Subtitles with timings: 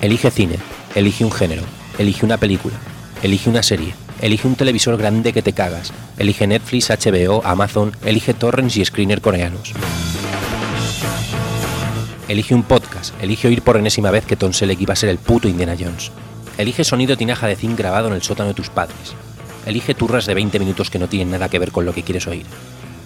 [0.00, 0.58] Elige cine,
[0.94, 1.62] elige un género,
[1.98, 2.76] elige una película,
[3.20, 8.32] elige una serie, elige un televisor grande que te cagas, elige Netflix, HBO, Amazon, elige
[8.32, 9.72] torrents y screener coreanos.
[12.28, 15.18] Elige un podcast, elige oír por enésima vez que Tom Selleck iba a ser el
[15.18, 16.12] puto Indiana Jones.
[16.58, 19.14] Elige sonido tinaja de zinc grabado en el sótano de tus padres.
[19.66, 22.28] Elige turras de 20 minutos que no tienen nada que ver con lo que quieres
[22.28, 22.46] oír.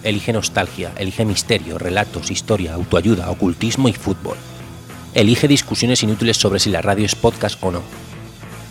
[0.02, 4.36] Elige nostalgia, elige misterio, relatos, historia, autoayuda, ocultismo y fútbol.
[5.14, 7.82] Elige discusiones inútiles sobre si la radio es podcast o no.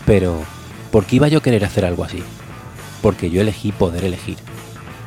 [0.08, 0.44] Pero,
[0.92, 2.24] ¿por qué iba yo a querer hacer algo así?
[3.04, 4.38] Porque yo elegí poder elegir.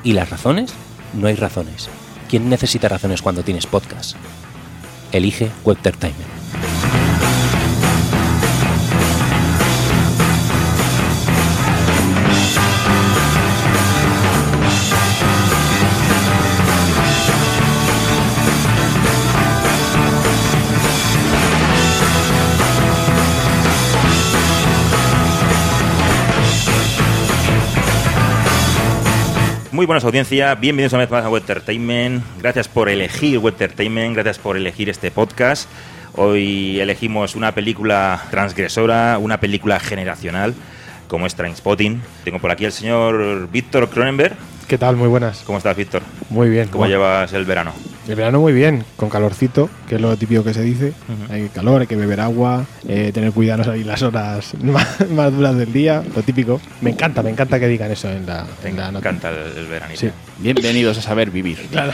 [0.04, 0.72] ¿Y las razones?
[1.12, 1.88] No hay razones.
[2.28, 4.16] ¿Quién necesita razones cuando tienes podcast?
[5.10, 6.33] Elige Webtertainment.
[29.74, 32.22] Muy buenas audiencia, bienvenidos una vez más a Webtertainment.
[32.38, 35.68] Gracias por elegir Webtertainment, gracias por elegir este podcast.
[36.12, 40.54] Hoy elegimos una película transgresora, una película generacional,
[41.08, 42.00] como es Trainspotting.
[42.22, 44.36] Tengo por aquí al señor Víctor Cronenberg.
[44.66, 44.96] ¿Qué tal?
[44.96, 45.42] Muy buenas.
[45.44, 46.02] ¿Cómo estás, Víctor?
[46.30, 46.68] Muy bien.
[46.68, 47.72] ¿Cómo llevas el verano?
[48.08, 50.92] El verano muy bien, con calorcito, que es lo típico que se dice.
[51.30, 55.32] Hay calor, hay que beber agua, eh, tener cuidado no salir las horas más, más
[55.32, 56.60] duras del día, lo típico.
[56.80, 59.66] Me encanta, me encanta que digan eso en la, Te en la encanta el, el
[59.66, 60.00] veranito.
[60.00, 60.10] Sí.
[60.38, 61.58] Bienvenidos a saber vivir.
[61.70, 61.92] Claro.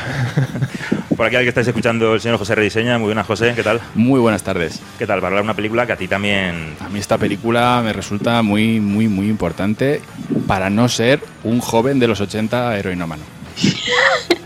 [1.17, 2.99] Por aquí al que estáis escuchando el señor José Rediseña.
[2.99, 3.53] Muy buenas, José.
[3.55, 3.81] ¿Qué tal?
[3.95, 4.81] Muy buenas tardes.
[4.99, 5.19] ¿Qué tal?
[5.19, 6.75] Para hablar de una película que a ti también...
[6.81, 10.01] A mí esta película me resulta muy, muy, muy importante
[10.47, 13.23] para no ser un joven de los 80 heroinómano.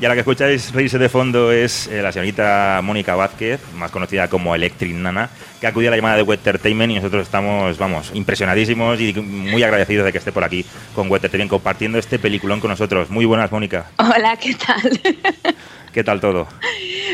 [0.00, 3.90] Y a la que escucháis reírse de fondo es eh, la señorita Mónica Vázquez, más
[3.90, 5.28] conocida como Electric Nana,
[5.60, 10.04] que acudió a la llamada de Webtertainment y nosotros estamos, vamos, impresionadísimos y muy agradecidos
[10.04, 10.64] de que esté por aquí
[10.94, 13.10] con Webtertainment compartiendo este peliculón con nosotros.
[13.10, 13.90] Muy buenas, Mónica.
[13.98, 15.00] Hola, ¿qué tal?
[15.92, 16.46] ¿Qué tal todo?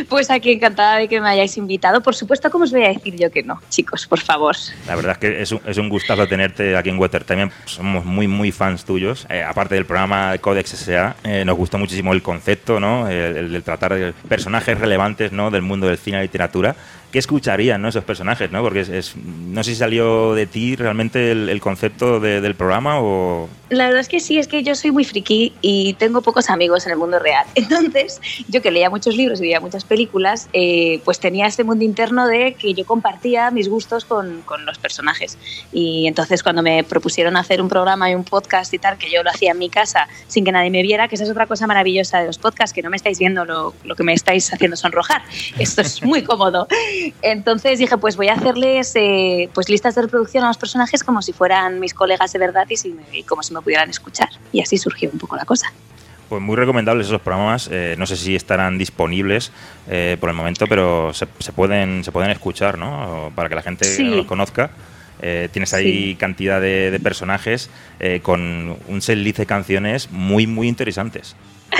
[0.09, 2.03] Pues aquí encantada de que me hayáis invitado.
[2.03, 3.61] Por supuesto, ¿cómo os voy a decir yo que no?
[3.71, 4.57] Chicos, por favor.
[4.87, 7.53] La verdad es que es un, es un gustazo tenerte aquí en Webtertainment.
[7.67, 9.27] Somos muy, muy fans tuyos.
[9.31, 13.09] Eh, aparte del programa Codex S.A., eh, nos gustó muchísimo el concepto, ¿no?
[13.09, 15.51] El, el de tratar de personajes relevantes, ¿no?
[15.51, 16.75] Del mundo del cine y literatura.
[17.15, 17.91] ¿Qué escucharían ¿no?
[17.91, 18.51] esos personajes?
[18.51, 18.61] ¿no?
[18.61, 22.57] Porque es, es- no sé si salió de ti realmente el, el concepto de- del
[22.57, 23.49] programa o...
[23.71, 26.87] La verdad es que sí, es que yo soy muy friki y tengo pocos amigos
[26.87, 27.47] en el mundo real.
[27.55, 31.85] Entonces, yo que leía muchos libros y veía muchas películas, eh, pues tenía este mundo
[31.85, 35.39] interno de que yo compartía mis gustos con, con los personajes.
[35.73, 39.23] Y entonces cuando me propusieron hacer un programa y un podcast y tal, que yo
[39.23, 41.69] lo hacía en mi casa sin que nadie me viera, que esa es otra cosa
[41.69, 44.77] maravillosa de los podcasts, que no me estáis viendo lo, lo que me estáis haciendo
[44.77, 45.23] sonrojar.
[45.61, 46.67] Esto es muy cómodo.
[47.23, 51.23] Entonces dije, pues voy a hacerles eh, pues listas de reproducción a los personajes como
[51.23, 54.29] si fueran mis colegas de verdad y, si me- y como si me pudieran escuchar.
[54.53, 55.73] Y así surgió un poco la cosa.
[56.29, 57.69] Pues muy recomendables esos programas.
[57.71, 59.53] eh, no sé si estarán disponibles
[59.89, 63.31] eh, por el momento, pero se, se pueden, se pueden escuchar, ¿no?
[63.35, 64.05] Para que la gente Sí.
[64.05, 64.71] los conozca.
[65.23, 66.17] Eh, tienes ahí Sí.
[66.17, 71.37] cantidad de, de personajes eh, con un setlist de canciones muy, muy interesantes.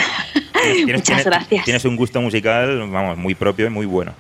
[0.85, 1.65] Tienes- Muchas gracias.
[1.65, 4.13] Tienes un gusto musical, vamos, muy propio y muy bueno.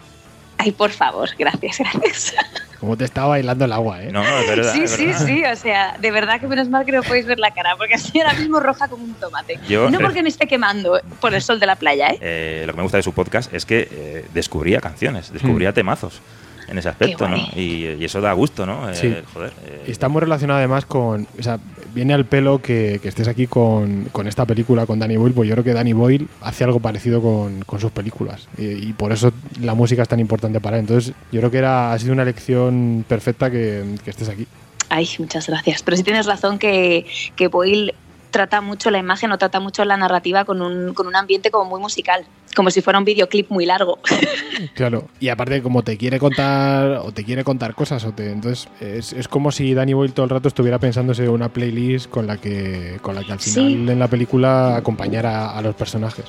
[0.65, 2.35] Ay, por favor, gracias, gracias.
[2.81, 4.11] Como te estaba bailando el agua, ¿eh?
[4.13, 4.73] No, no, es verdad.
[4.73, 5.27] Sí, es sí, verdad.
[5.27, 7.95] sí, o sea, de verdad que menos mal que no podéis ver la cara, porque
[7.95, 9.59] estoy ahora mismo roja como un tomate.
[9.69, 12.19] Yo- no porque me esté quemando por el sol de la playa, ¿eh?
[12.21, 16.21] Eh, lo que me gusta de su podcast es que eh, descubría canciones, descubría temazos
[16.69, 17.37] en ese aspecto, ¿no?
[17.55, 18.89] Y, y eso da gusto, ¿no?
[18.91, 19.15] Eh, Sí.
[19.35, 19.53] Joder.
[19.67, 21.27] eh, Y Está muy relacionado además con.
[21.39, 21.59] O sea,
[21.95, 25.65] viene al pelo que, estés aquí con, esta película, con Danny Boyle, pues yo creo
[25.65, 28.49] que Danny Boyle hace algo parecido con, con sus películas.
[28.59, 30.81] Y, por eso la música es tan importante para él.
[30.81, 34.47] Entonces, yo creo que era, ha sido una elección perfecta que, estés aquí.
[34.89, 35.83] Ay, muchas gracias.
[35.83, 37.07] Pero sí tienes razón que
[37.51, 37.95] Boyle
[38.35, 41.71] trata mucho la imagen o trata mucho la narrativa con un, con un ambiente como
[41.71, 42.27] muy musical,
[42.57, 43.99] como si fuera un videoclip muy largo.
[44.75, 48.69] Claro, y aparte como te quiere contar o te quiere contar cosas, o te, entonces
[48.81, 52.37] es, es como si Danny Boyle todo el rato estuviera pensándose una playlist con la
[52.39, 53.51] que con la que al Sí.
[53.51, 56.25] final en la película acompañara a los personajes.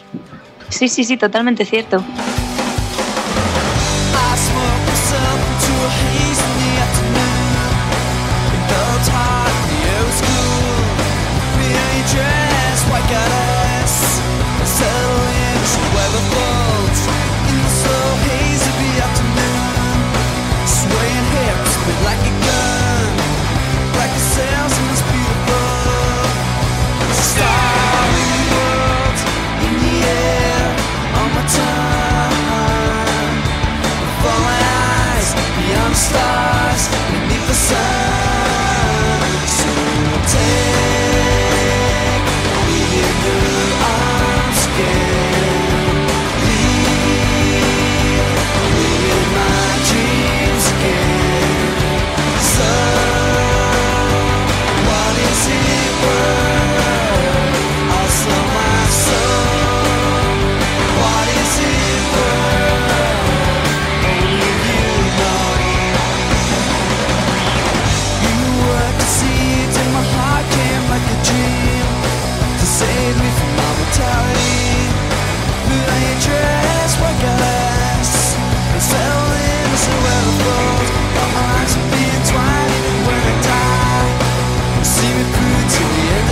[0.70, 2.04] Sí, sí, sí, totalmente cierto.
[35.96, 37.95] stars beneath the sun.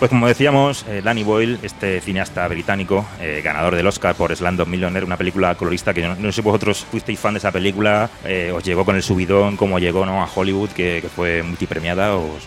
[0.00, 4.66] Pues como decíamos, eh, Danny Boyle, este cineasta británico, eh, ganador del Oscar por Slumdog
[4.66, 8.08] Millionaire, una película colorista que no, no sé si vosotros fuisteis fan de esa película,
[8.24, 10.22] eh, os llegó con el subidón, como llegó ¿no?
[10.22, 12.16] a Hollywood, que, fue multipremiada.
[12.16, 12.44] Os...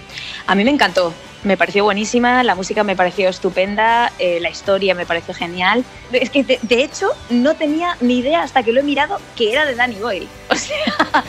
[0.47, 1.13] A mí me encantó,
[1.43, 5.85] me pareció buenísima, la música me pareció estupenda, la historia me pareció genial.
[6.11, 9.53] Es que de, de hecho no tenía ni idea hasta que lo he mirado que
[9.53, 10.27] era de Danny Boyle.
[10.49, 11.23] O sea,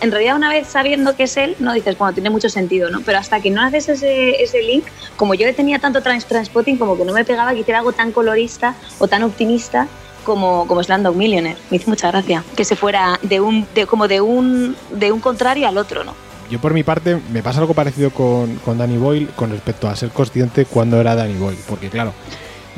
[0.00, 3.00] en realidad una vez sabiendo que es él, no dices, bueno, tiene mucho sentido, ¿no?
[3.00, 4.84] Pero hasta que no haces ese, ese link,
[5.16, 7.92] como yo le tenía tanto trans transpotting, como que no me pegaba que hiciera algo
[7.92, 9.88] tan colorista o tan optimista
[10.24, 11.58] como, como Slumdog Millionaire.
[11.70, 15.20] Me hizo mucha gracia que se fuera de un, de, como de un, de un
[15.20, 16.14] contrario al otro, ¿no?
[16.50, 19.96] Yo por mi parte me pasa algo parecido con, con Danny Boyle con respecto a
[19.96, 21.58] ser consciente cuando era Danny Boyle.
[21.68, 22.12] Porque claro,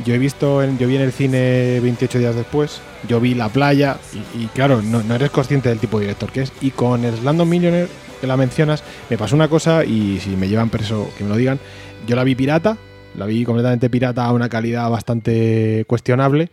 [0.05, 3.49] yo he visto, en- yo vi en el cine 28 días después, yo vi La
[3.49, 3.97] Playa
[4.39, 6.53] y, claro, no, eres consciente del tipo de director que es.
[6.61, 7.89] Y con el Slumdog Millionaire
[8.21, 11.37] que la mencionas, me pasó una cosa y si me llevan preso que me lo
[11.37, 11.59] digan,
[12.07, 12.77] yo la vi pirata,
[13.17, 16.51] la vi completamente pirata a una calidad bastante cuestionable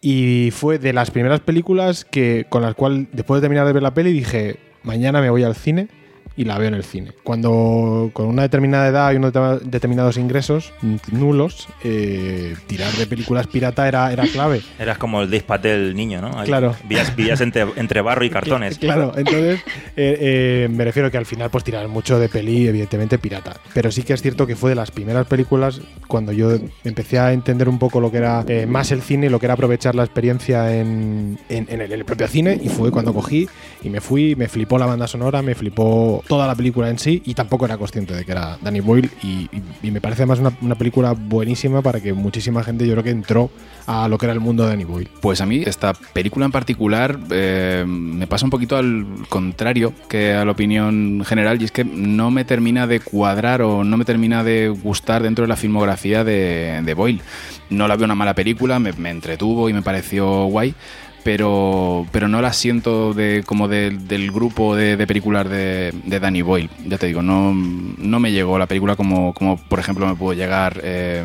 [0.00, 3.82] y fue de las primeras películas que con las cuales después de terminar de ver
[3.82, 5.88] la peli dije, mañana me voy al cine
[6.36, 7.12] y la veo en el cine.
[7.22, 10.72] Cuando con una determinada edad y unos de- determinados ingresos
[11.12, 14.62] nulos, eh, tirar de películas pirata era, era clave.
[14.78, 16.38] Eras como el Dave Patel niño, ¿no?
[16.38, 16.74] Ahí Claro.
[16.84, 18.78] Vivías, vivías entre, entre barro y cartones.
[18.78, 19.60] Claro, entonces
[19.96, 23.56] eh, eh, me refiero que al final pues tirar mucho de peli, evidentemente pirata.
[23.74, 26.52] Pero sí que es cierto que fue de las primeras películas cuando yo
[26.84, 29.94] empecé a entender un poco lo que era más el cine, lo que era aprovechar
[29.94, 33.48] la experiencia en, en- en el, en el propio cine y fue cuando cogí
[33.82, 37.22] y me fui, me flipó la banda sonora, me flipó toda la película en sí
[37.24, 39.48] y tampoco era consciente de que era Danny Boyle y,
[39.90, 43.50] me parece además una, película buenísima para que muchísima gente yo creo que entró
[43.86, 45.10] a lo que era el mundo de Danny Boyle.
[45.20, 50.32] Pues a mí esta película en particular eh, me pasa un poquito al contrario que
[50.34, 54.04] a la opinión general y es que no me termina de cuadrar o no me
[54.04, 57.20] termina de gustar dentro de la filmografía de, de Boyle.
[57.68, 60.74] No la veo una mala película, me, me entretuvo y me pareció guay.
[61.22, 66.20] Pero, pero no la siento de, como de- del grupo de, de películas de, de
[66.20, 66.70] Danny Boyle.
[66.86, 70.32] Ya te digo, no, no me llegó la película como, como por ejemplo me pudo
[70.32, 71.24] llegar eh,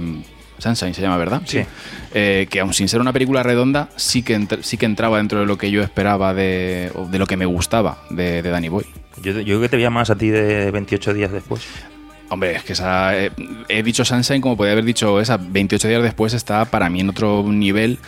[0.57, 1.41] Sunshine, se llama, ¿verdad?
[1.45, 1.61] Sí.
[2.13, 5.39] Eh, que aun sin ser una película redonda, sí que, entr- sí que entraba dentro
[5.39, 8.69] de lo que yo esperaba de, o de lo que me gustaba de, de Danny
[8.69, 8.85] Boy.
[9.21, 11.61] Yo, yo creo que te veía más a ti de 28 días después.
[12.27, 13.31] Hombre, es que esa, eh,
[13.69, 17.09] he dicho Sunshine como podía haber dicho esa, 28 días después está para mí en
[17.09, 17.99] otro nivel,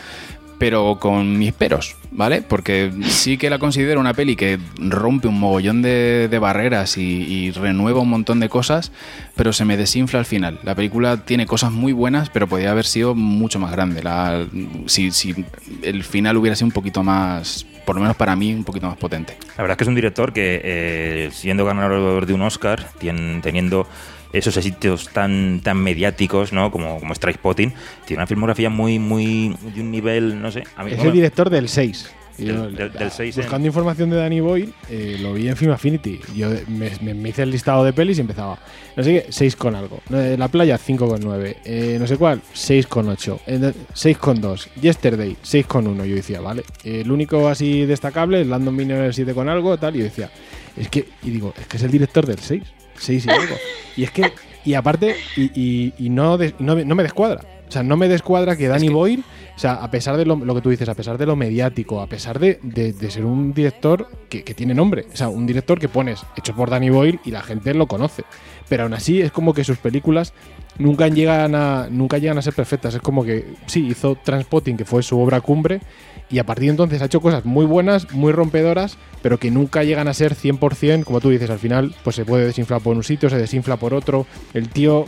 [0.59, 2.41] pero con mis peros, ¿vale?
[2.41, 7.01] Porque sí que la considero una peli que rompe un mogollón de, de barreras y,
[7.03, 8.91] y renueva un montón de cosas,
[9.35, 10.59] pero se me desinfla al final.
[10.63, 14.01] La película tiene cosas muy buenas, pero podría haber sido mucho más grande.
[14.01, 14.47] La-
[14.87, 15.35] si, si
[15.83, 18.97] el final hubiera sido un poquito más, por lo menos para mí, un poquito más
[18.97, 19.37] potente.
[19.57, 23.87] La verdad es que es un director que, eh, siendo ganador de un Oscar, teniendo
[24.34, 26.72] esos éxitos tan, tan mediáticos, ¿no?
[26.72, 27.74] Como, como Strike Potting,
[28.05, 30.63] tiene una filmografía muy, muy de un nivel, no sé.
[30.75, 32.12] A mí, Es bueno, el director del 6.
[32.38, 35.72] Del- del- del 6 Buscando en- información de Danny Boyle, eh, lo vi en Film
[35.72, 36.19] Affinity.
[36.36, 38.60] Yo me, me- me hice el listado de pelis y empezaba.
[38.96, 40.01] No sé qué, 6 con algo.
[40.13, 41.57] Eh, La playa, 5 con 9.
[41.65, 43.39] Eh, no sé cuál, 6 con 8.
[43.48, 44.69] Eh, 6 con 2.
[44.79, 46.05] Yesterday, 6 con 1.
[46.05, 46.63] Yo decía, vale.
[46.84, 49.96] Eh, el único así destacable es Landon Millionaire 7 con algo, tal.
[49.96, 50.29] Y yo decía,
[50.75, 52.62] es que, y digo, es que es el director del 6.
[52.98, 53.56] 6 y algo.
[53.96, 54.32] y es que,
[54.66, 57.42] y aparte, y, y- y no, no, me- no me descuadra.
[57.68, 59.24] O sea, no me descuadra que Danny Boyle,
[59.56, 62.00] o sea, a pesar de lo, lo que tú dices, a pesar de lo mediático,
[62.00, 65.46] a pesar de, de- de ser un director que, que tiene nombre, o sea, un
[65.46, 68.24] director que pones hecho por Danny Boyle y la gente lo conoce.
[68.70, 70.34] Pero aún así es como que sus películas
[70.77, 72.96] nunca llegan a, nunca llegan a ser perfectas.
[72.96, 75.82] Es como que sí, hizo Transpotting, que fue su obra cumbre,
[76.29, 79.84] Y a partir de entonces ha hecho cosas muy buenas, muy rompedoras, pero que nunca
[79.84, 83.03] llegan a ser 100%, como tú dices, al final pues se puede desinflar por un
[83.03, 84.27] sitio, se desinfla por otro.
[84.53, 85.05] El tío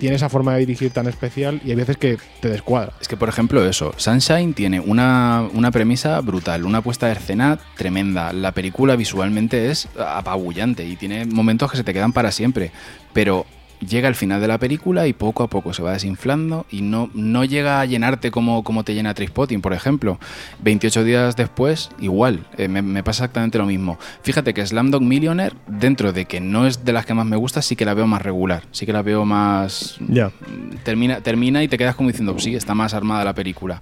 [0.00, 2.94] tiene esa forma de dirigir tan especial y hay veces que te descuadra.
[3.00, 7.58] Es que, por ejemplo, eso, Sunshine tiene una, una premisa brutal, una puesta de escena
[7.76, 8.32] tremenda.
[8.32, 12.72] La película visualmente es apabullante y tiene momentos que se te quedan para siempre.
[13.12, 13.46] Pero
[13.80, 17.10] llega al final de la película y poco a poco se va desinflando y no,
[17.14, 20.18] no llega a llenarte como, como te llena Trispotting, por ejemplo.
[20.62, 23.98] 28 días después, igual, eh, me, me pasa exactamente lo mismo.
[24.22, 27.62] Fíjate que Slamdog Millionaire, dentro de que no es de las que más me gusta,
[27.62, 29.96] sí que la veo más regular, sí que la veo más...
[30.08, 30.30] Ya.
[30.84, 33.78] Termina, termina y te quedas como diciendo, sí, está más armada la película.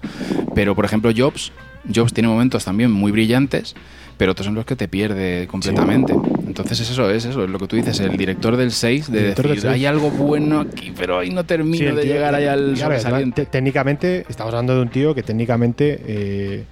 [0.54, 1.52] Pero, por ejemplo, Jobs,
[1.92, 3.74] Jobs tiene momentos también muy brillantes,
[4.18, 6.12] pero otros son los que te pierde completamente.
[6.46, 9.32] Entonces es eso, es eso, es lo que tú dices, el director del 6, de
[9.32, 12.46] del decir, hay algo bueno aquí, pero ahí no termino Sí, de tío- llegar ahí
[12.46, 13.46] al sobresaliente.
[13.46, 16.64] técnicamente, estamos hablando de un tío que técnicamente eh,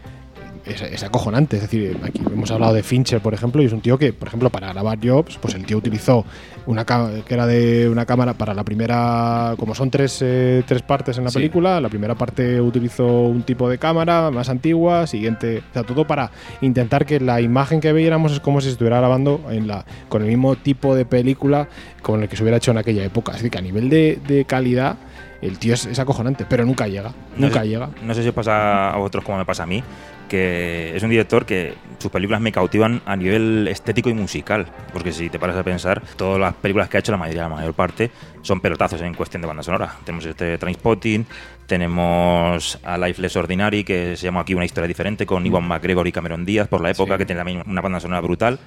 [0.66, 1.56] es, es acojonante.
[1.56, 4.26] Es decir, aquí hemos hablado de Fincher, por ejemplo, y es un tío que, por
[4.28, 6.24] ejemplo, para grabar Jobs, pues el tío utilizó
[6.66, 11.16] una que era de una cámara para la primera, como son tres, eh, tres partes
[11.18, 11.38] en la Sí.
[11.38, 16.06] película, la primera parte utilizó un tipo de cámara más antigua, siguiente, o sea, todo
[16.06, 16.30] para
[16.61, 20.28] intentar que la imagen que viéramos es como si estuviera grabando en la, con el
[20.28, 21.68] mismo tipo de película
[22.02, 23.32] con el que se hubiera hecho en aquella época.
[23.32, 24.96] Así que a nivel de, de calidad,
[25.42, 27.90] el tío es, es acojonante, pero nunca llega, No nunca sé- llega.
[28.02, 29.82] No sé si os pasa a vosotros como me pasa a mí,
[30.28, 34.66] que es un director que sus películas me cautivan a nivel estético y musical.
[34.92, 37.49] Porque si te paras a pensar, todas las películas que ha hecho, la mayoría, la
[37.49, 38.11] mayor parte,
[38.46, 39.96] son pelotazos en cuestión de banda sonora.
[40.04, 41.26] Tenemos este Trainspotting,
[41.90, 46.06] tenemos a Life Less Ordinary, que se llama aquí una historia diferente, con Iwan McGregor
[46.06, 47.18] y Cameron Díaz por la época, Sí.
[47.18, 48.58] que tiene también una banda sonora brutal.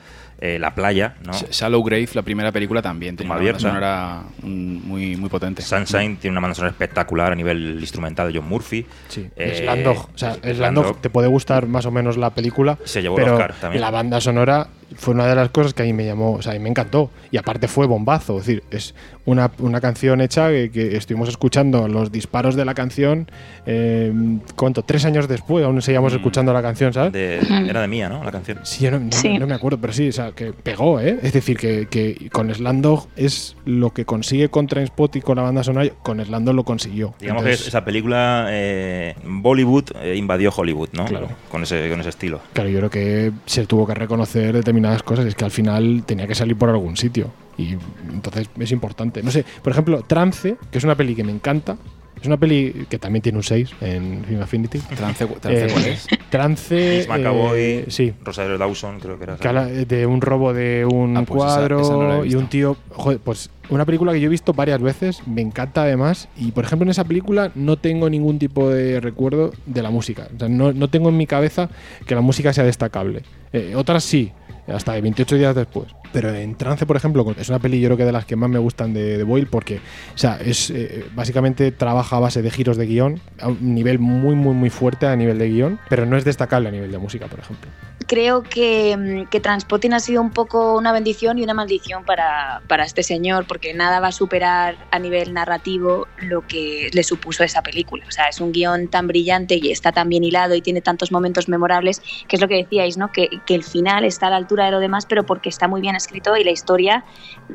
[0.42, 1.34] Eh, la playa, ¿no?
[1.34, 4.48] Sh- Shallow Grave, la primera película, también tiene una banda sonora mm,
[4.88, 5.62] muy, muy potente.
[5.62, 8.86] Sunshine tiene una banda sonora espectacular a nivel instrumental de John Murphy.
[9.10, 9.98] Sí, Eh, Slandog.
[10.14, 10.56] O sea, Slandog.
[10.56, 13.82] Slandog te puede gustar más o menos la película, Se llevó el pero Oscar también.
[13.82, 16.52] la banda sonora fue una de las cosas que a mí me llamó, o sea,
[16.52, 17.10] a mí me encantó.
[17.32, 21.88] Y aparte fue bombazo, es decir, es una, una canción hecha que, que estuvimos escuchando
[21.88, 23.30] los disparos de la canción,
[23.66, 24.12] eh,
[24.56, 24.84] ¿cuánto?
[24.84, 26.16] Tres años después aún seguíamos Mm.
[26.18, 27.14] escuchando la canción, ¿sabes?
[27.14, 28.24] De- era de mía, ¿no?
[28.24, 28.60] La canción.
[28.64, 29.38] Sí, yo no, no- Sí.
[29.38, 31.20] no me acuerdo, pero sí, o sea, que pegó, ¿eh?
[31.22, 35.44] Es decir, que, que con Slandog es lo que consigue con Trainspot y con la
[35.44, 37.14] banda sonora, con Slandog lo consiguió.
[37.20, 41.06] Digamos Entonces, que esa película eh, Bollywood eh, invadió Hollywood, ¿no?
[41.06, 41.28] Claro.
[41.52, 42.40] Con ese, con ese estilo.
[42.54, 46.28] Claro, yo creo que se tuvo que reconocer determinadas cosas, es que al final tenía
[46.28, 47.32] que salir por algún sitio.
[47.58, 47.76] Y
[48.12, 49.22] entonces es importante.
[49.22, 51.78] No sé, por ejemplo, Trance, que es una peli que me encanta,
[52.22, 54.80] es una peli que también tiene un 6 en Film Affinity.
[54.80, 56.08] Trance, trance, Eh, ¿cuál es?
[56.30, 57.06] Trance.
[57.10, 58.14] McAvoy, eh, sí.
[58.24, 59.66] Rosario Dawson, creo que era.
[59.66, 62.76] de un robo de un Ah, pues cuadro esa no y un tío.
[62.92, 66.28] Joder, pues una película que yo he visto varias veces, me encanta además.
[66.38, 70.28] Y por ejemplo, en esa película no tengo ningún tipo de recuerdo de la música.
[70.36, 71.70] O sea, no, no tengo en mi cabeza
[72.06, 73.24] que la música sea destacable.
[73.54, 74.32] Eh, otras sí,
[74.72, 75.88] hasta de 28 días después.
[76.12, 78.50] Pero en Trance, por ejemplo, es una peli yo creo que de las que más
[78.50, 79.80] me gustan de, de Boyle porque,
[80.16, 84.54] es eh, básicamente trabaja a base de giros de guion a un nivel muy, muy,
[84.54, 87.40] muy fuerte a nivel de guion, pero no es destacable a nivel de música, por
[87.40, 87.70] ejemplo.
[88.08, 92.62] creo que, mm, que Transpotting ha sido un poco una bendición y una maldición para,
[92.68, 97.44] para este señor, porque nada va a superar a nivel narrativo lo que le supuso
[97.44, 98.06] esa película.
[98.08, 101.12] O sea, es un guion tan brillante y está tan bien hilado y tiene tantos
[101.12, 103.12] momentos memorables, que es lo que decíais, ¿no?
[103.12, 105.96] Que el final está a la altura de lo demás, pero porque está muy bien
[106.00, 107.06] escrito y la historia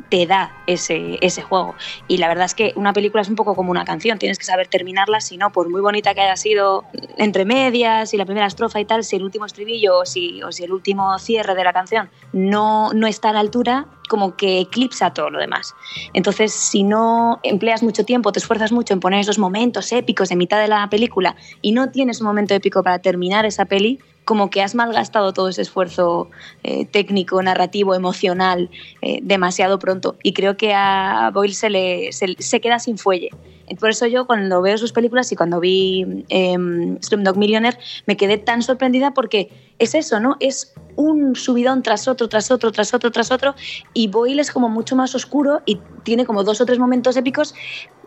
[0.08, 1.74] te da ese, ese juego.
[2.08, 4.44] Y la verdad es que una película es un poco como una canción, tienes que
[4.44, 6.84] saber terminarla, si no, por muy bonita que haya sido
[7.16, 10.52] entre medias y la primera estrofa y tal, si el último estribillo o si, o
[10.52, 14.60] si el último cierre de la canción no, no está a la altura, como que
[14.60, 15.74] eclipsa todo lo demás.
[16.12, 20.38] Entonces, si no empleas mucho tiempo, te esfuerzas mucho en poner esos momentos épicos en
[20.38, 24.50] mitad de la película y no tienes un momento épico para terminar esa peli, como
[24.50, 26.30] que has malgastado todo ese esfuerzo
[26.62, 28.70] eh, técnico, narrativo, emocional
[29.02, 30.16] eh, demasiado pronto.
[30.22, 33.30] Y creo que a Boyle se, le, se, queda sin fuelle.
[33.78, 36.56] Por eso yo cuando veo sus películas y cuando vi eh,
[37.00, 40.36] Slumdog Millionaire me quedé tan sorprendida porque es eso, ¿no?
[40.40, 43.54] Es un subidón tras otro, tras otro, tras otro, tras otro
[43.94, 47.54] y Boyle es como mucho más oscuro y tiene como dos o tres momentos épicos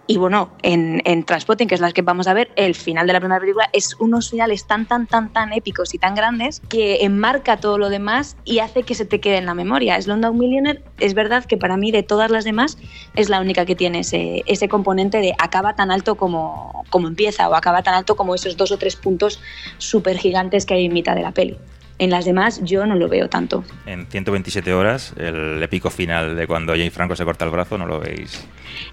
[0.07, 3.13] y bueno, en, en Transpotting, que es las que vamos a ver, el final de
[3.13, 7.03] la primera película es unos finales tan, tan, tan, tan épicos y tan grandes que
[7.03, 10.01] enmarca todo lo demás y hace que se te quede en la memoria.
[10.01, 12.77] Slumdog Millionaire es verdad que para mí de todas las demás
[13.15, 17.55] es la única que tiene ese, componente de acaba tan alto como, como empieza o
[17.55, 19.41] acaba tan alto como esos dos o tres puntos
[19.77, 21.57] súper gigantes que hay en mitad de la peli.
[22.00, 23.63] En las demás yo no lo veo tanto.
[23.88, 27.88] En 127 horas, el épico final de cuando Jane Franco se corta el brazo, ¿no
[27.88, 28.46] lo veis?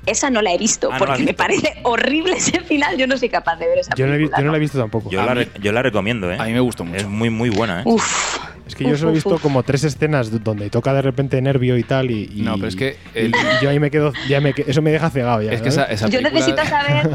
[0.06, 1.36] Esa no la he visto Ah, ¿no porque has me visto?
[1.36, 2.96] parece horrible ese final.
[2.96, 4.38] Yo no soy capaz de ver esa Yo no, he película.
[4.38, 4.62] yo no la he ¿no?
[4.62, 5.10] visto tampoco.
[5.10, 6.36] Yo, la, mí- yo la recomiendo, ¿eh?
[6.40, 6.96] A mí me gustó mucho.
[6.96, 7.84] Es muy, muy buena, ¿eh?
[7.84, 8.38] Uf.
[8.66, 9.42] Es que yo solo he visto uf.
[9.42, 12.10] como tres escenas donde toca de repente nervio y tal.
[12.10, 14.12] Y, y- No, pero es que el- y yo ahí me quedo.
[14.26, 15.52] Ya me, eso me deja cegado ya.
[15.52, 17.10] Es que esa, esa Yo película- necesito saber,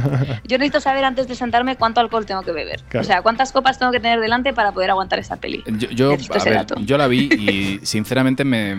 [0.45, 2.81] yo necesito saber antes de sentarme cuánto alcohol tengo que beber.
[2.89, 3.03] Claro.
[3.03, 5.63] O sea, cuántas copas tengo que tener delante para poder aguantar esa peli.
[5.65, 8.75] Yo, yo, a ver, yo la vi y sinceramente me,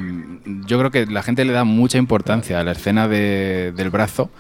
[0.67, 4.31] yo creo que la gente le da mucha importancia a la escena de- del brazo,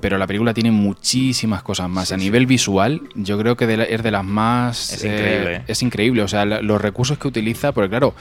[0.00, 2.12] pero la película tiene muchísimas cosas más.
[2.12, 4.92] a nivel visual, yo creo que de la- es de las más...
[4.92, 5.62] Es increíble, ¿eh?
[5.66, 8.14] Es increíble, o sea, la- los recursos que utiliza, porque claro,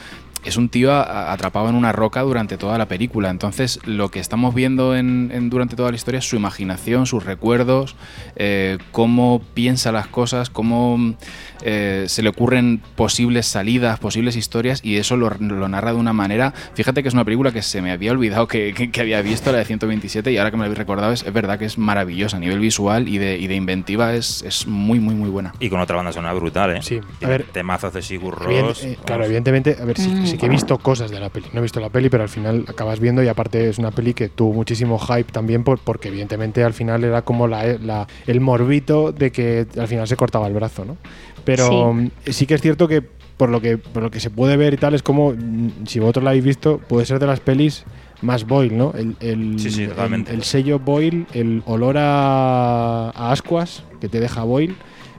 [0.44, 3.30] es un tío a- atrapado en una roca durante toda la película.
[3.30, 7.24] Entonces, lo que estamos viendo en, en- durante toda la historia es su imaginación, sus
[7.26, 7.96] recuerdos,
[8.36, 11.16] eh, cómo piensa las cosas, cómo
[11.64, 16.14] eh, se le ocurren posibles salidas, posibles historias, y eso lo, lo narra de una
[16.14, 16.54] manera.
[16.74, 19.52] Fíjate que es una película que se me había olvidado que, que- que había visto,
[19.52, 21.78] la de 127, y ahora que me lo habéis recordado, es, es verdad que es
[21.78, 25.54] maravillosa a nivel visual y de, y de inventiva, es, es muy, muy, muy buena.
[25.60, 26.82] Y con otra banda sonora brutal, ¿eh?
[26.82, 28.84] Sí, a ver, temazos de Sigur Rós.
[28.84, 30.26] eh, claro, evidentemente, a ver, sí, Mm.
[30.28, 31.48] sí que he visto cosas de la peli.
[31.54, 34.14] No he visto la peli, pero al final acabas viendo y aparte es una peli
[34.14, 38.40] que tuvo muchísimo hype también por- porque evidentemente al final era como la, la- el
[38.42, 40.98] morbito de que al final se cortaba el brazo, ¿no?
[41.46, 41.76] Pero Sí.
[41.76, 43.02] mm, sí, que es cierto que
[43.38, 46.00] por lo que por lo que se puede ver y tal es como mm, si
[46.00, 47.84] vosotros la habéis visto puede ser de las pelis
[48.22, 48.94] más Boyle, ¿no?
[48.98, 49.92] El, el- Sí, sí, el-
[50.30, 54.76] el sello Boyle, el olor a, a ascuas que te deja Boyle.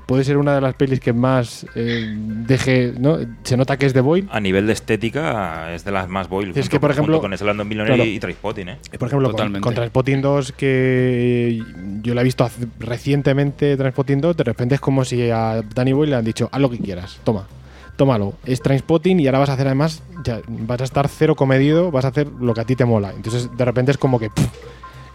[0.07, 3.19] Puede ser una de las pelis que más eh, deje, ¿no?
[3.43, 4.29] Se nota que es de Boyle.
[4.31, 6.53] A nivel de estética, es de las más boil.
[6.55, 8.09] Es que, por ejemplo- con Slumdog Millionaire Claro.
[8.11, 8.79] y Trainspotting, ¿eh?
[8.99, 9.61] Por ejemplo, con, Totalmente.
[9.65, 11.61] con Transpotting 2, que
[12.03, 15.93] yo la he visto hace- recientemente, Transpotting 2, de repente es como si a Danny
[15.93, 17.49] Boyle le han dicho, haz lo que quieras, toma,
[17.97, 18.35] tómalo.
[18.45, 22.05] Es Transpotting y ahora vas a hacer además, ya, vas a estar cero comedido, vas
[22.05, 23.13] a hacer lo que a ti te mola.
[23.17, 24.47] Entonces, de repente es como que pff,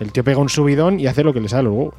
[0.01, 1.93] el tío pega un subidón y hace lo que le sale luego.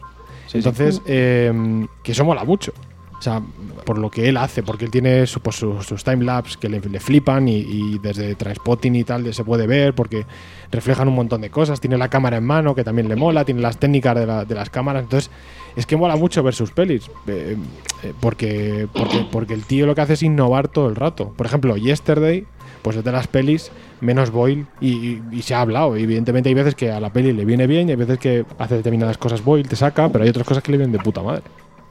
[0.58, 2.72] Entonces, eh, que eso mola mucho.
[3.18, 3.40] O sea,
[3.86, 6.80] por lo que él hace, porque él tiene su- pues, sus, sus timelapse que le,
[6.80, 10.26] le flipan y, y desde Transpotting y tal se puede ver porque
[10.72, 11.80] reflejan un montón de cosas.
[11.80, 14.54] Tiene la cámara en mano que también le mola, tiene las técnicas de, la- de
[14.56, 15.04] las cámaras.
[15.04, 15.30] Entonces,
[15.76, 17.56] es que mola mucho ver sus pelis eh,
[18.02, 21.32] eh, porque, porque, porque el tío lo que hace es innovar todo el rato.
[21.36, 22.44] Por ejemplo, Yesterday,
[22.82, 25.96] pues es de las pelis menos Boyle y se ha hablado.
[25.96, 28.76] Evidentemente, hay veces que a la peli le viene bien y hay veces que hace
[28.76, 31.42] determinadas cosas Boyle, te saca, pero hay otras cosas que le vienen de puta madre.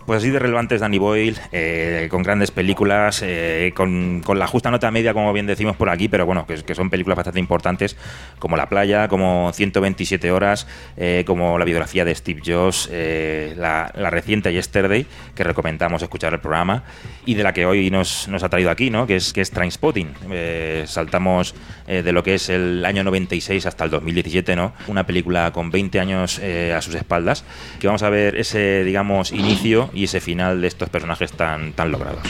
[0.06, 4.48] Pues así de relevante es Danny Boyle, eh, con grandes películas, eh, con, con la
[4.48, 7.40] justa nota media, como bien decimos por aquí, pero bueno, que, que son películas bastante
[7.40, 7.96] importantes,
[8.40, 13.92] como La Playa, como 127 Horas, eh, como la biografía de Steve Jobs, eh, la,
[13.96, 16.84] la reciente Yesterday, que recomendamos escuchar el programa,
[17.26, 19.06] y de la que hoy nos, nos ha traído aquí, ¿no?
[19.06, 20.14] que es, que es Trainspotting.
[20.32, 21.54] Eh, saltamos
[21.88, 24.74] eh, de lo que es el año 96 hasta el 2017, ¿no?
[24.88, 27.44] una película con 20 años a sus espaldas,
[27.80, 31.91] que vamos a ver ese, digamos, inicio y ese final de estos personajes tan, tan
[31.91, 32.23] logrados.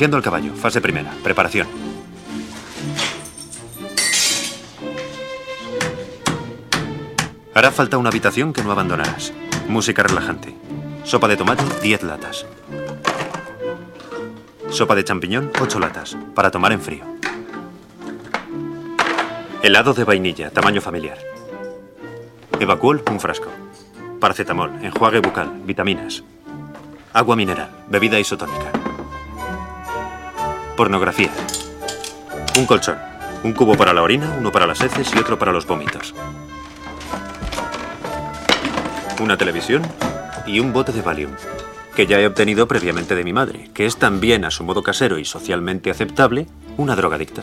[0.00, 0.54] Renunciando al caballo.
[0.54, 1.12] Fase primera.
[1.22, 1.68] Preparación.
[7.52, 9.34] Hará falta una habitación que no abandonarás.
[9.68, 10.56] Música relajante.
[11.04, 12.46] Sopa de tomate, 10 latas.
[14.70, 16.16] Sopa de champiñón, 8 latas.
[16.34, 17.04] Para tomar en frío.
[19.62, 21.18] Helado de vainilla, tamaño familiar.
[22.58, 23.50] Evacuol, un frasco.
[24.18, 26.24] Paracetamol, enjuague bucal, vitaminas.
[27.12, 28.80] Agua mineral, bebida isotónica.
[30.80, 31.30] Pornografía.
[32.56, 32.96] Un colchón.
[33.42, 36.14] Un cubo para la orina, uno para las heces y otro para los vómitos.
[39.20, 39.82] Una televisión
[40.46, 41.32] y un bote de Valium,
[41.94, 45.18] que ya he obtenido previamente de mi madre, que es también a su modo casero
[45.18, 46.46] y socialmente aceptable
[46.78, 47.42] una drogadicta.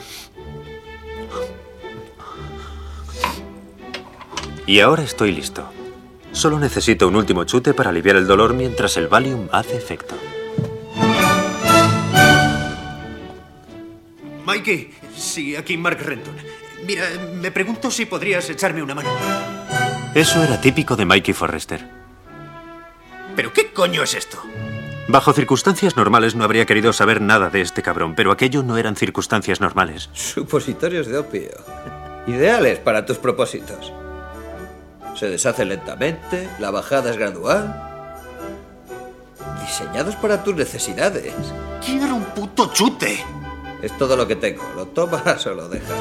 [4.66, 5.70] Y ahora estoy listo.
[6.32, 10.16] Solo necesito un último chute para aliviar el dolor mientras el Valium hace efecto.
[14.48, 14.92] Mikey.
[15.14, 16.34] Sí, aquí Mark Renton.
[16.86, 17.04] Mira,
[17.36, 19.10] me pregunto si podrías echarme una mano.
[20.16, 21.86] Eso era típico de Mikey Forrester.
[23.36, 24.42] ¿Pero qué coño es esto?
[25.10, 28.96] Bajo circunstancias normales no habría querido saber nada de este cabrón, pero aquello no eran
[28.96, 30.10] circunstancias normales.
[30.14, 31.52] Supositorios de opio.
[32.26, 33.92] Ideales para tus propósitos.
[35.16, 37.84] Se deshace lentamente, la bajada es gradual.
[39.60, 41.34] Diseñados para tus necesidades.
[41.86, 43.26] Quiero un puto chute.
[43.82, 44.64] Es todo lo que tengo.
[44.76, 45.92] ¿Lo tomas o lo dejas?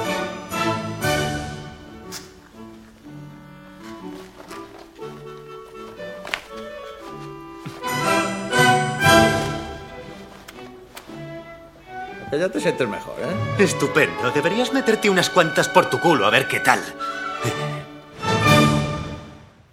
[12.30, 13.62] Que ya te sientes mejor, ¿eh?
[13.62, 14.30] Estupendo.
[14.32, 16.80] Deberías meterte unas cuantas por tu culo a ver qué tal.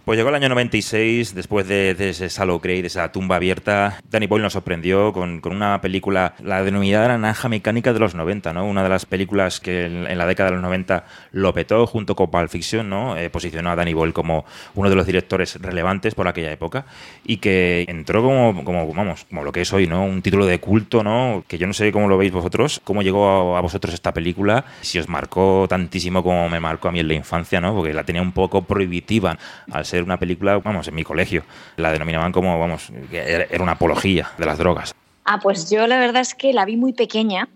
[0.04, 4.00] Pues llegó el año 96, después de, de ese Salo Grey, de esa tumba abierta.
[4.10, 8.52] Danny Boyle nos sorprendió con, con una película, la denominada Naranja Mecánica de los 90,
[8.52, 8.66] ¿no?
[8.66, 12.14] Una de las películas que en, en la década de los 90 lo petó junto
[12.14, 13.16] con Pulp Fiction, ¿no?
[13.16, 16.84] Eh, posicionó a Danny Boyle como uno de los directores relevantes por aquella época
[17.24, 20.04] y que entró como, como, vamos, como lo que es hoy, ¿no?
[20.04, 21.44] Un título de culto, ¿no?
[21.48, 24.66] Que yo no sé cómo lo veis vosotros, cómo llegó a, a vosotros esta película,
[24.82, 27.74] si os marcó tantísimo como me marcó a mí en la infancia, ¿no?
[27.74, 29.38] Porque la tenía un poco prohibitiva
[29.72, 31.44] al ser una película, vamos, en mi colegio.
[31.76, 34.94] La denominaban como, vamos, era una apología de las drogas.
[35.24, 37.48] Ah, pues yo la verdad es que la vi muy pequeña.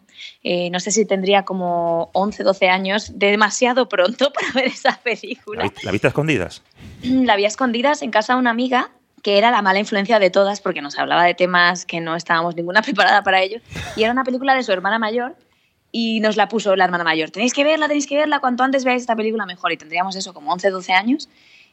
[0.43, 4.97] Eh, no sé si tendría como 11, 12 años, demasiado pronto para ver esa ¿La,
[4.99, 5.73] película.
[5.83, 6.63] la viste a escondidas?
[7.03, 8.91] La vi a escondidas en casa de una amiga
[9.23, 12.57] que era la mala influencia de todas porque nos hablaba de temas que no estábamos
[12.57, 13.61] ninguna preparada para ello.
[13.97, 15.37] Y era una película de su hermana mayor
[15.91, 17.31] y nos la puso la hermana mayor.
[17.31, 19.73] Tenéis que verla, tenéis que verla, cuanto antes veáis esta película mejor.
[19.73, 21.29] Y tendríamos eso como 11, 12 años.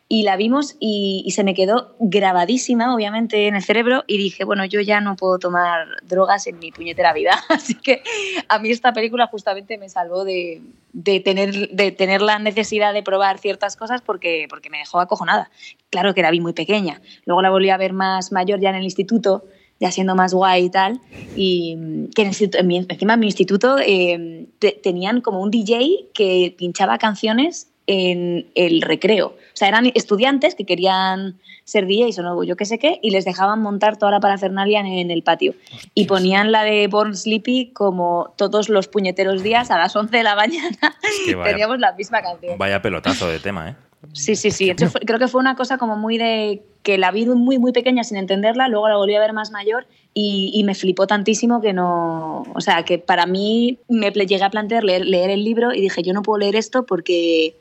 [0.07, 4.03] Y la vimos y, y se me quedó grabadísima, obviamente, en el cerebro.
[4.05, 7.43] Y dije, bueno, yo ya no puedo tomar drogas en mi puñetera vida.
[7.49, 8.03] Así que
[8.47, 10.61] a mí esta película justamente me salvó de,
[10.93, 15.49] de tener, de tener la necesidad de probar ciertas cosas porque, porque me dejó acojonada.
[15.89, 17.01] Claro que la vi muy pequeña.
[17.25, 19.45] Luego la volví a ver más mayor ya en el instituto,
[19.79, 21.01] ya siendo más guay y tal.
[21.35, 26.09] Y mm, que en el encima en mi instituto eh, te- tenían como un DJ
[26.13, 29.35] que pinchaba canciones en el recreo.
[29.55, 33.11] O sea, eran estudiantes que querían ser DJs o no, yo qué sé qué, y
[33.11, 35.53] les dejaban montar toda la parafernalia en, en el patio.
[35.93, 40.23] Y ponían la de Born Sleepy como todos los puñeteros días a las 11 de
[40.23, 40.77] la mañana.
[41.25, 42.57] que vaya- Teníamos la misma canción.
[42.57, 43.75] Vaya pelotazo de tema, ¿eh?
[44.13, 44.69] Sí, sí, sí.
[44.69, 48.03] Entonces, creo que fue una cosa como muy de que la vi muy, muy pequeña
[48.03, 51.73] sin entenderla, luego la volví a ver más mayor y, y me flipó tantísimo que
[51.73, 52.43] no.
[52.53, 56.03] O sea, que para mí me llegué a plantear leer, leer el libro y dije,
[56.03, 57.55] yo no puedo leer esto porque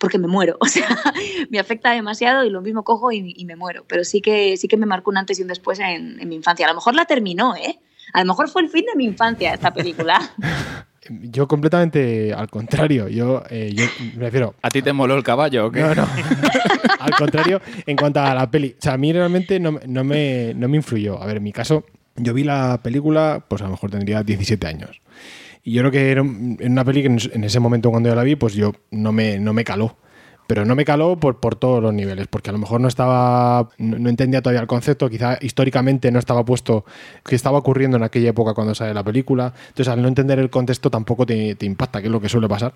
[0.00, 0.88] porque me muero, o sea,
[1.50, 4.66] me afecta demasiado y lo mismo cojo y, y me muero, pero sí que sí
[4.66, 6.66] que me marcó un antes y un después en, en mi infancia.
[6.66, 7.78] A lo mejor la terminó, ¿eh?
[8.12, 10.18] A lo mejor fue el fin de mi infancia esta película.
[11.08, 13.08] Yo completamente al contrario.
[13.08, 13.84] Yo, eh, yo
[14.16, 14.54] me refiero.
[14.62, 15.80] ¿A ti te moló el caballo o qué?
[15.80, 16.06] No, no.
[17.00, 18.76] al contrario, en cuanto a la peli.
[18.78, 21.20] O sea, a mí realmente no, no me, no me influyó.
[21.20, 21.84] A ver, en mi caso,
[22.14, 25.00] yo vi la película, pues a lo mejor tendría 17 años.
[25.62, 28.14] Y yo creo que era un- era una peli que en ese momento cuando yo
[28.14, 29.96] la vi, pues yo no me, no me caló.
[30.46, 33.68] Pero no me caló por, por todos los niveles, porque a lo mejor no estaba,
[33.78, 36.84] no, no entendía todavía el concepto, quizá históricamente no estaba puesto
[37.24, 39.52] que estaba ocurriendo en aquella época cuando sale la película.
[39.68, 42.48] Entonces, al no entender el contexto tampoco te, te impacta, que es lo que suele
[42.48, 42.72] pasar.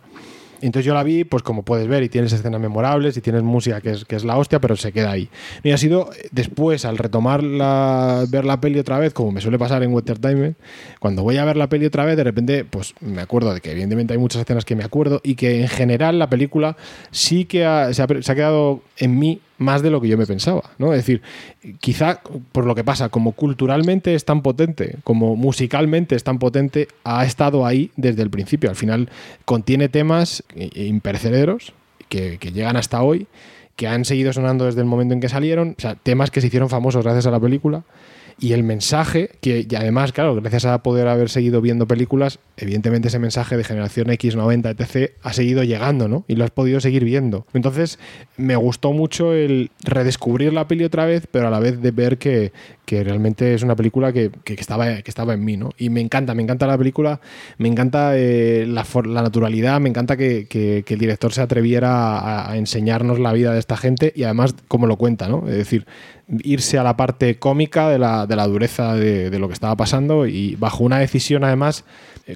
[0.61, 3.81] Entonces yo la vi, pues como puedes ver, y tienes escenas memorables y tienes música
[3.81, 5.29] que es, que es la hostia, pero se queda ahí.
[5.63, 9.41] Y ha sido eh, después, al retomar la, ver la peli otra vez, como me
[9.41, 10.57] suele pasar en Entertainment,
[11.01, 13.73] cuando voy a ver la peli otra vez, de repente, pues me acuerdo de que
[13.73, 16.77] evidentemente hay muchas escenas que me acuerdo y que en general la película
[17.11, 17.61] sí que
[17.93, 20.93] se ha quedado en mí más de lo que yo me pensaba, ¿no?
[20.93, 21.23] Es decir,
[21.81, 22.21] quizá
[22.53, 27.25] por lo que pasa, como culturalmente es tan potente, como musicalmente es tan potente, ha
[27.25, 28.71] estado ahí desde el principio.
[28.71, 29.09] Al final
[29.45, 31.73] contiene temas impercederos
[32.09, 33.27] que, que llegan hasta hoy,
[33.77, 36.49] que han seguido sonando desde el momento en que salieron, o sea, temas que se
[36.49, 37.83] hicieron famosos gracias a la película.
[38.39, 43.09] Y el mensaje, que y además, claro, gracias a poder haber seguido viendo películas, evidentemente
[43.09, 46.25] ese mensaje de generación X, 90, etc., ha seguido llegando, ¿no?
[46.29, 47.47] Y lo has podido seguir viendo.
[47.55, 47.99] Entonces,
[48.37, 52.19] me gustó mucho el redescubrir la peli otra vez, pero a la vez de ver
[52.19, 52.53] que,
[52.85, 55.71] que realmente es una película que, que estaba, que estaba en mí, ¿no?
[55.79, 57.21] Y me encanta, me encanta la película,
[57.59, 61.41] me encanta eh, la, for- la naturalidad, me encanta que, que- que el director se
[61.43, 65.45] atreviera a, a enseñarnos la vida de esta gente y además cómo lo cuenta, ¿no?
[65.49, 65.87] Es decir,
[66.43, 69.77] irse a la parte cómica de la, de la dureza de, de lo que estaba
[69.77, 71.85] pasando y bajo una decisión además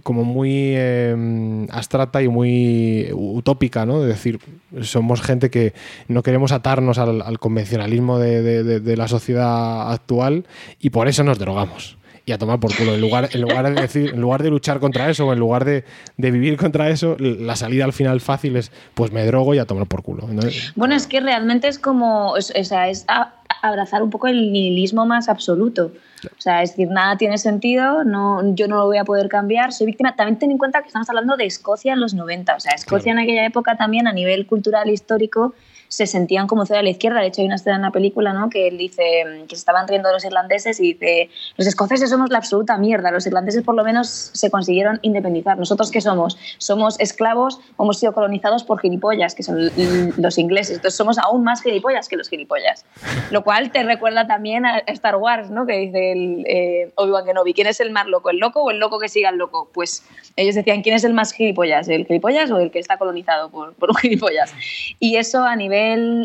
[0.03, 4.03] como muy eh, abstracta y muy utópica, ¿no?
[4.03, 4.39] Es decir,
[4.83, 5.75] somos gente que
[6.09, 10.47] no queremos atarnos al, al convencionalismo de, de- de- de la sociedad actual
[10.81, 11.98] y por eso nos drogamos.
[12.29, 12.95] Y a tomar por culo.
[12.95, 15.65] En lugar, en lugar de decir, en lugar de luchar contra eso, o en lugar
[15.65, 15.85] de,
[16.17, 19.65] de vivir contra eso, la salida al final fácil es pues me drogo y a
[19.65, 20.27] tomar por culo.
[20.31, 24.27] Entonces, Bueno, es que realmente es como, es, o sea, es a- abrazar un poco
[24.29, 25.91] el nihilismo más absoluto.
[26.27, 29.73] O sea, es decir, nada tiene sentido, no, yo no lo voy a poder cambiar,
[29.73, 30.15] soy víctima.
[30.17, 32.57] También ten en cuenta que estamos hablando de Escocia en los 90.
[32.57, 35.55] O sea, Escocia en aquella época también a nivel cultural, histórico,
[35.89, 37.21] se sentían como ciudad de la izquierda.
[37.21, 38.51] De hecho, hay una escena en la película ¿no?
[38.51, 39.03] que él dice
[39.49, 43.11] que se estaban riendo de los irlandeses y dice, los escoceses somos la absoluta mierda,
[43.11, 45.59] los irlandeses por lo menos se consiguieron independizar.
[45.59, 46.39] ¿Nosotros qué somos?
[46.59, 49.71] Somos esclavos, hemos sido colonizados por gilipollas, que son
[50.17, 50.77] los ingleses.
[50.77, 52.85] Entonces somos aún más gilipollas que los gilipollas.
[53.31, 55.67] Lo cual te recuerda también a Star Wars, ¿no?
[55.67, 58.31] que dice el, eh, Obi-Wan Kenobi, ¿quién es el más loco?
[58.31, 59.69] ¿El loco o el loco que siga al loco?
[59.73, 60.05] Pues
[60.37, 61.89] ellos decían, ¿quién es el más gilipollas?
[61.89, 64.53] ¿El gilipollas o el que está colonizado por, por un gilipollas?
[64.99, 65.78] Y eso a nivel,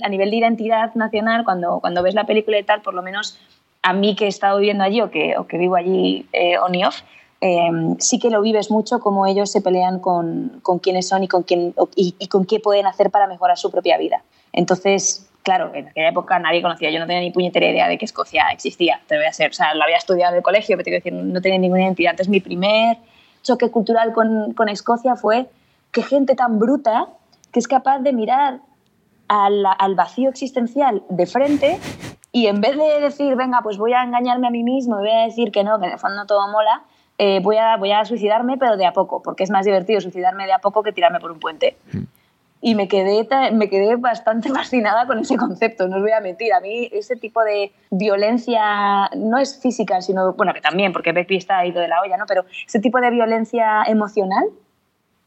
[0.04, 3.40] a nivel de identidad nacional, cuando, cuando ves la película y tal, por lo menos
[3.82, 6.74] a mí que he estado viviendo allí o que, o que vivo allí eh, on
[6.74, 7.02] y off,
[7.42, 11.28] eh, sí que lo vives mucho como ellos se pelean con, con quiénes son y
[11.28, 14.24] con, quién, y, y con qué pueden hacer para mejorar su propia vida.
[14.54, 18.06] Entonces, claro, en aquella época nadie conocía, yo no tenía ni puñetera idea de que
[18.06, 20.86] Escocia existía, te voy a ser, o sea, lo había estudiado en el colegio, pero
[20.86, 22.12] te quiero decir, no tenía ninguna identidad.
[22.12, 22.98] Entonces, mi primer
[23.42, 25.48] choque cultural con, con Escocia fue
[25.92, 27.08] qué gente tan bruta
[27.52, 28.60] que es capaz de mirar
[29.28, 31.80] al, al vacío existencial de frente
[32.36, 35.12] y en vez de decir, venga, pues voy a engañarme a mí mismo y voy
[35.12, 36.82] a decir que no, que en el fondo todo mola,
[37.20, 40.48] eh, voy, a, voy a suicidarme, pero de a poco, porque es más divertido suicidarme
[40.48, 41.78] de a poco que tirarme por un puente.
[42.60, 46.54] Y me quedé, me quedé bastante fascinada con ese concepto, no os voy a mentir.
[46.54, 51.36] A mí ese tipo de violencia no es física, sino, bueno, que también, porque Becky
[51.36, 52.26] está ido de la olla, ¿no?
[52.26, 54.46] Pero ese tipo de violencia emocional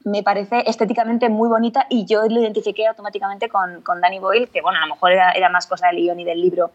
[0.06, 4.62] me parece estéticamente muy bonita y yo lo identifiqué automáticamente con, con Danny Boyle, que
[4.62, 6.70] bueno, a lo mejor era, era más cosa del guion y del libro,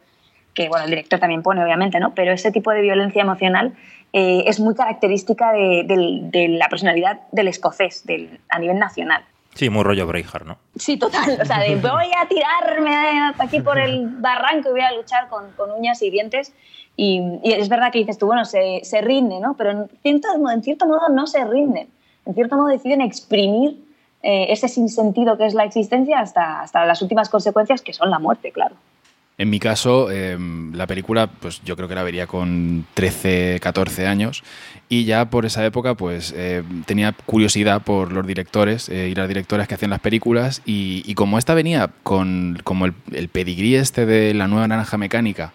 [0.54, 2.14] que bueno, el director también pone, obviamente, ¿no?
[2.14, 3.74] Pero ese tipo de violencia emocional
[4.12, 9.24] eh, es muy característica de, del- de la personalidad del escocés del, a nivel nacional.
[9.56, 10.58] Sí, muy rollo Braveheart, ¿no?
[10.76, 11.40] Sí, total.
[11.42, 15.30] O sea, de voy a tirarme hasta aquí por el barranco y voy a luchar
[15.30, 16.54] con, con uñas y dientes.
[16.98, 19.56] Y, y es verdad que dices tú, bueno, se, se rinde, ¿no?
[19.58, 21.88] Pero en cierto, en cierto modo no se rinden.
[22.26, 23.84] En cierto modo deciden exprimir
[24.24, 28.20] eh, ese sinsentido que es la existencia hasta, hasta las últimas consecuencias, que son la
[28.20, 28.76] muerte, claro.
[29.42, 30.38] En mi caso, eh,
[30.72, 34.44] la película, pues yo creo que la vería con 13, 14 años
[34.88, 39.26] y ya por esa época, pues eh, tenía curiosidad por los directores, eh, ir a
[39.26, 43.74] directores que hacían las películas y, y como esta venía con como el, el pedigrí
[43.74, 45.54] este de la nueva naranja mecánica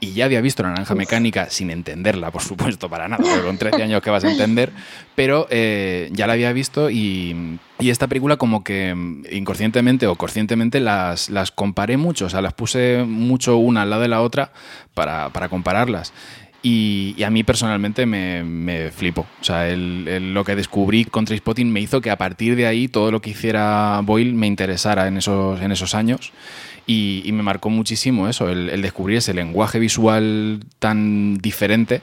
[0.00, 3.82] y ya había visto naranja mecánica sin entenderla, por supuesto, para nada, porque con 13
[3.82, 4.72] años que vas a entender,
[5.16, 10.14] pero eh, ya la había visto y, y esta película como que mm, inconscientemente o
[10.14, 14.20] conscientemente las, las comparé mucho, o sea, las puse mucho una al lado de la
[14.22, 14.52] otra
[14.94, 16.12] para, para compararlas.
[16.60, 19.26] Y, y a mí personalmente me, me flipo.
[19.40, 22.66] O sea, el- el- lo que descubrí con Trainspotting me hizo que a partir de
[22.66, 26.32] ahí todo lo que hiciera Boyle me interesara en esos, en esos años.
[26.90, 32.00] Y, y me marcó muchísimo eso, el, el descubrir ese lenguaje visual tan diferente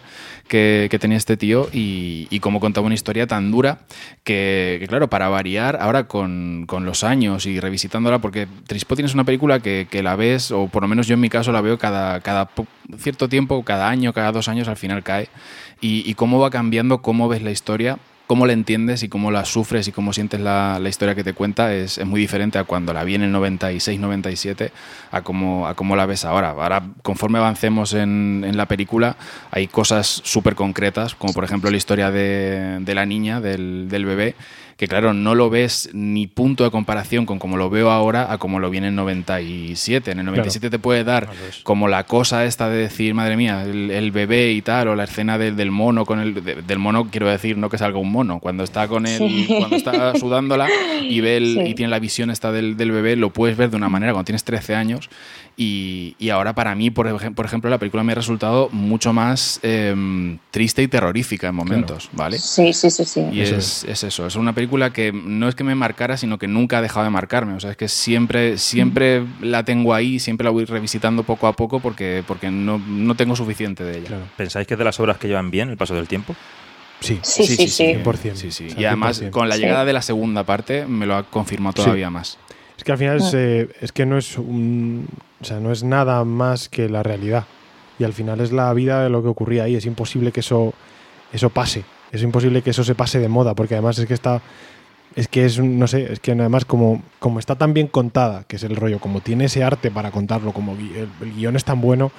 [0.48, 3.80] que, que tenía este tío y, y cómo contaba una historia tan dura
[4.24, 9.16] que, que, claro, para variar, ahora con, con los años y revisitándola, porque Trainspotting es
[9.16, 11.62] una película que, que la ves, o por lo menos yo en mi caso la
[11.62, 12.52] veo cada, cada
[13.00, 15.30] cierto tiempo, cada año, cada dos años, al final cae.
[15.82, 19.46] Y, y cómo va cambiando, cómo ves la historia cómo la entiendes y cómo la
[19.46, 22.64] sufres y cómo sientes la, la historia que te cuenta es, es muy diferente a
[22.64, 24.72] cuando la vi en el 96, 97,
[25.12, 26.50] a cómo, a cómo la ves ahora.
[26.52, 29.16] Ahora, conforme avancemos en, en la película,
[29.52, 34.06] hay cosas súper concretas, como por ejemplo la historia de, de la niña, del, del
[34.06, 34.36] bebé,
[34.78, 38.38] que claro, no lo ves ni punto de comparación con como lo veo ahora a
[38.38, 40.12] como lo vi en el 97.
[40.12, 41.30] En el 97 te puede dar
[41.64, 45.06] como la cosa esta de decir, madre mía, el, el bebé y tal, o la
[45.06, 48.12] escena del, del mono con el de- del mono, quiero decir, no que salga un
[48.12, 49.46] mono, cuando está con él, Sí.
[49.60, 50.68] cuando está sudándola
[51.02, 51.70] y ve el- Sí.
[51.72, 54.26] y tiene la visión esta del, del bebé, lo puedes ver de una manera cuando
[54.26, 55.10] tienes 13 años.
[55.58, 59.62] Y, y ahora para mí, por, por ejemplo, la película me ha resultado mucho más
[59.64, 62.38] em, triste y terrorífica en momentos, ¿vale?
[62.40, 63.22] Sí, sí, sí, sí.
[63.32, 66.48] Y es, es eso, es una película que no es que me marcara, sino que
[66.48, 67.54] nunca ha dejado de marcarme.
[67.54, 71.54] O sea, es que siempre, siempre la tengo ahí, siempre la voy revisitando poco a
[71.54, 74.18] poco porque, porque no, no tengo suficiente de ella.
[74.38, 76.36] ¿Pensáis que es de las obras que llevan bien el paso del tiempo?
[77.02, 77.84] Sí, Sí, sí, sí.
[78.04, 78.36] 100%.
[78.36, 78.68] Sí, sí.
[78.68, 79.32] O sea, Y además, 100%.
[79.32, 79.62] con la Sí.
[79.62, 81.84] llegada de la segunda parte, me lo ha confirmado Sí.
[81.84, 82.38] todavía más.
[82.78, 83.38] Es que al final es, Ah.
[83.38, 85.08] eh, es que no es un,
[85.42, 87.46] o sea, no es nada más que la realidad.
[88.00, 89.76] Y al final es la vida de lo que ocurría ahí.
[89.76, 90.74] Es imposible que eso,
[91.32, 91.84] eso pase.
[92.12, 94.42] Es imposible que eso se pase de moda, porque además es que está.
[95.16, 98.58] Es que es, no sé, es que además como, como está tan bien contada, que
[98.58, 101.80] es el rollo, como tiene ese arte para contarlo, como el, el guion es tan
[101.80, 102.12] bueno,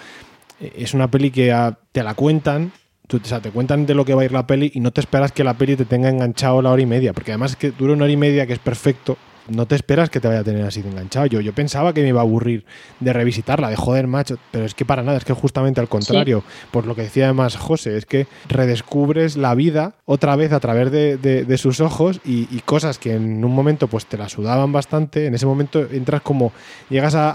[0.61, 1.55] eh, es una peli que
[1.92, 2.72] te la cuentan
[3.14, 5.01] o sea, te cuentan de lo que va a ir la peli y no te
[5.01, 7.70] esperas que la peli te tenga enganchado la hora y media, porque además es que
[7.70, 9.16] dura una hora y media que es perfecto.
[9.48, 11.26] No te esperas que te vaya a tener así de enganchado.
[11.26, 12.64] Yo, yo pensaba que me iba a aburrir
[13.00, 16.42] de revisitarla, de joder, macho, pero es que para nada, es que justamente al contrario.
[16.70, 20.90] Por lo que decía además José, es que redescubres la vida otra vez a través
[20.90, 24.28] de, de- de sus ojos y, y cosas que en un momento pues te la
[24.28, 25.26] sudaban bastante.
[25.26, 26.52] En ese momento entras como,
[26.90, 27.32] llegas a,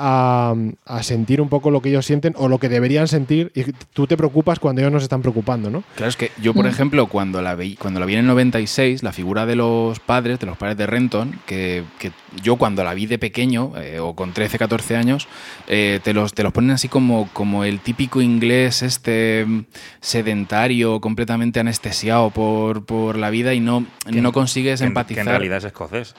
[0.51, 3.63] a- a sentir un poco lo que ellos sienten o lo que deberían sentir y
[3.93, 5.83] tú te preocupas cuando ellos no se están preocupando, ¿no?
[5.95, 9.03] Claro, es que yo, por ejemplo, cuando la, vi, cuando la vi en el 96,
[9.03, 12.11] la figura de los padres, de los padres de Renton, que, que
[12.41, 15.27] yo cuando la vi de pequeño, eh, o con 13, 14 años,
[15.67, 19.65] eh, te, los, te los ponen así como, como el típico inglés este mm,
[20.01, 25.23] sedentario, completamente anestesiado por, por la vida y no, no consigues que empatizar.
[25.23, 26.15] Que en realidad es escocés.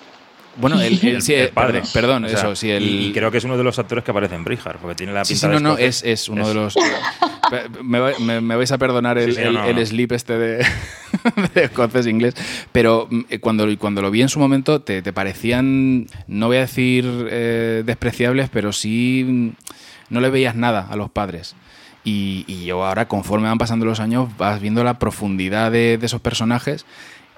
[0.57, 1.83] Bueno, el, el- sí, El eh, padre.
[1.93, 4.11] Perdón, O sea, eso, sí, el, y, creo que es uno de los actores que
[4.11, 6.03] aparece en Brijar, porque tiene la Sí, pinta sí, de no, no, escocés.
[6.05, 6.75] es, es uno de los...
[7.83, 9.87] me, me- me vais a perdonar el, Sí, sí, el- no, no.
[9.87, 10.67] slip este de,
[11.55, 12.35] de escocés inglés,
[12.73, 16.59] pero mm, eh, cuando, cuando lo vi en su momento te, te parecían, no voy
[16.59, 19.49] a decir eh, despreciables, pero sí mm,
[20.11, 21.55] no le veías nada a los padres.
[22.05, 26.07] Y, y yo ahora, conforme van pasando los años, vas viendo la profundidad de, de
[26.07, 26.85] esos personajes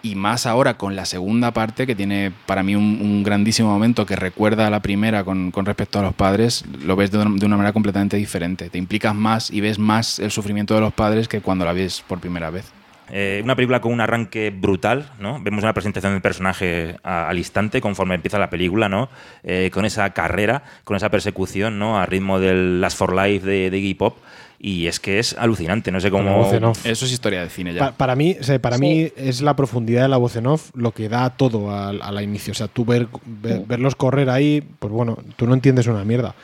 [0.04, 4.16] y más ahora con la segunda parte, que tiene para mí un, grandísimo momento que
[4.16, 7.46] recuerda a la primera con, con respecto a los padres, lo ves de una, de
[7.46, 8.68] una manera completamente diferente.
[8.68, 12.04] Te implicas más y ves más el sufrimiento de los padres que cuando la ves
[12.06, 12.70] por primera vez.
[13.10, 15.38] Eh, una película con un arranque brutal, ¿no?
[15.42, 19.08] Vemos una presentación del personaje al instante conforme empieza la película, ¿no?
[19.42, 21.98] Eh, con esa carrera, con esa persecución, ¿no?
[21.98, 24.18] A ritmo del Last for Life de, de Iggy Pop.
[24.66, 26.40] Y es que es alucinante, no sé la cómo...
[26.84, 27.80] Eso es historia de cine ya.
[27.90, 30.70] Pa- para mí, o sea, para mí es la profundidad de la voz en off
[30.74, 32.52] lo que da todo al, al inicio.
[32.52, 36.34] O sea, tú ver, ver- verlos correr ahí, pues bueno, tú no entiendes una mierda.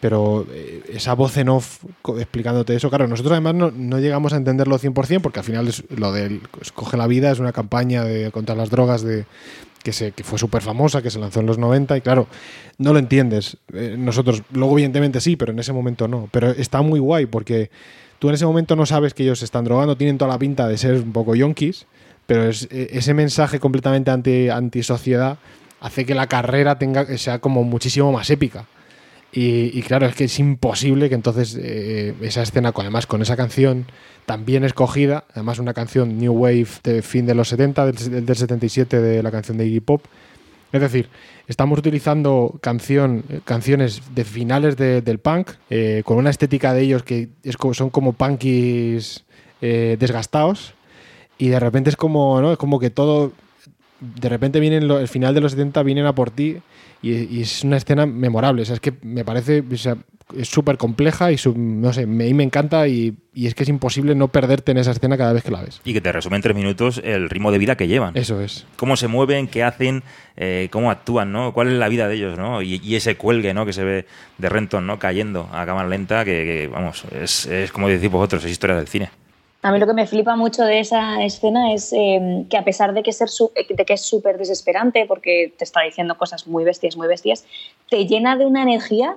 [0.00, 1.84] Pero eh, esa voz en off
[2.18, 5.84] explicándote eso, claro, nosotros además no, no llegamos a entenderlo 100% porque al final es
[5.96, 9.24] lo del Escoge la vida es una campaña de, contra las drogas de,
[9.82, 12.26] que, se, que fue súper famosa, que se lanzó en los 90 y claro,
[12.78, 13.56] no lo entiendes.
[13.72, 16.28] Eh, nosotros, luego evidentemente sí, pero en ese momento no.
[16.30, 17.70] Pero está muy guay porque
[18.18, 20.68] tú en ese momento no sabes que ellos se están drogando, tienen toda la pinta
[20.68, 21.86] de ser un poco yonkis,
[22.26, 25.38] pero eh, ese mensaje completamente anti, antisociedad
[25.80, 28.66] hace que la carrera tenga, sea como muchísimo más épica.
[29.34, 33.86] Y, claro, es que es imposible que entonces eh, esa escena, además con esa canción
[34.26, 38.36] tan bien escogida, además una canción New Wave de fin de los 70, del, del
[38.36, 40.04] 77 de la canción de Iggy Pop,
[40.70, 41.08] es decir,
[41.48, 47.02] estamos utilizando canción, canciones de finales de- del punk, eh, con una estética de ellos
[47.02, 49.24] que es como- son como punkies
[49.62, 50.74] eh, desgastados,
[51.38, 52.52] y de repente es como, ¿no?
[52.52, 53.32] Es como que todo.
[54.20, 56.56] De repente vienen lo- el final de los 70 vienen a por ti
[57.02, 58.62] y, y es una escena memorable.
[58.62, 59.62] O sea, es que me parece.
[59.72, 59.96] o sea,
[60.38, 64.14] es súper compleja y no sé, me, me encanta y, y es que es imposible
[64.14, 65.82] no perderte en esa escena cada vez que la ves.
[65.84, 68.16] Y que te resume en tres minutos el ritmo de vida que llevan.
[68.16, 68.64] Eso es.
[68.76, 70.02] Cómo se mueven, qué hacen,
[70.38, 71.52] eh, cómo actúan, ¿no?
[71.52, 72.62] Cuál es la vida de ellos, ¿no?
[72.62, 73.66] Y, y ese cuelgue, ¿no?
[73.66, 74.06] Que se ve
[74.38, 74.98] de Renton, ¿no?
[74.98, 78.88] Cayendo a cámara lenta, que, que, vamos, es, es como decís vosotros, es historia del
[78.88, 79.10] cine.
[79.64, 82.90] A mí lo que me flipa mucho de esa escena es eh, que a pesar
[82.90, 87.44] eh, de que es súper desesperante, porque te está diciendo cosas muy bestias, muy bestias,
[87.88, 89.16] te llena de una energía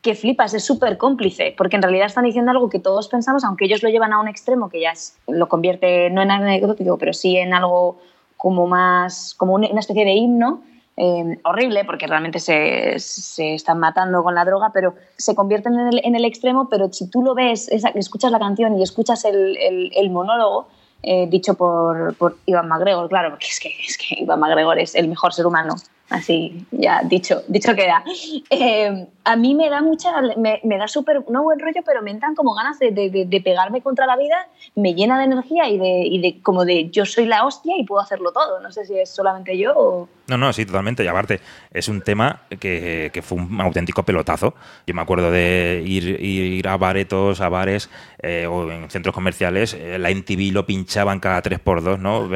[0.00, 3.66] que flipas, es súper cómplice, porque en realidad están diciendo algo que todos pensamos, aunque
[3.66, 7.12] ellos lo llevan a un extremo que ya es- lo convierte no en anecdótico, pero
[7.12, 7.98] sí en algo
[8.38, 10.62] como más, como un- una especie de himno,
[11.02, 15.86] eh, horrible, porque realmente se, se están matando con la droga, pero se convierten en
[15.88, 19.24] el, en el extremo, pero si tú lo ves, esa- escuchas la canción y escuchas
[19.24, 20.68] el, el- el monólogo,
[21.02, 24.94] eh, dicho por, por Iván MacGregor, claro, porque es que, es que Iván MacGregor es
[24.94, 25.74] el mejor ser humano,
[26.10, 28.04] así ya dicho, dicho queda.
[28.50, 32.10] Eh, a mí me da mucha, me, me da súper, no buen rollo, pero me
[32.10, 36.02] entran como ganas de, de- pegarme contra la vida, me llena de energía y de,
[36.06, 38.98] y de como de yo soy la hostia y puedo hacerlo todo, no sé si
[38.98, 40.08] es solamente yo o...
[40.28, 41.02] No, no, sí, totalmente.
[41.02, 41.40] Y aparte,
[41.72, 44.54] es un tema que, que fue un auténtico pelotazo.
[44.86, 47.90] Yo me acuerdo de ir, ir a baretos, a bares
[48.22, 49.74] eh, o en centros comerciales.
[49.74, 52.28] eh, la NTV lo pinchaban cada 3x2, ¿no?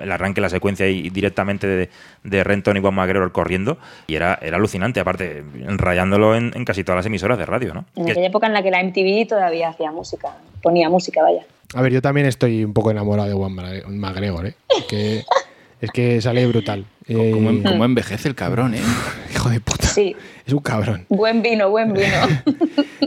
[0.00, 1.90] El arranque, la secuencia y directamente de,
[2.22, 2.94] de Renton y Juan
[3.32, 3.78] Corriendo.
[4.06, 5.44] Y era, era alucinante, aparte,
[5.76, 7.84] rayándolo en, en casi todas las emisoras de radio, ¿no?
[7.96, 10.28] En Que- aquella época en la que la MTV todavía hacía música,
[10.62, 11.42] ponía música, vaya.
[11.74, 13.54] A ver, yo también estoy un poco enamorado de Juan
[13.98, 14.54] McGregor, ¿eh?
[14.88, 15.22] Que,
[15.80, 16.84] es que sale brutal.
[17.06, 18.82] Eh, ¿Cómo, cómo envejece el cabrón, eh?
[19.32, 19.86] hijo de puta.
[19.86, 20.14] Sí,
[20.46, 21.06] Es un cabrón.
[21.08, 22.06] buen vino, buen vino.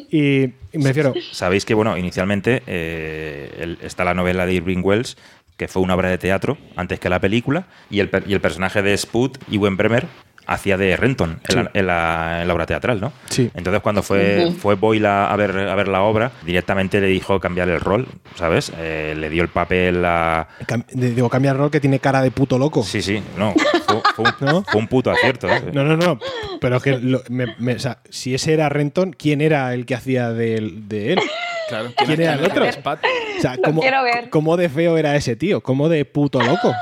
[0.10, 0.44] Y,
[0.74, 5.18] y me refiero, Sabéis que, bueno, inicialmente eh, el- está la novela de Irving Wells,
[5.58, 8.82] que fue una obra de teatro antes que la película, y el, y el personaje
[8.82, 10.08] de Spud, Ewen Bremer,
[10.46, 13.14] hacía de Renton en, la, en la- en la obra teatral, ¿no?
[13.30, 13.50] Sí.
[13.56, 17.40] Entonces cuando fue, fue Boyle a, a ver, a ver la obra, directamente le dijo
[17.40, 18.70] cambiar el rol, ¿sabes?
[18.78, 20.50] Eh, le dio el papel a...
[20.68, 22.84] Cam- Digo, cambia el rol que tiene cara de puto loco.
[22.84, 23.54] Sí, sí, no,
[23.88, 24.64] fue, fue un, ¿No?
[24.64, 25.48] fue un puto acierto.
[25.50, 25.62] ¿eh?
[25.72, 26.20] No, no, no.
[26.60, 29.96] Pero que lo- me- me- o sea, si ese era Renton, ¿quién era el que
[29.96, 31.20] hacía de, de él?
[31.74, 31.92] Claro.
[32.06, 32.66] ¿Quién era el otro?
[32.66, 34.30] O sea, Lo ¿cómo, quiero ver.
[34.30, 35.62] cómo de feo era ese tío?
[35.62, 36.74] ¿Cómo de puto loco?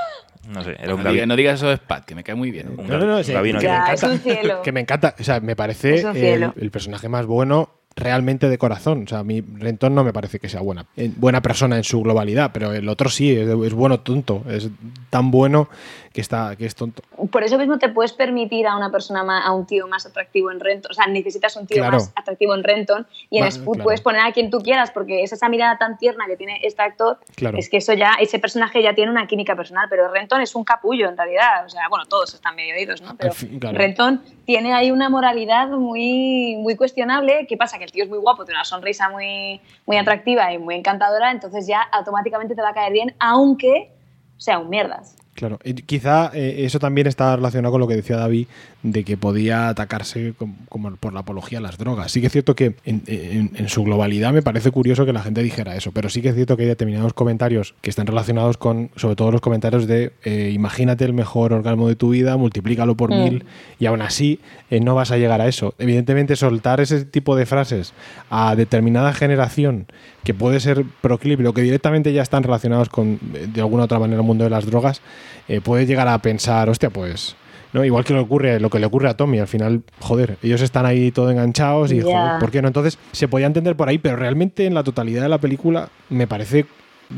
[0.49, 2.35] No sé, era un No, diga- gavi- no digas eso de Spat, que me cae
[2.35, 2.69] muy bien.
[2.77, 4.61] un No, no, no, sí, que, es un cielo.
[4.63, 5.15] que me encanta.
[5.19, 9.03] O sea, me parece el, el personaje más bueno realmente de corazón.
[9.05, 11.83] O sea, a mí Renton no me parece que sea buena, eh, buena persona en
[11.83, 14.43] su globalidad, pero el otro sí, es, es bueno tonto.
[14.49, 14.69] Es
[15.09, 15.69] tan bueno
[16.13, 17.01] que, está, que es tonto.
[17.31, 20.51] Por eso mismo te puedes permitir a una persona, ma- a un tío más atractivo
[20.51, 20.91] en Renton.
[20.91, 21.93] O sea, necesitas un tío Claro.
[21.93, 23.07] más atractivo en Renton.
[23.29, 23.83] Y en Spud claro.
[23.85, 26.81] puedes poner a quien tú quieras, porque es esa mirada tan tierna que tiene este
[26.81, 27.17] actor.
[27.35, 27.57] Claro.
[27.57, 29.87] Es que eso ya, ese personaje ya tiene una química personal.
[29.89, 31.65] Pero Renton es un capullo en realidad.
[31.65, 33.15] O sea, bueno, todos están medio oídos, ¿no?
[33.17, 33.59] Pero fin.
[33.61, 37.45] Renton tiene ahí una moralidad muy, muy cuestionable.
[37.47, 37.77] ¿Qué pasa?
[37.77, 41.31] Que el tío es muy guapo, tiene una sonrisa muy, muy atractiva y muy encantadora.
[41.31, 43.91] Entonces ya automáticamente te va a caer bien, aunque
[44.37, 45.15] sea un mierdas.
[45.33, 48.47] Claro, y quizá eh, eso también está relacionado con lo que decía David
[48.83, 52.11] de que podía atacarse com- como por la apología a las drogas.
[52.11, 55.21] Sí que es cierto que en, en- en su globalidad me parece curioso que la
[55.21, 58.57] gente dijera eso, pero sí que es cierto que hay determinados comentarios que están relacionados
[58.57, 62.95] con, sobre todo los comentarios de eh, imagínate el mejor orgasmo de tu vida, multiplícalo
[62.95, 63.23] por Mm.
[63.23, 63.45] mil
[63.79, 65.75] y aún así eh, no vas a llegar a eso.
[65.77, 67.93] Evidentemente soltar ese tipo de frases
[68.29, 69.85] a determinada generación
[70.23, 73.85] que puede ser proclive o que directamente ya están relacionados con eh, de alguna u
[73.85, 75.01] otra manera el mundo de las drogas,
[75.47, 77.35] eh, puede llegar a pensar, hostia, pues
[77.73, 77.83] ¿no?
[77.83, 80.85] Igual que lo, ocurre, lo que le ocurre a Tommy, al final, joder, ellos están
[80.85, 82.67] ahí todo enganchados y, joder, ¿por qué no?
[82.67, 86.27] Entonces, se podía entender por ahí, pero realmente en la totalidad de la película me
[86.27, 86.65] parece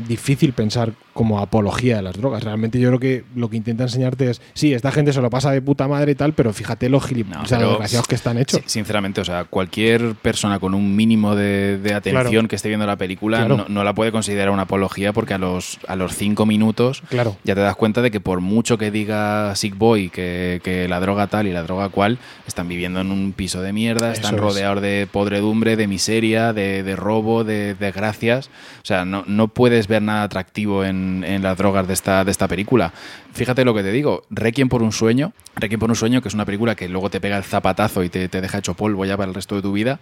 [0.08, 2.42] difícil pensar como apología de las drogas.
[2.42, 5.52] Realmente yo creo que lo que intenta enseñarte es, sí, esta gente se lo pasa
[5.52, 8.60] de puta madre y tal, pero fíjate los gilip- No, o sea, que están hechos.
[8.66, 12.48] Sinceramente, o sea, cualquier persona con un mínimo de, de atención Claro.
[12.48, 13.56] que esté viendo la película Claro.
[13.58, 17.36] no, no la puede considerar una apología porque a los, a los cinco minutos Claro.
[17.44, 20.98] ya te das cuenta de que por mucho que diga Sick Boy que, que la
[20.98, 22.18] droga tal y la droga cual,
[22.48, 24.40] están viviendo en un piso de mierda, están es.
[24.40, 28.48] rodeados de podredumbre, de miseria, de, de robo, de desgracias.
[28.82, 32.30] O sea, no, no puedes ver nada atractivo en, en las drogas de esta, de
[32.30, 32.92] esta película.
[33.32, 36.34] Fíjate lo que te digo, Requiem por un sueño, Requiem por un sueño, que es
[36.34, 39.16] una película que luego te pega el zapatazo y te, te deja hecho polvo ya
[39.16, 40.00] para el resto de tu vida.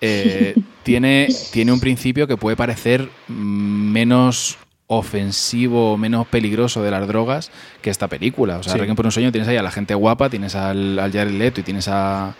[0.00, 0.54] eh,
[0.84, 4.58] tiene, tiene un principio que puede parecer menos
[4.90, 7.50] ofensivo, menos peligroso de las drogas
[7.82, 8.58] que esta película.
[8.58, 8.78] O sea, Sí.
[8.78, 11.60] Requiem por un sueño tienes ahí a la gente guapa, tienes al, al Jared Leto
[11.60, 12.34] y tienes a,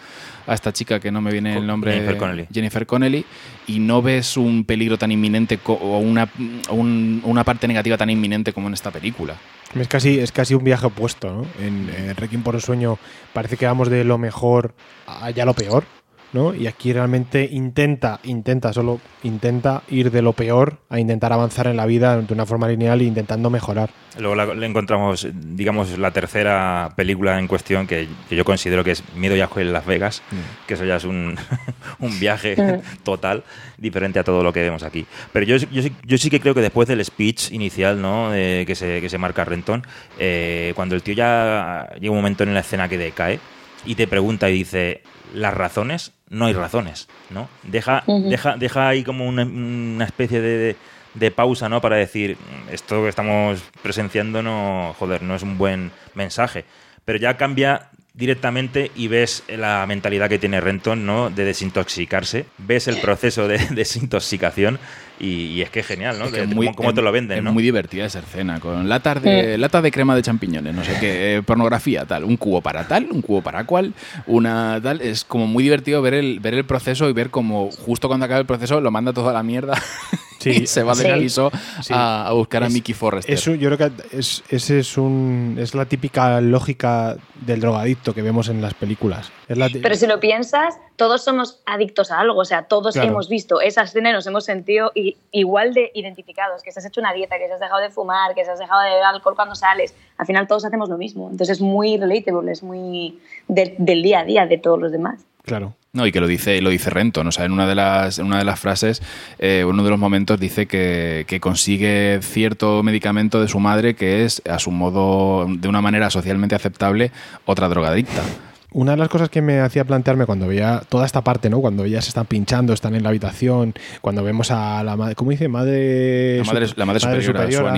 [0.49, 1.93] a esta chica que no me viene el nombre.
[1.93, 2.47] Jennifer Connelly.
[2.53, 3.25] Jennifer Connelly,
[3.67, 6.29] y no ves un peligro tan inminente o una,
[6.71, 9.37] un- una parte negativa tan inminente como en esta película.
[9.79, 11.47] Es casi, es casi un viaje opuesto, ¿no?
[11.65, 12.99] En, en Requiem por un sueño
[13.35, 14.75] parece que vamos de lo mejor
[15.07, 15.85] a ya lo peor,
[16.33, 16.55] ¿no?
[16.55, 21.77] Y aquí realmente intenta, intenta, solo intenta ir de lo peor a intentar avanzar en
[21.77, 23.91] la vida de una forma lineal e intentando mejorar.
[24.19, 28.91] Luego la- le encontramos, digamos, la tercera película en cuestión que, que yo considero que
[28.93, 30.23] es Miedo y Asco en Las Vegas,
[30.67, 31.37] que eso ya es un,
[32.01, 32.57] un viaje
[33.05, 33.45] total,
[33.79, 35.07] diferente a todo lo que vemos aquí.
[35.33, 38.31] Pero yo, yo, sí, yo sí que creo que después del speech inicial ¿no?
[38.31, 39.83] de- que, se, que se marca Renton,
[40.19, 43.39] eh, cuando el tío ya llega un momento en la escena que decae
[43.87, 45.03] y te pregunta y dice,
[45.35, 46.13] ¿las razones?
[46.29, 47.49] No hay razones, ¿no?
[47.63, 50.77] Deja, deja, deja ahí como una, una especie de, de-
[51.15, 51.81] de pausa, ¿no?
[51.81, 52.37] Para decir,
[52.71, 56.65] esto que estamos presenciando no, joder, no es un buen mensaje.
[57.05, 57.89] Pero ya cambia
[58.19, 61.31] directamente y ves la mentalidad que tiene Renton, ¿no?
[61.31, 62.47] De desintoxicarse.
[62.59, 64.79] Ves el proceso de desintoxicación
[65.21, 66.25] y, y es que es genial, ¿no?
[66.27, 67.53] Es que De- es muy- cómo, cómo te lo venden, es ¿no?
[67.53, 71.37] muy divertida esa escena, con latas de, lata de crema de champiñones, no sé qué,
[71.37, 73.95] eh, pornografía, tal, un cubo para tal, un cubo para cual,
[74.27, 75.01] una tal.
[75.01, 78.41] Es como muy divertido ver el, ver el proceso y ver como justo cuando acaba
[78.41, 79.81] el proceso lo manda todo a la mierda
[80.45, 81.21] y se va del sí.
[81.21, 81.51] piso
[81.91, 83.35] a, a buscar a Es- Mickey Forrester.
[83.35, 88.23] Eso yo creo que es, ese es un es la típica lógica del drogadicto que
[88.23, 89.31] vemos en las películas.
[89.49, 93.09] Es la Pero si lo piensas, todos somos adictos a algo, o sea, todos Claro.
[93.11, 94.93] hemos visto esa escena y nos hemos sentido
[95.31, 98.35] igual de identificados, que se has hecho una dieta, que se has dejado de fumar,
[98.35, 101.31] que se has dejado de beber alcohol cuando sales, al final todos hacemos lo mismo,
[101.31, 105.21] entonces es muy relatable, es muy de- del día a día de todos los demás.
[105.45, 105.75] claro.
[105.93, 107.27] No, y que lo dice, lo dice Renton.
[107.27, 109.03] O sea, en una de las, en una de las frases,
[109.39, 114.25] eh, uno de los momentos dice que, que consigue cierto medicamento de su madre que
[114.25, 117.11] es, a su modo, de una manera socialmente aceptable,
[117.47, 118.23] otra drogadicta.
[118.71, 121.61] Una de las cosas que me hacía plantearme cuando veía toda esta parte, ¿no?
[121.61, 123.73] Cuando ellas están pinchando, están en la habitación,
[124.03, 125.49] cuando vemos a la madre, ¿cómo dice?
[125.49, 127.73] Madre, La madre- la madre superiora,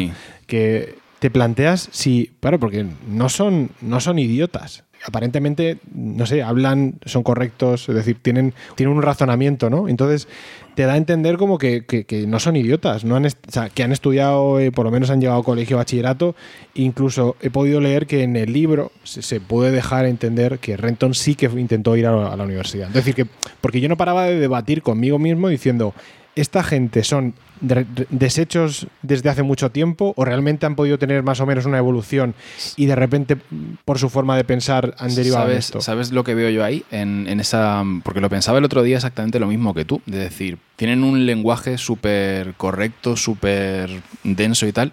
[0.48, 4.82] que te planteas si, claro, porque no son, no son idiotas.
[5.04, 9.88] Aparentemente, no sé, hablan, son correctos, es decir, tienen, tienen un razonamiento, ¿no?
[9.88, 10.28] Entonces
[10.74, 13.82] te da a entender como que, que- no son idiotas, no han o sea, que
[13.82, 16.34] han estudiado, eh, por lo menos han llegado a colegio bachillerato.
[16.74, 21.34] Incluso he podido leer que en el libro se, puede dejar entender que Renton sí
[21.34, 22.88] que intentó ir a, a la universidad.
[22.88, 23.26] Es decir, que
[23.60, 25.94] porque yo no paraba de debatir conmigo mismo diciendo,
[26.36, 31.22] esta gente son de- de- desechos desde hace mucho tiempo o realmente han podido tener
[31.22, 32.34] más o menos una evolución
[32.76, 33.36] y de repente
[33.84, 35.80] por su forma de pensar han derivado de ¿Sabes, esto.
[35.80, 36.84] ¿Sabes lo que veo yo ahí?
[36.90, 37.84] En, en esa.
[38.02, 40.00] Porque lo pensaba el otro día exactamente lo mismo que tú.
[40.06, 43.90] De decir, tienen un lenguaje súper correcto, súper
[44.24, 44.92] denso y tal.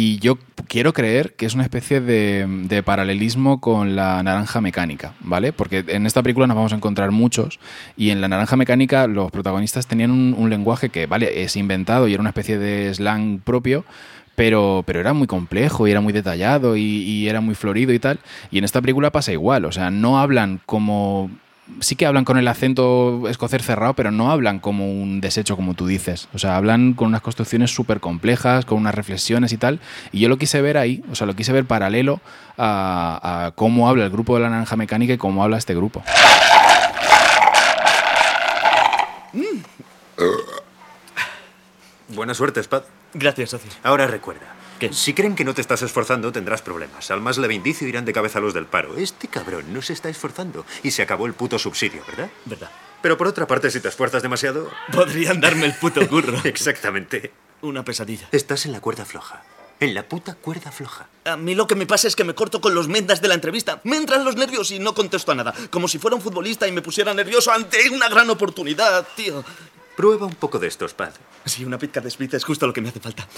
[0.00, 0.38] Y yo
[0.68, 5.52] quiero creer que es una especie de, de paralelismo con la naranja mecánica, ¿vale?
[5.52, 7.58] Porque en esta película nos vamos a encontrar muchos.
[7.96, 12.14] Y en la naranja mecánica los protagonistas tenían un, lenguaje que, vale, es inventado y
[12.14, 13.84] era una especie de slang propio
[14.36, 18.20] pero, pero era muy complejo y era muy detallado y era muy florido y tal.
[18.52, 21.28] Y en esta película pasa igual, o sea, no hablan como...
[21.80, 25.74] Sí que hablan con el acento escocés cerrado, pero no hablan como un desecho, como
[25.74, 26.28] tú dices.
[26.34, 29.80] O sea, hablan con unas construcciones súper complejas, con unas reflexiones y tal.
[30.10, 32.20] Y yo lo quise ver ahí, o sea, lo quise ver paralelo
[32.56, 36.02] a, a cómo habla el grupo de la naranja mecánica y cómo habla este grupo.
[42.08, 42.82] Buena suerte, Spad.
[43.14, 43.70] Gracias, socio.
[43.82, 44.46] Ahora recuerda.
[44.92, 47.10] Si creen que no te estás esforzando, tendrás problemas.
[47.10, 48.96] Al más leve indicio irán de cabeza los del paro.
[48.96, 50.64] Este cabrón no se está esforzando.
[50.82, 52.30] Y se acabó el puto subsidio, ¿verdad?
[52.44, 52.70] ¿Verdad?
[53.02, 54.70] Pero por otra parte, si te esfuerzas demasiado...
[54.92, 56.38] Podrían darme el puto curro.
[56.44, 57.32] Exactamente.
[57.62, 58.28] Una pesadilla.
[58.32, 59.42] Estás en la cuerda floja.
[59.80, 61.08] En la puta cuerda floja.
[61.24, 63.34] A mí lo que me pasa es que me corto con los mendas de la
[63.34, 63.80] entrevista.
[63.84, 65.54] Me entran los nervios y no contesto a nada.
[65.70, 69.44] Como si fuera un futbolista y me pusiera nervioso ante una gran oportunidad, tío.
[69.96, 71.12] Prueba un poco de esto, Spad.
[71.44, 73.28] Sí, una pizca de spritz es justo lo que me hace falta.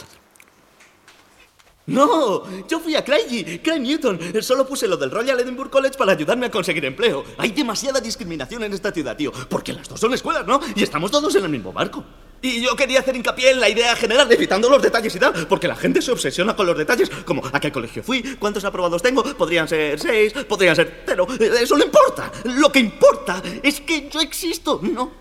[1.87, 4.19] No, yo fui a Craigie, Craig Newton.
[4.43, 7.25] Solo puse lo del Royal Edinburgh College para ayudarme a conseguir empleo.
[7.39, 9.33] Hay demasiada discriminación en esta ciudad, tío.
[9.49, 10.61] Porque las dos son escuelas, ¿no?
[10.77, 12.05] Y estamos todos en el mismo barco.
[12.43, 15.69] Y yo quería hacer hincapié en la idea general, evitando los detalles y tal, porque
[15.69, 19.23] la gente se obsesiona con los detalles, como a qué colegio fui, cuántos aprobados tengo,
[19.37, 21.27] podrían ser seis, podrían ser cero.
[21.39, 22.33] Eso no importa.
[22.45, 25.13] Lo que importa es que yo existo, ¿no?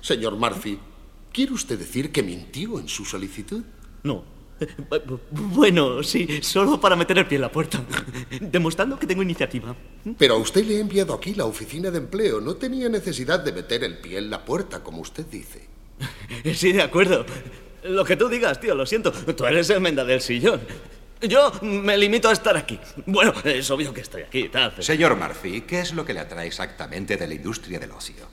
[0.00, 0.78] Señor Murphy,
[1.32, 3.62] ¿quiere usted decir que mintió en su solicitud?
[4.04, 4.24] No.
[4.90, 7.82] Bu- Bueno, sí, solo para meter el pie en la puerta,
[8.40, 9.74] demostrando que tengo iniciativa.
[10.18, 12.40] Pero a usted le he enviado aquí la oficina de empleo.
[12.40, 15.66] No tenía necesidad de meter el pie en la puerta, como usted dice.
[16.54, 17.24] Sí, de acuerdo.
[17.84, 19.12] Lo que tú digas, tío, lo siento.
[19.12, 20.60] Tú eres el menda del sillón.
[21.20, 22.78] Yo me limito a estar aquí.
[23.06, 24.72] Bueno, es obvio que estoy aquí, tal.
[24.82, 28.26] Señor Murphy, ¿qué es lo que le atrae exactamente de la industria del ocio?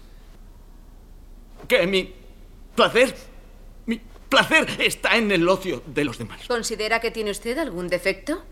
[1.68, 2.12] Que mi
[2.76, 3.16] placer,
[4.30, 6.42] placer está en el ocio de los demás.
[6.48, 8.44] ¿Considera que tiene usted algún defecto?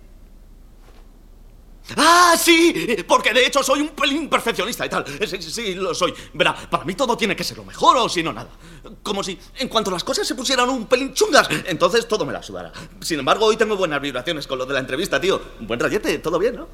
[1.96, 2.98] ¡Ah, sí!
[3.08, 5.06] Porque de hecho soy un pelín perfeccionista y tal.
[5.08, 6.14] Sí, sí, sí, lo soy.
[6.34, 8.50] Verá, para mí todo tiene que ser lo mejor o si no, nada.
[9.02, 12.44] Como si en cuanto las cosas se pusieran un pelín chungas, entonces todo me la
[12.44, 12.74] sudara.
[13.00, 15.42] Sin embargo, hoy tengo buenas vibraciones con lo de la entrevista, tío.
[15.60, 16.68] Un buen rayete, todo bien, ¿no?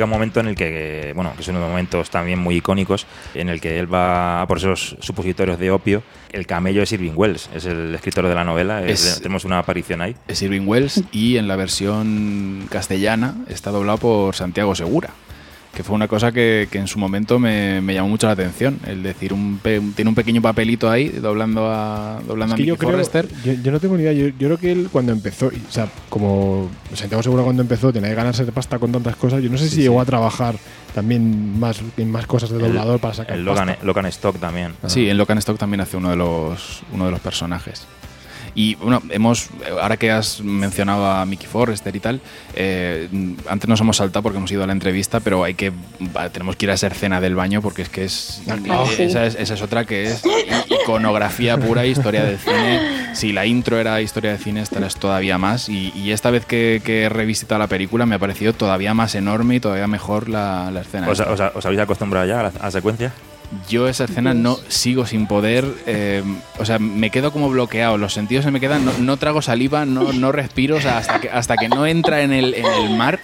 [0.00, 3.50] Llega un momento en el que, bueno, que son unos momentos también muy icónicos, en
[3.50, 6.02] el que él va a por esos supositorios de opio.
[6.32, 8.82] El camello es Irving Wells, es el escritor de la novela.
[8.82, 10.16] es- Es- tenemos una aparición ahí.
[10.26, 15.10] Es Irving Wells y en la versión castellana está doblado por Santiago Segura.
[15.74, 18.80] Que fue una cosa que, que en su momento me, me llamó mucho la atención.
[18.86, 22.76] El decir, un pe- tiene un pequeño papelito ahí doblando a, doblando Es a yo
[22.78, 23.28] creo, Forrester.
[23.44, 24.12] yo, yo no tengo ni idea.
[24.14, 28.08] Yo, yo creo que él cuando empezó, o sea, como Santiago Seguro cuando empezó tenía
[28.10, 29.42] que ganarse de pasta con tantas cosas.
[29.42, 30.56] Yo no sé si Sí, llegó a trabajar
[30.94, 33.84] también más en más cosas de El- doblador para sacar El Logan, pasta.
[33.84, 34.74] Logan Stock también.
[34.86, 37.86] Sí, en Locan Stock también hace uno de los, uno de los personajes.
[38.52, 39.48] Y bueno, hemos,
[39.80, 42.20] ahora que has mencionado a Mickey Forrester y tal,
[42.56, 43.08] eh,
[43.48, 45.70] antes nos hemos saltado porque hemos ido a la entrevista, pero hay que
[46.16, 48.86] va, tenemos que ir a esa escena del baño porque es que es, claro.
[48.98, 50.22] eh, esa, es esa es otra que es
[50.82, 52.99] iconografía pura, historia del cine.
[53.12, 55.68] Si la intro era historia de cine, esta es todavía más.
[55.68, 59.14] Y, y esta vez que, que he revisitado la película me ha parecido todavía más
[59.14, 61.08] enorme y todavía mejor la, la escena.
[61.08, 61.32] ¿Os, esta.
[61.32, 63.12] os- os habéis acostumbrado ya a la, a la secuencia?
[63.68, 66.22] Yo esa escena no sigo sin poder, eh,
[66.58, 69.84] o sea, me quedo como bloqueado, los sentidos se me quedan, no, no trago saliva,
[69.84, 72.90] no, no respiro, o sea, hasta que, hasta que no entra en el, en el
[72.96, 73.18] mar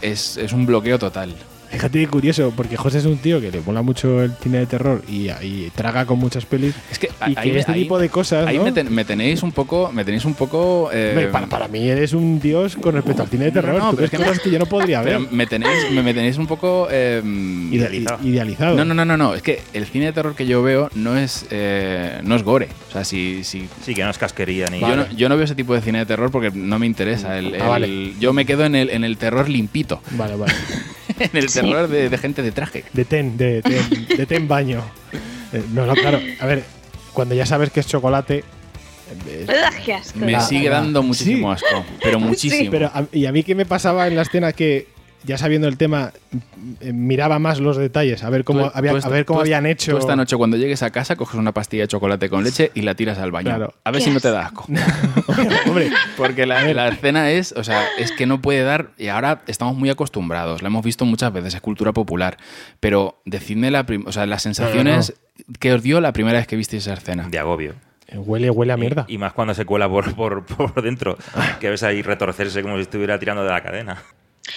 [0.00, 1.34] es, es un bloqueo total.
[1.76, 4.66] Fíjate qué curioso, porque José es un tío que le mola mucho el cine de
[4.66, 6.74] terror y, y traga con muchas pelis.
[6.90, 8.46] Es que, y que este tipo de cosas.
[8.46, 8.64] Ahí ¿no?
[8.64, 10.88] me, ten- me tenéis un poco, me tenéis un poco...
[10.92, 13.78] eh, para, para mí eres un dios con respecto al cine de terror.
[13.78, 15.18] no, Tú pero es que cosas que yo no podría ver.
[15.18, 16.88] pero me tenéis, me, me tenéis un poco...
[16.90, 17.22] eh,
[17.70, 18.26] Idealizado.
[18.26, 18.76] idealizado.
[18.76, 21.16] No, no, no, no, no, es que el cine de terror que yo veo no
[21.16, 22.68] es, eh, no es gore.
[22.88, 24.80] O sea, si, si Sí, que no es casquería ni.
[24.80, 27.38] Yo, no, yo no veo ese tipo de cine de terror porque no me interesa.
[27.38, 28.14] El- Ah, el-.
[28.18, 30.00] Yo me quedo en el, en el terror limpito.
[30.12, 30.52] Vale, vale.
[31.32, 31.60] en el Sí.
[31.60, 32.84] terror de, de gente de traje.
[32.92, 34.82] De ten, de ten, de ten baño.
[35.52, 36.20] Eh, no, no, claro.
[36.40, 36.64] A ver,
[37.12, 38.44] cuando ya sabes que es chocolate.
[39.28, 40.18] eh, Ugh, qué asco.
[40.18, 42.70] Me La- sigue la- dando muchísimo asco, pero muchísimo.
[42.70, 44.88] Pero a- y a mí qué me pasaba en la escena que
[45.26, 46.12] ya sabiendo el tema
[46.80, 49.42] eh, miraba más los detalles, a ver cómo, Tú- había- tú a ver cómo tú
[49.42, 49.92] habían hecho.
[49.92, 52.82] Tú esta noche cuando llegues a casa coges una pastilla de chocolate con leche y
[52.82, 53.50] la tiras al baño.
[53.50, 53.74] Claro.
[53.84, 54.66] A ver si no te da asco.
[55.66, 59.42] Hombre, Porque la, la escena es, o sea, es que no puede dar, y ahora
[59.46, 62.36] estamos muy acostumbrados, la hemos visto muchas veces, es cultura popular,
[62.80, 65.14] pero decidme la o sea, las sensaciones
[65.58, 67.28] que os dio la primera vez que visteis esa escena.
[67.28, 67.74] De agobio.
[68.08, 69.04] Eh, Huele, huele a mierda.
[69.08, 71.18] Y más cuando se cuela por, por, por dentro,
[71.60, 74.02] que ves ahí retorcerse como si estuviera tirando de la cadena.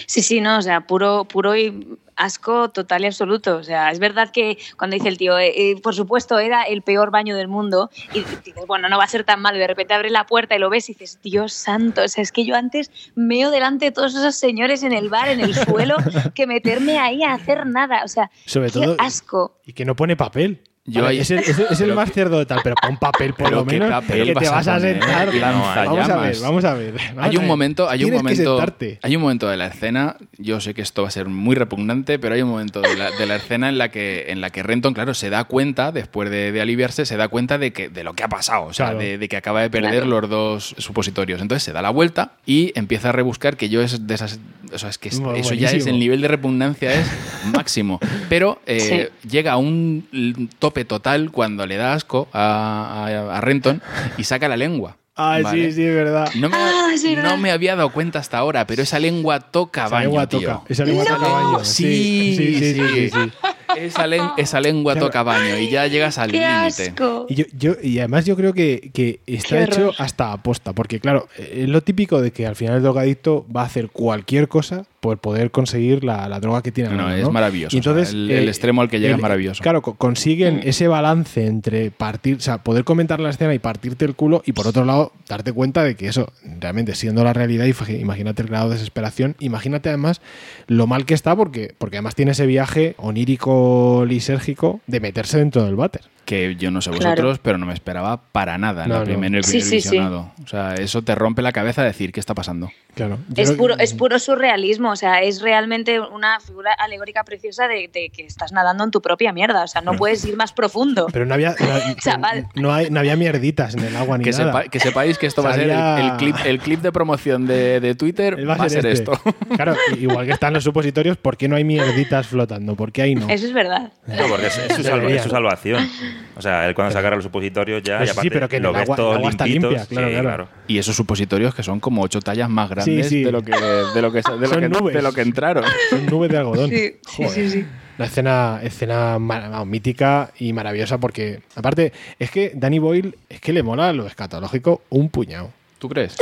[0.05, 3.55] Sí, sí, no, o sea, puro, puro y asco total y absoluto.
[3.57, 6.81] O sea, es verdad que cuando dice el tío, eh, eh, por supuesto, era el
[6.81, 9.67] peor baño del mundo, y dices, bueno, no va a ser tan malo, y de
[9.67, 12.45] repente abres la puerta y lo ves y dices, Dios santo, o sea, es que
[12.45, 15.95] yo antes meo delante de todos esos señores en el bar, en el suelo,
[16.35, 18.01] que meterme ahí a hacer nada.
[18.03, 19.57] O sea, Sobre qué todo- asco.
[19.65, 20.61] Y que no pone papel.
[20.85, 22.73] Yo Vale, ahí- es el, es el- es el Pero más cerdo de tal, pero
[22.81, 23.91] pon papel por Pero lo menos.
[23.91, 25.27] papel que te vas a vas a poner, sentar.
[25.39, 26.93] vamos a ver, vamos a ver.
[26.93, 27.47] vamos Hay a un ver.
[27.47, 28.59] momento, hay un que momento,
[29.03, 30.15] hay un momento de la escena.
[30.39, 33.11] Yo sé que esto va a ser muy repugnante, pero hay un momento de la,
[33.11, 36.31] de la escena en la que en la que Renton, claro, se da cuenta después
[36.31, 38.87] de, de aliviarse, se da cuenta de que de lo que ha pasado, o sea,
[38.87, 38.99] Claro.
[38.99, 40.21] de, de que acaba de perder Claro.
[40.21, 41.39] los dos supositorios.
[41.39, 44.39] Entonces se da la vuelta y empieza a rebuscar que yo es de esas,
[44.73, 47.05] o sea, es que eso ya es el nivel de repugnancia es
[47.53, 47.99] máximo.
[48.29, 53.81] Pero eh, llega a un tope total cuando le da asco a, a- a Renton
[54.17, 54.95] y saca la lengua.
[55.21, 55.65] Ay, ¿vale?
[55.65, 56.29] sí, sí, es verdad.
[56.35, 57.23] No me, Ah, verdad.
[57.31, 60.39] no me había dado cuenta hasta ahora, pero esa lengua toca Esa baño, lengua tío.
[60.39, 60.61] toca.
[60.69, 61.65] Esa lengua toca baño.
[61.65, 63.31] Sí, sí, sí, sí, sí, sí.
[63.77, 65.07] Esa, len- esa lengua Claro.
[65.07, 66.93] toca baño y ya llegas al ¡Qué límite.
[67.29, 69.95] Y, yo, yo- y además yo creo que, que está Qué hecho horror.
[69.99, 73.65] hasta aposta, porque claro, es lo típico de que al final el drogadicto va a
[73.65, 76.89] hacer cualquier cosa por poder conseguir la, la droga que tiene.
[76.91, 79.21] No, mano, es maravilloso, Y entonces, o sea, el- el extremo al que llega es
[79.21, 79.61] maravilloso.
[79.63, 84.05] Claro, co- consiguen ese balance entre partir, o sea, poder comentar la escena y partirte
[84.05, 87.65] el culo y por otro lado darte cuenta de que eso, realmente siendo la realidad,
[87.65, 90.21] imagínate el grado de desesperación, imagínate además
[90.67, 95.63] lo mal que está porque, porque además tiene ese viaje onírico lisérgico de meterse dentro
[95.65, 96.01] del váter.
[96.29, 97.05] Que yo no sé Claro.
[97.09, 99.05] vosotros, pero no me esperaba para nada en, No, la no.
[99.05, 99.87] primer- en el Sí, primer sí, sí.
[99.89, 100.31] visionado.
[100.43, 102.69] O sea, eso te rompe la cabeza decir qué está pasando.
[102.93, 103.17] Claro.
[103.29, 107.67] Yo Es puro, que- es puro surrealismo, o sea, es realmente una figura alegórica preciosa
[107.67, 110.53] de, de que estás nadando en tu propia mierda, o sea, no puedes ir más
[110.53, 111.07] profundo.
[111.11, 112.47] Pero no había, no, Chaval.
[112.53, 114.51] no hay- no había mierditas en el agua ni Que, nada.
[114.51, 117.47] sepa- que sepáis que esto va a ser el, el clip, el clip de promoción
[117.47, 118.35] de, de Twitter.
[118.37, 118.91] Él Va, a ser este.
[118.91, 119.13] esto.
[119.55, 122.75] Claro, igual que están los supositorios, ¿por qué no hay mierditas flotando?
[122.75, 123.27] ¿Por qué ahí no?
[123.29, 123.93] Eso es verdad.
[124.05, 125.17] No, porque es, es su, salva- Debería.
[125.17, 125.89] es su salvación.
[126.35, 128.75] O sea, él cuando sacara los supositorios ya, Pues y sí, pero que lo el
[128.75, 130.49] ves agua- todo el agua está limpia, claro, sí, claro.
[130.67, 133.23] Y esos supositorios que son como ocho tallas más grandes sí.
[133.23, 134.93] de lo que de lo que, de lo Son que, nubes.
[134.95, 135.63] de lo que entraron.
[135.89, 136.69] Son nubes de algodón.
[136.69, 137.31] Sí, sí, Joder.
[137.31, 137.65] sí, sí.
[137.97, 139.19] Una escena, escena
[139.65, 144.83] mítica y maravillosa porque, aparte, es que Danny Boyle es que le mola lo escatológico
[144.89, 145.51] un puñado.
[145.79, 146.15] ¿Tú crees?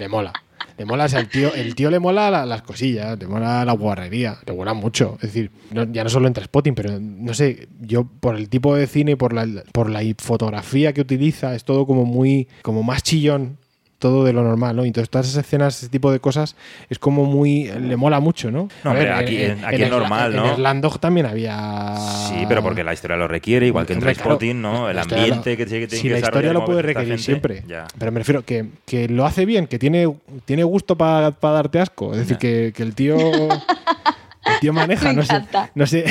[0.00, 0.32] Le mola.
[0.76, 3.64] Le mola, o sea, el tío, el tío le mola la- las cosillas, le mola
[3.64, 5.14] la guarrería, le mola mucho.
[5.22, 5.50] Es decir,
[5.92, 9.32] ya no solo entre spotting, pero no sé, yo por el tipo de cine, por
[9.32, 13.56] la, por la fotografía que utiliza, es todo como muy, como más chillón.
[13.98, 14.84] Todo de lo normal, ¿no?
[14.84, 16.56] Entonces todas esas escenas, ese tipo de cosas,
[16.90, 17.64] es como muy.
[17.70, 18.68] le mola mucho, ¿no?
[18.82, 20.46] No, A ver, aquí- en- aquí en es normal, ¿no?
[20.50, 21.94] En Slandog también había.
[22.28, 24.90] Sí, pero porque la historia lo requiere, igual que en Trainspotting, claro, ¿no?
[24.90, 27.62] El ambiente lo- que tiene que Si la historia lo puede requerir gente, siempre.
[27.66, 27.86] ya.
[27.98, 30.12] Pero me refiero que, que lo hace bien, que tiene,
[30.44, 32.12] tiene gusto para darte asco.
[32.12, 33.16] Es decir, que, que el tío.
[34.46, 35.42] El tío maneja, Me no sé.
[35.74, 36.04] No sé.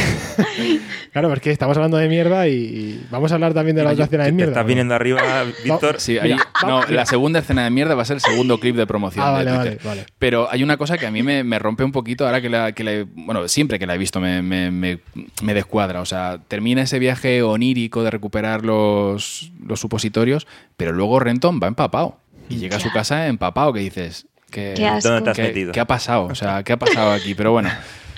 [1.12, 4.06] claro, es que estamos hablando de mierda y, vamos a hablar también de la otra
[4.06, 4.52] escena de ¿Te mierda.
[4.54, 5.22] estás viniendo arriba,
[5.64, 6.00] Víctor?
[6.00, 6.92] Sí, hay- Mira, no, mira.
[6.92, 9.24] la segunda escena de mierda va a ser el segundo clip de promoción.
[9.26, 9.78] Ah, de vale, Twitter.
[9.86, 10.14] vale, vale.
[10.20, 12.72] Pero hay una cosa que a mí me, me rompe un poquito ahora que la,
[12.72, 15.00] que la he- Bueno, siempre que la he visto me, me- me-
[15.42, 16.02] me descuadra.
[16.02, 21.68] O sea, termina ese viaje onírico de recuperar los, los supositorios, pero luego Renton va
[21.68, 22.18] empapado.
[22.50, 24.26] Y llega a su casa empapado, que dices...
[24.52, 25.10] Que, Qué asco.
[25.10, 25.72] ¿Dónde te has ¿qué- metido?
[25.72, 26.26] ¿Qué ha pasado?
[26.26, 27.34] O sea, ¿qué ha pasado aquí?
[27.34, 27.70] Pero bueno,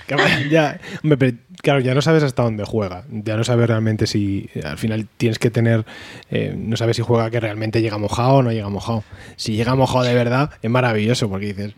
[0.50, 3.04] ya, hombre, claro, ya no sabes hasta dónde juega.
[3.10, 4.48] Ya no sabes realmente si.
[4.64, 5.84] Al final tienes que tener.
[6.30, 9.04] eh, no sabes si juega que realmente llega mojado o no llega mojado.
[9.36, 11.74] Si llega mojado de verdad, es maravilloso porque dices.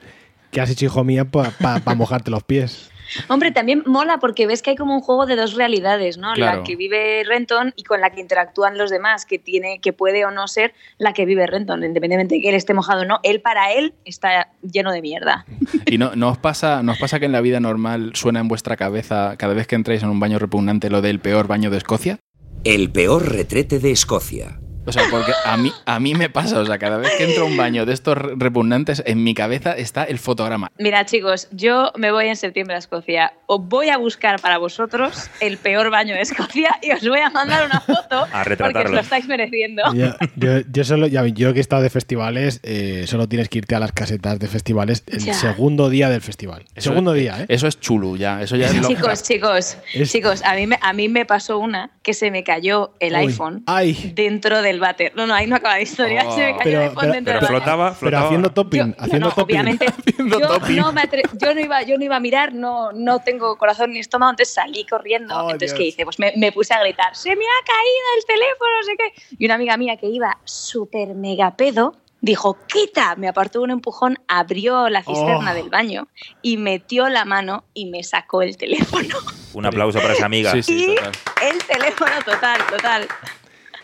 [0.50, 1.52] ¿Qué has hecho, hijo mía, para
[1.94, 2.90] mojarte los pies?
[3.28, 6.32] Hombre, también mola porque ves que hay como un juego de dos realidades, ¿no?
[6.34, 6.58] Claro.
[6.58, 10.24] La que vive Renton y con la que interactúan los demás, que tiene, que puede
[10.24, 13.20] o no ser la que vive Renton, independientemente de que él esté mojado o no.
[13.22, 15.46] Él para él está lleno de mierda.
[15.86, 18.48] ¿y no, no, os pasa, no os pasa que en la vida normal suena en
[18.48, 21.78] vuestra cabeza cada vez que entráis en un baño repugnante lo del peor baño de
[21.78, 22.18] Escocia?
[22.64, 24.58] El peor retrete de Escocia.
[24.88, 27.42] O sea, porque a mí, a mí me pasa, o sea, cada vez que entro
[27.42, 30.70] a un baño de estos re- repugnantes, en mi cabeza está el fotograma.
[30.78, 33.32] Mira, chicos, yo me voy en septiembre a Escocia.
[33.46, 37.30] Os voy a buscar para vosotros el peor baño de Escocia y os voy a
[37.30, 39.82] mandar una foto A porque os lo estáis mereciendo.
[39.94, 43.58] Yo, yo, yo solo, ya, yo que he estado de festivales, eh, solo tienes que
[43.58, 45.34] irte a las casetas de festivales el Ya.
[45.34, 46.64] segundo día del festival.
[46.74, 47.46] Eso- segundo día, ¿eh?
[47.48, 50.92] Eso es chulo ya, eso ya es Chicos, chicos, Es- chicos, a mí, me, a
[50.92, 54.12] mí me pasó una que se me cayó el Uy, iPhone Ay.
[54.14, 55.12] dentro del váter.
[55.14, 56.24] No, no, ahí no acaba la historia.
[56.26, 56.34] Oh.
[56.34, 57.58] se me cayó Pero- el iPhone pero- dentro Pero del baño.
[57.64, 58.24] flotaba, Pero flotaba.
[58.26, 59.44] haciendo topping, Yo, haciendo no, topping.
[59.56, 60.76] obviamente, Haciendo yo topping.
[60.76, 63.92] no, me atre- yo, no iba, yo no iba a mirar, no, no tengo corazón
[63.92, 65.34] ni estómago, entonces salí corriendo.
[65.36, 65.78] Oh, entonces, Dios.
[65.78, 66.04] ¿qué hice?
[66.04, 69.36] Pues me, me puse a gritar, se me ha caído el teléfono, no sé qué.
[69.38, 74.18] Y una amiga mía que iba súper mega pedo, dijo, quita, me apartó un empujón,
[74.26, 75.54] abrió la cisterna Oh.
[75.54, 76.08] del baño
[76.42, 79.14] y metió la mano y me sacó el teléfono.
[79.54, 80.50] Un aplauso para esa amiga.
[80.52, 81.12] Sí, sí, y total.
[81.42, 83.08] el teléfono total, total.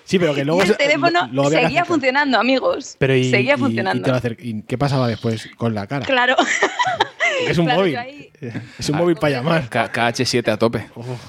[0.05, 0.63] Sí, pero que luego.
[0.63, 2.97] y el teléfono lo- lo seguía funcionando, amigos.
[2.99, 4.01] Pero y, seguía y- funcionando.
[4.01, 6.05] y te lo acer- ¿y qué pasaba después con la cara?
[6.07, 6.37] Claro.
[7.49, 7.97] Es un Claro, móvil.
[7.97, 8.31] ahí-
[8.79, 9.69] Es un móvil para llamar.
[9.69, 10.87] K- KH7 a tope.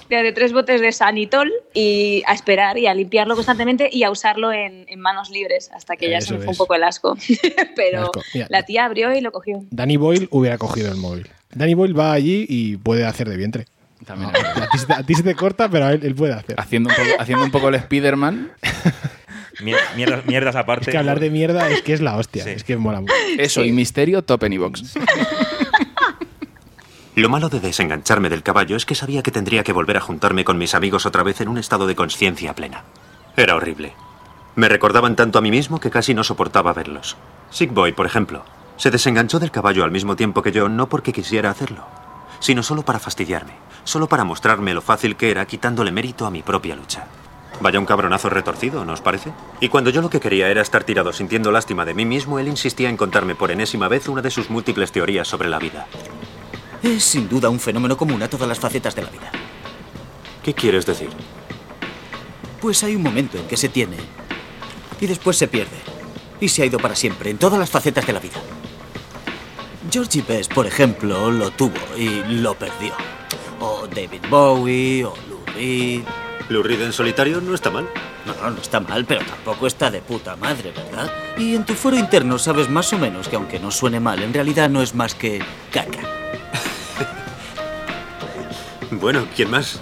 [0.10, 4.52] de tres botes de sanitol y a esperar y a limpiarlo constantemente y a usarlo
[4.52, 6.60] en, en manos libres hasta que ya Eso se me fue es.
[6.60, 7.18] un poco el asco.
[7.76, 8.22] Pero Asco.
[8.36, 8.48] Mira.
[8.50, 9.64] la tía abrió y lo cogió.
[9.72, 11.28] Danny Boyle hubiera cogido el móvil.
[11.54, 13.66] Danny Boyle va allí y puede hacer de vientre.
[14.06, 14.32] También.
[14.36, 16.60] A ti, se te- a ti se te corta, pero él, él puede hacer.
[16.60, 18.51] Haciendo un poco, haciendo un poco el Spider-Man.
[19.62, 20.86] Mier- Mierdas, mierdas aparte.
[20.86, 22.43] Es que hablar de mierda es que es la hostia.
[22.43, 22.51] Sí.
[22.51, 23.14] Es que mola mucho.
[23.38, 24.95] Eso, y Misterio, top en iVox.
[27.16, 30.43] Lo malo de desengancharme del caballo es que sabía que tendría que volver a juntarme
[30.43, 32.84] con mis amigos otra vez en un estado de conciencia plena.
[33.38, 33.93] Era horrible.
[34.56, 37.16] Me recordaban tanto a mí mismo que casi no soportaba verlos.
[37.51, 38.43] Sick Boy, por ejemplo,
[38.76, 41.86] se desenganchó del caballo al mismo tiempo que yo, no porque quisiera hacerlo,
[42.40, 46.42] sino solo para fastidiarme, solo para mostrarme lo fácil que era quitándole mérito a mi
[46.42, 47.08] propia lucha.
[47.62, 49.32] Vaya un cabronazo retorcido, ¿no os parece?
[49.62, 52.48] Y cuando yo lo que quería era estar tirado sintiendo lástima de mí mismo, él
[52.48, 55.88] insistía en contarme por enésima vez una de sus múltiples teorías sobre la vida.
[56.84, 59.32] Es sin duda un fenómeno común a todas las facetas de la vida.
[60.44, 61.10] ¿Qué quieres decir?
[62.62, 63.98] Pues hay un momento en que se tiene
[65.00, 65.78] y después se pierde.
[66.40, 68.40] Y se ha ido para siempre en todas las facetas de la vida.
[69.96, 72.91] Georgie Best, por ejemplo, lo tuvo y lo perdió.
[73.62, 76.02] O David Bowie, o Lou Reed.
[76.50, 77.88] Lou Reed en solitario no está mal.
[78.26, 81.10] No, no, no está mal, pero tampoco está de puta madre, ¿verdad?
[81.38, 84.34] Y en tu foro interno sabes más o menos que aunque no suene mal, en
[84.34, 85.41] realidad no es más que
[85.72, 86.00] caca.
[88.91, 89.80] Bueno, ¿quién más?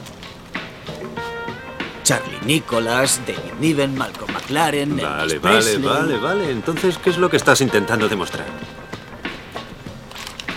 [2.03, 5.81] Charlie Nicholas, David Niven, Malcolm McLaren, Vale, Elvis vale, Presley.
[5.81, 6.51] vale, vale.
[6.51, 8.45] Entonces, ¿qué es lo que estás intentando demostrar?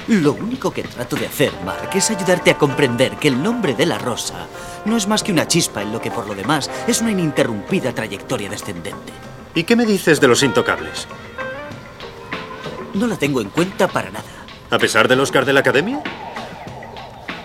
[0.09, 3.87] Lo único que trato de hacer, Mark, es ayudarte a comprender que el nombre de
[3.87, 4.47] la rosa
[4.85, 7.93] no es más que una chispa en lo que por lo demás es una ininterrumpida
[7.93, 9.13] trayectoria descendente.
[9.53, 11.09] ¿Y qué me dices de los intocables?
[12.95, 14.25] No la tengo en cuenta para nada.
[14.71, 16.01] ¿A pesar del Oscar de la Academia?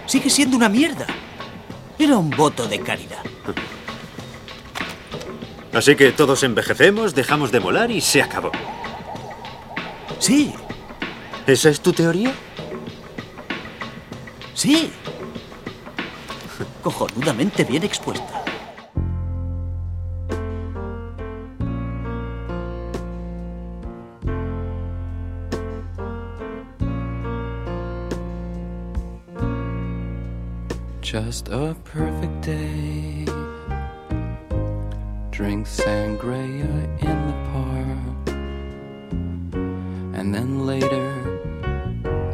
[0.05, 1.07] Sigue siendo una mierda.
[1.97, 3.23] Era un voto de caridad.
[5.73, 8.51] Así que todos envejecemos, dejamos de molar y se acabó.
[10.19, 10.53] Sí.
[11.47, 12.31] ¿Esa es tu teoría?
[14.53, 14.91] Sí.
[16.83, 18.41] Cojonudamente bien expuesta.
[31.11, 33.25] Just a perfect day.
[35.29, 36.71] Drink sangria
[37.01, 38.35] in the park.
[40.17, 41.20] And then later,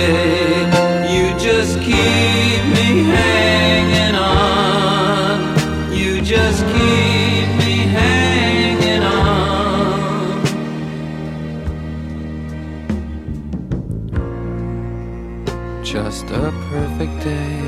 [0.00, 0.60] day.
[1.14, 5.36] You just keep me hanging on.
[6.00, 10.44] You just keep me hanging on.
[15.84, 17.58] Just a perfect day.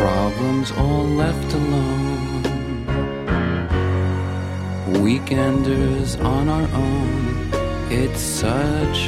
[0.00, 2.42] Problems all left alone.
[5.04, 7.16] Weekenders on our own.
[7.88, 8.98] It's such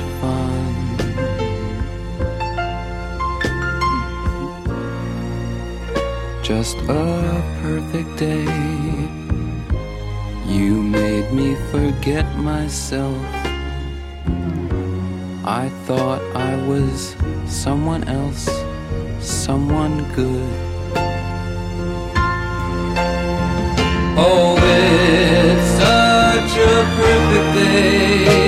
[6.49, 8.47] Just a perfect day.
[10.47, 13.23] You made me forget myself.
[15.45, 18.49] I thought I was someone else,
[19.21, 20.51] someone good.
[24.17, 28.48] Oh, it's such a perfect day.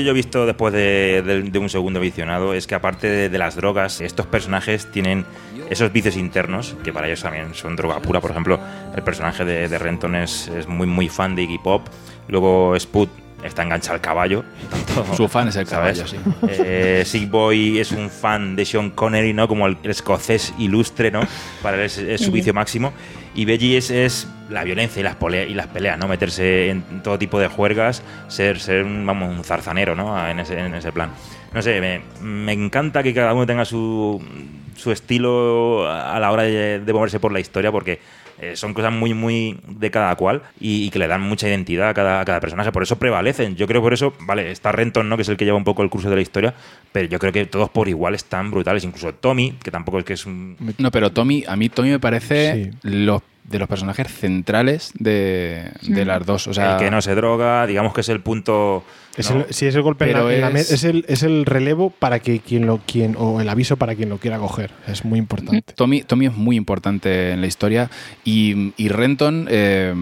[0.00, 4.00] que yo he visto después de, un segundo visionado es que aparte de, las drogas,
[4.00, 5.24] estos personajes tienen
[5.68, 8.20] esos vicios internos que para ellos también son droga pura.
[8.20, 8.58] Por ejemplo,
[8.94, 11.86] el personaje de, de Renton es, es muy muy fan de Iggy Pop.
[12.28, 13.08] Luego Spud
[13.44, 14.44] está enganchado al caballo.
[14.70, 15.98] Tanto- Su fan es el ¿sabes?
[16.00, 16.16] caballo, sí.
[16.48, 19.48] Eh, Sick Boy es un fan de Sean Connery, ¿no?
[19.48, 21.20] Como el, el escocés ilustre, ¿no?
[21.62, 22.92] Para él es, es su vicio máximo.
[23.34, 26.08] Y Veggie es, es la violencia y las, polea- y las peleas, ¿no?
[26.08, 30.28] Meterse en todo tipo de juergas, ser, ser un, vamos, un zarzanero, ¿no?
[30.28, 31.10] En ese, en ese plan.
[31.52, 34.20] No sé, me, me encanta que cada uno tenga su,
[34.76, 38.00] su estilo a la hora de, de moverse por la historia, porque
[38.40, 41.90] eh, son cosas muy, muy de cada cual y, y que le dan mucha identidad
[41.90, 42.72] a cada, a cada personaje.
[42.72, 43.54] Por eso prevalecen.
[43.56, 45.16] Yo creo por eso, vale, está Renton, ¿no?
[45.16, 46.54] Que es el que lleva un poco el curso de la historia,
[46.92, 48.82] pero yo creo que todos por igual están brutales.
[48.84, 50.56] Incluso Tommy, que tampoco es que es un.
[50.78, 56.04] No, pero Tommy, a mí Tommy me parece los, de los personajes centrales de, de
[56.04, 56.46] las dos.
[56.46, 58.84] O sea, el que no se droga, digamos que es el punto.
[59.16, 59.38] Es ¿no?
[59.40, 61.24] el, sí, es el golpe en la- Pero en la, me- es- es el, es
[61.24, 64.70] el relevo para que quien lo quien o el aviso para quien lo quiera coger.
[64.86, 65.72] Es muy importante.
[65.74, 67.90] Tommy, Tommy es muy importante en la historia
[68.24, 69.92] y, y Renton, eh,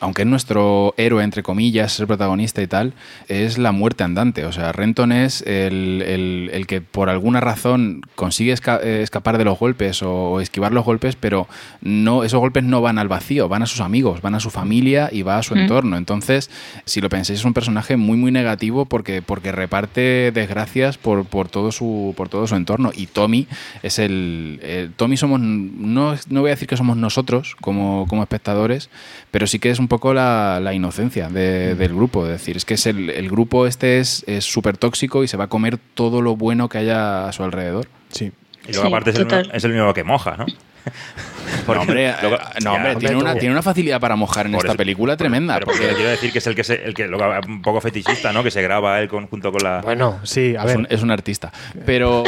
[0.00, 2.92] aunque es nuestro héroe, entre comillas, es el protagonista y tal,
[3.28, 4.44] es la muerte andante.
[4.44, 9.38] O sea, Renton es el, el- el que por alguna razón consigue esca- eh, escapar
[9.38, 11.48] de los golpes o, o esquivar los golpes, pero
[11.80, 15.08] no esos golpes no van al vacío, van a sus amigos, van a su familia
[15.12, 15.58] y va a su Mm.
[15.58, 15.96] entorno.
[15.96, 16.50] Entonces,
[16.84, 21.48] si lo pensáis, es un personaje muy, muy negativo porque, porque reparte desgracias por, por,
[21.48, 22.92] todo su, por todo su entorno.
[22.94, 23.46] Y Tommy
[23.82, 24.58] es el.
[24.62, 25.40] eh, Tommy somos.
[25.40, 28.90] No, no voy a decir que somos nosotros como, como espectadores,
[29.30, 32.24] pero sí que es un poco la, la inocencia de- del grupo.
[32.26, 35.44] Es decir, es que es el, el grupo este es súper tóxico y se va
[35.44, 37.88] a comer todo lo bueno que haya a su alrededor.
[38.10, 38.32] Sí.
[38.68, 40.46] Y luego, aparte, es el, es el único que moja, ¿no?
[41.66, 44.46] No, hombre, luego- eh, no, hombre, Ya, tiene, una, tú- tiene una facilidad para mojar
[44.46, 45.54] en Por esta eso- película tremenda.
[45.54, 48.42] Pero porque quiero decir que es el que, se, el que un poco fetichista, ¿no?
[48.42, 49.80] Que se graba él con, junto con la.
[49.82, 50.76] Bueno, sí, a es, ver.
[50.78, 51.52] un, es un artista.
[51.86, 52.24] Pero,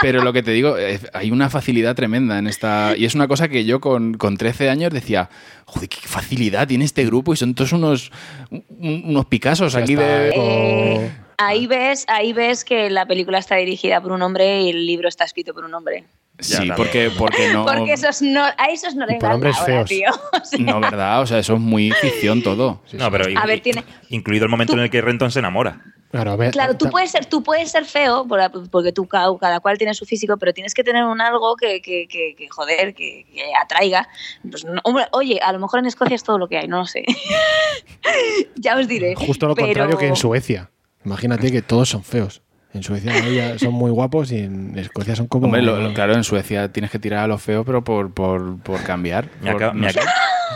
[0.00, 2.94] pero lo que te digo, eh, hay una facilidad tremenda en esta.
[2.96, 5.28] Y es una cosa que yo con, con 13 años decía,
[5.64, 8.10] joder, qué facilidad tiene este grupo y son todos unos,
[8.50, 10.30] un- unos Picassos aquí de.
[10.34, 14.86] Eh, ahí ves, ahí ves que la película está dirigida por un hombre y el
[14.86, 16.04] libro está escrito por un hombre.
[16.38, 17.64] Sí, porque, porque no.
[17.72, 19.88] Porque esos no, a esos no le por hombres feos.
[19.88, 20.08] tío.
[20.32, 21.20] O sea, No, ¿verdad?
[21.22, 22.80] O sea, eso es muy ficción todo.
[22.92, 25.80] No, pero A ver, tiene- incluido el momento en el que Renton se enamora.
[26.10, 29.28] Claro, a ver, Claro, tú puedes ser, tú puedes ser feo, por- porque tú ca-
[29.40, 32.48] cada cual tiene su físico, pero tienes que tener un algo que, que, que, que,
[32.50, 34.06] joder, que, que atraiga.
[34.50, 36.78] Pues, no, hombre, oye, a lo mejor en Escocia es todo lo que hay, no
[36.78, 37.04] lo sé.
[38.56, 39.14] ya os diré.
[39.14, 40.70] Justo lo pero- contrario que en Suecia.
[41.04, 42.42] Imagínate que todos son feos.
[42.74, 45.46] En Suecia ella son muy guapos y en Escocia son como.
[45.46, 48.58] Hombre, lo- lo- claro, en Suecia tienes que tirar a lo feo, pero por, por,
[48.60, 49.28] por cambiar.
[49.42, 50.00] Me por- acaba- no me sé.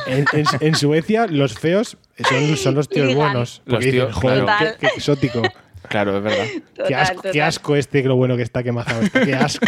[0.07, 1.99] En, en- en Suecia los feos
[2.29, 3.63] son, son los tíos buenos.
[3.67, 4.67] Los tíos, dicen, joder, claro.
[4.81, 5.43] qué, qué exótico.
[5.89, 6.45] Claro, es verdad.
[6.89, 7.43] qué, asco, qué total.
[7.43, 9.25] asco este, que lo bueno que está, qué mazado está.
[9.25, 9.67] Qué asco.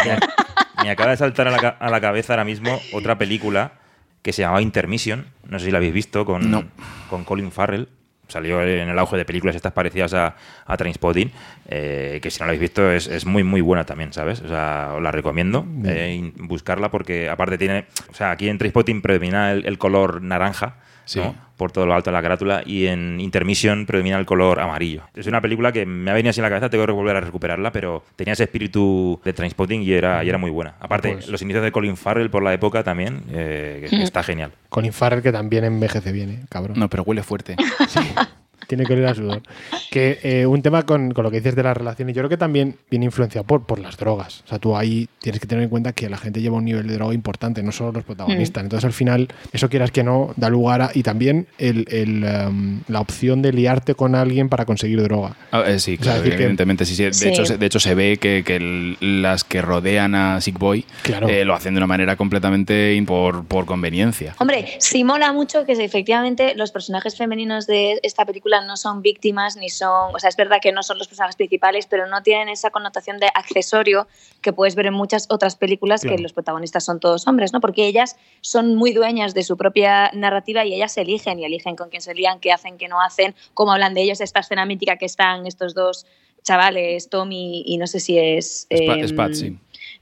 [0.83, 3.73] Me acaba de saltar a la, a la cabeza ahora mismo otra película
[4.21, 5.27] que se llamaba Intermission.
[5.47, 6.69] No sé si la habéis visto con,
[7.09, 7.87] con Colin Farrell.
[8.29, 11.31] Salió en el auge de películas estas parecidas a, a Trainspotting.
[11.67, 14.41] eh, que si no la habéis visto es, es muy, muy buena también, ¿sabes?
[14.41, 17.85] O sea, os la recomiendo eh, buscarla porque, aparte, tiene.
[18.09, 20.77] O sea, aquí en Trainspotting predomina el, el color naranja.
[21.09, 21.19] Sí.
[21.19, 21.35] ¿no?
[21.59, 25.01] por todo lo alto de la carátula y en Intermission predomina el color amarillo.
[25.13, 27.19] Es una película que me ha venido así en la cabeza, tengo que volver a
[27.19, 30.75] recuperarla, pero tenía ese espíritu de Trainspotting y era, y era muy buena.
[30.79, 34.01] Aparte, Pues- los inicios de Colin Farrell por la época también, eh, que Mm.
[34.03, 34.53] está genial.
[34.69, 36.39] Colin Farrell que también envejece bien, ¿eh?
[36.47, 36.79] cabrón.
[36.79, 37.57] No, pero huele fuerte.
[38.69, 39.41] Tiene que oler a sudor.
[39.89, 42.37] Que eh, un tema con, con lo que dices de las relaciones, yo creo que
[42.37, 44.43] también viene influenciado por, por las drogas.
[44.45, 46.87] O sea, tú ahí tienes que tener en cuenta que la gente lleva un nivel
[46.87, 48.61] de droga importante, no solo los protagonistas.
[48.63, 50.91] Entonces, al final, eso quieras que no, da lugar a.
[50.93, 55.35] Y también el, el, em, la opción de liarte con alguien para conseguir droga.
[55.51, 56.85] Ah, eh, sí, O sea, claro, que- evidentemente.
[56.85, 57.03] Sí, sí.
[57.05, 57.29] De, Sí.
[57.29, 60.85] Hecho, se- de hecho, se ve que, que el- las que rodean a Sick Boy
[61.01, 61.27] Claro.
[61.27, 64.35] eh, lo hacen de una manera completamente por, por conveniencia.
[64.37, 69.55] Hombre, sí mola mucho que efectivamente los personajes femeninos de esta película no son víctimas
[69.57, 72.49] ni son, o sea, es verdad que no son los personajes principales, pero no tienen
[72.49, 74.07] esa connotación de accesorio
[74.41, 76.15] que puedes ver en muchas otras películas Claro.
[76.17, 77.61] que los protagonistas son todos hombres, ¿no?
[77.61, 81.89] Porque ellas son muy dueñas de su propia narrativa y ellas eligen y eligen con
[81.89, 84.97] quién se lían, qué hacen, qué no hacen, cómo hablan de ellos, esta escena mítica
[84.97, 86.05] que están estos dos
[86.43, 88.65] chavales, Tommy y no sé si es...
[88.69, 89.57] Spa- em, Spad, sí.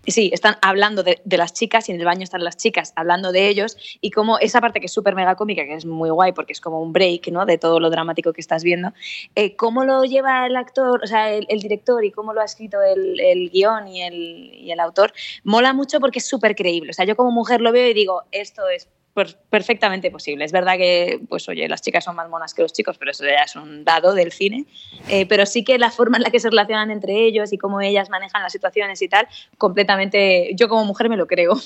[0.08, 3.49] Sí, están hablando de, las chicas y en el baño están las chicas hablando de
[3.49, 6.53] ellos y como esa parte que es súper mega cómica, que es muy guay porque
[6.53, 7.45] es como un break ¿no?
[7.45, 8.93] de todo lo dramático que estás viendo,
[9.36, 12.45] eh, cómo lo lleva el actor, o sea, el, el director y cómo lo ha
[12.45, 14.14] escrito el, el guion y el,
[14.53, 15.12] y el autor,
[15.43, 16.91] mola mucho porque es súper creíble.
[16.91, 18.88] O sea, yo como mujer lo veo y digo, esto es
[19.18, 20.45] per- perfectamente posible.
[20.45, 23.24] Es verdad que, pues oye, las chicas son más monas que los chicos, pero eso
[23.26, 24.65] ya es un dado del cine.
[25.09, 27.82] Eh, pero sí que la forma en la que se relacionan entre ellos y cómo
[27.82, 31.59] ellas manejan las situaciones y tal, completamente, yo como mujer me lo creo.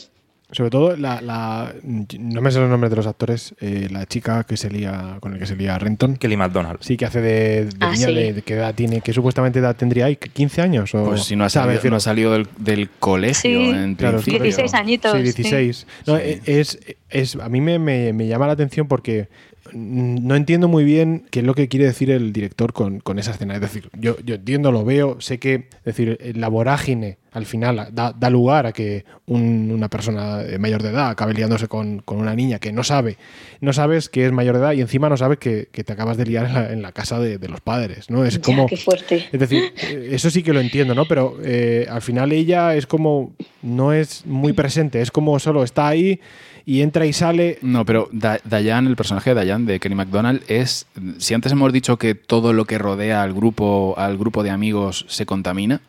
[0.51, 4.43] Sobre todo, la, la- no me sé los nombres de los actores, eh, la chica
[4.43, 6.17] que se lía, con el que se lía Renton.
[6.17, 6.79] Kelly MacDonald.
[6.81, 8.13] Sí, que hace de, de Ah, niña, sí.
[8.13, 10.93] de, de qué edad tiene, que supuestamente edad tendría ahí, 15 años.
[10.93, 13.69] O, Pues si no ha salido, no ha salido del, del colegio, Sí.
[13.69, 14.43] en Claro, principio.
[14.43, 15.11] 16 añitos.
[15.13, 15.23] Sí, sí.
[15.43, 15.87] 16.
[16.07, 16.79] No, Es,
[17.09, 19.29] es, a mí me, me- me llama la atención porque
[19.73, 23.31] no entiendo muy bien qué es lo que quiere decir el director con, con esa
[23.31, 23.55] escena.
[23.55, 27.87] Es decir, yo, yo entiendo, lo veo, sé que es decir, la vorágine al final
[27.93, 32.17] da, da lugar a que un- una persona mayor de edad acabe liándose con, con
[32.17, 33.15] una niña que no sabe,
[33.61, 36.17] no sabes que es mayor de edad y encima no sabes que, que te acabas
[36.17, 38.09] de liar en la, en la casa de, de los padres.
[38.09, 38.25] ¿no?
[38.25, 39.29] Es Ya, como, qué fuerte.
[39.31, 39.73] es decir,
[40.09, 41.05] eso sí que lo entiendo, ¿no?
[41.05, 45.87] Pero eh, al final ella es como, no es muy presente, es como solo está
[45.87, 46.19] ahí
[46.65, 47.57] y entra y sale.
[47.61, 50.85] No, pero Da- Diane, el personaje de Diane, de Kenny MacDonald, es.
[51.17, 55.05] Si antes hemos dicho que todo lo que rodea al grupo, al grupo de amigos
[55.09, 55.81] se contamina,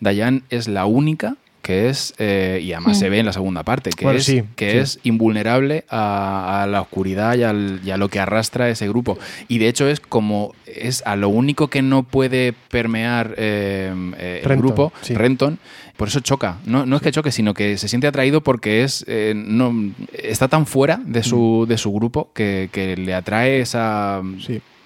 [0.00, 3.00] Diane es la única que es, eh, y además Mm.
[3.00, 4.76] se ve en la segunda parte, que, Bueno, es, sí, que sí.
[4.78, 9.18] es invulnerable a, a la oscuridad y, al- y a lo que arrastra ese grupo.
[9.48, 14.40] Y de hecho es como, es a lo único que no puede permear eh, eh,
[14.44, 15.14] el Renton, grupo, sí.
[15.14, 15.58] Renton,
[15.96, 16.58] por eso choca.
[16.66, 19.74] No, no es que choque, sino que se siente atraído porque es eh, no
[20.12, 21.68] está tan fuera de su, Mm.
[21.68, 24.22] de su grupo que, que le atrae esa.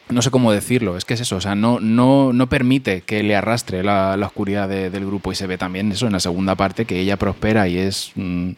[0.08, 3.22] No sé cómo decirlo, es que es eso, o sea, no, no, no permite que
[3.22, 6.18] le arrastre la, la oscuridad de- del grupo y se ve también eso en la
[6.18, 8.50] segunda parte, que ella prospera y es mm,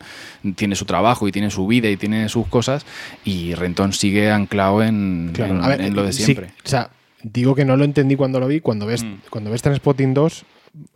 [0.56, 2.86] tiene su trabajo y tiene su vida y tiene sus cosas
[3.22, 6.52] y Renton sigue anclado en, Claro, en- ver, en lo de sí, siempre.
[6.64, 6.88] o sea,
[7.22, 8.60] digo que no lo entendí cuando lo vi.
[8.60, 9.16] Cuando ves, Mm.
[9.28, 10.44] cuando ves Transpotting 2,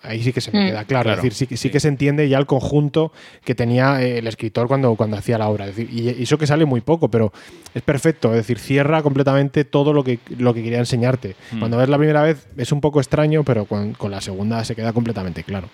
[0.02, 0.66] ahí sí que se me Mm.
[0.68, 1.04] queda claro.
[1.04, 3.12] Claro, es decir, sí, que- sí que se entiende ya el conjunto
[3.44, 5.66] que tenía eh, el escritor cuando, cuando hacía la obra.
[5.66, 7.32] Es decir, y eso que sale muy poco, pero
[7.74, 8.30] es perfecto.
[8.30, 11.36] Es decir, cierra completamente todo lo que, lo que quería enseñarte.
[11.52, 11.58] Mm.
[11.58, 14.74] Cuando ves la primera vez es un poco extraño, pero con, con la segunda se
[14.74, 15.68] queda completamente claro.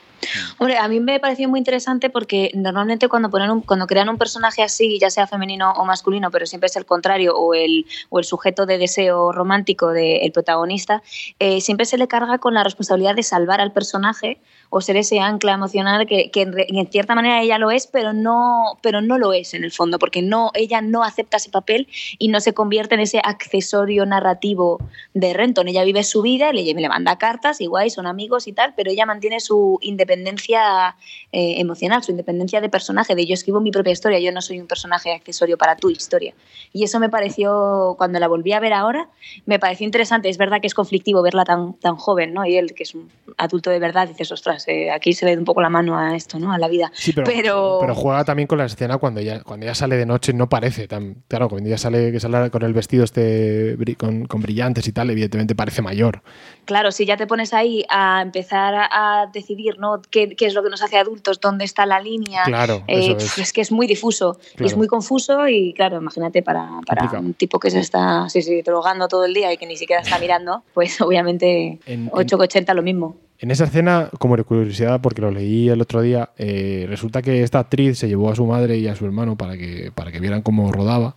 [0.58, 4.18] Hombre, a mí me pareció muy interesante porque normalmente cuando ponen un- cuando crean un
[4.18, 8.18] personaje así, ya sea femenino o masculino, pero siempre es el contrario, o el, o
[8.20, 11.02] el sujeto de deseo romántico del protagonista,
[11.40, 14.40] eh, siempre se le carga con la responsabilidad de salvar al personaje personaje
[14.74, 18.14] o ser ese ancla emocional que, que en, en cierta manera ella lo es, pero
[18.14, 21.88] no, pero no lo es en el fondo, porque no, ella no acepta ese papel
[22.18, 24.78] y no se convierte en ese accesorio narrativo
[25.12, 25.68] de Renton.
[25.68, 29.04] Ella vive su vida, le, le manda cartas, igual son amigos y tal, pero ella
[29.04, 30.96] mantiene su independencia
[31.32, 34.58] eh, emocional, su independencia de personaje, de yo escribo mi propia historia, yo no soy
[34.58, 36.32] un personaje accesorio para tu historia.
[36.72, 39.10] Y eso me pareció, cuando la volví a ver ahora,
[39.44, 40.30] me pareció interesante.
[40.30, 42.46] Es verdad que es conflictivo verla tan, tan joven, ¿no?
[42.46, 45.38] Y él, que es un adulto de verdad, dices, ostras, eh, aquí se le da
[45.38, 46.52] un poco la mano a esto, ¿no?
[46.52, 46.90] A la vida.
[46.94, 50.06] Sí, pero, pero, pero juega también con la escena cuando ella, cuando ella sale de
[50.06, 51.22] noche, no parece tan.
[51.28, 55.10] Claro, cuando ella sale, que sale con el vestido este con, con brillantes y tal,
[55.10, 56.22] evidentemente parece mayor.
[56.64, 60.00] Claro, si ya te pones ahí a empezar a, a decidir ¿no?
[60.10, 63.52] ¿Qué, qué es lo que nos hace adultos, dónde está la línea, Claro, eh, es.
[63.52, 67.22] que es muy difuso y es muy confuso y claro, imagínate para, para Complicado.
[67.22, 70.02] un tipo que se está sí, sí, drogando todo el día y que ni siquiera
[70.02, 73.16] está mirando, pues obviamente En- en- 8 que 80 lo mismo.
[73.42, 77.58] En esa escena, como curiosidad, porque lo leí el otro día, eh, resulta que esta
[77.58, 80.42] actriz se llevó a su madre y a su hermano para que, para que vieran
[80.42, 81.16] cómo rodaba.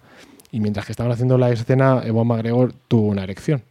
[0.51, 3.61] Y mientras que estaban haciendo la escena, Ewan McGregor tuvo una erección.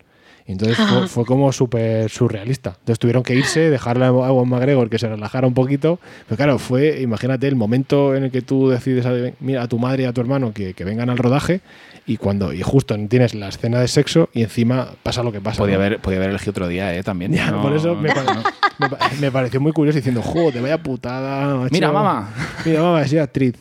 [0.46, 2.70] Y entonces fue, fue como súper surrealista.
[2.70, 5.98] Entonces tuvieron que irse, dejarle a Ewan McGregor que se relajara un poquito.
[6.28, 9.78] Pero claro, fue, imagínate, el momento en el que tú decides a, mira, a tu
[9.78, 11.60] madre y a tu hermano que, que vengan al rodaje
[12.06, 15.58] y cuando y justo tienes la escena de sexo y encima pasa lo que pasa.
[15.58, 15.80] Podía ¿no?
[15.84, 17.02] haber, podía haber elegido otro día, ¿eh?
[17.02, 17.32] También.
[17.32, 18.44] Ya, No, por eso me, no,
[18.78, 18.88] me
[19.20, 21.56] me pareció muy curioso diciendo, joder, vaya putada.
[21.56, 21.70] macho".
[21.72, 22.30] Mira, mamá.
[22.64, 23.54] Mira, mamá, sí, actriz.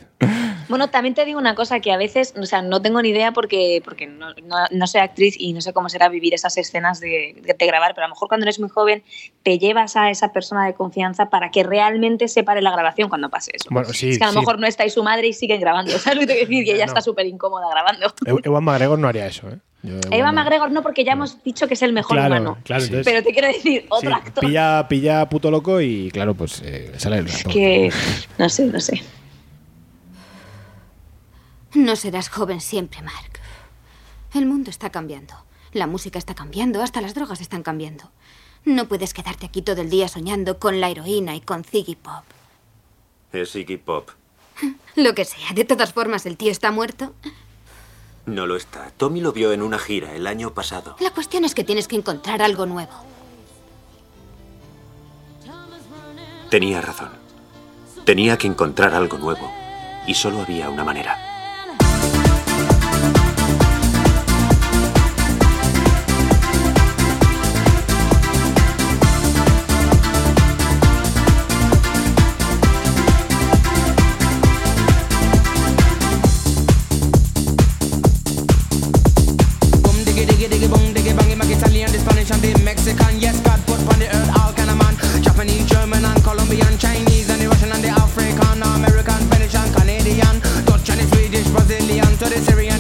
[0.70, 3.32] Bueno, también te digo una cosa que a veces, o sea, no tengo ni idea
[3.32, 7.00] porque, porque no, no, no soy actriz y no sé cómo será vivir esas escenas
[7.00, 9.04] de, de- de grabar, pero a lo mejor cuando eres muy joven
[9.44, 13.30] te llevas a esa persona de confianza para que realmente se pare la grabación cuando
[13.30, 13.68] pase eso.
[13.72, 14.40] Bueno, sí, es que a lo sí.
[14.40, 16.64] mejor no está ahí su madre y siguen grabando, ¿sabes lo que te decir?
[16.68, 16.92] Y ella No.
[16.92, 18.14] está súper incómoda grabando.
[18.44, 19.58] Ewan McGregor no haría eso, ¿eh?
[19.86, 22.58] Yo, Eva Mc- McGregor no, porque ya hemos dicho que es el mejor Claro, humano.
[22.64, 26.34] claro, entonces- Pero te quiero decir, otro Sí, actor pilla, pilla puto loco y claro,
[26.36, 27.50] pues eh, sale el rato.
[27.50, 27.90] que
[28.38, 29.04] no sé, no sé.
[31.74, 33.40] No serás joven siempre, Mark.
[34.34, 35.34] El mundo está cambiando.
[35.72, 38.12] La música está cambiando, hasta las drogas están cambiando.
[38.64, 42.24] No puedes quedarte aquí todo el día soñando con la heroína y con Ziggy Pop.
[43.32, 44.10] Es Iggy Pop.
[44.96, 47.14] Lo que sea, de todas formas, el tío está muerto.
[48.28, 48.92] No lo está.
[48.96, 50.96] Tommy lo vio en una gira el año pasado.
[51.00, 52.94] La cuestión es que tienes que encontrar algo nuevo.
[56.50, 57.10] Tenía razón.
[58.06, 59.52] Tenía que encontrar algo nuevo.
[60.06, 61.33] Y solo había una manera.
[92.30, 92.73] Brazilian, to the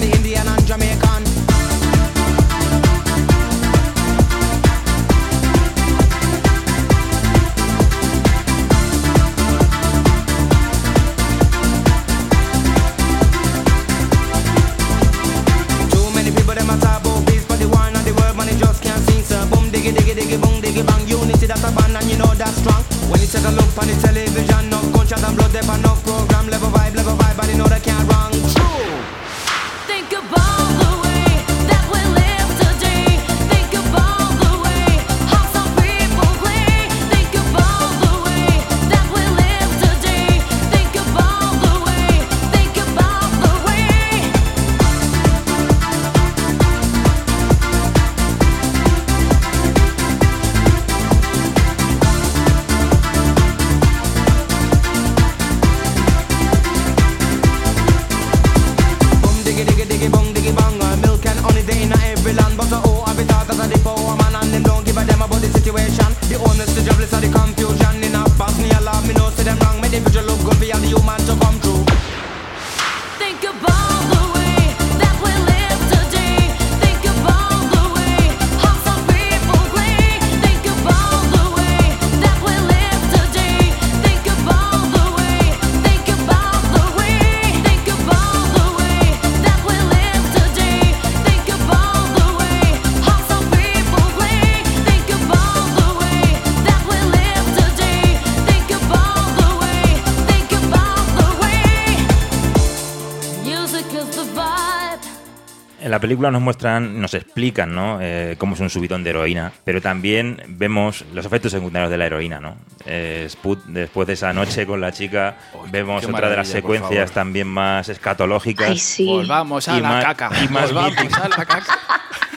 [106.13, 107.97] película nos muestran, nos explican, ¿no?
[108.01, 112.05] Eh, cómo es un subidón de heroína, pero también vemos los efectos secundarios de la
[112.05, 112.55] heroína, ¿no?
[112.85, 115.35] Eh, Spud, después de esa noche con la chica,
[115.71, 119.05] vemos otra de las secuencias también más escatológicas Ay, sí.
[119.07, 120.29] Volvamos a Y la más- caca.
[120.43, 121.23] y más Volvamos míticas.
[121.23, 121.79] a la caca.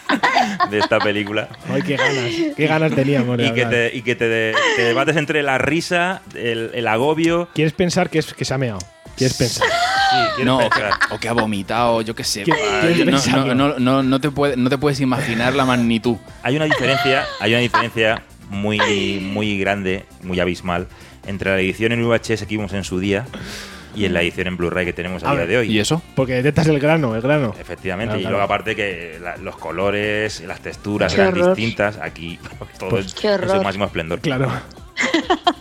[0.70, 1.48] de esta película.
[1.70, 2.32] Ay, qué ganas.
[2.57, 3.36] Qué ganas teníamos.
[3.36, 7.48] de Y que, te, y que te, te debates entre la risa, el, el agobio.
[7.55, 8.78] ¿Quieres pensar que, es, que se ha meado?
[9.16, 9.66] ¿Quieres pensar?
[10.37, 10.93] Sí, No, o que, pensar.
[11.11, 12.45] o que ha vomitado, yo qué sé.
[12.45, 15.55] ¿Qué- Ah, quieres yo no, no, no, no, no te puede- no te puedes imaginar
[15.55, 16.16] la magnitud.
[16.43, 20.87] Hay una diferencia, hay una diferencia muy, muy grande, muy abismal,
[21.27, 23.27] entre la edición en VHS que vimos en su día
[23.97, 25.73] y en la edición en Blu-ray que tenemos a, A día ver, de hoy.
[25.73, 26.01] ¿Y eso?
[26.15, 27.55] Porque detectas el grano, el grano.
[27.59, 28.37] Efectivamente, Claro, y claro.
[28.37, 31.57] luego aparte que la- los colores, las texturas Qué eran horror.
[31.57, 32.39] distintas, aquí
[32.78, 34.20] todo Pues, es en su máximo esplendor.
[34.20, 34.53] Claro.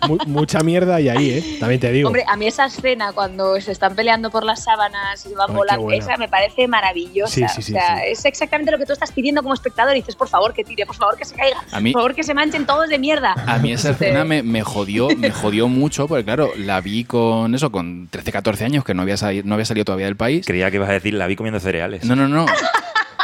[0.08, 1.58] Mu- mucha mierda hay ahí, ¿eh?
[1.60, 2.08] También te digo.
[2.08, 5.50] Hombre, a mí esa escena cuando se están peleando por las sábanas y se van
[5.50, 7.34] Ay, volando, esa me parece maravillosa.
[7.34, 8.04] Sí, sí, sí, o sea, sí.
[8.08, 10.86] es exactamente lo que tú estás pidiendo como espectador y dices, por favor que tire,
[10.86, 13.34] por favor que se caiga, A mí- por favor que se manchen todos de mierda.
[13.48, 13.94] A mí esa Sí.
[14.06, 18.32] escena me, me jodió, me jodió mucho, porque claro, la vi con eso, con 13,
[18.32, 20.46] 14 años, que no había, sali- no había salido todavía del país.
[20.46, 22.06] Creía que ibas a decir, la vi comiendo cereales.
[22.06, 22.46] No, no, no.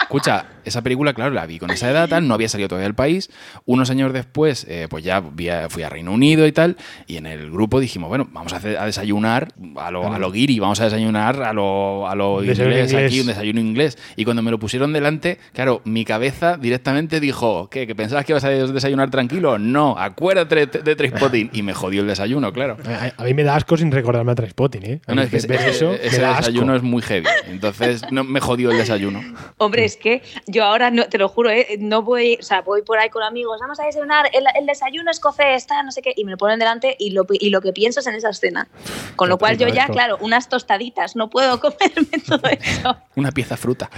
[0.01, 2.95] Escucha, esa película, claro, la vi con esa edad, tal, no había salido todavía del
[2.95, 3.29] país.
[3.65, 5.21] Unos años después, eh, pues ya
[5.69, 6.77] fui a Reino Unido y tal,
[7.07, 10.31] y en el grupo dijimos, bueno, vamos a, hacer- a desayunar a lo, a lo
[10.31, 12.93] guiri, vamos a desayunar a lo, a lo inglés, inglés.
[12.93, 13.97] aquí, un desayuno inglés.
[14.15, 17.87] Y cuando me lo pusieron delante, claro, mi cabeza directamente dijo, ¿qué?
[17.87, 19.57] ¿Que pensabas que ibas a desayunar tranquilo?
[19.59, 21.49] No, acuérdate de, Trainspotting.
[21.53, 22.77] Y me jodió el desayuno, claro.
[22.85, 25.01] A, a mí me da asco sin recordarme a Trainspotting, ¿eh?
[25.07, 26.37] A No, es que ese, eso ese asco.
[26.47, 27.25] desayuno es muy heavy.
[27.47, 29.21] Entonces, no, me jodió el desayuno.
[29.57, 30.21] Hombre, es que
[30.51, 31.65] yo ahora, no, te lo juro, ¿eh?
[31.79, 35.09] no voy, o sea, voy por ahí con amigos, vamos a desayunar, el, el desayuno
[35.11, 37.73] escocés, está, no sé qué, y me lo ponen delante y lo, y lo que
[37.73, 38.67] pienso es en esa escena.
[39.15, 39.93] Con lo cual yo ya, asco.
[39.93, 42.97] claro, unas tostaditas, no puedo comerme todo eso.
[43.15, 43.89] Una pieza fruta.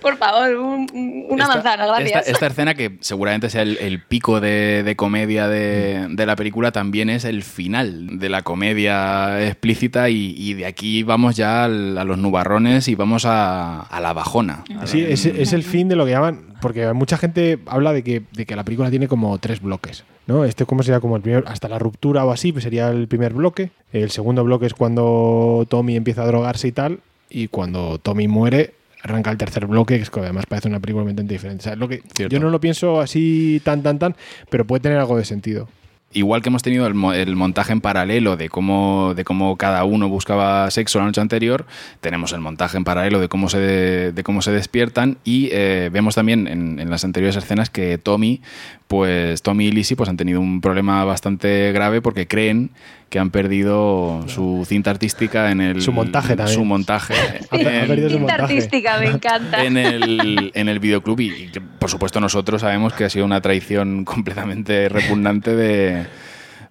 [0.00, 2.20] Por favor, un- un- una Esta- manzana, gracias.
[2.20, 6.36] Esta, esta escena, que seguramente sea el, el pico de, de comedia de, de la
[6.36, 11.64] película, también es el final de la comedia explícita y, y de aquí vamos ya
[11.64, 14.64] al- a los nubarrones y vamos a, a la bajona.
[14.84, 16.54] Sí, es, es el fin de lo que llaman.
[16.60, 20.04] Porque mucha gente habla de que, de que la película tiene como tres bloques.
[20.26, 20.44] ¿no?
[20.44, 21.00] Este, ¿cómo sería?
[21.00, 21.44] Como el primer.
[21.46, 23.70] Hasta la ruptura o así, pues sería el primer bloque.
[23.92, 27.00] El segundo bloque es cuando Tommy empieza a drogarse y tal.
[27.28, 31.02] Y cuando Tommy muere, arranca el tercer bloque, que es que además parece una película
[31.02, 31.62] completamente diferente.
[31.62, 32.32] O sea, es lo que, Cierto.
[32.34, 34.16] yo no lo pienso así tan, tan, tan,
[34.48, 35.68] pero puede tener algo de sentido.
[36.14, 40.08] Igual que hemos tenido el, el montaje en paralelo de cómo, de cómo cada uno
[40.08, 41.66] buscaba sexo la noche anterior,
[42.00, 43.58] tenemos el montaje en paralelo de cómo se,
[44.12, 48.40] de, cómo se despiertan y eh, vemos también en, en las anteriores escenas que Tommy,
[48.86, 52.70] pues Tommy y Lizzie pues, han tenido un problema bastante grave porque creen
[53.14, 55.80] que han perdido su cinta artística en el...
[55.80, 56.58] Su montaje también.
[56.58, 57.14] Su montaje.
[57.14, 58.42] Ha- ha en- perdido su Cinta montaje.
[58.54, 59.64] artística, me encanta.
[59.64, 64.04] en el, en el videoclub y, por supuesto nosotros sabemos que ha sido una traición
[64.04, 66.06] completamente repugnante de,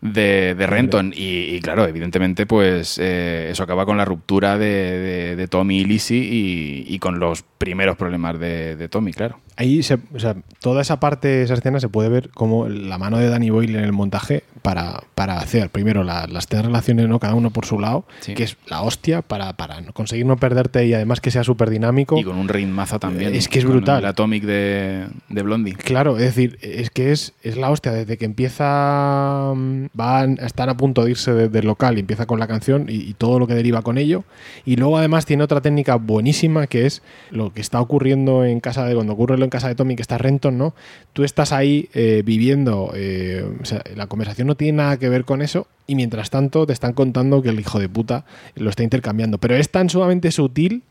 [0.01, 4.65] de, de Renton y, y, claro, evidentemente pues eh, eso acaba con la ruptura de,
[4.65, 9.39] de- de Tommy y Lizzie y, y con los primeros problemas de, de Tommy, claro.
[9.55, 13.17] Ahí, se- o sea, toda esa parte, esa escena, se puede ver como la mano
[13.17, 17.19] de Danny Boyle en el montaje para, para hacer, primero, la- las tres relaciones, ¿no?
[17.19, 18.33] cada uno por su lado, Sí.
[18.33, 22.17] que es la hostia para, para conseguir no perderte y además que sea súper dinámico.
[22.17, 23.35] Y con un ritmazo también.
[23.35, 23.99] Es que es brutal.
[23.99, 25.75] El Atomic de, de Blondie.
[25.75, 30.69] Claro, es decir, es que es, es la hostia, desde que empieza, mm, van, están
[30.69, 33.39] a punto de irse de- del local y empieza con la canción y, y todo
[33.39, 34.23] lo que deriva con ello.
[34.65, 38.85] Y luego además tiene otra técnica buenísima que es lo que está ocurriendo en casa
[38.85, 40.73] de, cuando ocurre lo en casa de Tommy, que está Renton, ¿no?
[41.13, 45.25] Tú estás ahí eh, viviendo, eh, o sea, la conversación no tiene nada que ver
[45.25, 48.25] con eso y mientras tanto te están contando que el hijo de puta
[48.55, 49.37] lo está intercambiando.
[49.37, 50.83] Pero es tan sumamente sutil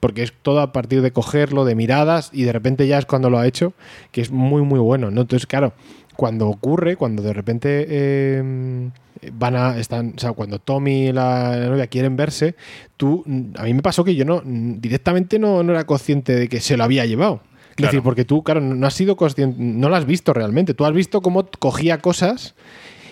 [0.00, 3.28] porque es todo a partir de cogerlo, de miradas, y de repente ya es cuando
[3.28, 3.74] lo ha hecho,
[4.12, 5.20] que es muy, muy bueno, ¿no?
[5.20, 5.74] Entonces, claro,
[6.16, 8.90] cuando ocurre, cuando de repente eh,
[9.32, 12.56] van a, están, o sea, cuando Tommy y la, la novia quieren verse,
[12.96, 13.24] tú,
[13.56, 16.76] a mí me pasó que yo no, directamente no, no era consciente de que se
[16.76, 17.42] lo había llevado.
[17.76, 20.84] Es decir, porque tú, claro, no has sido consciente, no lo has visto realmente, tú
[20.84, 22.54] has visto cómo cogía cosas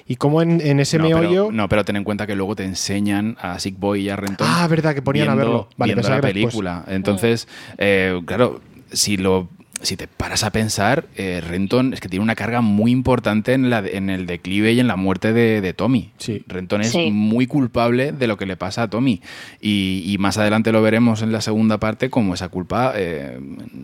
[0.08, 1.28] y cómo en, en ese no, meollo...
[1.48, 4.16] pero, no, pero ten en cuenta que luego te enseñan a Sick Boy y a
[4.16, 4.46] Renton.
[4.50, 5.68] Ah, verdad, que ponían a viendo- verlo.
[5.76, 6.32] Vale, viendo la después.
[6.32, 6.84] película.
[6.88, 8.60] Entonces, eh, claro,
[8.90, 9.48] si lo
[9.82, 13.70] si te paras a pensar, eh, Renton es que tiene una carga muy importante en,
[13.70, 16.10] la, en el declive y en la muerte de, de Tommy.
[16.46, 17.10] Renton es Sí.
[17.10, 19.20] muy culpable de lo que le pasa a Tommy.
[19.60, 23.38] Y, y más adelante lo veremos en la segunda parte, como esa culpa eh,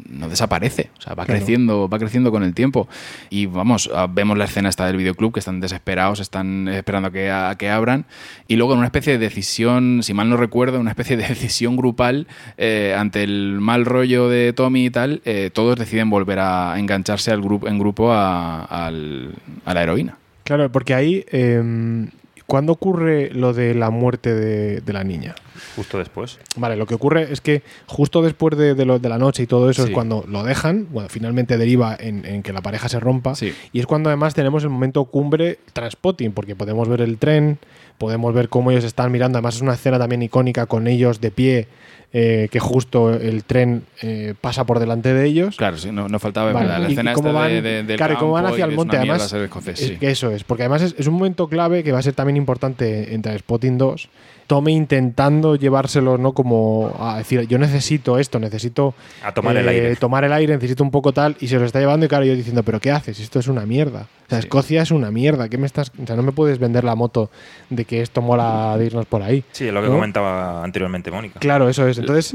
[0.08, 0.90] no desaparece.
[0.98, 1.38] O sea, va Claro.
[1.40, 2.88] creciendo, va creciendo con el tiempo.
[3.30, 7.12] Y vamos, ah, vemos la escena esta del videoclub, que están desesperados, están esperando a
[7.12, 8.06] que, a que abran.
[8.48, 11.76] Y luego en una especie de decisión, si mal no recuerdo, una especie de decisión
[11.76, 12.26] grupal
[12.58, 17.30] eh, ante el mal rollo de Tommy y tal, eh, todos deciden volver a engancharse
[17.30, 20.16] al grupo, en grupo a, la heroína.
[20.44, 22.06] Claro, porque ahí, eh,
[22.46, 25.34] ¿cuándo ocurre lo de la muerte de, de la niña?
[25.76, 26.38] Justo después.
[26.56, 29.46] Vale, lo que ocurre es que justo después de, de lo- de la noche y
[29.46, 29.88] todo eso Sí.
[29.88, 33.32] es cuando lo dejan, bueno, finalmente deriva en, en que la pareja se rompa,
[33.72, 37.58] y es cuando además tenemos el momento cumbre transpotting, porque podemos ver el tren,
[37.98, 41.30] podemos ver cómo ellos están mirando, además es una escena también icónica con ellos de
[41.30, 41.68] pie,
[42.16, 45.56] eh, que justo el tren eh, pasa por delante de ellos.
[45.56, 46.80] Claro, sí, no, no faltaba Vale, ¿verdad?
[46.82, 48.96] la escena esta de- van- de- del claro, y cómo van campo hacia el monte,
[48.96, 49.32] además.
[49.66, 49.96] es sí.
[49.96, 52.36] que eso es, porque además es, es un momento clave que va a ser también
[52.36, 54.08] importante entre Spotting 2.
[54.46, 56.32] Tome intentando llevárselo, ¿no?
[56.32, 58.94] Como a decir, yo necesito esto, necesito
[59.24, 59.96] A tomar el aire.
[59.96, 62.34] tomar el aire, necesito un poco tal, y se lo está llevando, y claro, yo
[62.34, 63.20] diciendo, ¿pero qué haces?
[63.20, 64.06] Esto es una mierda.
[64.26, 65.48] O sea, Escocia es una mierda.
[65.48, 65.90] ¿Qué me estás.?
[66.02, 67.30] O sea, no me puedes vender la moto
[67.70, 69.44] de que esto mola de irnos por ahí.
[69.52, 69.94] Sí, lo que ¿no?
[69.94, 71.40] comentaba anteriormente Mónica.
[71.40, 71.98] Claro, eso es.
[71.98, 72.34] Entonces.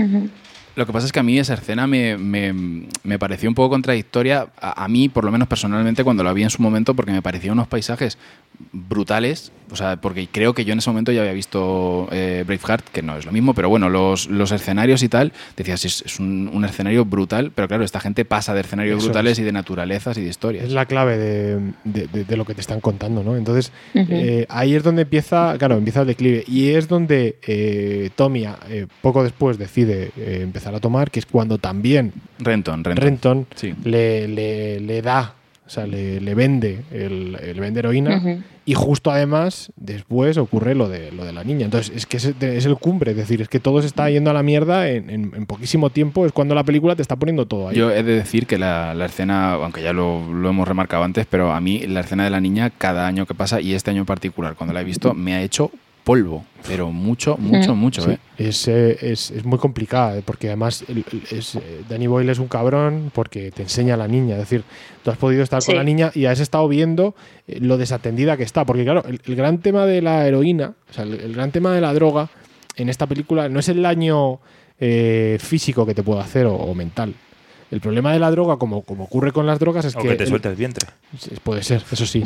[0.79, 3.69] Lo que pasa es que a mí esa escena me, me- me pareció un poco
[3.71, 7.11] contradictoria, a, a mí por lo menos personalmente cuando la vi en su momento, porque
[7.11, 8.17] me parecían unos paisajes
[8.73, 12.87] brutales, o sea, porque creo que yo en ese momento ya había visto eh, Braveheart,
[12.89, 16.19] que no es lo mismo, pero bueno, los, los escenarios y tal, decías, es, es
[16.19, 19.39] un, un escenario brutal, pero claro, esta gente pasa de escenarios Eso brutales es.
[19.39, 20.65] y de naturalezas y de historias.
[20.65, 23.35] Es la clave de, de- de- de lo que te están contando, ¿no?
[23.37, 26.43] Entonces, eh, ahí es donde empieza, claro, empieza el declive.
[26.47, 31.25] Y es donde eh, Tommy, eh, poco después, decide eh, empezar a tomar, que es
[31.25, 33.03] cuando también Renton, Renton.
[33.03, 33.73] Renton Sí.
[33.83, 35.33] le, le- le da,
[35.65, 38.43] o sea, le, le vende el, el vende heroína.
[38.65, 41.65] Y justo además, después ocurre lo de, lo de la niña.
[41.65, 44.29] Entonces, es que es, es el cumbre, es decir, es que todo se está yendo
[44.29, 47.47] a la mierda en, en- en poquísimo tiempo, es cuando la película te está poniendo
[47.47, 47.75] todo ahí.
[47.75, 51.25] Yo he de decir que la, la escena, aunque ya lo, lo hemos remarcado antes,
[51.27, 54.01] pero a mí la escena de la niña, cada año que pasa, y este año
[54.01, 55.71] en particular, cuando la he visto, me ha hecho
[56.09, 56.43] polvo.
[56.67, 58.17] Pero mucho, mucho, mucho, Sí, ¿eh?
[58.37, 60.83] Es, eh, es, es muy complicada, eh, porque además
[61.31, 64.33] es, eh, Danny Boyle es un cabrón porque te enseña a la niña.
[64.35, 64.63] Es decir,
[65.03, 65.67] tú has podido estar Sí.
[65.67, 67.15] con la niña y has estado viendo
[67.47, 68.65] lo desatendida que está.
[68.65, 71.73] Porque, claro, el, el gran tema de la heroína, o sea, el, el gran tema
[71.73, 72.29] de la droga
[72.75, 74.39] en esta película no es el daño
[74.79, 77.13] eh, físico que te puede hacer o, o mental.
[77.71, 80.07] El problema de la droga, como, como ocurre con las drogas, es O que.
[80.09, 80.87] que te el- suelta el vientre.
[81.43, 82.23] Puede ser, eso sí.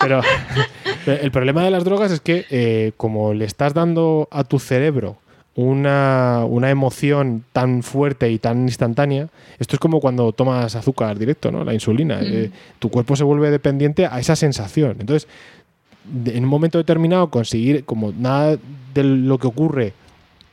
[0.00, 0.20] Pero
[1.12, 5.16] el problema de las drogas es que eh, como le estás dando a tu cerebro
[5.54, 9.28] una, una emoción tan fuerte y tan instantánea,
[9.58, 11.64] esto es como cuando tomas azúcar directo, ¿no?
[11.64, 12.20] La insulina.
[12.22, 14.96] Eh, tu cuerpo se vuelve dependiente a esa sensación.
[15.00, 15.28] Entonces,
[16.04, 18.56] de- en un momento determinado, conseguir, como nada
[18.94, 19.92] de lo que ocurre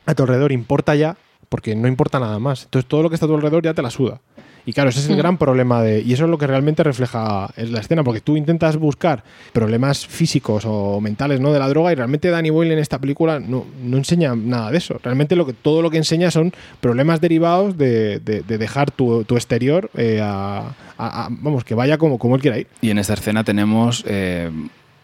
[0.06, 1.16] a tu alrededor importa ya,
[1.48, 2.64] porque no importa nada más.
[2.64, 4.20] Entonces, todo lo que está a tu alrededor ya te la suda.
[4.66, 5.18] Y claro, ese es el Mm.
[5.18, 6.02] gran problema de.
[6.02, 9.22] Y eso es lo que realmente refleja es la escena, porque tú intentas buscar
[9.52, 11.52] problemas físicos o mentales ¿no?
[11.52, 14.78] de la droga, y realmente Danny Boyle en esta película no, no enseña nada de
[14.78, 14.98] eso.
[15.02, 19.24] Realmente lo que, todo lo que enseña son problemas derivados de, de- de dejar tu,
[19.24, 22.66] tu exterior eh, a, a- a- Vamos, que vaya como, como él quiera ir.
[22.82, 24.50] Y en esta escena tenemos eh,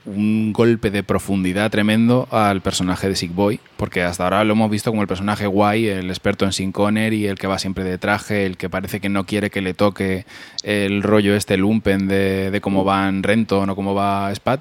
[0.04, 4.70] un golpe de profundidad tremendo al personaje de Sick Boy, porque hasta ahora lo hemos
[4.70, 6.72] visto como el personaje guay, el experto en Sin
[7.12, 9.74] y el que va siempre de traje, el que parece que no quiere que le
[9.74, 10.26] toque
[10.62, 14.60] el rollo este lumpen de, de cómo van Renton o cómo va Spat,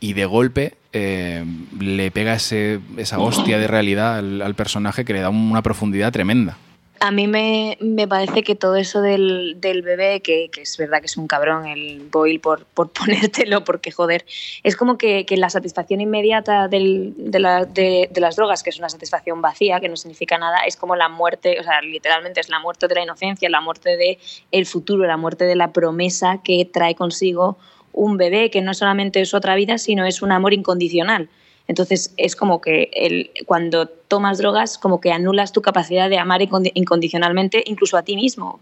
[0.00, 1.44] y de golpe eh,
[1.78, 6.12] le pega ese, esa hostia de realidad al, al personaje que le da una profundidad
[6.12, 6.56] tremenda.
[7.02, 11.00] A mí me, me parece que todo eso del, del bebé, que, que es verdad
[11.00, 14.26] que es un cabrón el Boyle por, por ponértelo, porque joder,
[14.64, 18.78] es como que, que la satisfacción inmediata del- de, la- de- las drogas, que es
[18.78, 22.50] una satisfacción vacía, que no significa nada, es como la muerte, o sea, literalmente es
[22.50, 24.18] la muerte de la inocencia, la muerte del
[24.52, 27.56] el futuro, la muerte de la promesa que trae consigo
[27.94, 31.30] un bebé, que no solamente es otra vida, sino es un amor incondicional.
[31.70, 36.40] Entonces es como que el, cuando tomas drogas, como que anulas tu capacidad de amar
[36.40, 38.58] incondi- incondicionalmente, incluso a ti mismo.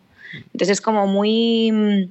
[0.52, 1.72] Entonces es como muy...
[1.72, 2.02] mm,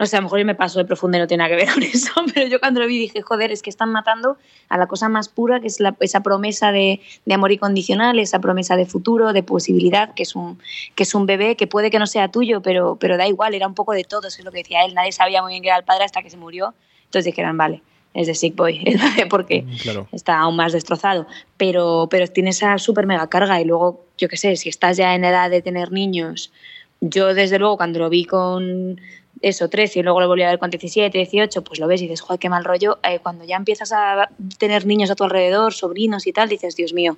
[0.00, 1.62] No sé, a lo mejor yo me paso de profunda y no tiene nada que
[1.62, 4.38] ver con eso, pero yo cuando lo vi dije, joder, es que están matando
[4.70, 8.38] a la cosa más pura, que es la- esa promesa de, de amor incondicional, esa
[8.38, 10.58] promesa de futuro, de posibilidad, que es un,
[10.94, 13.66] que es un bebé que puede que no sea tuyo, pero, pero da igual, era
[13.66, 15.68] un poco de todo, eso es lo que decía él, nadie sabía muy bien que
[15.68, 16.72] era el padre hasta que se murió,
[17.04, 17.82] entonces dijeron, vale,
[18.18, 18.84] es de Sick Boy,
[19.30, 20.08] porque Claro.
[20.12, 21.26] está aún más destrozado.
[21.56, 25.14] Pero, pero tiene esa súper mega carga y luego, yo qué sé, si estás ya
[25.14, 26.52] en edad de tener niños,
[27.00, 29.00] yo desde luego cuando lo vi con
[29.42, 32.04] eso, 13 y luego lo volví a ver con 17, 18, pues lo ves y
[32.04, 32.98] dices, joder, qué mal rollo.
[33.02, 34.28] Eh, cuando ya empiezas a
[34.58, 37.16] tener niños a tu alrededor, sobrinos y tal, dices, Dios mío,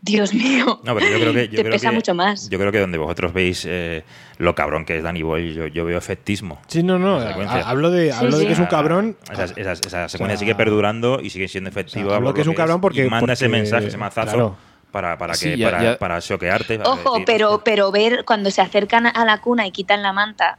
[0.00, 0.80] Dios mío.
[0.84, 1.48] No, pero yo creo que.
[1.48, 2.48] Yo Te creo pesa que- mucho más.
[2.48, 4.04] Yo creo que donde vosotros veis eh,
[4.38, 6.60] lo cabrón que es Danny Boyle, yo, yo veo efectismo.
[6.68, 7.18] Sí, no, no.
[7.18, 9.16] Hablo de, hablo de que es un cabrón.
[9.32, 12.16] Esa, esa- esa secuencia sea, sigue perdurando y sigue siendo efectiva.
[12.16, 14.56] hablo por que es un cabrón porque- y manda ese mensaje, ese mazazo claro.
[14.92, 16.78] para, para, que, ya- para, ya- para choquearte.
[16.78, 20.12] para Ojo, decir, pero, pero ver cuando se acercan a la cuna y quitan la
[20.12, 20.58] manta,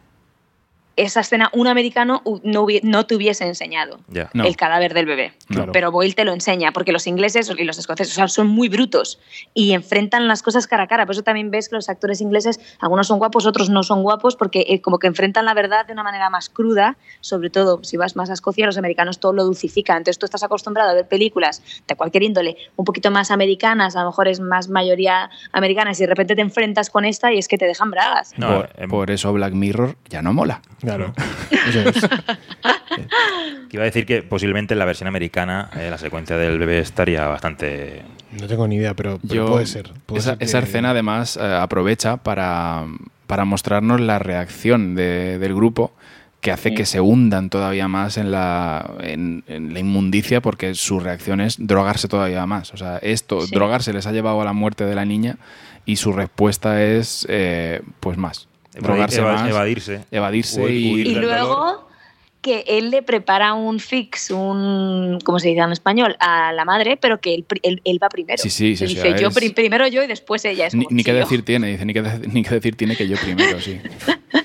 [1.02, 4.30] esa escena un americano no, no te hubiese enseñado Ya.
[4.34, 5.34] el cadáver del bebé.
[5.48, 5.72] Claro.
[5.72, 8.70] Pero Boyle te lo enseña, porque los ingleses y los escoceses o sea, son muy
[8.70, 9.20] brutos
[9.54, 11.06] y enfrentan las cosas cara a cara.
[11.06, 14.36] Por eso también ves que los actores ingleses, algunos son guapos, otros no son guapos,
[14.36, 17.98] porque eh, como que enfrentan la verdad de una manera más cruda, sobre todo si
[17.98, 19.98] vas más a Escocia, los americanos todo lo dulcifican.
[19.98, 24.02] Entonces tú estás acostumbrado a ver películas de cualquier índole, un poquito más americanas, a
[24.02, 27.48] lo mejor es más mayoría americanas, y de repente te enfrentas con esta y es
[27.48, 28.34] que te dejan bragas.
[28.38, 30.62] por, em, por eso Black Mirror ya no mola.
[30.96, 31.14] Claro.
[33.70, 36.80] Que iba a decir que posiblemente en la versión americana eh, la secuencia del bebé
[36.80, 38.02] estaría bastante.
[38.40, 39.92] No tengo ni idea, pero, pero Yo- puede ser.
[40.06, 42.86] puede esa, ser que- esa escena además eh, aprovecha para,
[43.28, 45.94] para mostrarnos la reacción de- del grupo
[46.42, 51.00] que hace que se hundan todavía más en la, en, en la inmundicia porque su
[51.00, 52.74] reacción es drogarse todavía más.
[52.74, 53.54] O sea, esto, Sí.
[53.54, 55.38] drogarse les ha llevado a la muerte de la niña
[55.86, 58.48] y su respuesta es pues pues más.
[58.80, 59.50] Evadir- Drogarse eva- más.
[59.50, 60.02] evadirse.
[60.12, 61.38] Evadirse Huir- y, huir Y del dolor.
[61.40, 61.90] luego
[62.42, 66.16] que él le prepara un fix, un, ¿cómo se dice en español?
[66.22, 68.42] A la madre, pero que él, él, él va primero.
[68.42, 70.68] Sí, sí, sí, Le o sea, dice, yo es- pri- primero yo y después ella.
[70.68, 71.20] Es Ni, como, ni qué tío.
[71.20, 73.80] decir tiene, dice, ni qué, de- ni qué decir tiene que yo primero, sí.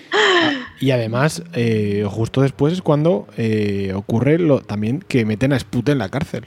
[0.81, 5.89] Y además, eh, justo después es cuando eh, ocurre lo, también que meten a Sput
[5.89, 6.47] en la cárcel.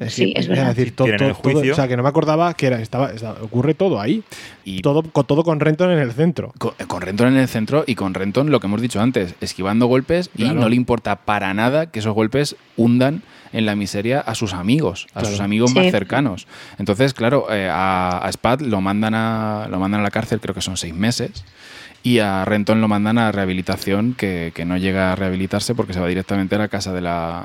[0.00, 0.74] Es Sí, que- es verdad.
[0.74, 3.74] decir, todo, todo- todo- o sea, que no me acordaba que era, estaba, estaba- ocurre
[3.74, 4.22] todo ahí.
[4.64, 6.52] Y Todo, con, todo con Renton en el centro.
[6.58, 9.86] con, con Renton en el centro y con Renton lo que hemos dicho antes, esquivando
[9.86, 13.22] golpes y no le importa para nada que esos golpes hundan
[13.52, 15.28] en la miseria a sus amigos, a Claro.
[15.28, 15.78] sus amigos Sí.
[15.80, 16.46] más cercanos.
[16.78, 20.54] Entonces, claro, eh, a, a Spad lo mandan a, lo mandan a la cárcel, creo
[20.54, 21.44] que son seis meses.
[22.02, 26.00] Y a Renton lo mandan a rehabilitación, que, que no llega a rehabilitarse porque se
[26.00, 27.44] va directamente a la casa de la,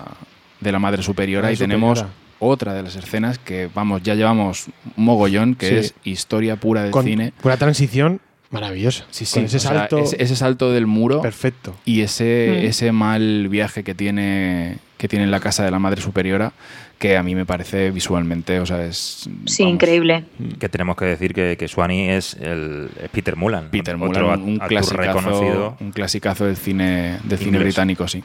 [0.61, 1.51] de la madre superiora.
[1.51, 2.05] Y tenemos.
[2.39, 4.67] Otra de las escenas que, vamos, ya llevamos
[4.97, 5.75] un mogollón, que Sí.
[5.75, 7.33] es historia pura Con cine.
[7.43, 8.19] una transición
[8.51, 9.05] maravillosa.
[9.11, 11.75] Sí, sí, Con ese sea, salto ese, ese salto del muro perfecto.
[11.85, 12.65] y ese, Mm.
[12.67, 16.53] ese mal viaje que tiene, que tiene en la casa de la madre superiora,
[16.99, 19.29] que a mí me parece visualmente, o sea, es...
[19.45, 20.23] Sí, vamos, increíble.
[20.59, 23.69] Que tenemos que decir que, que Swanee es, el, es Peter Mullan.
[23.69, 25.77] Peter Mullan, un actor clasicazo, reconocido.
[25.81, 28.23] un clasicazo del cine, del cine británico, sí.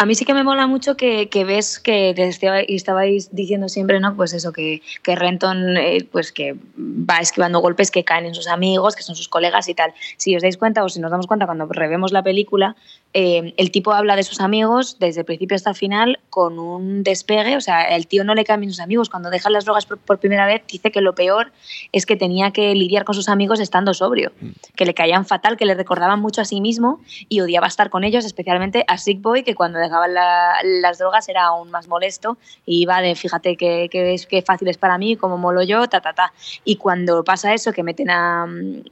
[0.00, 3.68] A mí sí que me mola mucho que, ves que te estaba- y estabais diciendo
[3.68, 4.16] siempre, ¿no?
[4.16, 8.48] Pues eso, que, que Renton eh, pues que va esquivando golpes que caen en sus
[8.48, 9.92] amigos, que son sus colegas y tal.
[10.16, 12.76] Si os dais cuenta o si nos damos cuenta cuando revemos la película,
[13.12, 17.02] eh, el tipo habla de sus amigos desde el principio hasta el final con un
[17.02, 17.56] despegue.
[17.56, 19.10] O sea, el tío no le cambian sus amigos.
[19.10, 21.52] Cuando deja las drogas por, por primera vez, dice que lo peor
[21.92, 24.30] es que tenía que lidiar con sus amigos estando sobrio,
[24.76, 28.04] que le caían fatal, que le recordaban mucho a sí mismo y odiaba estar con
[28.04, 32.38] ellos, especialmente a Sick Boy, que cuando dejaban la- las drogas era aún más molesto
[32.64, 35.88] y iba de fíjate que, que es que fácil es para mí, como molo yo,
[35.88, 36.32] ta, ta, ta.
[36.64, 38.44] Y cuando pasa eso, que meten a,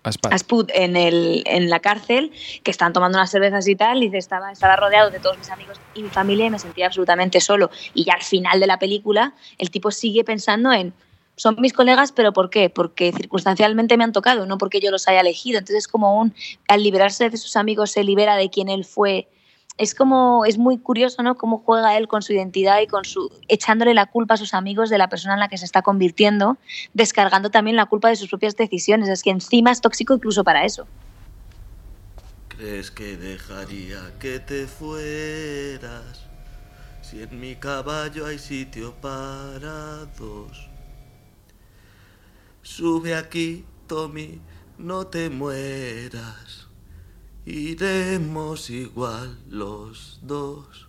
[0.02, 0.32] A Spad.
[0.32, 2.32] a Spud en, el, en la cárcel,
[2.64, 5.78] que están tomando unas cervezas y tal, y estaba, estaba rodeado de todos mis amigos
[5.94, 7.70] y mi familia y me sentía absolutamente solo.
[7.94, 10.94] Y ya al final de la película, el tipo sigue pensando en,
[11.38, 12.68] son mis colegas, pero ¿por qué?
[12.68, 15.58] Porque circunstancialmente me han tocado, no porque yo los haya elegido.
[15.58, 16.34] Entonces es como un,
[16.66, 19.28] al liberarse de sus amigos, se libera de quien él fue.
[19.78, 21.36] Es como, es muy curioso, ¿no?
[21.36, 24.90] Cómo juega él con su identidad y con su, echándole la culpa a sus amigos
[24.90, 26.56] de la persona en la que se está convirtiendo,
[26.94, 29.08] descargando también la culpa de sus propias decisiones.
[29.08, 30.88] Es que encima es tóxico incluso para eso.
[32.58, 36.24] ¿Crees que dejaría que te fueras?
[37.02, 40.68] Si en mi caballo hay sitio para dos.
[42.60, 44.40] Sube aquí, Tommy,
[44.76, 46.66] no te mueras.
[47.46, 50.88] Iremos igual los dos.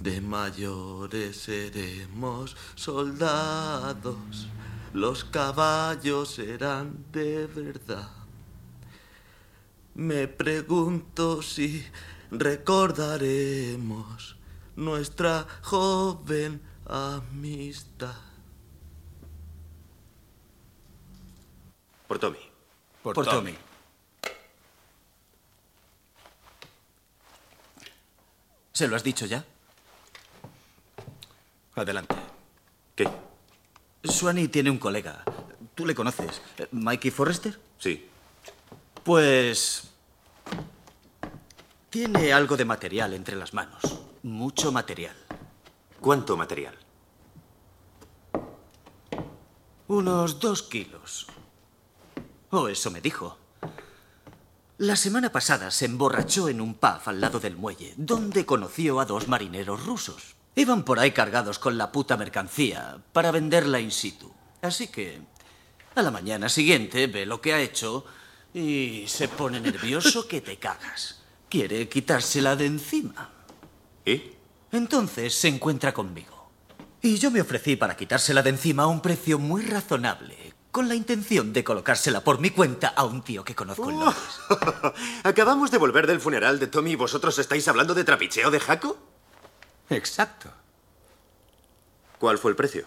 [0.00, 4.48] De mayores seremos soldados.
[4.92, 8.23] Los caballos serán de verdad.
[9.94, 11.86] Me pregunto si
[12.30, 14.36] recordaremos
[14.74, 18.16] nuestra joven amistad.
[22.08, 22.38] Por Tommy.
[23.02, 23.52] Por, Por Tommy.
[23.52, 23.58] Tommy.
[28.72, 29.44] ¿Se lo has dicho ya?
[31.76, 32.16] Adelante.
[32.96, 33.08] ¿Qué?
[34.02, 35.22] Swanee tiene un colega.
[35.76, 36.42] Tú le conoces.
[36.72, 37.60] ¿Mikey Forrester?
[37.78, 38.08] Sí.
[39.04, 39.90] Pues...
[41.90, 43.82] Tiene algo de material entre las manos.
[44.22, 45.14] Mucho material.
[46.00, 46.76] ¿Cuánto material?
[49.86, 51.26] Unos dos kilos.
[52.50, 53.38] O eso me dijo.
[54.78, 59.04] La semana pasada se emborrachó en un pub al lado del muelle, donde conoció a
[59.04, 60.34] dos marineros rusos.
[60.56, 64.32] Iban por ahí cargados con la puta mercancía para venderla in situ.
[64.62, 65.20] Así que
[65.94, 68.04] a la mañana siguiente ve lo que ha hecho
[68.54, 71.20] y se pone nervioso que te cagas.
[71.48, 73.30] Quiere quitársela de encima.
[74.06, 74.30] ¿Y?
[74.70, 76.50] Entonces se encuentra conmigo.
[77.02, 80.94] Y yo me ofrecí para quitársela de encima a un precio muy razonable, con la
[80.94, 84.40] intención de colocársela por mi cuenta a un tío que conozco en Londres.
[85.24, 88.96] Acabamos de volver del funeral de Tommy y vosotros estáis hablando de trapicheo de Jaco.
[89.90, 90.50] Exacto.
[92.18, 92.86] ¿Cuál fue el precio?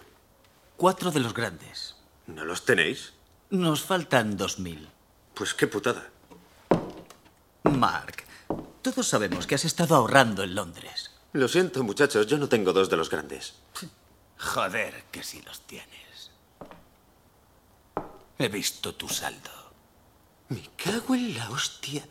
[0.76, 1.94] Cuatro de los grandes.
[2.26, 3.12] ¿No los tenéis?
[3.50, 4.88] Nos faltan dos mil.
[5.38, 6.10] Pues qué putada.
[7.62, 8.24] Mark,
[8.82, 11.12] todos sabemos que has estado ahorrando en Londres.
[11.32, 13.54] Lo siento, muchachos, yo no tengo dos de los grandes.
[14.36, 16.32] Joder, que sí los tienes.
[18.36, 19.70] He visto tu saldo.
[20.48, 22.04] Me cago en la hostia.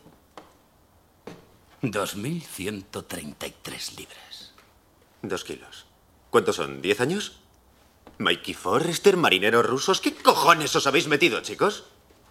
[1.82, 4.54] 2.133 libras.
[5.20, 5.84] Dos kilos.
[6.30, 6.80] ¿Cuántos son?
[6.80, 7.40] ¿Diez años?
[8.16, 10.00] Mikey Forrester, marineros rusos.
[10.00, 11.84] ¿Qué cojones os habéis metido, chicos?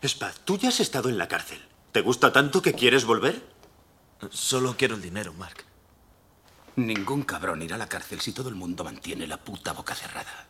[0.03, 1.59] Spad, tú ya has estado en la cárcel.
[1.91, 3.41] ¿Te gusta tanto que quieres volver?
[4.29, 5.63] Solo quiero el dinero, Mark.
[6.75, 10.47] Ningún cabrón irá a la cárcel si todo el mundo mantiene la puta boca cerrada.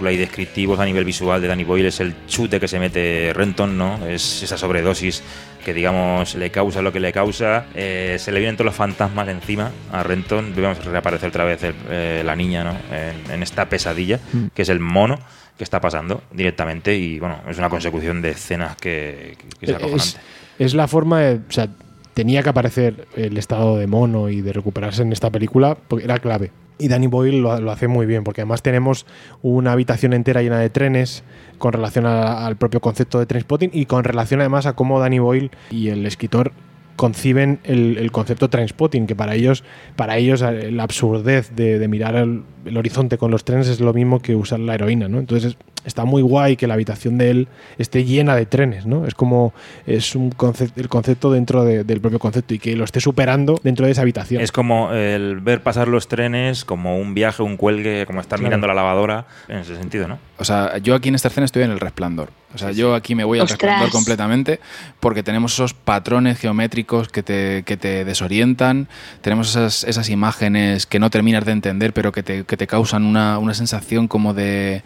[0.00, 3.32] Película y descriptivos a nivel visual de Danny Boyle es el chute que se mete
[3.34, 4.06] Renton, ¿no?
[4.06, 5.22] Es esa sobredosis
[5.64, 7.66] que, digamos, le causa lo que le causa.
[7.74, 10.54] Eh, se le vienen todos los fantasmas encima a Renton.
[10.56, 12.70] Vemos que reaparece otra vez el- eh, la niña, ¿no?
[12.90, 14.46] En, en esta pesadilla, Mm.
[14.54, 15.18] que es el mono
[15.58, 19.74] que está pasando directamente y, bueno, es una consecución de escenas que, que- que es
[19.76, 20.02] acojonante.
[20.02, 20.16] es,
[20.58, 21.34] es la forma de.
[21.46, 21.68] O sea,
[22.14, 26.18] tenía que aparecer el estado de mono y de recuperarse en esta película porque era
[26.18, 26.50] clave.
[26.80, 29.06] Y Danny Boyle lo, hace muy bien, porque además tenemos
[29.42, 31.22] una habitación entera llena de trenes
[31.58, 35.50] con relación al propio concepto de Trainspotting y con relación además a cómo Danny Boyle
[35.70, 36.52] y el escritor
[36.96, 39.64] conciben el, el concepto Trainspotting, que para ellos,
[39.96, 43.80] para ellos eh, la absurdez de, de mirar el, el horizonte con los trenes es
[43.80, 45.18] lo mismo que usar la heroína, ¿no?
[45.18, 49.06] Entonces está muy guay que la habitación de él esté llena de trenes, ¿no?
[49.06, 49.54] Es como
[49.86, 53.58] es un concepto, el concepto dentro de- del propio concepto y que lo esté superando
[53.62, 54.42] dentro de esa habitación.
[54.42, 58.48] Es como el ver pasar los trenes como un viaje, un cuelgue, como estar Claro.
[58.50, 60.18] mirando la lavadora, en ese sentido, ¿no?
[60.38, 62.28] O sea, yo aquí en esta escena estoy en el resplandor.
[62.54, 63.60] O sea, yo aquí me voy al Ostras.
[63.60, 64.58] resplandor completamente
[64.98, 68.88] porque tenemos esos patrones geométricos que te, que te desorientan,
[69.22, 73.04] tenemos esas, esas imágenes que no terminas de entender, pero que te, que te causan
[73.04, 74.82] una, una sensación como de,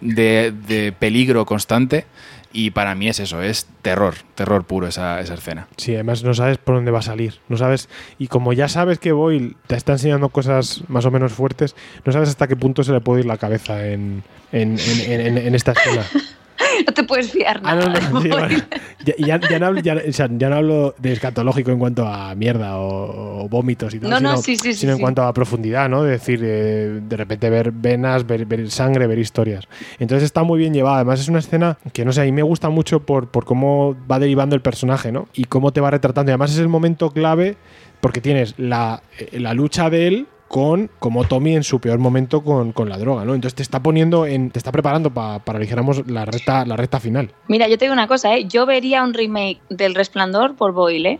[0.00, 2.06] de, de peligro constante.
[2.54, 5.68] Y para mí es eso, es terror, terror puro esa, esa escena.
[5.78, 7.40] Sí, además no sabes por dónde va a salir.
[7.48, 7.88] No sabes.
[8.18, 11.74] Y como ya sabes que Boyle te está enseñando cosas más o menos fuertes,
[12.04, 14.22] no sabes hasta qué punto se le puede ir la cabeza en,
[14.52, 16.04] en, en- en- en esta escena.
[16.86, 18.62] No te puedes fiar Ah, no, no, sí, vale.
[19.04, 22.06] Ya, ya- ya no hablo, ya- o sea, ya no hablo de escatológico en cuanto
[22.06, 25.22] a mierda o, o vómitos y tal, No, no, sino, sí, sí, sino en cuanto
[25.22, 26.02] a profundidad, ¿no?
[26.04, 29.66] De decir, eh, de repente ver venas, ver, ver sangre, ver historias.
[29.98, 30.96] Entonces está muy bien llevada.
[30.96, 33.96] Además es una escena que, no sé, a mí me gusta mucho por, por cómo
[34.10, 35.28] va derivando el personaje, ¿no?
[35.34, 36.30] Y cómo te va retratando.
[36.30, 37.56] Y además es el momento clave
[38.00, 42.42] porque tienes la, eh, la lucha de él con como Tommy en su peor momento
[42.44, 43.34] con, con la droga, ¿no?
[43.34, 47.00] Entonces te está poniendo en, te está preparando pa- para dijéramos la recta, la recta
[47.00, 47.30] final.
[47.48, 48.44] Mira, yo te digo una cosa, ¿eh?
[48.44, 51.18] Yo vería un remake del Resplandor por Boyle, ¿eh?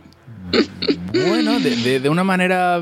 [1.13, 2.79] Bueno, de, de- de una manera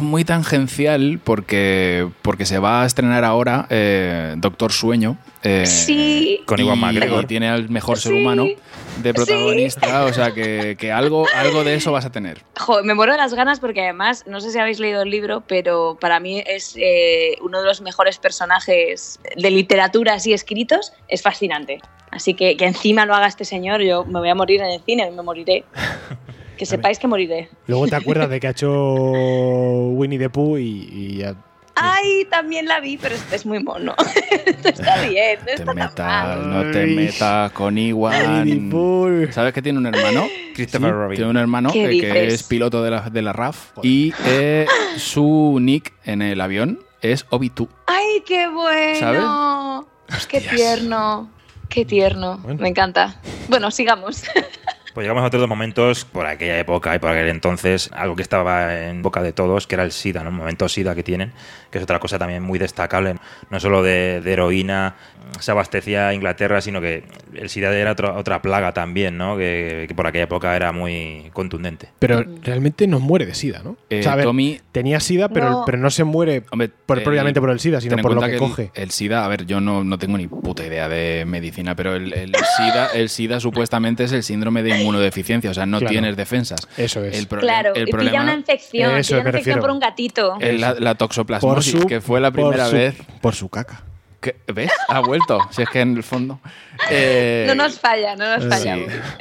[0.00, 5.16] muy tangencial porque, porque se va a estrenar ahora eh, Doctor Sueño.
[5.44, 6.40] eh, Sí.
[6.46, 7.22] Con Iwan McGregor.
[7.22, 8.18] y tiene al mejor ser Sí.
[8.20, 8.46] humano
[9.02, 12.42] de protagonista, o sea que, que algo, algo de eso vas a tener.
[12.58, 15.42] Joder, me muero de las ganas porque además, no sé si habéis leído el libro,
[15.46, 20.92] pero para mí es eh, uno de los mejores personajes de literatura así escritos.
[21.08, 21.80] Es fascinante.
[22.10, 24.80] Así que que encima lo haga este señor, yo me voy a morir en el
[24.82, 25.64] cine, me moriré.
[26.56, 27.48] Que sepáis que moriré.
[27.66, 28.70] Luego te acuerdas de que ha hecho
[29.92, 31.36] Winnie the Pooh y, y ya.
[31.76, 33.94] Ay, también la vi, pero es, es muy mono.
[34.46, 36.50] Esto está bien, no Te está tan mal.
[36.66, 39.30] no te metas con Iwan.
[39.30, 40.26] ¿Sabes que tiene un hermano?
[40.54, 41.16] Christopher Sí, Robin.
[41.16, 44.66] Tiene un hermano ¿Qué eh, que es piloto de la, de la RAF y eh,
[44.96, 47.68] su nick en el avión es Obi-Tu.
[47.86, 49.86] Ay, qué bueno.
[50.28, 51.30] Qué tierno.
[51.68, 52.38] Qué tierno.
[52.58, 53.20] Me encanta.
[53.48, 54.22] Bueno, sigamos.
[54.96, 58.86] Pues llegamos a otros momentos por aquella época y por aquel entonces, algo que estaba
[58.86, 60.30] en boca de todos, que era el SIDA, ¿no?
[60.30, 61.34] Un momento SIDA que tienen,
[61.70, 63.16] que es otra cosa también muy destacable,
[63.50, 64.96] no solo de, de heroína
[65.40, 67.04] se abastecía Inglaterra, sino que
[67.34, 69.36] el SIDA era otra otra plaga también, ¿no?
[69.36, 71.88] Que, que por aquella época era muy contundente.
[71.98, 73.76] Pero realmente no muere de SIDA, ¿no?
[73.90, 75.62] Eh, O sea, a ver, Tommy- tenía SIDA, pero, No.
[75.66, 76.70] pero no se muere por, el-
[77.04, 78.70] propiamente por el SIDA, sino por lo que, el- coge.
[78.74, 82.12] El, SIDA, a ver, yo no, no tengo ni puta idea de medicina, pero el,
[82.12, 85.90] el SIDA, el SIDA supuestamente es el síndrome de inmunodeficiencia, o sea, no Claro.
[85.90, 86.60] tienes defensas.
[86.76, 87.18] Eso es.
[87.18, 88.96] El problema, claro, el y pilla problema una infección.
[88.96, 89.60] Eso pilla me una infección refiero.
[89.60, 90.36] por un gatito.
[90.40, 92.96] es la, la toxoplasmosis, Por su- que fue la por primera su- vez.
[93.20, 93.82] Por su caca.
[94.32, 94.70] Que- ¿Ves?
[94.88, 95.40] Ha vuelto.
[95.50, 96.38] Si es que en el fondo.
[96.90, 98.50] Eh, No nos falla, no nos Sí.
[98.50, 98.76] falla.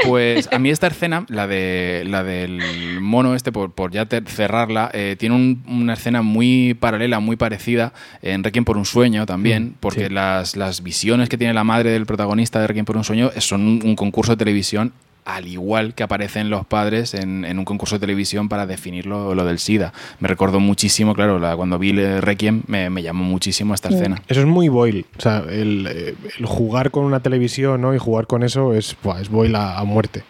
[0.05, 2.61] Pues a mí esta escena, la de la del
[3.01, 7.35] mono este, por, por ya ter- cerrarla, eh, tiene un- una escena muy paralela, muy
[7.37, 10.13] parecida en Requiem por un sueño también, Mm, porque sí.
[10.13, 13.61] las, las visiones que tiene la madre del protagonista de Requiem por un sueño son
[13.61, 14.93] un, un concurso de televisión
[15.25, 19.33] al igual que aparecen los padres en, en un concurso de televisión para definir lo,
[19.35, 19.91] lo del SIDA.
[20.19, 24.21] Me recordó muchísimo, claro, la- cuando vi el Requiem me, me llamó muchísimo esta escena.
[24.27, 25.05] Eso es muy Boyle.
[25.17, 27.93] O sea, el, eh, el jugar con una televisión ¿no?
[27.95, 30.23] y jugar con eso es, es Boyle a, a muerte.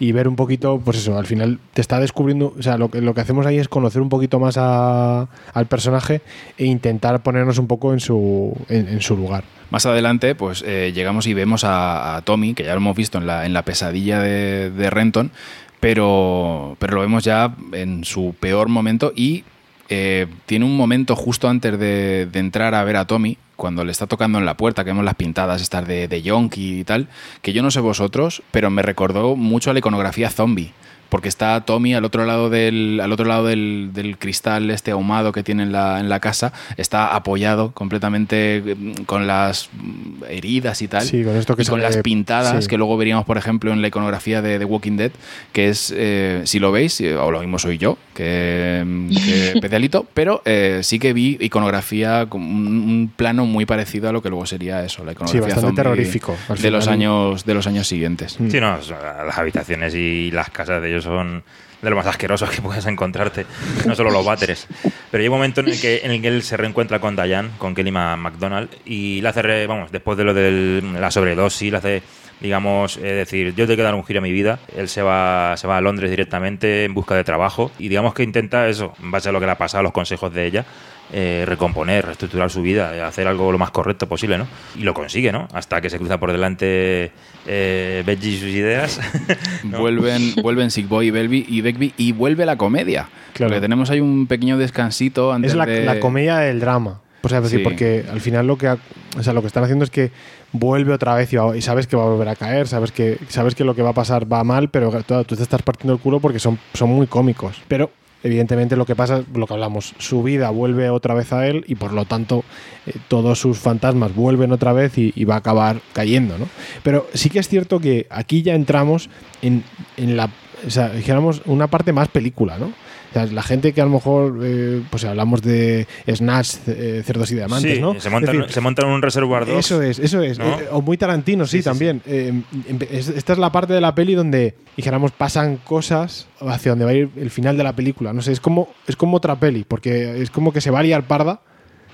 [0.00, 3.02] Y ver un poquito, pues eso, al final te está descubriendo, o sea, lo que,
[3.02, 6.22] lo que hacemos ahí es conocer un poquito más a- al personaje
[6.56, 9.44] e intentar ponernos un poco en su, en, en su lugar.
[9.70, 13.26] Más adelante, pues eh, llegamos y vemos a, Tommy, que ya lo hemos visto en
[13.26, 15.30] la, pesadilla de, Renton,
[15.78, 19.44] pero, pero lo vemos ya en su peor momento y
[19.88, 24.08] eh, tiene un momento justo antes de, entrar a ver a Tommy, cuando le está
[24.08, 27.06] tocando en la puerta, que vemos las pintadas estas de, de Yonki y tal,
[27.40, 30.72] que yo no sé vosotros, pero me recordó mucho a la iconografía zombie.
[31.10, 35.32] Porque está Tommy al otro lado del, al otro lado del, del cristal este ahumado
[35.32, 40.80] que tiene en la, en la casa, está apoyado completamente mm, con las mm, heridas
[40.80, 41.02] y tal.
[41.02, 42.70] Sí, con esto que y con las pintadas sí.
[42.70, 45.12] que luego veríamos, por ejemplo, en la iconografía de The Walking Dead,
[45.52, 48.84] que es, eh, si lo veis, eh, o lo mismo soy yo, que,
[49.24, 54.12] que especialito, pero eh, sí que vi iconografía, con un, un plano muy parecido a
[54.12, 57.66] lo que luego sería eso, la iconografía bastante zombie terrorífico, de los años de los
[57.66, 58.38] años siguientes.
[58.48, 61.42] Sí, no, las habitaciones y las casas de ellos son
[61.82, 63.46] de lo más asquerosos que puedes encontrarte,
[63.86, 64.66] no solo los váteres.
[65.10, 67.48] Pero llega un momento en el que, en el que él se reencuentra con Diane,
[67.56, 71.76] con Kelly MacDonald, y le hace, re- vamos, después de lo de la sobredosis, le
[71.78, 72.02] hace,
[72.40, 74.58] digamos, eh, decir, yo tengo que dar un giro a mi vida.
[74.76, 78.22] Él se va, se va a Londres directamente en busca de trabajo, y digamos que
[78.22, 80.64] intenta eso, en base a lo que le ha pasado, los consejos de ella,
[81.12, 84.46] eh, recomponer, reestructurar su vida, eh, hacer algo lo más correcto posible, ¿no?
[84.76, 85.48] Y lo consigue, ¿no?
[85.52, 87.10] Hasta que se cruza por delante
[87.48, 89.00] eh, Benji y sus ideas.
[89.64, 89.80] ¿no?
[89.80, 93.08] Vuelven, vuelven Sick Boy y Belby y Begbie y vuelve la comedia.
[93.32, 93.50] Claro.
[93.50, 95.84] Porque tenemos ahí un pequeño descansito antes Es la, de...
[95.84, 97.00] la comedia del drama.
[97.22, 97.64] Pues es decir, Sí.
[97.64, 98.78] porque al final lo que, ha-
[99.18, 100.10] o sea, lo que están haciendo es que
[100.52, 103.64] vuelve otra vez y, sabes que va a volver a caer, sabes que, sabes que
[103.64, 106.38] lo que va a pasar va mal, pero tú, te estás partiendo el culo porque
[106.38, 107.62] son, son muy cómicos.
[107.68, 107.90] Pero
[108.22, 111.76] evidentemente lo que pasa lo que hablamos, su vida vuelve otra vez a él y
[111.76, 112.44] por lo tanto
[112.86, 116.46] eh, todos sus fantasmas vuelven otra vez y, y va a acabar cayendo, ¿no?
[116.82, 119.08] Pero sí que es cierto que aquí ya entramos
[119.40, 119.64] en,
[119.96, 120.28] en la,
[120.66, 122.72] o sea, dijéramos, una parte más película, ¿no?
[123.10, 127.30] O sea, la gente que a lo mejor, eh, pues hablamos de Snatch, eh, Cerdos
[127.32, 127.98] y Diamantes, Sí, ¿no?
[128.00, 129.58] se montan, decir, se montan en un Reservoir Dogs.
[129.66, 130.38] eso es, eso es.
[130.38, 130.60] ¿no?
[130.60, 132.02] Eh, o muy Tarantino, sí, también.
[132.06, 132.32] Eh,
[132.68, 136.84] empe- es- esta es la parte de la peli donde, dijéramos, pasan cosas hacia donde
[136.84, 138.12] va a ir el final de la película.
[138.12, 140.82] No sé, es como, es como otra peli, porque es como que se va a
[140.84, 141.40] liar parda.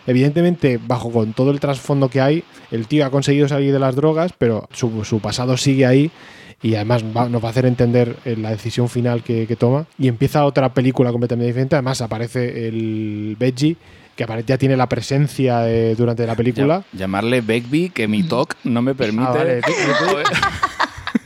[0.07, 3.97] Evidentemente, bajo con todo el trasfondo que hay, el tío ha conseguido salir de las
[3.97, 6.11] drogas, pero su, su pasado sigue ahí
[6.63, 9.87] y además va- nos va a hacer entender eh, la decisión final que, que toma.
[9.99, 11.77] Y empieza otra película completamente diferente.
[11.77, 13.77] Además, aparece el Veggie,
[14.17, 16.83] que ya tiene la presencia de- durante la película.
[16.93, 19.29] Llamarle Begbie, que mi talk no me permite.
[19.29, 19.61] Ah, vale.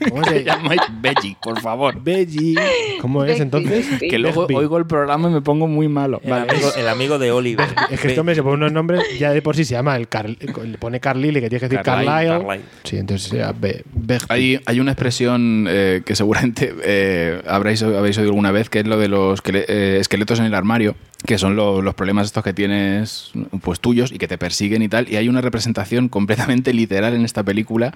[0.09, 2.01] ¿Cómo se llamáis Veggie, por favor.
[2.01, 2.55] Veggie.
[3.01, 3.85] ¿Cómo es entonces?
[3.99, 6.19] Que luego oigo el programa y me pongo muy malo.
[6.23, 7.67] El, amigo, el amigo de Oliver.
[7.89, 10.07] Es que este hombre se pone unos nombres, ya de por sí se llama el
[10.07, 12.29] Car- le pone Carlyle, que tiene que decir Carlyle, Carlyle.
[12.47, 12.63] Carlyle.
[12.83, 13.83] Sí, entonces sea Be-.
[14.29, 18.87] Hay, hay una expresión eh, que seguramente eh, habréis, habéis oído alguna vez, que es
[18.87, 20.95] lo de los esquele- eh, esqueletos en el armario,
[21.25, 23.31] que son lo- los problemas estos que tienes
[23.61, 25.07] pues tuyos y que te persiguen y tal.
[25.09, 27.93] Y hay una representación completamente literal en esta película,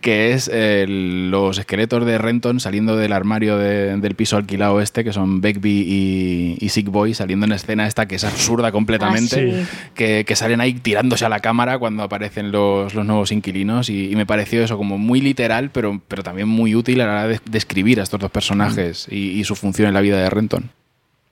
[0.00, 5.04] que es eh, los esqueletos de Renton saliendo del armario de- del piso alquilado este,
[5.04, 9.52] que son Begbie y, y Sick Boy, saliendo en escena esta que es absurda completamente,
[9.54, 9.90] Ah, sí.
[9.94, 14.10] que, que salen ahí tirándose a la cámara cuando aparecen los, los nuevos inquilinos y,
[14.10, 17.28] y me pareció eso como muy literal, pero, pero también muy útil a la hora
[17.28, 20.70] de describir a estos dos personajes y, y su función en la vida de Renton.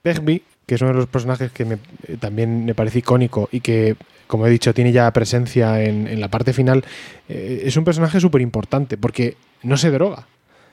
[0.03, 1.77] Begbie, que es uno de los personajes que me-
[2.07, 3.95] eh, también me parece icónico y que,
[4.27, 6.83] como he dicho, tiene ya presencia en, la parte final,
[7.29, 10.27] eh, es un personaje súper importante porque no se droga.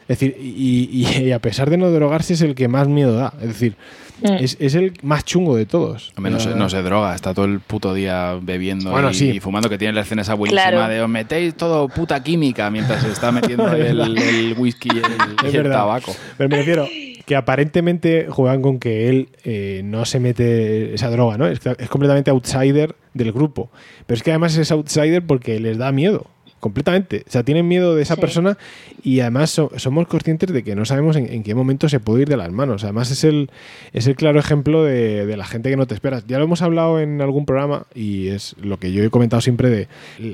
[0.09, 3.15] Es decir, y, y- y a pesar de no drogarse es el que más miedo
[3.15, 3.33] da.
[3.41, 3.77] Es decir,
[4.23, 4.33] Mm.
[4.39, 6.13] es, es el más chungo de todos.
[6.15, 9.31] Hombre, no, se, no se droga, está todo el puto día bebiendo Bueno, y, sí.
[9.31, 10.93] y fumando, que tiene la escena esa buenísima Claro.
[10.93, 15.05] de os metéis todo puta química mientras se está metiendo el, el whisky y el,
[15.49, 15.79] Es y el verdad.
[15.79, 16.15] tabaco.
[16.37, 16.87] Pero me refiero
[17.25, 21.47] que aparentemente juegan con que él eh, no se mete esa droga, ¿no?
[21.47, 23.71] Es, es completamente outsider del grupo.
[24.07, 26.27] Pero es que además es outsider porque les da miedo.
[26.61, 27.25] Completamente.
[27.27, 28.21] O sea, tienen miedo de esa Sí.
[28.21, 28.59] persona
[29.03, 32.23] y además so- somos conscientes de que no sabemos en, en qué momento se puede
[32.23, 32.85] ir de las manos.
[32.85, 33.51] Además, es el,
[33.95, 36.27] es el claro ejemplo de, de la gente que no te esperas.
[36.27, 39.71] Ya lo hemos hablado en algún programa y es lo que yo he comentado siempre
[39.71, 39.89] de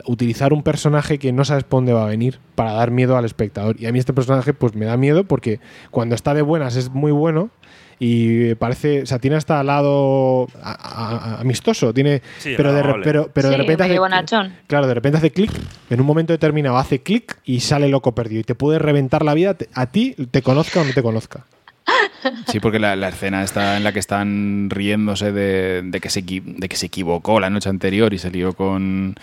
[0.06, 3.24] utilizar un personaje que no sabes por dónde va a venir para dar miedo al
[3.24, 3.76] espectador.
[3.80, 6.90] Y a mí este personaje pues me da miedo porque cuando está de buenas es
[6.90, 7.50] muy bueno
[7.98, 12.82] y parece, o sea, tiene hasta lado a- a- a- amistoso, tiene, Sí, pero, de,
[12.82, 14.52] re- pero, pero de repente hace, bonachón.
[14.66, 15.50] claro, de repente hace clic,
[15.90, 19.32] en un momento determinado hace clic y sale loco perdido y te puede reventar la
[19.34, 21.44] vida te- a ti, te conozca o no te conozca.
[22.48, 26.22] Sí, porque la, la escena está en la que están riéndose de, de que se,
[26.22, 29.14] de que se equivocó la noche anterior y se lió con,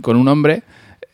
[0.00, 0.62] con un hombre.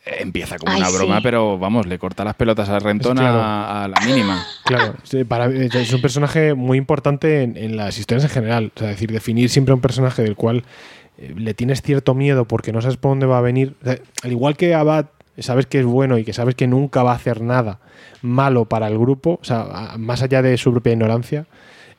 [0.05, 1.23] Eh, Empieza como Ay, una broma, sí.
[1.23, 3.39] pero vamos, le corta las pelotas a Renton Claro.
[3.41, 4.45] a, a la mínima.
[4.65, 8.71] Claro, sí, para, es un personaje muy importante en, en las historias en general.
[8.75, 10.63] O sea, decir, definir siempre un personaje del cual
[11.17, 13.75] eh, le tienes cierto miedo porque no sabes por dónde va a venir.
[13.81, 15.05] O sea, al igual que Abad,
[15.37, 17.79] sabes que es bueno y que sabes que nunca va a hacer nada
[18.21, 21.45] malo para el grupo, o sea, a- más allá de su propia ignorancia,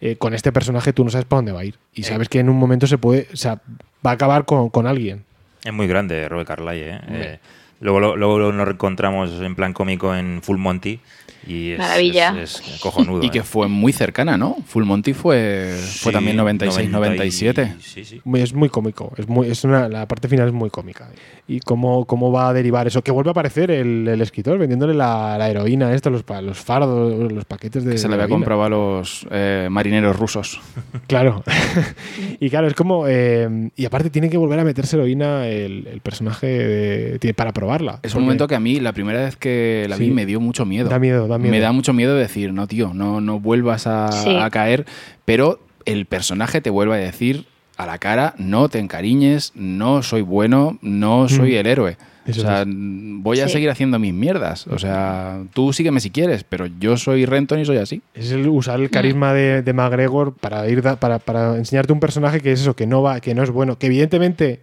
[0.01, 1.77] eh, con este personaje tú no sabes por dónde va a ir.
[1.95, 3.61] Y sabes que en un momento se puede, o sea,
[4.07, 5.25] va a acabar con, con alguien.
[5.65, 7.01] Es muy grande Robert Carlyle, ¿eh?
[7.09, 7.39] Eh,
[7.81, 11.01] luego, lo- luego nos encontramos en plan cómico en Full Monty
[11.47, 12.35] y es, Maravilla.
[12.43, 13.23] es- es cojonudo.
[13.25, 13.43] Y que ¿eh?
[13.43, 14.57] fue muy cercana, ¿no?
[14.67, 17.75] Full Monty fue, fue Sí, también 96, 90 y- 97.
[17.81, 18.21] Sí, sí.
[18.35, 21.09] Es muy cómico, es muy, es una, la parte final es muy cómica.
[21.47, 24.95] Y cómo, cómo va a derivar eso, que vuelve a aparecer el, el escritor vendiéndole
[24.95, 27.93] la, la heroína, esto, los, los fardos, los paquetes de.
[27.93, 30.61] Que se le había comprado a los eh, marineros rusos.
[31.07, 31.43] Claro.
[32.41, 33.05] y claro, es como.
[33.07, 37.53] eh, y aparte tiene que volver a meterse heroína el, el personaje de- tiene- para
[37.65, 37.99] probarla.
[38.03, 40.11] Es un momento que a mí, la primera vez que la vi, Sí.
[40.13, 40.89] me dio mucho miedo.
[40.91, 41.51] Da miedo, da miedo.
[41.51, 44.37] Me da mucho miedo decir, no, tío, no, no vuelvas a, Sí.
[44.37, 44.85] a caer,
[45.25, 47.47] pero el personaje te vuelve a decir
[47.77, 51.57] a la cara, no te encariñes, no soy bueno, no soy Mm.
[51.57, 51.97] el héroe.
[52.27, 52.67] Eso o sea, es.
[52.69, 53.55] voy a Sí.
[53.55, 54.67] seguir haciendo mis mierdas.
[54.69, 58.01] O sea, tú sígueme si quieres, pero yo soy Renton y soy así.
[58.15, 62.01] Es el usar el carisma de, de McGregor para ir da- para, para enseñarte un
[62.01, 64.61] personaje que es eso, que no va, que no es bueno, que evidentemente,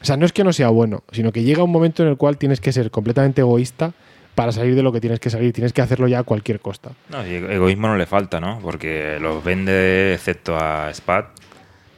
[0.00, 2.16] o sea, no es que no sea bueno, sino que llega un momento en el
[2.16, 3.92] cual tienes que ser completamente egoísta
[4.34, 6.90] para salir de lo que tienes que salir, tienes que hacerlo ya a cualquier costa.
[7.10, 8.58] No, y ego- egoísmo no le falta, ¿no?
[8.62, 11.26] Porque los vende, excepto a Spat,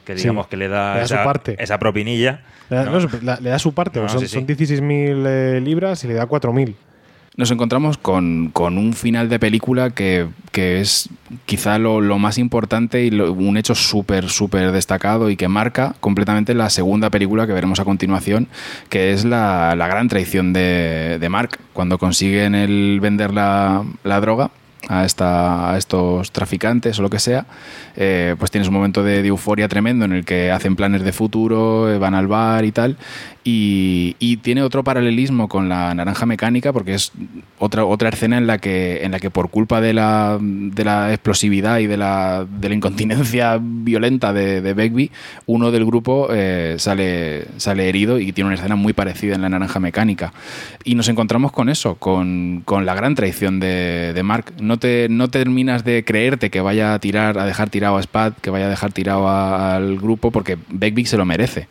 [0.05, 0.23] que Sí.
[0.23, 1.55] digamos que le da, Le da su esa, parte.
[1.57, 2.41] esa propinilla.
[2.69, 2.91] Le da, ¿no?
[2.91, 4.33] no, su- la- le da su parte, No, son, sí, sí.
[4.35, 6.75] son 16.000 eh, libras y le da 4.000.
[7.37, 11.09] Nos encontramos con, con un final de película que, que es
[11.45, 15.95] quizá lo, lo más importante y lo- un hecho súper, súper destacado y que marca
[15.99, 18.47] completamente la segunda película que veremos a continuación,
[18.87, 24.21] que es la, la gran traición de, de Mark, cuando consiguen el vender la, la
[24.21, 24.51] droga
[24.87, 27.47] a, esta, a estos traficantes o lo que sea,
[27.97, 31.11] eh, pues tienes un momento de, de euforia tremendo en el que hacen planes de
[31.11, 32.95] futuro, eh, van al bar y tal,
[33.47, 37.11] y, tiene otro paralelismo con la naranja mecánica porque es
[37.59, 40.39] otra, otra escena en la que, en la que por culpa de la,
[41.11, 45.11] explosividad y de la, de incontinencia violenta de, de Begbie,
[45.45, 49.49] uno del grupo eh, sale, sale herido y tiene una escena muy parecida en la
[49.49, 50.33] naranja mecánica.
[50.83, 54.53] Y nos encontramos con eso, con, con la gran traición de, Mark.
[54.59, 58.33] No te, no terminas de creerte que vaya a tirar, a dejar tirado a Spad,
[58.41, 61.67] que vaya a dejar tirado al grupo, porque Begbie se lo merece.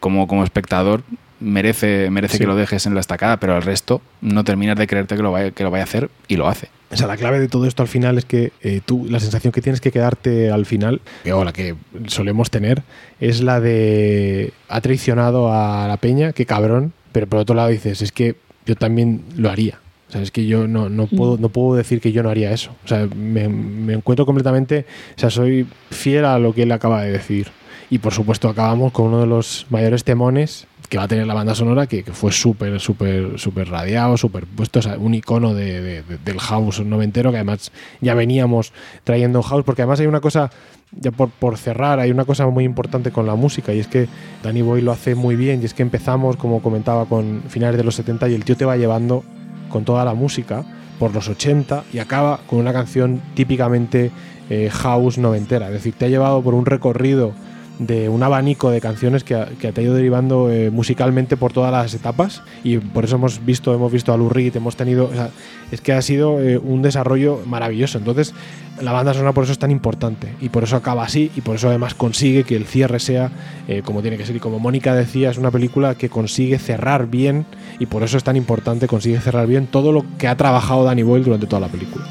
[0.00, 1.02] Como, como espectador
[1.38, 2.38] merece, merece Sí.
[2.40, 5.32] que lo dejes en la estacada, pero al resto no terminas de creerte que lo
[5.32, 6.68] vaya, que lo vaya a hacer y lo hace.
[6.90, 9.52] O sea, la clave de todo esto al final es que eh, tú, la sensación
[9.52, 11.74] que tienes que quedarte al final, que- o la que
[12.06, 12.82] solemos tener,
[13.20, 18.02] es la de ha traicionado a la peña, qué cabrón, pero por otro lado dices,
[18.02, 18.36] es que
[18.66, 19.78] yo también lo haría.
[20.08, 22.52] O sea, es que yo no, no, puedo, no puedo decir que yo no haría
[22.52, 22.70] eso.
[22.84, 24.86] O sea, me, me encuentro completamente,
[25.16, 27.48] o sea, soy fiel a lo que él acaba de decir.
[27.90, 31.34] Y por supuesto acabamos con uno de los mayores temones que va a tener la
[31.34, 36.38] banda sonora, que, fue súper, súper, súper radiado, súper puesto, o un icono de- del
[36.38, 38.72] house noventero, que además ya veníamos
[39.02, 40.50] trayendo house, porque además hay una cosa,
[40.92, 44.06] ya por, por cerrar, hay una cosa muy importante con la música, y es que
[44.44, 47.84] Danny Boy lo hace muy bien, y es que empezamos, como comentaba, con finales de
[47.84, 49.24] los 70, y el tío te va llevando
[49.70, 50.64] con toda la música
[51.00, 54.10] por los 80 y acaba con una canción típicamente
[54.48, 55.66] eh, house noventera.
[55.66, 57.32] Es decir, te ha llevado por un recorrido
[57.78, 61.52] de un abanico de canciones que, ha- que te ha ido derivando eh, musicalmente por
[61.52, 62.42] todas las etapas.
[62.64, 65.30] Y por eso hemos visto hemos visto a Lou Reed, hemos tenido o sea,
[65.70, 67.98] es que ha sido eh, un desarrollo maravilloso.
[67.98, 68.32] Entonces
[68.80, 70.28] la banda sonora por eso es tan importante.
[70.40, 73.30] Y por eso acaba así y por eso además consigue que el cierre sea
[73.68, 74.36] eh, como tiene que ser.
[74.36, 77.44] Y como Mónica decía es una película que consigue cerrar bien
[77.78, 81.02] y por eso es tan importante consigue cerrar bien todo lo que ha trabajado Danny
[81.02, 82.04] Boyle durante toda la película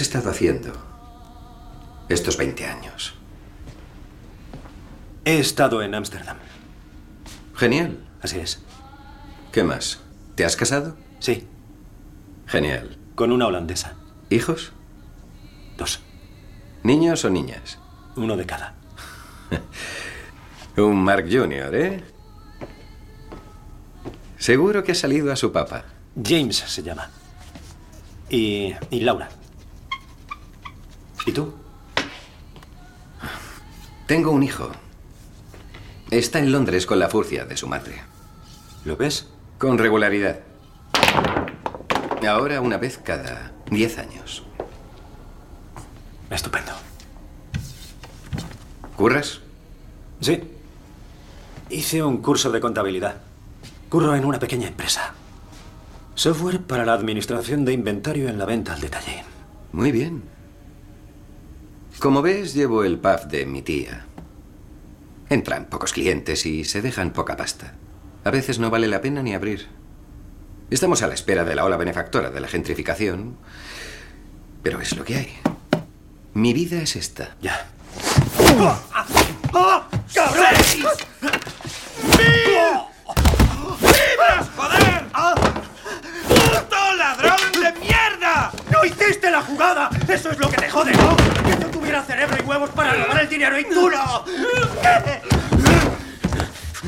[0.00, 0.72] has estado haciendo
[2.08, 3.12] estos 20 años?
[5.26, 6.38] He estado en Ámsterdam.
[7.54, 7.98] Genial.
[8.22, 8.62] Así es.
[9.52, 10.00] ¿Qué más?
[10.36, 10.96] ¿Te has casado?
[11.18, 11.46] Sí.
[12.46, 12.96] Genial.
[13.14, 13.92] Con una holandesa.
[14.30, 14.72] ¿Hijos?
[15.76, 16.00] Dos.
[16.82, 17.78] ¿Niños o niñas?
[18.16, 18.76] Uno de cada.
[20.78, 22.04] Un Mark Jr., ¿eh?
[24.38, 25.84] Seguro que ha salido a su papá.
[26.16, 27.10] James se llama.
[28.30, 29.28] Y, y Laura.
[31.26, 31.52] ¿Y tú?
[34.06, 34.70] Tengo un hijo.
[36.10, 38.02] Está en Londres con la furcia de su madre.
[38.84, 39.28] ¿Lo ves?
[39.58, 40.40] Con regularidad.
[42.26, 44.42] Ahora una vez cada 10 años.
[46.30, 46.72] Estupendo.
[48.96, 49.40] ¿Curras?
[50.20, 50.42] Sí.
[51.70, 53.16] Hice un curso de contabilidad.
[53.88, 55.14] Curro en una pequeña empresa.
[56.14, 59.24] Software para la administración de inventario en la venta al detalle.
[59.72, 60.39] Muy bien.
[62.00, 64.06] Como ves, llevo el pub de mi tía.
[65.28, 67.74] Entran pocos clientes y se dejan poca pasta.
[68.24, 69.68] A veces no vale la pena ni abrir.
[70.70, 73.36] Estamos a la espera de la ola benefactora de la gentrificación,
[74.62, 75.28] pero es lo que hay.
[76.32, 77.36] Mi vida es esta.
[77.42, 77.68] Ya.
[78.48, 78.80] ¡Vivas,
[84.56, 85.04] joder!
[86.28, 88.52] ¡Puto ladrón de mierda!
[88.80, 89.90] ¡No hiciste la jugada!
[90.08, 91.14] ¡Eso es lo que te jode, ¿no?
[91.14, 94.24] Que yo tuviera cerebro y huevos para robar el dinero y tú no.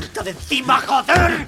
[0.01, 1.47] ¡Quita de encima, joder!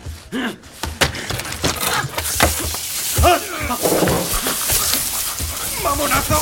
[5.83, 6.41] ¡Mamonazo!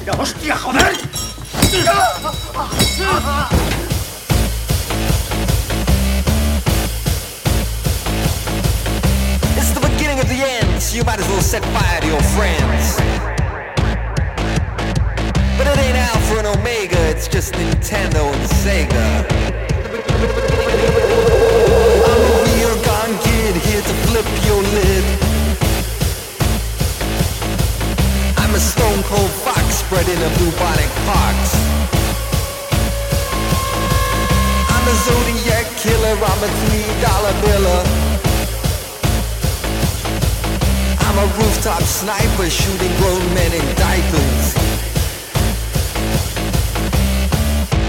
[0.00, 0.98] ¡Mira, hostia, joder!
[9.58, 13.23] It's the beginning of the end, you might as well set fire to your friends.
[15.56, 19.06] But it ain't Alpha and Omega, it's just Nintendo and Sega.
[22.10, 25.04] I'm a real gone kid here to flip your lid.
[28.36, 31.38] I'm a stone cold fox spreading a bubonic pox.
[34.74, 37.82] I'm a zodiac killer, I'm a three dollar biller.
[41.06, 44.73] I'm a rooftop sniper shooting grown men in diapers.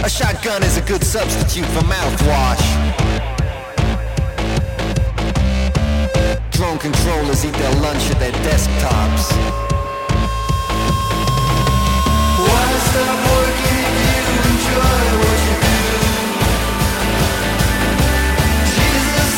[0.06, 2.62] A shotgun is a good substitute for mouthwash.
[6.52, 9.32] Drone controllers eat their lunch at their desktops.
[12.38, 15.82] Why stop working if you enjoy what you do?
[18.78, 19.34] Jesus,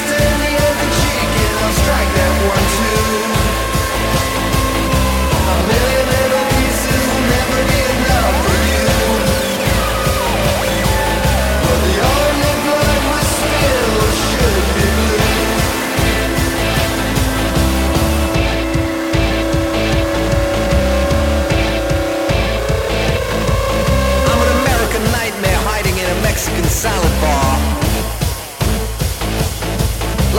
[26.87, 27.53] salad bar.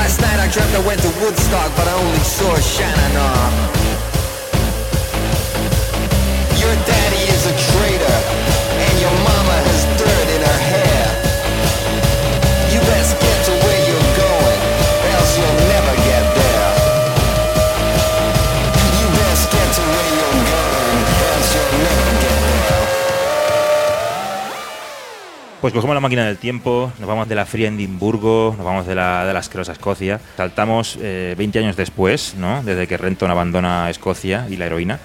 [0.00, 3.14] Last night I dreamt I went to Woodstock, but I only saw Shannon.
[6.62, 8.18] Your daddy is a traitor,
[8.86, 9.77] and your mama has
[25.60, 28.94] Pues cogemos la máquina del tiempo, nos vamos de la fría Edimburgo, nos vamos de
[28.94, 32.62] la, de la asquerosa Escocia, saltamos eh, 20 años después, ¿no?
[32.62, 35.01] desde que Renton abandona Escocia y la heroína,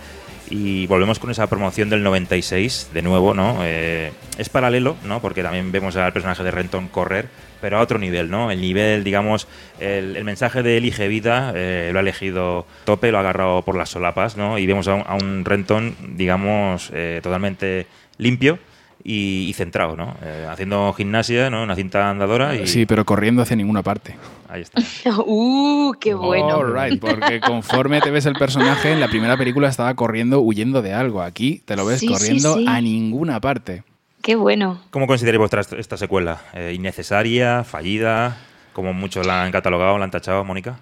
[0.52, 3.62] y volvemos con esa promoción del 96, de nuevo, ¿no?
[3.64, 5.22] Eh, es paralelo, ¿no?
[5.22, 8.52] Porque también vemos al personaje de Renton correr, pero a otro nivel, ¿no?
[8.52, 9.48] El nivel, digamos,
[9.80, 13.76] el, el mensaje de elige vida eh, lo ha elegido tope, lo ha agarrado por
[13.76, 14.60] las solapas, ¿no?
[14.60, 17.88] Y vemos a un, a un Renton, digamos, eh, totalmente
[18.20, 18.60] limpio
[19.04, 20.16] y, y centrado, ¿no?
[20.24, 21.64] Eh, haciendo gimnasia, ¿no?
[21.64, 22.68] Una cinta andadora y...
[22.68, 24.16] Sí, pero corriendo hacia ninguna parte.
[24.50, 24.82] Ahí está.
[25.26, 26.48] ¡Uh, qué bueno!
[26.58, 30.82] All right, porque conforme te ves el personaje, en la primera película estaba corriendo huyendo
[30.82, 31.22] de algo.
[31.22, 32.66] Aquí te lo ves Sí, sí, corriendo sí.
[32.68, 33.84] a ninguna parte.
[34.22, 34.80] ¡Qué bueno!
[34.92, 36.40] ¿Cómo consideráis vuestra esta secuela?
[36.54, 37.64] Eh, ¿Innecesaria?
[37.66, 38.38] ¿Fallida?
[38.72, 40.80] Como muchos la han catalogado, la han tachado, Mónica.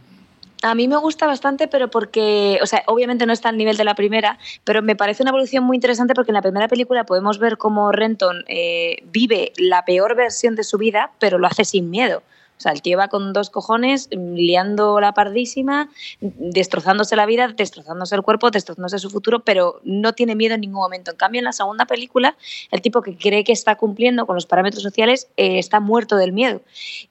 [0.63, 3.83] A mí me gusta bastante, pero porque, o sea, obviamente no está al nivel de
[3.83, 7.39] la primera, pero me parece una evolución muy interesante porque en la primera película podemos
[7.39, 11.89] ver cómo Renton eh, vive la peor versión de su vida, pero lo hace sin
[11.89, 12.21] miedo.
[12.61, 15.89] O sea, el tío va con dos cojones, mm, liando la pardísima,
[16.19, 20.79] destrozándose la vida, destrozándose el cuerpo, destrozándose su futuro, pero no tiene miedo en ningún
[20.79, 21.09] momento.
[21.09, 22.37] En cambio, en la segunda película,
[22.69, 26.33] el tipo que cree que está cumpliendo con los parámetros sociales eh, está muerto del
[26.33, 26.61] miedo.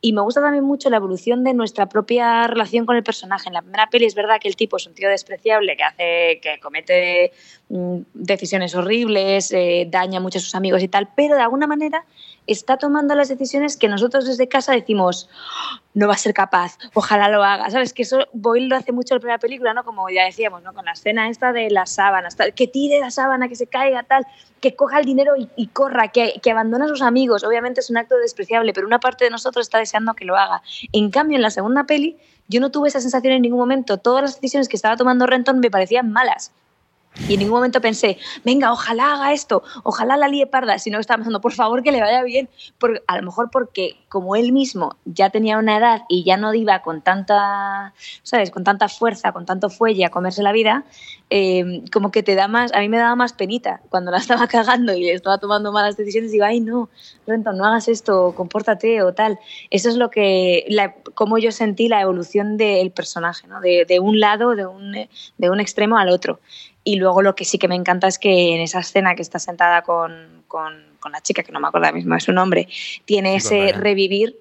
[0.01, 3.49] Y me gusta también mucho la evolución de nuestra propia relación con el personaje.
[3.49, 6.41] En la primera peli es verdad que el tipo es un tío despreciable, que hace,
[6.41, 7.33] que comete
[7.71, 12.05] mm, decisiones horribles, eh, daña mucho a sus amigos y tal, pero de alguna manera
[12.53, 16.79] está tomando las decisiones que nosotros desde casa decimos "Oh, no va a ser capaz,
[16.95, 17.93] ojalá lo haga, ¿sabes?
[17.93, 19.85] Que eso Boyle lo hace mucho en la primera película, ¿no?
[19.85, 20.73] Como ya decíamos, ¿no?
[20.73, 24.03] Con la escena esta de las sábanas, tal, que tire la sábana, que se caiga,
[24.05, 24.27] tal,
[24.61, 27.97] que coja el dinero y, corra, que, que abandone a sus amigos, obviamente es un
[27.97, 30.63] acto despreciable, pero una parte de nosotros está deseando que lo haga.
[30.93, 32.19] En cambio, en la segunda peli,
[32.49, 35.61] yo no tuve esa sensación en ningún momento, todas las decisiones que estaba tomando Renton
[35.61, 36.53] me parecían malas.
[37.29, 41.03] Y en ningún momento pensé, venga, ojalá haga esto, ojalá la líe parda, sino que
[41.03, 42.49] estaba pensando, por favor, que le vaya bien.
[42.79, 46.55] Por, a lo mejor porque como él mismo ya tenía una edad y ya no
[46.55, 48.51] iba con tanta, ¿sabes?
[48.51, 50.85] Con tanta fuerza, con tanto fuelle a comerse la vida,
[51.31, 54.47] eh, como que te da más, a mí me daba más penita cuando la estaba
[54.49, 56.91] cagando y estaba tomando malas decisiones, digo, ay, no,
[57.27, 59.39] Renton, no hagas esto, compórtate o tal.
[59.71, 63.61] Eso es lo que, la, como yo sentí la evolución del personaje, ¿no?
[63.61, 66.41] De, de un lado, de un, de un extremo al otro.
[66.85, 69.39] Y luego lo que sí que me encanta es que en esa escena que está
[69.39, 72.69] sentada con, con, con la chica, que no me acuerdo ahora mismo de su nombre,
[73.05, 74.37] tiene ese revivir.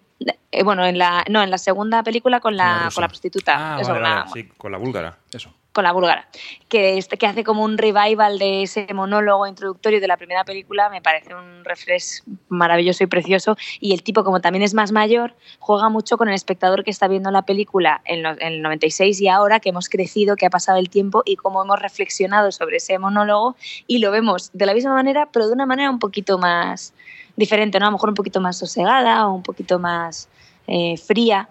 [0.52, 3.76] eh, bueno, en la, no, en la segunda película con la, con la prostituta.
[3.76, 5.18] Ah, Eso, vale, una- vale, sí, con la búlgara.
[5.32, 5.53] Eso.
[5.72, 6.28] Con la búlgara,
[6.68, 10.90] que, este, que hace como un revival de ese monólogo introductorio de la primera película,
[10.90, 13.56] me parece un refresh maravilloso y precioso.
[13.80, 17.08] Y el tipo, como también es más mayor, juega mucho con el espectador que está
[17.08, 20.80] viendo la película en, en el 96 y ahora que hemos crecido, que ha pasado
[20.80, 23.56] el tiempo y cómo hemos reflexionado sobre ese monólogo
[23.86, 26.94] y lo vemos de la misma manera, pero de una manera un poquito más
[27.36, 27.86] diferente, ¿no?
[27.86, 30.30] A lo mejor un poquito más sosegada o un poquito más
[30.68, 31.48] eh, fría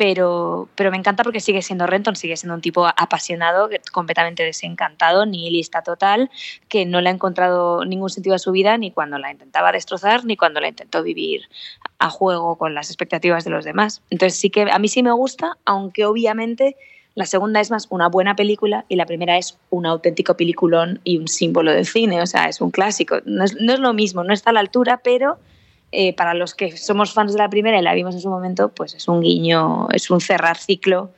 [0.00, 5.26] pero, pero me encanta porque sigue siendo Renton, sigue siendo un tipo apasionado, completamente desencantado,
[5.26, 6.30] nihilista total,
[6.70, 10.24] que no le ha encontrado ningún sentido a su vida ni cuando la intentaba destrozar
[10.24, 11.50] ni cuando la intentó vivir
[11.98, 14.00] a juego con las expectativas de los demás.
[14.08, 16.76] Entonces sí que a mí sí me gusta, aunque obviamente
[17.14, 21.18] la segunda es más una buena película y la primera es un auténtico peliculón y
[21.18, 23.18] un símbolo del cine, o sea, es un clásico.
[23.26, 25.36] No es, no es lo mismo, no está a la altura, pero
[25.92, 28.68] eh, para los que somos fans de la primera y la vimos en su momento,
[28.70, 31.10] pues es un guiño, es un cerrar ciclo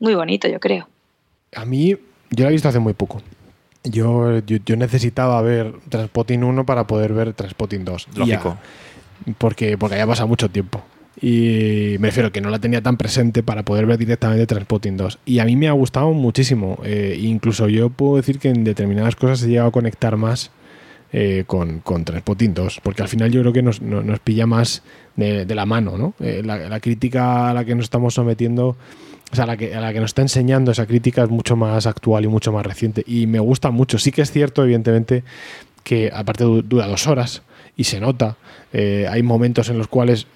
[0.00, 0.88] muy bonito, yo creo.
[1.54, 1.96] A mí,
[2.30, 3.22] yo la he visto hace muy poco.
[3.84, 8.08] Yo, yo, yo necesitaba ver Transpotting 1 para poder ver Transpotting 2.
[8.14, 8.58] Y Lógico.
[9.26, 10.82] ya- porque, porque había pasado mucho tiempo.
[11.20, 15.18] Y me refiero que no la tenía tan presente para poder ver directamente Transpotting 2.
[15.24, 16.78] Y a mí me ha gustado muchísimo.
[16.84, 20.50] Eh, incluso yo puedo decir que en determinadas cosas he llegado a conectar más
[21.12, 22.80] eh, con, con Transpotting 2.
[22.82, 24.82] Porque al final yo creo que nos, no- nos pilla más
[25.16, 26.14] de, la mano, ¿no?
[26.20, 28.76] Eh, la, crítica a la que nos estamos sometiendo
[29.30, 31.54] o sea, a la, que, a la que nos está enseñando esa crítica es mucho
[31.56, 33.02] más actual y mucho más reciente.
[33.06, 33.98] Y me gusta mucho.
[33.98, 35.22] Sí que es cierto, evidentemente,
[35.82, 37.42] que aparte du- dura dos horas
[37.76, 38.36] y se nota.
[38.72, 40.26] Eh, hay momentos en los cuales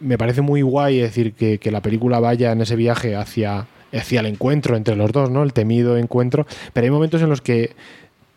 [0.00, 4.20] me parece muy guay decir que, que la película vaya en ese viaje hacia, hacia
[4.20, 5.42] el encuentro entre los dos, ¿no?
[5.44, 6.46] El temido encuentro.
[6.72, 7.70] Pero hay momentos en los que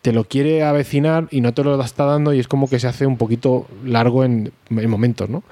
[0.02, 2.88] te lo quiere avecinar y no te lo está dando y es como que se
[2.88, 5.42] hace un poquito largo en, en momentos, ¿no?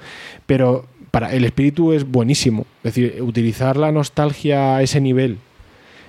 [0.45, 2.65] Pero para el espíritu es buenísimo.
[2.83, 5.37] Es decir, utilizar la nostalgia a ese nivel.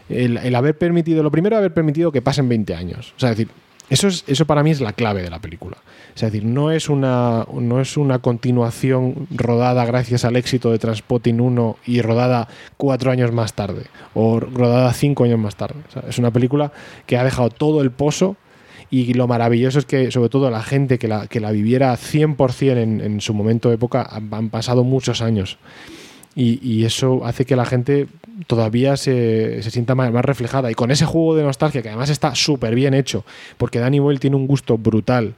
[0.09, 3.15] El, haber permitido, lo primero, haber permitido que pasen 20 años.
[3.17, 3.49] O sea, decir,
[3.91, 5.77] eso, es, eso para mí es la clave de la película.
[6.15, 11.41] Es decir, no es una, no es una continuación rodada gracias al éxito de Transpotting
[11.41, 13.85] 1 y rodada cuatro años más tarde,
[14.15, 15.81] o rodada cinco años más tarde.
[16.09, 16.73] Es una película
[17.07, 18.37] que ha dejado todo el pozo
[18.91, 22.77] y lo maravilloso es que, sobre todo, la gente que la, que la viviera 100%
[22.77, 25.59] en, en su momento de época, han, pasado muchos años.
[26.35, 28.07] Y eso hace que la gente
[28.47, 30.71] todavía se, se sienta más, más reflejada.
[30.71, 33.25] Y con ese juego de nostalgia, que además está súper bien hecho,
[33.59, 35.35] porque Danny Boyle tiene un gusto brutal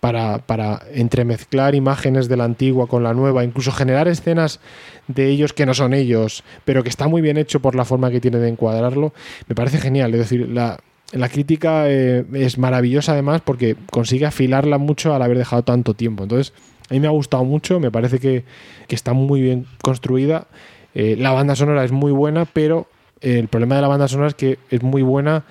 [0.00, 4.60] para, para entremezclar imágenes de la antigua con la nueva, incluso generar escenas
[5.08, 8.10] de ellos que no son ellos, pero que está muy bien hecho por la forma
[8.10, 9.12] que tiene de encuadrarlo,
[9.48, 10.12] me parece genial.
[10.14, 10.78] Es decir, la,
[11.12, 16.24] la crítica eh, es maravillosa además porque consigue afilarla mucho al haber dejado tanto tiempo.
[16.24, 16.52] Entonces,
[16.90, 18.44] a mí me ha gustado mucho, me parece que,
[18.88, 20.46] que está muy bien construida.
[20.94, 22.86] Eh, la banda sonora es muy buena, pero
[23.20, 25.44] eh, el problema de la banda sonora es que es muy buena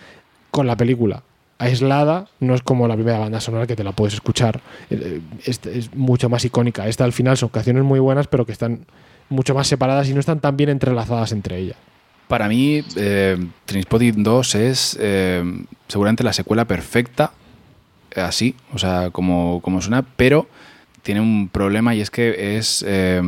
[0.52, 1.24] con la película.
[1.60, 4.62] Aislada, no es como la primera banda sonora que te la puedes escuchar.
[4.90, 6.88] Eh, Es, es mucho más icónica.
[6.88, 8.86] Esta al final son canciones muy buenas, pero que están
[9.30, 11.78] mucho más separadas y no están tan bien entrelazadas entre ellas.
[12.28, 15.00] Para mí, eh, Trainspotting 2 es
[15.88, 17.32] seguramente la secuela perfecta,
[18.16, 20.48] así, o sea, como, como suena, pero
[21.04, 23.22] tiene un problema y es que es eh,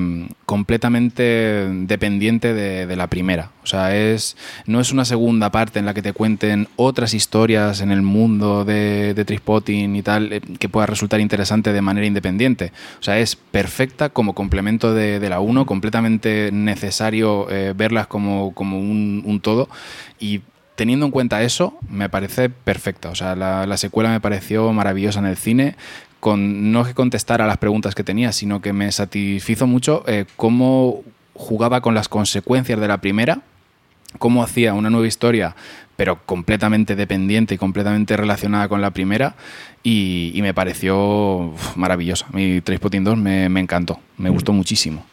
[0.45, 3.51] completamente dependiente de, la primera.
[3.63, 7.81] O sea, es, no es una segunda parte en la que te cuenten otras historias
[7.81, 12.07] en el mundo de, de Trispotting y tal eh, que pueda resultar interesante de manera
[12.07, 12.71] independiente.
[12.99, 18.79] O sea, es perfecta como complemento de, la 1, completamente necesario eh, verlas como, como
[18.79, 19.67] un, un todo
[20.17, 20.41] y
[20.75, 23.09] teniendo en cuenta eso, me parece perfecta.
[23.09, 25.75] O sea, la secuela me pareció maravillosa en el cine.
[26.25, 30.25] Con, no que contestara a las preguntas que tenía, sino que me satisfizo mucho eh,
[30.37, 31.03] cómo
[31.35, 33.41] jugaba con las consecuencias de la primera,
[34.17, 35.55] cómo hacía una nueva historia,
[35.95, 39.35] pero completamente dependiente y completamente relacionada con la primera,
[39.83, 40.97] y, y me pareció
[41.53, 42.25] uf, maravillosa.
[42.33, 45.05] Mi Trainspotting 2 me, me encantó, me gustó muchísimo.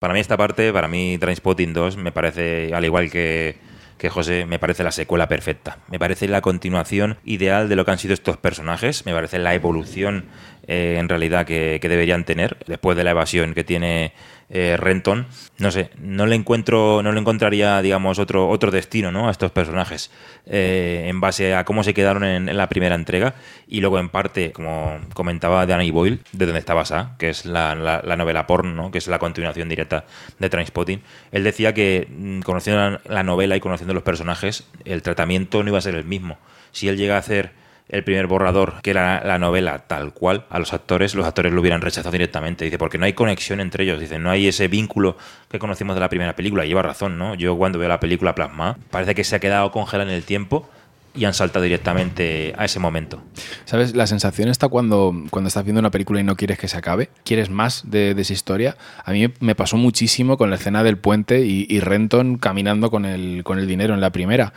[0.00, 3.56] Para mí esta parte, para mí Trainspotting 2 me parece, al igual que,
[3.98, 5.78] que José, me parece la secuela perfecta.
[5.88, 9.06] Me parece la continuación ideal de lo que han sido estos personajes.
[9.06, 10.26] Me parece la evolución
[10.68, 14.12] eh, en realidad que, deberían tener después de la evasión que tiene
[14.50, 15.26] eh, Renton.
[15.58, 19.28] No sé, no le encuentro, no le encontraría, digamos, otro, otro destino ¿no?
[19.28, 20.10] a estos personajes
[20.46, 23.34] eh, en base a cómo se quedaron en, la primera entrega.
[23.68, 27.74] Y luego, en parte, como comentaba Danny Boyle, de donde está basada, que es la,
[27.74, 28.90] la- la novela porno, ¿no?
[28.90, 30.04] que es la continuación directa
[30.38, 31.00] de Trainspotting.
[31.32, 35.68] Él decía que, mm, conociendo la, la novela y conociendo los personajes, el tratamiento no
[35.70, 36.38] iba a ser el mismo.
[36.72, 37.52] Si él llega a hacer
[37.88, 41.60] el primer borrador, que era la novela tal cual, a los actores, los actores lo
[41.60, 42.64] hubieran rechazado directamente.
[42.64, 44.00] Dice, porque no hay conexión entre ellos.
[44.00, 45.16] Dice, no hay ese vínculo
[45.48, 46.64] que conocimos de la primera película.
[46.64, 47.34] Y lleva razón, ¿no?
[47.34, 50.68] Yo cuando veo la película plasmada, parece que se ha quedado congelada en el tiempo
[51.16, 53.22] y han saltado directamente a ese momento.
[53.64, 53.96] ¿Sabes?
[53.96, 57.08] La sensación está cuando, cuando estás viendo una película y no quieres que se acabe,
[57.24, 58.76] quieres más de, de esa historia.
[59.04, 63.06] A mí me pasó muchísimo con la escena del puente y, y Renton caminando con
[63.06, 64.52] el, con el dinero en la primera.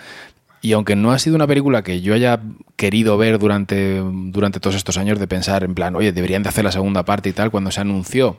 [0.61, 2.41] Y aunque no ha sido una película que yo haya
[2.75, 6.65] querido ver durante, durante todos estos años de pensar en plan, oye, deberían de hacer
[6.65, 8.37] la segunda parte y tal, cuando se anunció,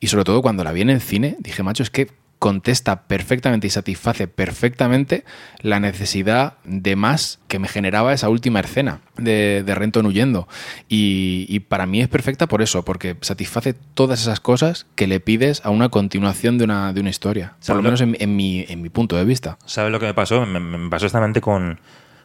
[0.00, 2.08] y sobre todo cuando la vi en cine, dije, macho, es que
[2.38, 5.24] contesta perfectamente y satisface perfectamente
[5.60, 10.48] la necesidad de más que me generaba esa última escena de, de Renton huyendo.
[10.88, 15.20] Y, y para mí es perfecta por eso, porque satisface todas esas cosas que le
[15.20, 17.54] pides a una continuación de una, de una historia.
[17.56, 19.58] Por ¿Sabes lo menos en, en mi, en mi punto de vista.
[19.64, 20.44] ¿Sabes lo que me pasó?
[20.44, 21.80] Me, me pasó exactamente con,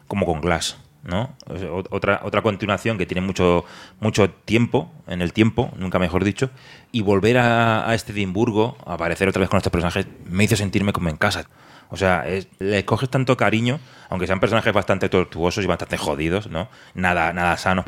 [0.06, 1.34] como con Glass, ¿no?
[1.90, 3.64] Otra, otra continuación que tiene mucho,
[4.00, 6.50] mucho tiempo, en el tiempo, nunca mejor dicho,
[6.92, 10.56] y volver a, a este Edimburgo, a aparecer otra vez con estos personajes, me hizo
[10.56, 11.44] sentirme como en casa.
[11.92, 16.48] O sea, es- le coges tanto cariño, aunque sean personajes bastante tortuosos y bastante jodidos,
[16.48, 16.68] ¿no?
[16.94, 17.84] Nada, nada sanos,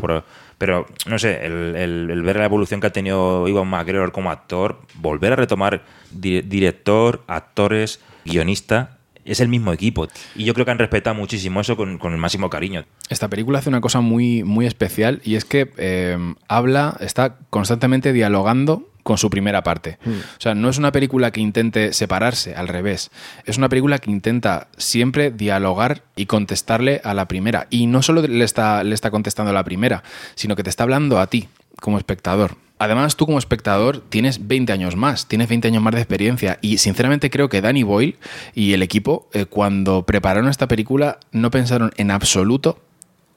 [0.59, 4.81] pero no sé, el, el- ver la evolución que ha tenido Ivan McGregor como actor,
[4.95, 10.09] volver a retomar di- director, actores, guionista, es el mismo equipo.
[10.35, 12.85] Y yo creo que han respetado muchísimo eso con, con el máximo cariño.
[13.09, 18.13] Esta película hace una cosa muy, muy especial y es que eh, habla, está constantemente
[18.13, 19.99] dialogando con su primera parte.
[20.07, 23.11] O sea, no es una película que intente separarse, al revés.
[23.47, 27.67] Es una película que intenta siempre dialogar y contestarle a la primera.
[27.69, 30.03] Y no solo le está, le está contestando a la primera,
[30.35, 31.49] sino que te está hablando a ti
[31.83, 32.57] como espectador.
[32.79, 36.79] Además, tú como espectador tienes 20 años más, tienes 20 años más de experiencia y
[36.79, 38.17] sinceramente creo que Danny Boyle
[38.55, 42.81] y el equipo eh, cuando prepararon esta película no pensaron en absoluto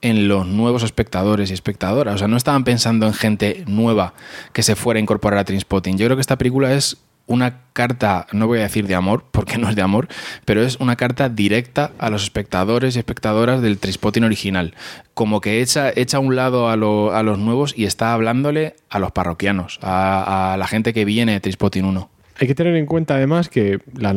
[0.02, 2.16] en los nuevos espectadores y espectadoras.
[2.16, 4.14] O sea, no estaban pensando en gente nueva
[4.52, 5.96] que se fuera a incorporar a Trainspotting.
[5.96, 9.58] Yo creo que esta película es una carta, no voy a decir de amor, porque
[9.58, 10.08] no es de amor,
[10.44, 14.74] pero es una carta directa a los espectadores y espectadoras del Trainspotting original.
[15.14, 18.76] Como que echa, echa a un lado a, lo- a los nuevos y está hablándole
[18.90, 22.10] a los parroquianos, a, la gente que viene de Trainspotting 1.
[22.38, 24.12] Hay que tener en cuenta además que la,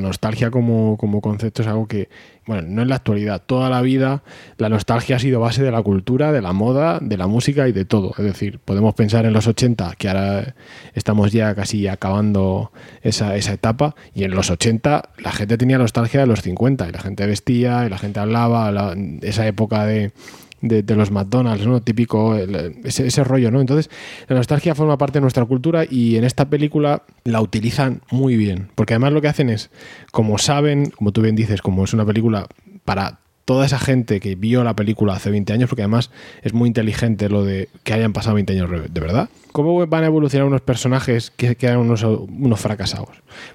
[0.00, 2.08] nostalgia como, como concepto es algo que,
[2.46, 4.22] bueno, no en la actualidad, toda la vida
[4.56, 7.72] la nostalgia ha sido base de la cultura, de la moda, de la música y
[7.72, 8.12] de todo.
[8.16, 10.54] Es decir, podemos pensar en los 80, que ahora
[10.94, 12.70] estamos ya casi acabando
[13.02, 16.92] esa, esa etapa, y en los 80 la gente tenía nostalgia de los 50, y
[16.92, 20.12] la gente vestía, y la gente hablaba, la- esa época de
[20.60, 21.80] de, los McDonald's, ¿no?
[21.80, 23.60] Típico, el- ese, ese rollo, ¿no?
[23.60, 23.90] Entonces,
[24.28, 28.68] la nostalgia forma parte de nuestra cultura y en esta película la utilizan muy bien.
[28.74, 29.70] Porque además lo que hacen es,
[30.12, 32.46] como saben, como tú bien dices, como es una película
[32.84, 36.12] para toda esa gente que vio la película hace 20 años, porque además
[36.42, 39.28] es muy inteligente lo de que hayan pasado 20 años de verdad.
[39.50, 43.08] ¿Cómo van a evolucionar unos personajes que quedan unos, unos fracasados?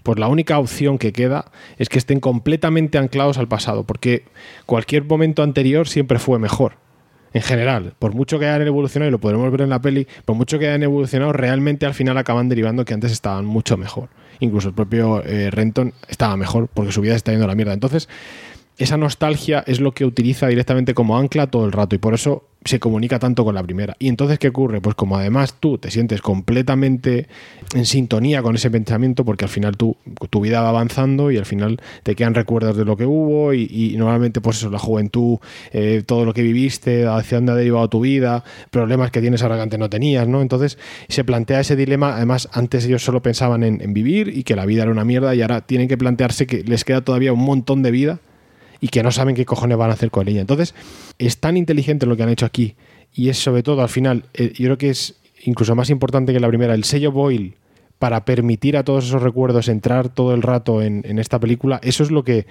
[0.04, 1.46] Pues la única opción que queda
[1.78, 4.26] es que estén completamente anclados al pasado, porque
[4.66, 6.74] cualquier momento anterior siempre fue mejor
[7.36, 10.38] en general, por mucho que hayan evolucionado, y lo podremos ver en la peli, por
[10.38, 14.08] mucho que hayan evolucionado, realmente al final acaban derivando que antes estaban mucho mejor.
[14.40, 17.74] Incluso el propio eh, Renton estaba mejor porque su vida está yendo a la mierda.
[17.74, 18.08] Entonces,
[18.78, 22.44] esa nostalgia es lo que utiliza directamente como ancla todo el rato y por eso
[22.66, 23.96] se comunica tanto con la primera.
[24.00, 24.82] Y entonces, ¿qué ocurre?
[24.82, 27.28] Pues como además tú te sientes completamente
[27.76, 29.96] en sintonía con ese pensamiento, porque al final tu
[30.42, 34.42] vida va avanzando y al final te quedan recuerdos de lo que hubo y, normalmente
[34.42, 35.38] pues eso, la juventud,
[35.72, 39.58] eh, todo lo que viviste, hacia dónde ha derivado tu vida, problemas que tienes ahora
[39.58, 40.42] que antes no tenías, ¿no?
[40.42, 44.56] Entonces se plantea ese dilema, además antes ellos solo pensaban en, en vivir y que
[44.56, 47.46] la vida era una mierda y ahora tienen que plantearse que les queda todavía un
[47.46, 48.20] montón de vida
[48.86, 50.42] y que no saben qué cojones van a hacer con ella.
[50.42, 50.76] Entonces,
[51.18, 52.76] es tan inteligente lo que han hecho aquí
[53.12, 56.40] y es sobre todo al final, eh, yo creo que es incluso más importante que
[56.40, 57.56] la primera, el sello Boyle
[57.98, 62.04] para permitir a todos esos recuerdos entrar todo el rato en, en esta película, eso
[62.04, 62.46] es lo que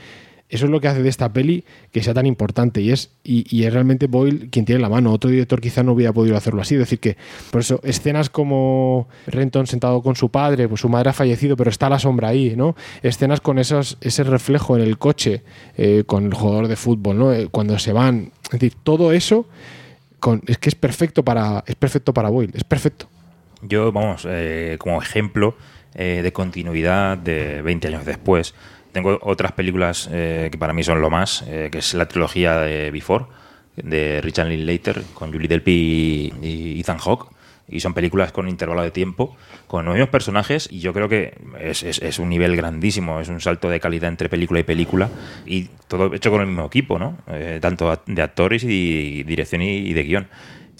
[0.54, 3.64] eso es lo que hace de esta peli que sea tan importante y es, y,
[3.64, 5.12] es realmente Boyle quien tiene la mano.
[5.12, 6.74] Otro director quizá no hubiera podido hacerlo así.
[6.76, 7.16] Es decir, que
[7.50, 11.70] por eso escenas como Renton sentado con su padre, pues su madre ha fallecido, pero
[11.70, 12.76] está la sombra ahí, ¿no?
[13.02, 15.42] Escenas con esos, ese reflejo en el coche
[15.76, 17.32] eh, con el jugador de fútbol, ¿no?
[17.32, 18.30] Eh, cuando se van.
[18.44, 19.46] Es decir, todo eso
[20.46, 23.08] es que es perfecto para, es perfecto para Boyle, es perfecto.
[23.60, 25.56] Yo, vamos, eh, como ejemplo
[25.96, 28.52] de continuidad de 20 años después,
[28.94, 32.60] tengo otras películas eh, que para mí son lo más, eh, que es la trilogía
[32.60, 33.26] de Before,
[33.76, 37.26] de Richard Linklater, con Julie Delpy y, Ethan Hawke.
[37.66, 42.18] Y son películas con intervalo de tiempo, con mismos personajes, y yo creo que es,
[42.18, 45.08] un nivel grandísimo, es un salto de calidad entre película y película,
[45.46, 47.16] y todo hecho con el mismo equipo, ¿no?
[47.26, 50.28] Eh, tanto de actores y dirección y, de guion.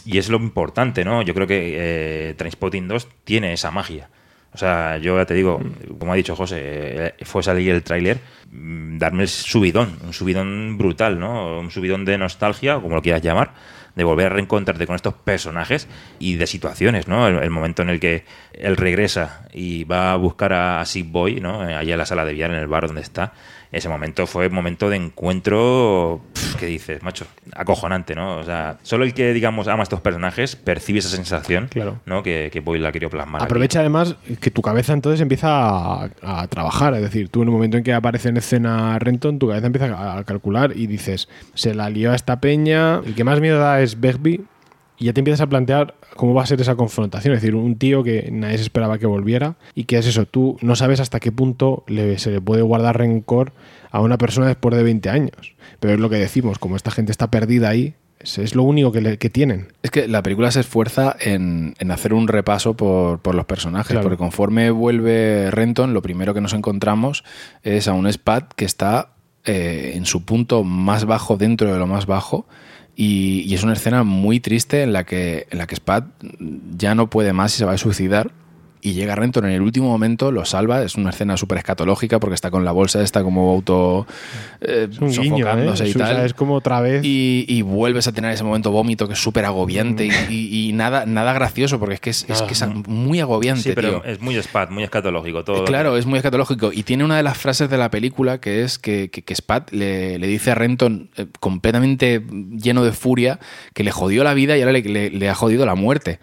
[0.05, 1.23] Y es lo importante, ¿no?
[1.23, 4.11] Yo creo que Trainspotting 2 tiene esa magia.
[4.55, 5.61] O sea, yo ya te digo,
[5.99, 8.21] como ha dicho José, eh, fue salir el tráiler,
[8.53, 11.59] mm, darme el subidón, un subidón brutal, ¿no?
[11.59, 13.53] Un subidón de nostalgia, o como lo quieras llamar,
[13.97, 15.89] de volver a reencontrarte con estos personajes
[16.21, 17.27] y de situaciones, ¿no?
[17.27, 21.11] El, el momento en el que él regresa y va a buscar a, a Sick
[21.11, 21.61] Boy, ¿no?
[21.61, 23.33] Allá en la sala de billar, en el bar donde está.
[23.75, 27.27] Ese momento fue un momento de encuentro, pf, ¿qué dices, macho?
[27.55, 28.37] Acojonante, ¿no?
[28.39, 31.99] O sea, solo el que, digamos, ama a estos personajes percibe esa sensación, Claro.
[32.07, 32.23] ¿no?
[32.23, 33.43] Que, que Boyle la quería plasmar.
[33.43, 33.47] aquí.
[33.47, 37.53] Aprovecha además que tu cabeza entonces empieza a, a trabajar, es decir, tú en el
[37.53, 41.29] momento en que aparece en escena Renton, tu cabeza empieza a, a calcular y dices,
[41.55, 44.41] se la lió a esta peña, el que más miedo da es Begbie
[45.05, 47.77] y ya te empiezas a plantear cómo va a ser esa confrontación, es decir, un
[47.77, 51.21] tío que nadie se esperaba que volviera y que es eso, tú no sabes hasta
[51.21, 53.53] qué punto le- se le puede guardar rencor
[53.91, 57.13] a una persona después de 20 años, pero es lo que decimos, como esta gente
[57.13, 59.69] está perdida ahí, es, lo único que, le- que tienen.
[59.83, 63.89] Es que la película se esfuerza en, en hacer un repaso por, por los personajes,
[63.91, 64.05] Claro.
[64.05, 67.25] porque conforme vuelve Renton, lo primero que nos encontramos
[67.63, 69.11] es a un Spad que está
[69.45, 72.47] eh, en su punto más bajo dentro de lo más bajo.
[72.97, 76.05] Y, y es una escena muy triste en la que, en la que Spad
[76.77, 78.31] ya no puede más y se va a suicidar.
[78.87, 80.83] Y llega Renton en el último momento, lo salva.
[80.83, 84.07] Es una escena súper escatológica porque está con la bolsa, está como auto
[84.61, 85.39] eh, Es un guiño, ¿eh?
[85.41, 86.27] sofocándose y Es, o sea, tal.
[86.27, 87.03] es como otra vez...
[87.03, 90.73] Y, y vuelves a tener ese momento vómito que es súper agobiante y, y- y
[90.75, 94.05] nada, nada gracioso porque es que es, es que es muy agobiante, Sí, pero tío.
[94.05, 95.65] es muy spat, muy escatológico todo.
[95.65, 96.71] Claro, es muy escatológico.
[96.71, 99.73] Y tiene una de las frases de la película que es que, que, que Spat
[99.73, 103.39] le, le dice a Renton, eh, completamente lleno de furia,
[103.73, 106.19] que le jodió la vida y ahora le, le- le ha jodido la muerte.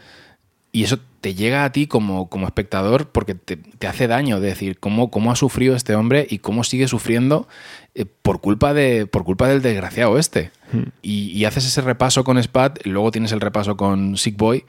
[0.72, 4.48] Y eso te llega a ti como, como espectador porque te, te hace daño de
[4.48, 7.48] decir cómo, cómo ha sufrido este hombre y cómo sigue sufriendo
[7.94, 10.52] eh, por, culpa de, por culpa del desgraciado este.
[11.02, 14.64] Y, y haces ese repaso con Spat, luego tienes el repaso con Sick Boy,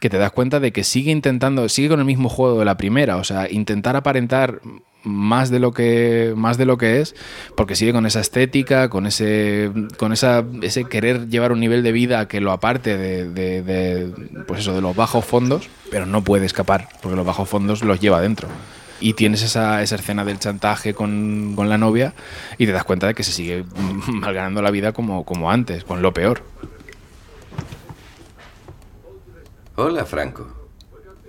[0.00, 2.76] que te das cuenta de que sigue intentando, sigue con el mismo juego de la
[2.76, 4.60] primera, o sea, intentar aparentar
[5.04, 7.14] más de lo que más de lo que es,
[7.56, 11.92] porque sigue con esa estética, con ese con esa ese querer llevar un nivel de
[11.92, 14.12] vida que lo aparte de, de- de,
[14.46, 18.00] pues eso de los bajos fondos, pero no puede escapar, porque los bajos fondos los
[18.00, 18.48] lleva dentro.
[19.00, 22.14] Y tienes esa, esa escena del chantaje con, con la novia
[22.58, 23.64] y te das cuenta de que se sigue
[24.08, 26.42] malganando la vida como, como antes, con lo peor.
[29.80, 30.44] Hola, Franco.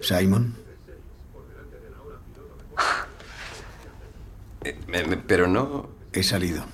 [0.01, 0.55] Simon.
[4.63, 5.87] Eh, pero no...
[6.11, 6.65] He salido.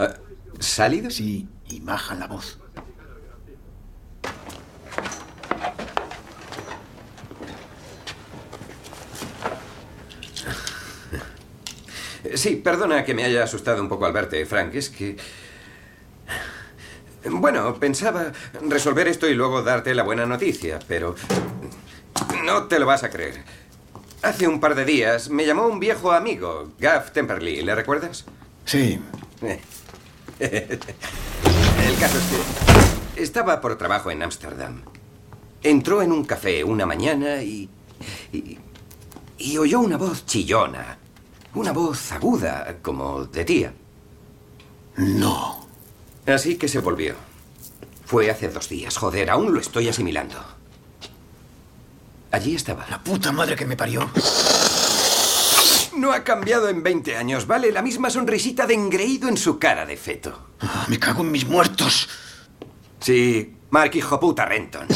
[0.00, 0.14] Ah,
[0.58, 1.10] ¿Salido?
[1.10, 2.58] Sí, y baja la voz.
[12.34, 14.74] Sí, perdona que me haya asustado un poco al verte, Frank.
[14.74, 15.16] Es que...
[17.30, 18.32] Bueno, pensaba
[18.62, 21.14] resolver esto y luego darte la buena noticia, pero...
[22.44, 23.42] No te lo vas a creer.
[24.22, 27.62] Hace un par de días me llamó un viejo amigo, Gav Temperley.
[27.62, 28.24] ¿Le recuerdas?
[28.64, 29.00] Sí.
[30.38, 30.78] El
[32.00, 32.24] caso es
[33.14, 34.82] que estaba por trabajo en Ámsterdam.
[35.62, 37.68] Entró en un café una mañana y,
[38.32, 38.58] y.
[39.38, 40.98] y oyó una voz chillona.
[41.54, 43.72] Una voz aguda, como de tía.
[44.96, 45.63] No.
[46.26, 47.14] Así que se volvió.
[48.06, 50.36] Fue hace dos días, joder, aún lo estoy asimilando.
[52.30, 52.86] Allí estaba.
[52.90, 54.10] La puta madre que me parió.
[55.96, 57.70] No ha cambiado en 20 años, ¿vale?
[57.70, 60.48] La misma sonrisita de engreído en su cara de feto.
[60.60, 62.08] Ah, me cago en mis muertos.
[62.98, 64.88] Sí, Mark hijo puta Renton.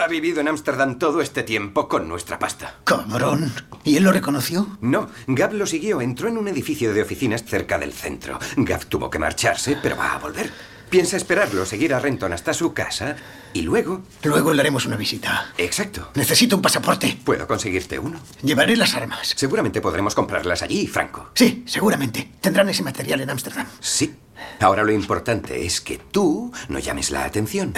[0.00, 2.76] Ha vivido en Ámsterdam todo este tiempo con nuestra pasta.
[2.84, 3.52] Cabrón.
[3.82, 4.78] ¿Y él lo reconoció?
[4.80, 6.00] No, Gav lo siguió.
[6.00, 8.38] Entró en un edificio de oficinas cerca del centro.
[8.56, 10.50] Gav tuvo que marcharse, pero va a volver.
[10.88, 13.16] Piensa esperarlo, seguir a Renton hasta su casa
[13.52, 14.02] y luego...
[14.22, 15.52] Luego le haremos una visita.
[15.58, 16.10] Exacto.
[16.14, 17.18] Necesito un pasaporte.
[17.24, 18.20] ¿Puedo conseguirte uno?
[18.42, 19.34] Llevaré las armas.
[19.36, 21.30] Seguramente podremos comprarlas allí, Franco.
[21.34, 22.32] Sí, seguramente.
[22.40, 23.66] Tendrán ese material en Ámsterdam.
[23.80, 24.14] Sí.
[24.60, 27.74] Ahora lo importante es que tú no llames la atención.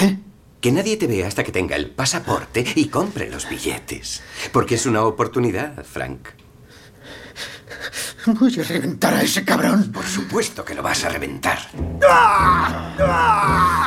[0.61, 4.23] Que nadie te vea hasta que tenga el pasaporte y compre los billetes.
[4.53, 6.28] Porque es una oportunidad, Frank.
[8.27, 9.91] Voy a reventar a ese cabrón.
[9.91, 11.59] Por supuesto que lo vas a reventar.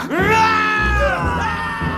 [0.09, 1.92] Me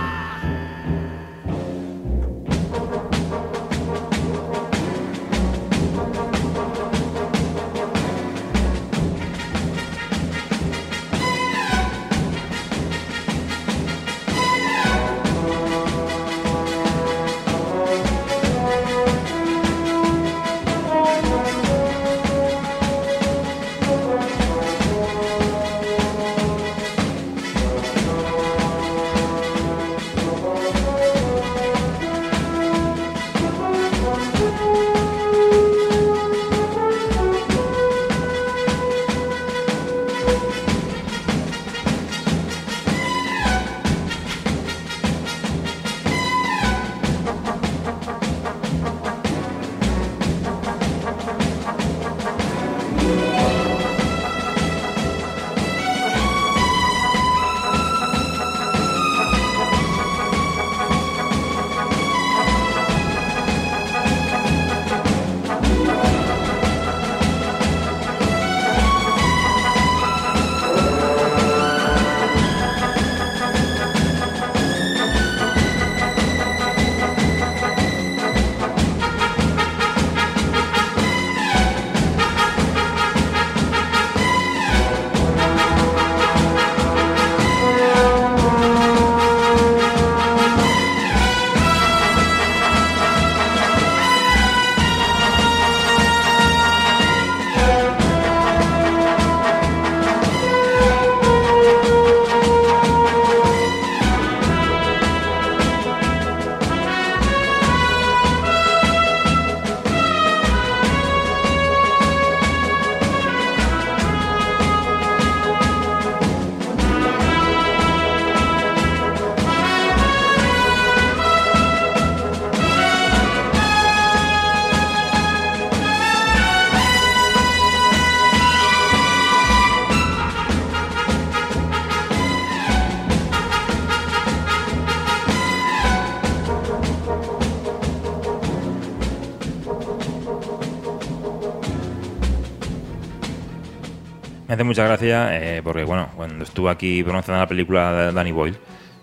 [144.56, 148.56] hace mucha gracia eh, porque, bueno, cuando estuve aquí promocionando la película de Danny Boyle,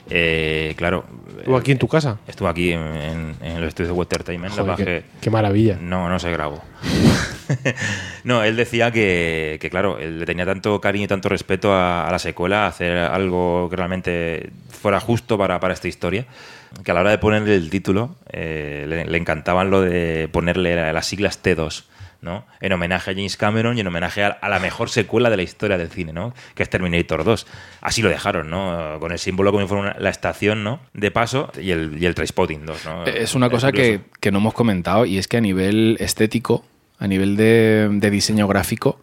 [0.09, 1.05] eh, claro.
[1.37, 2.17] ¿Estuvo aquí en tu casa?
[2.27, 4.53] Estuve aquí en, en, en los estudios de Entertainment.
[4.55, 5.77] Joder, qué, que- qué maravilla.
[5.81, 6.61] no, no se grabó.
[8.23, 12.07] no, él decía que, que, claro, él le tenía tanto cariño y tanto respeto a,
[12.07, 16.25] a la secuela, a hacer algo que realmente fuera justo para, para esta historia,
[16.83, 20.91] que a la hora de ponerle el título eh, le, le encantaban lo de ponerle
[20.93, 21.83] las siglas T2.
[22.23, 22.45] ¿No?
[22.61, 25.77] En homenaje a James Cameron y en homenaje a, la mejor secuela de la historia
[25.77, 26.33] del cine, ¿no?
[26.55, 27.45] Que es Terminator 2.
[27.81, 28.97] Así lo dejaron, ¿no?
[28.99, 30.79] Con el símbolo como una- la estación, ¿no?
[30.93, 33.05] De paso y el, y el Trainspotting 2, ¿no?
[33.05, 36.65] Es una cosa que, que no hemos comentado y es que a nivel estético,
[36.97, 38.99] a nivel de, de diseño gráfico,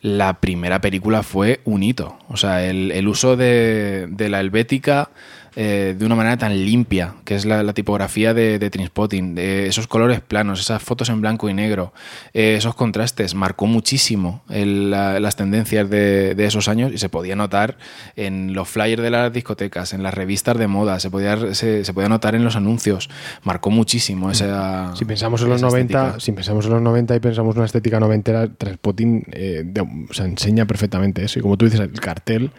[0.00, 2.18] la primera película fue un hito.
[2.28, 5.08] O sea, el, el uso de, de la helvética
[5.56, 9.66] eh, de una manera tan limpia, que es la, la tipografía de, de Trainspotting, de
[9.68, 11.92] esos colores planos, esas fotos en blanco y negro,
[12.32, 17.08] eh, esos contrastes, marcó muchísimo el- la- las tendencias de, de esos años y se
[17.08, 17.78] podía notar
[18.16, 21.94] en los flyers de las discotecas, en las revistas de moda, se podía, se, se
[21.94, 23.08] podía notar en los anuncios,
[23.44, 24.94] marcó muchísimo esa...
[24.96, 26.20] Si pensamos en los esa 90, estética.
[26.20, 29.64] si pensamos en los 90 y pensamos en una estética noventera, Transpotting eh,
[30.10, 31.38] o sea, enseña perfectamente eso.
[31.38, 32.50] Y como tú dices, el cartel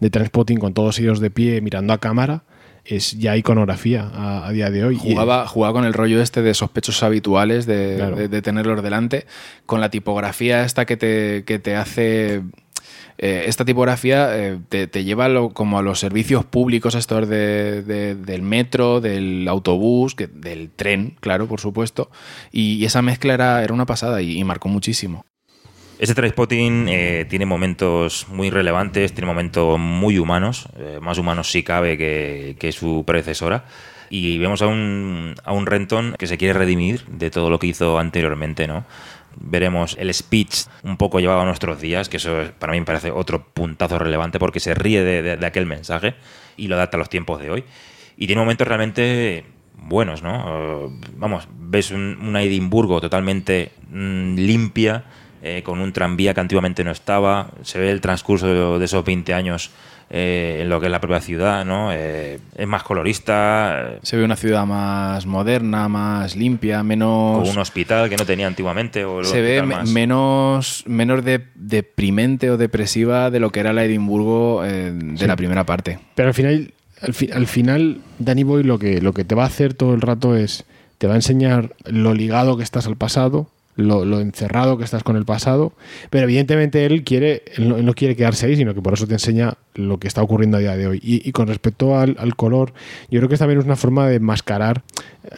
[0.00, 2.44] de Transpotting con todos ellos de pie mirando a cámara
[2.84, 4.96] es ya iconografía a, a día de hoy.
[4.96, 8.16] Jugaba, jugaba con el rollo este de sospechosos habituales, de, Claro.
[8.16, 9.26] de- de tenerlos delante,
[9.66, 12.42] con la tipografía esta que te, que te hace
[13.18, 17.82] eh, esta tipografía eh, te, te lleva lo- como a los servicios públicos estos de-
[17.82, 22.10] de- del metro, del autobús, que- del tren, claro, por supuesto.
[22.52, 25.26] Y, y esa mezcla era, era una pasada y, y marcó muchísimo.
[25.98, 31.64] Este Trainspotting eh, tiene momentos muy relevantes, tiene momentos muy humanos, eh, más humanos si
[31.64, 33.64] cabe que, que su predecesora.
[34.10, 37.66] Y vemos a un, a un Renton que se quiere redimir de todo lo que
[37.66, 38.84] hizo anteriormente, ¿no?
[39.40, 42.86] Veremos el speech un poco llevado a nuestros días, que eso es- para mí me
[42.86, 46.14] parece otro puntazo relevante porque se ríe de, de- de aquel mensaje
[46.56, 47.64] y lo adapta a los tiempos de hoy.
[48.16, 49.44] Y tiene momentos realmente
[49.76, 50.90] buenos, ¿no?
[51.16, 55.04] Vamos, ves un, una Edimburgo totalmente mm, limpia,
[55.42, 59.34] eh, con un tranvía que antiguamente no estaba, se ve el transcurso de esos 20
[59.34, 59.70] años
[60.10, 61.92] eh, en lo que es la propia ciudad, ¿no?
[61.92, 67.40] Eh, es más colorista, Se ve una ciudad más moderna, más limpia, menos...
[67.40, 69.04] con un hospital que no tenía antiguamente.
[69.04, 73.84] O se ve más- menos, menos de- deprimente o depresiva de lo que era la
[73.84, 75.26] Edimburgo eh, de Sí.
[75.26, 75.98] la primera parte.
[76.14, 79.44] Pero al final, al, fi- al final, Danny Boy lo que, lo que te va
[79.44, 80.64] a hacer todo el rato es,
[80.96, 83.48] te va a enseñar lo ligado que estás al pasado,
[83.78, 85.72] lo, encerrado que estás con el pasado,
[86.10, 89.54] pero evidentemente él quiere, él no quiere quedarse ahí, sino que por eso te enseña
[89.78, 91.00] lo que está ocurriendo a día de hoy.
[91.02, 92.72] Y, y con respecto al, al color,
[93.10, 94.82] yo creo que también es una forma de mascarar.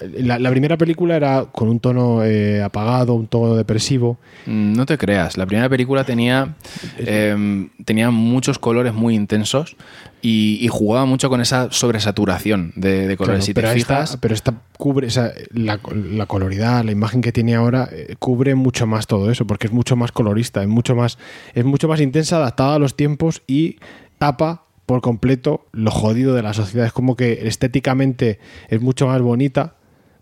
[0.00, 4.18] eh, La, la primera película era con un tono eh, apagado, un tono depresivo.
[4.46, 6.56] Mm, No te creas, la primera película tenía,
[6.98, 9.76] eh, tenía muchos colores muy intensos
[10.22, 13.38] y, y jugaba mucho con esa sobresaturación de, de colores.
[13.38, 16.92] Claro, si te pero, fijas, esta, pero esta cubre, o sea, la, la coloridad, la
[16.92, 20.62] imagen que tiene ahora, eh, cubre mucho más todo eso, porque es mucho más colorista,
[20.62, 21.18] es mucho más,
[21.54, 23.76] es mucho más intensa, adaptada a los tiempos y
[24.20, 26.86] tapa por completo lo jodido de la sociedad.
[26.86, 28.38] Es como que estéticamente
[28.68, 29.76] es mucho más bonita,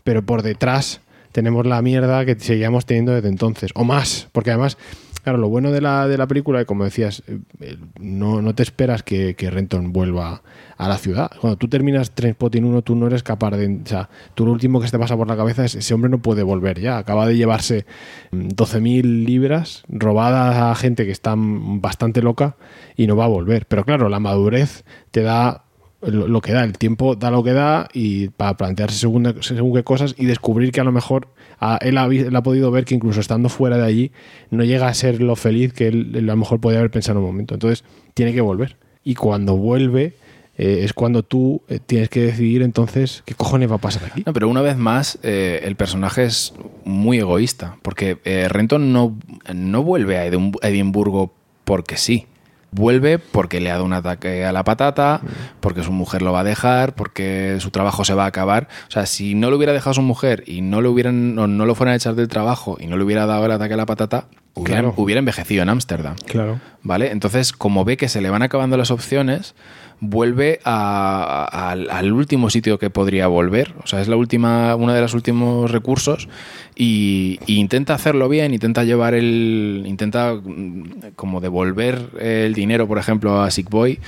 [0.04, 1.00] pero por detrás
[1.32, 4.78] tenemos la mierda que seguíamos teniendo desde entonces, o más, porque además,
[5.20, 8.62] claro, lo bueno de la, de la película, como decías, eh, eh, no, no te
[8.62, 10.42] esperas que, Renton vuelva
[10.76, 11.30] a la ciudad.
[11.40, 13.80] Cuando tú terminas Trainspotting 1, tú no eres capaz de...
[13.84, 16.18] O sea, tú lo último que te pasa por la cabeza es ese hombre no
[16.18, 16.98] puede volver ya.
[16.98, 17.86] Acaba de llevarse
[18.30, 22.56] mm, 12.000 libras robadas a gente que está mm, bastante loca
[22.96, 23.66] y no va a volver.
[23.66, 25.64] Pero claro, la madurez te da
[26.00, 29.74] lo, lo que da, el tiempo da lo que da y para plantearse según, según
[29.74, 31.28] qué cosas y descubrir que a lo mejor
[31.60, 34.12] a- él, ha, podido ver que incluso estando fuera de allí
[34.50, 37.24] no llega a ser lo feliz que él, a lo mejor podía haber pensado en
[37.24, 37.54] un momento.
[37.54, 38.76] Entonces tiene que volver.
[39.04, 40.14] Y cuando vuelve
[40.56, 44.22] eh, es cuando tú eh, tienes que decidir entonces qué cojones va a pasar aquí.
[44.26, 46.52] No, pero una vez más, eh, el personaje es
[46.84, 48.18] muy egoísta, porque
[48.48, 49.16] Renton no,
[49.54, 51.32] no vuelve a Edim- Edimburgo
[51.64, 52.26] porque sí.
[52.70, 55.22] Vuelve porque le ha dado un ataque a la patata,
[55.60, 58.68] porque su mujer lo va a dejar, porque su trabajo se va a acabar.
[58.88, 61.64] O sea, si no lo hubiera dejado su mujer y no lo hubieran, no, no
[61.64, 63.86] lo fueran a echar del trabajo y no le hubiera dado el ataque a la
[63.86, 64.94] patata, hubiera, Claro.
[64.98, 66.16] hubiera envejecido en Ámsterdam.
[66.26, 66.60] Claro.
[66.82, 67.10] ¿Vale?
[67.10, 69.54] Entonces, como ve que se le van acabando las opciones,
[70.00, 73.74] vuelve a- al, último sitio que podría volver.
[73.82, 76.28] O sea, es la última, uno de los últimos recursos.
[76.76, 79.84] Y, intenta hacerlo bien, intenta llevar el.
[79.86, 83.98] intenta mm, como devolver el dinero, por ejemplo, a Sick Boy.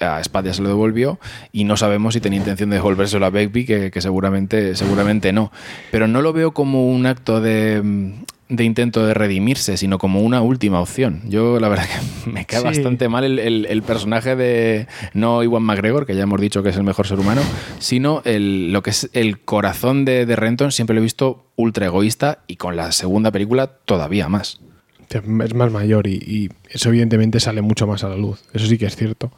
[0.00, 1.18] A Spad ya se lo devolvió.
[1.52, 5.52] Y no sabemos si tenía intención de devolvérselo a Begbie, que, que seguramente, seguramente no.
[5.92, 8.14] Pero no lo veo como un acto de.
[8.48, 11.22] De intento de redimirse, sino como una última opción.
[11.28, 11.84] Yo la verdad
[12.24, 12.64] que me cae Sí.
[12.64, 16.70] bastante mal el, el- el personaje de no Iwan McGregor, que ya hemos dicho que
[16.70, 17.42] es el mejor ser humano,
[17.78, 21.86] sino el, lo que es el corazón de, de Renton, siempre lo he visto ultra
[21.86, 24.60] egoísta y con la segunda película todavía más.
[25.10, 28.42] Es más mayor y, y eso evidentemente sale mucho más a la luz.
[28.52, 29.32] Eso sí que es cierto.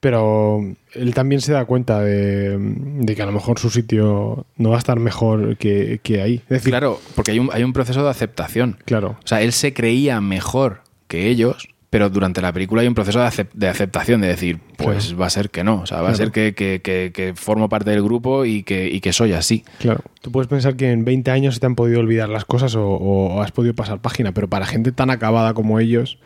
[0.00, 0.60] Pero
[0.92, 4.76] él también se da cuenta de, de que a lo mejor su sitio no va
[4.76, 6.34] a estar mejor que, que ahí.
[6.44, 8.76] Es decir, claro, porque hay un, hay un proceso de aceptación.
[8.84, 9.16] Claro.
[9.24, 13.20] O sea, él se creía mejor que ellos, pero durante la película hay un proceso
[13.20, 15.18] de, acep- de aceptación, de decir, pues Claro.
[15.20, 15.76] va a ser que no.
[15.82, 18.88] O sea, va a ser que, que- que- que formo parte del grupo y que,
[18.88, 19.62] y que soy así.
[19.78, 22.74] Claro, tú puedes pensar que en 20 años se te han podido olvidar las cosas
[22.74, 26.18] o, o has podido pasar página, pero para gente tan acabada como ellos,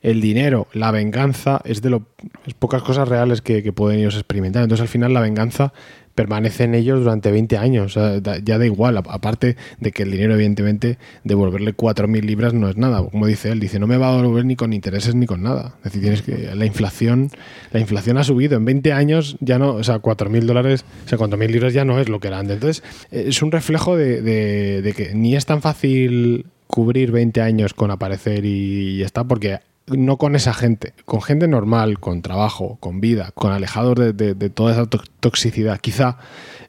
[0.00, 2.02] el dinero, la venganza, es de lo
[2.44, 4.64] es pocas cosas reales que, que pueden ellos experimentar.
[4.64, 5.72] Entonces al final la venganza
[6.14, 7.96] permanece en ellos durante 20 años.
[7.96, 12.54] O sea, da- ya da igual, aparte de que el dinero, evidentemente, devolverle 4.000 libras
[12.54, 13.02] no es nada.
[13.02, 15.74] Como dice él, dice, no me va a devolver ni con intereses ni con nada.
[15.78, 17.30] Es decir, tienes que, la inflación,
[17.72, 18.56] la inflación ha subido.
[18.56, 21.98] En 20 años ya no, o sea, 4.000 dólares, o sea, 4.000 libras ya no
[21.98, 22.54] es lo que era antes.
[22.54, 27.90] Entonces, es un reflejo de, de- que ni es tan fácil cubrir 20 años con
[27.90, 33.00] aparecer y ya está, porque no con esa gente, con gente normal, con trabajo, con
[33.00, 35.80] vida, con alejados de, toda esa to- toxicidad.
[35.80, 36.18] Quizá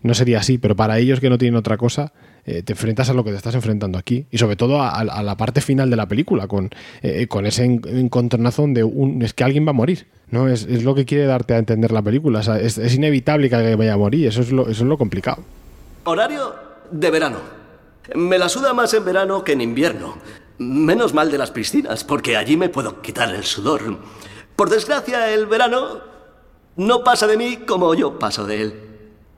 [0.01, 2.11] no sería así, pero para ellos que no tienen otra cosa,
[2.45, 4.25] eh, te enfrentas a lo que te estás enfrentando aquí.
[4.32, 7.82] Y sobre todo a, la parte final de la película, con, eh, con ese en-
[7.85, 10.08] encontronazo donde un, es que alguien va a morir.
[10.30, 10.48] ¿no?
[10.48, 12.42] Es, lo que quiere darte a entender la película.
[12.42, 14.27] Es inevitable que alguien vaya a morir.
[14.27, 15.43] Eso es lo, eso es lo complicado.
[16.06, 16.53] Horario
[16.92, 17.38] de verano.
[18.16, 20.16] Me la suda más en verano que en invierno.
[20.64, 23.98] Menos mal de las piscinas, porque allí me puedo quitar el sudor.
[24.56, 26.01] Por desgracia, el verano
[26.77, 28.90] no pasa de mí como yo paso de él.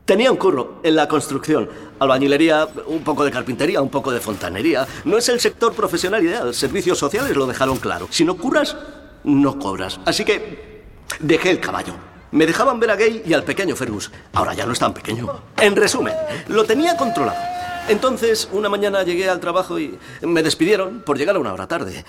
[0.05, 4.87] Tenía un curro en la construcción, albañilería, un poco de carpintería, un poco de fontanería.
[5.03, 8.07] No es el sector profesional ideal, servicios sociales lo dejaron claro.
[8.11, 8.77] Si no curas,
[9.23, 9.99] no cobras.
[10.05, 10.83] Así que
[11.19, 11.95] dejé el caballo.
[12.31, 14.11] Me dejaban ver a Gay y al pequeño Fergus.
[14.33, 15.27] Ahora ya no es tan pequeño.
[15.57, 16.13] En resumen,
[16.49, 17.54] lo tenía controlado.
[17.87, 22.03] Entonces, una mañana llegué al trabajo y me despidieron por llegar una hora tarde.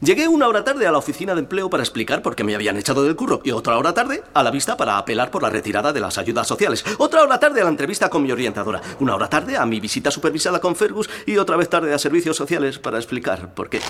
[0.00, 2.76] Llegué una hora tarde a la oficina de empleo para explicar por qué me habían
[2.76, 5.94] echado del curro y otra hora tarde a la vista para apelar por la retirada
[5.94, 6.84] de las ayudas sociales.
[6.98, 8.82] Otra hora tarde a la entrevista con mi orientadora.
[9.00, 12.36] Una hora tarde a mi visita supervisada con Fergus y otra vez tarde a servicios
[12.36, 13.80] sociales para explicar por qué.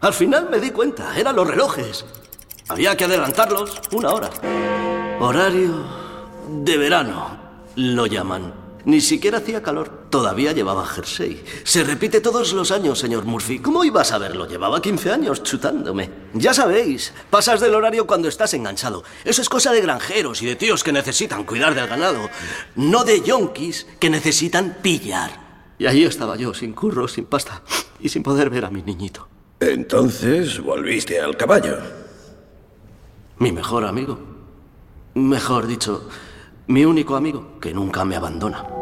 [0.00, 2.04] Al final me di cuenta, eran los relojes.
[2.68, 4.30] Había que adelantarlos una hora.
[5.18, 5.84] Horario
[6.48, 7.38] de verano,
[7.74, 8.61] lo llaman.
[8.84, 10.08] Ni siquiera hacía calor.
[10.10, 11.44] Todavía llevaba jersey.
[11.64, 13.60] Se repite todos los años, señor Murphy.
[13.60, 14.46] ¿Cómo iba a saberlo?
[14.46, 16.10] Llevaba 15 años chutándome.
[16.34, 19.04] Ya sabéis, pasas del horario cuando estás enganchado.
[19.24, 22.28] Eso es cosa de granjeros y de tíos que necesitan cuidar del ganado.
[22.74, 25.40] No de yonkis que necesitan pillar.
[25.78, 27.62] Y ahí estaba yo, sin curro, sin pasta
[28.00, 29.28] y sin poder ver a mi niñito.
[29.60, 31.78] Entonces volviste al caballo.
[33.38, 34.18] Mi mejor amigo.
[35.14, 36.08] Mejor dicho,
[36.66, 38.81] mi único amigo que nunca me abandona.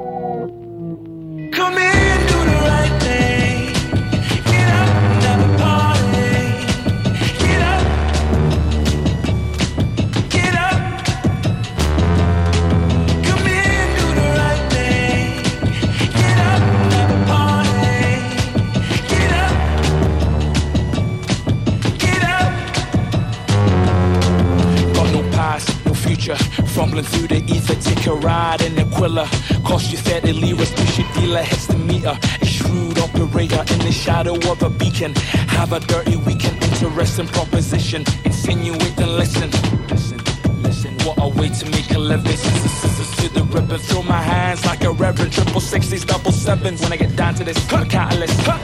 [26.80, 26.90] Future.
[26.90, 29.28] Fumbling through the ether, take a ride in Aquila.
[29.64, 32.18] Cost you 30 liras, push your dealer, hits the meter.
[32.40, 35.14] A shrewd operator in the shadow of a beacon.
[35.48, 38.04] Have a dirty weekend, interesting proposition.
[38.24, 39.50] Insinuate and listen.
[39.88, 40.18] Listen,
[40.62, 40.94] listen.
[41.04, 42.36] What a way to make a living.
[42.36, 43.78] Scissors, to the ribbon.
[43.78, 45.32] Throw my hands like a reverend.
[45.32, 46.80] Triple sixties, double sevens.
[46.82, 48.40] When I get down to this, a catalyst.
[48.40, 48.58] Huh.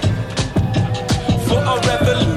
[1.46, 2.35] For a revolution.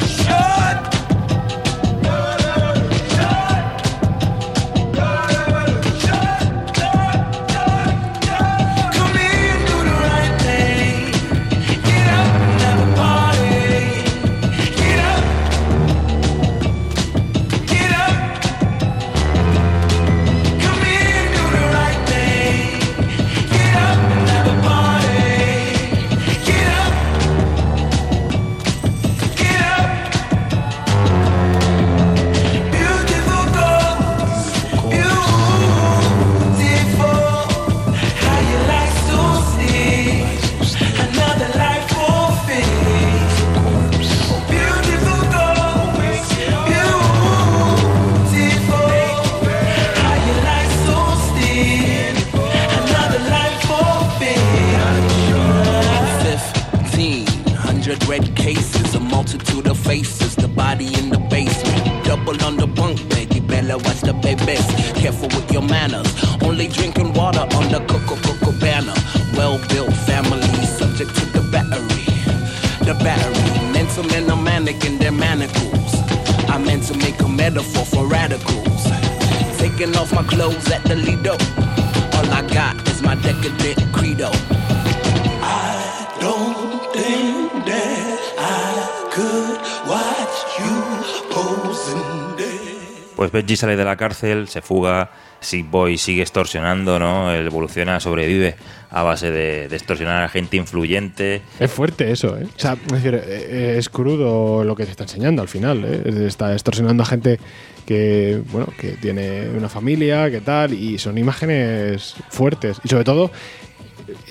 [93.49, 97.33] Benji sale de la cárcel, se fuga, Sick Boy sigue extorsionando, ¿no?
[97.33, 98.55] Evoluciona, sobrevive
[98.91, 101.41] a base de, extorsionar a gente influyente.
[101.59, 102.45] Es fuerte eso, ¿eh?
[102.45, 106.03] O sea, eh, es crudo lo que te está enseñando al final, ¿eh?
[106.05, 107.39] Es- Está extorsionando a gente
[107.87, 112.77] que, bueno, que tiene una familia, que tal, y son imágenes fuertes.
[112.83, 113.31] Y sobre todo,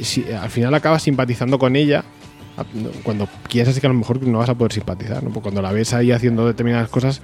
[0.01, 2.05] si, al final acabas simpatizando con ella
[3.05, 5.31] cuando piensas que a lo mejor no vas a poder simpatizar, ¿no?
[5.31, 7.21] Porque cuando la ves ahí haciendo determinadas cosas,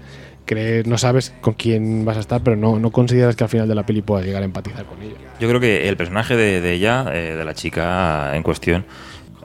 [0.87, 3.75] no sabes con quién vas a estar, pero no, no consideras que al final de
[3.75, 5.17] la peli puedas llegar a empatizar con ella.
[5.41, 8.85] Yo creo que el personaje de, ella, eh, de la chica en cuestión,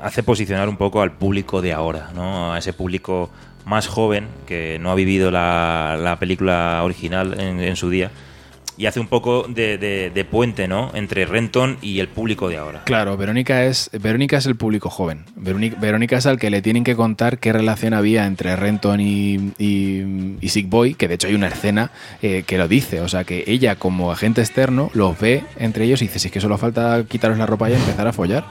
[0.02, 2.54] hace posicionar un poco al público de ahora, ¿no?
[2.54, 3.30] A ese público
[3.66, 8.12] más joven que no ha vivido la, la película original en su día.
[8.80, 10.92] Y hace un poco de, puente, ¿no?
[10.94, 12.84] Entre Renton y el público de ahora.
[12.86, 15.26] Claro, Verónica es, Verónica es el público joven.
[15.36, 20.38] Verónica, es al que le tienen que contar qué relación había entre Renton y, y,
[20.40, 21.92] y Sick Boy, que de hecho hay una escena
[22.22, 23.02] eh, que lo dice.
[23.02, 26.32] O sea, que ella como agente externo los ve entre ellos y dice, si es
[26.32, 28.46] que solo falta quitaros la ropa y empezar a follar.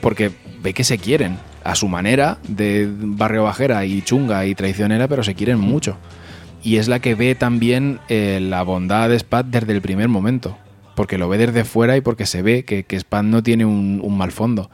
[0.00, 0.30] Porque
[0.62, 5.24] ve que se quieren, a su manera, de barrio bajera y chunga y traicionera, pero
[5.24, 5.96] se quieren mucho.
[6.64, 10.56] Y es la que ve también eh, la bondad de Spad desde el primer momento.
[10.96, 14.00] Porque lo ve desde fuera y porque se ve que, que Spad no tiene un,
[14.02, 14.70] un mal fondo.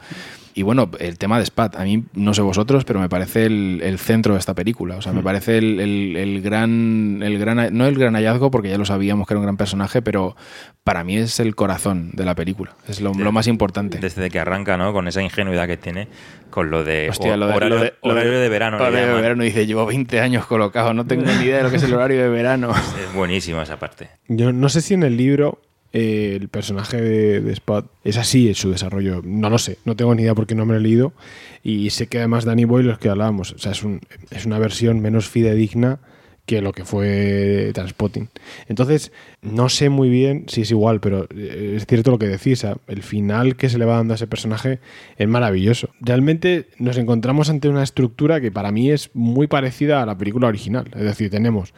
[0.53, 3.79] Y bueno, el tema de Spad, a mí no sé vosotros, pero me parece el,
[3.83, 4.95] el centro de esta película.
[4.97, 5.23] O sea, me Mm.
[5.23, 7.69] parece el, el- el gran, el gran.
[7.77, 10.35] No el gran hallazgo, porque ya lo sabíamos que era un gran personaje, pero
[10.83, 12.75] para mí es el corazón de la película.
[12.87, 13.97] Es lo, lo más importante.
[13.99, 14.91] Desde que arranca, ¿no?
[14.93, 16.07] Con esa ingenuidad que tiene,
[16.49, 18.77] con lo de, Hostia, ho- lo de, horario, lo de- lo horario de verano.
[18.77, 19.43] Horario de verano.
[19.43, 22.21] Dice, llevo 20 años colocado, no tengo ni idea de lo que es el horario
[22.21, 22.71] de verano.
[22.71, 24.09] Es buenísima esa parte.
[24.27, 25.61] Yo no sé si en el libro
[25.93, 29.21] el personaje de, de Spud es así en su desarrollo.
[29.23, 31.13] No lo sé, no tengo ni idea porque no me he leído.
[31.63, 33.83] Y sé que además Danny Boyle, los que hablábamos, o sea, es,
[34.31, 35.99] es una versión menos fidedigna
[36.45, 38.29] que lo que fue Transpotting.
[38.67, 39.11] Entonces,
[39.41, 42.65] no sé muy bien si es igual, pero eh, es cierto lo que decís.
[42.87, 44.79] el final que se le va dando a ese personaje
[45.17, 45.89] es maravilloso.
[45.99, 50.47] Realmente nos encontramos ante una estructura que para mí es muy parecida a la película
[50.47, 50.89] original.
[50.95, 51.73] Es decir, tenemos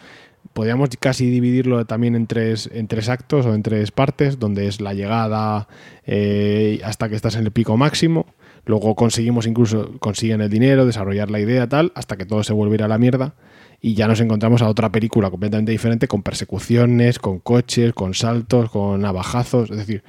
[0.51, 4.81] podríamos casi dividirlo también en tres, en tres actos o en tres partes, donde es
[4.81, 5.67] la llegada
[6.05, 8.25] eh, hasta que estás en el pico máximo.
[8.65, 12.75] Luego conseguimos incluso, consiguen el dinero, desarrollar la idea, tal, hasta que todo se vuelve
[12.75, 13.35] ir a la mierda.
[13.81, 18.69] Y ya nos encontramos a otra película completamente diferente, con persecuciones, con coches, con saltos,
[18.69, 19.69] con navajazos.
[19.71, 20.03] Es decir,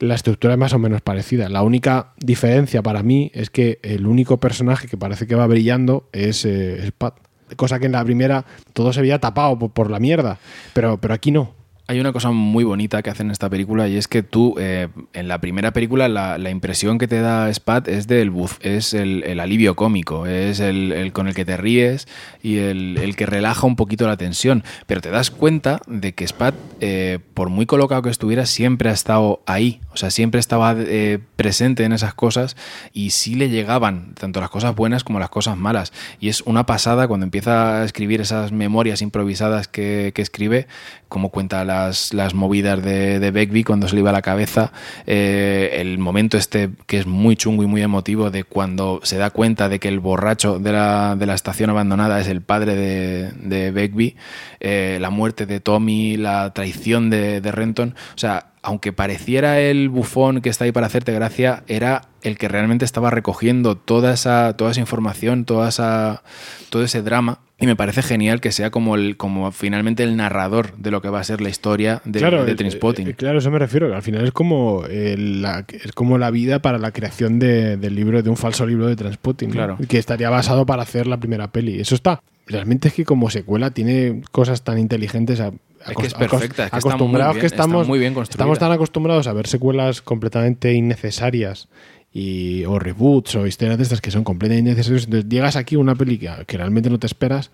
[0.00, 1.48] la estructura es más o menos parecida.
[1.48, 6.08] La única diferencia para mí es que el único personaje que parece que va brillando
[6.12, 7.23] es, eh, es Pat.
[7.56, 10.38] Cosa que en la primera todo se veía tapado por, por la mierda,
[10.72, 11.63] pero, pero aquí no.
[11.86, 14.88] Hay una cosa muy bonita que hacen en esta película y es que tú, eh,
[15.12, 19.38] en la primera película, la, impresión que te da Spad es del buf, es el,
[19.38, 22.08] alivio cómico, es el, con el que te ríes
[22.42, 24.64] y el, que relaja un poquito la tensión.
[24.86, 28.92] Pero te das cuenta de que Spad, eh, por muy colocado que estuviera, siempre ha
[28.92, 29.82] estado ahí.
[29.92, 32.56] O sea, siempre estaba eh, presente en esas cosas
[32.94, 35.92] y sí le llegaban tanto las cosas buenas como las cosas malas.
[36.18, 40.66] Y es una pasada cuando empieza a escribir esas memorias improvisadas que escribe,
[41.14, 44.72] como cuenta las, las movidas de, de Begbie cuando se le iba la cabeza,
[45.06, 49.30] eh, el momento este que es muy chungo y muy emotivo de cuando se da
[49.30, 53.30] cuenta de que el borracho de la, de la estación abandonada es el padre de,
[53.30, 54.16] de Begbie,
[54.58, 60.40] eh, la muerte de Tommy, la traición de Renton, o sea, aunque pareciera el bufón
[60.40, 64.72] que está ahí para hacerte gracia, era el que realmente estaba recogiendo toda esa, toda
[64.72, 66.22] esa información, toda esa,
[66.70, 67.38] todo ese drama.
[67.60, 71.08] Y me parece genial que sea como el, como finalmente el narrador de lo que
[71.08, 73.08] va a ser la historia de, de eh, Trainspotting.
[73.08, 73.88] eh, claro, eso me refiero.
[73.88, 77.76] que Al final es como, eh, la, es como la vida para la creación de-
[77.76, 79.50] del libro, de un falso libro de Transpotting.
[79.50, 79.54] ¿no?
[79.54, 79.78] Claro.
[79.88, 81.80] Que estaría basado para hacer la primera peli.
[81.80, 82.20] Eso está.
[82.48, 85.38] Realmente es que como secuela tiene cosas tan inteligentes.
[85.40, 85.52] a-
[85.88, 88.14] Es que es perfecta, es que está muy acostumbrados bien- que está estamos, muy bien
[88.18, 91.68] estamos tan acostumbrados a ver secuelas completamente innecesarias
[92.14, 95.04] y, o reboots o historias de estas que son completamente innecesarias.
[95.04, 97.50] Entonces llegas aquí a una peli que, realmente no te esperas,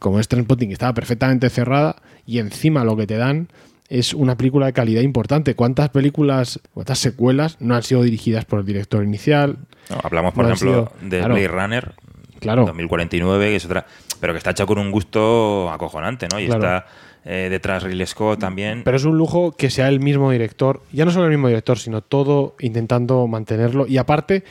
[0.00, 3.48] como es Transpotting, que estaba perfectamente cerrada y encima lo que te dan
[3.88, 5.54] es una película de calidad importante.
[5.54, 9.58] ¿Cuántas películas, cuántas secuelas no han sido dirigidas por el director inicial?
[9.88, 11.34] No, hablamos, por No ejemplo, sido- de claro.
[11.34, 11.92] Blade Runner,
[12.40, 12.64] Claro.
[12.64, 13.86] 2049, que es otra,
[14.18, 16.40] pero que está hecho con un gusto acojonante, ¿no?
[16.40, 16.62] Y Claro.
[16.62, 16.86] está
[17.24, 18.82] eh, detrás Ridley Scott también.
[18.84, 21.78] Pero es un lujo que sea el mismo director, ya no solo el mismo director,
[21.78, 23.86] sino todo intentando mantenerlo.
[23.86, 24.44] Y aparte,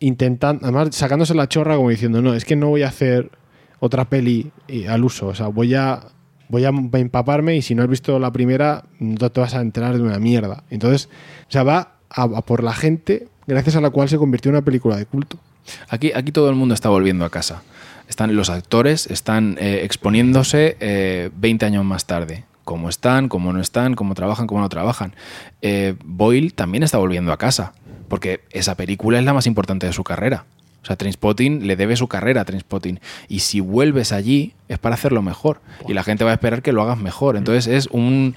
[0.00, 3.30] intentando, además sacándose la chorra como diciendo, no, es que no voy a hacer
[3.80, 5.28] otra peli eh, al uso.
[5.28, 6.00] O sea, voy a,
[6.48, 9.96] voy a empaparme y si no has visto la primera, no te vas a enterar
[9.96, 10.64] de una mierda.
[10.70, 11.08] Entonces,
[11.48, 14.56] o sea, va a, a por la gente gracias a la cual se convirtió en
[14.56, 15.38] una película de culto.
[15.88, 17.62] Aquí, aquí todo el mundo está volviendo a casa.
[18.10, 22.44] Están los actores, están eh, exponiéndose eh, 20 años más tarde.
[22.64, 25.14] Cómo están, cómo no están, cómo trabajan, cómo no trabajan.
[25.62, 27.72] Eh, Boyle también está volviendo a casa,
[28.08, 30.44] porque esa película es la más importante de su carrera.
[30.82, 32.98] O sea, Trainspotting le debe su carrera a Trainspotting.
[33.28, 35.60] Y si vuelves allí, es para hacerlo mejor.
[35.86, 37.36] Y la gente va a esperar que lo hagas mejor.
[37.36, 38.34] Entonces es un.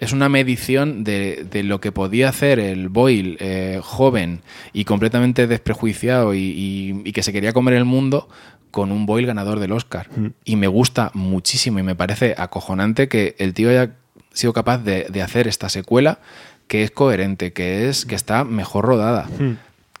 [0.00, 4.40] Es una medición de, de lo que podía hacer el Boyle eh, joven
[4.72, 8.28] y completamente desprejuiciado y, y- y que se quería comer el mundo
[8.74, 10.08] con un Boyle ganador del Oscar.
[10.44, 13.92] Y me gusta muchísimo y me parece acojonante que el tío haya
[14.32, 16.18] sido capaz de, de hacer esta secuela
[16.66, 19.28] que es coherente, que es que está mejor rodada,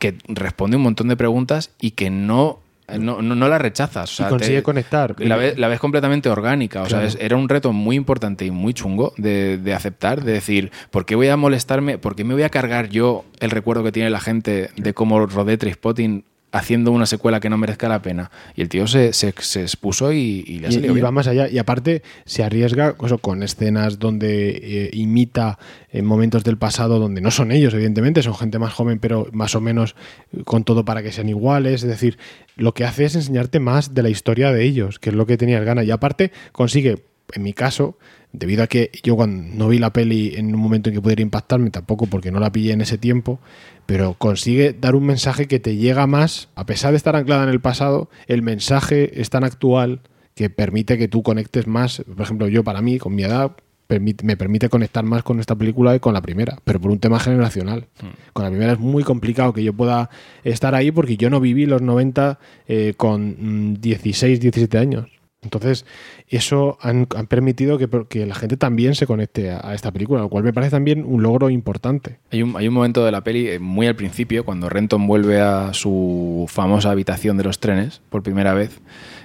[0.00, 2.58] que responde un montón de preguntas y que no
[2.98, 4.12] No, no, no la rechazas.
[4.12, 5.14] O sea, consigue conectar.
[5.18, 6.82] La ves, la ves completamente orgánica.
[6.82, 7.14] O sea, Claro.
[7.18, 11.14] era un reto muy importante y muy chungo de, de aceptar, de decir, ¿por qué
[11.14, 11.96] voy a molestarme?
[11.96, 15.24] ¿Por qué me voy a cargar yo el recuerdo que tiene la gente de cómo
[15.26, 18.30] rodé Trainspotting haciendo una secuela que no merezca la pena?
[18.54, 21.06] Y el tío se, se, se expuso y, y le ha salido y bien.
[21.06, 21.48] va más allá.
[21.48, 25.58] Y aparte, se arriesga eso, con escenas donde eh, imita
[25.90, 29.54] en momentos del pasado donde no son ellos, evidentemente, son gente más joven, pero más
[29.54, 29.94] o menos
[30.32, 31.82] eh, con todo para que sean iguales.
[31.82, 32.18] Es decir,
[32.56, 35.36] lo que hace es enseñarte más de la historia de ellos, que es lo que
[35.36, 35.84] tenías ganas.
[35.86, 37.98] Y aparte, consigue, en mi caso,
[38.34, 41.22] debido a que yo cuando no vi la peli en un momento en que pudiera
[41.22, 43.38] impactarme, tampoco porque no la pillé en ese tiempo,
[43.86, 47.50] pero consigue dar un mensaje que te llega más, a pesar de estar anclada en
[47.50, 50.00] el pasado, el mensaje es tan actual
[50.34, 52.02] que permite que tú conectes más.
[52.04, 53.52] Por ejemplo, yo para mí, con mi edad,
[53.88, 57.20] me permite conectar más con esta película que con la primera, pero por un tema
[57.20, 57.86] generacional.
[58.32, 60.10] Con la primera es muy complicado que yo pueda
[60.42, 65.06] estar ahí porque yo no viví los 90 eh, con mm, 16, 17 años.
[65.44, 65.86] Entonces,
[66.28, 70.22] eso han, han permitido que, que la gente también se conecte a, a esta película,
[70.22, 72.18] lo cual me parece también un logro importante.
[72.32, 75.40] Hay un, hay un momento de la peli, eh, muy al principio, cuando Renton vuelve
[75.40, 78.80] a su famosa habitación de los trenes por primera vez,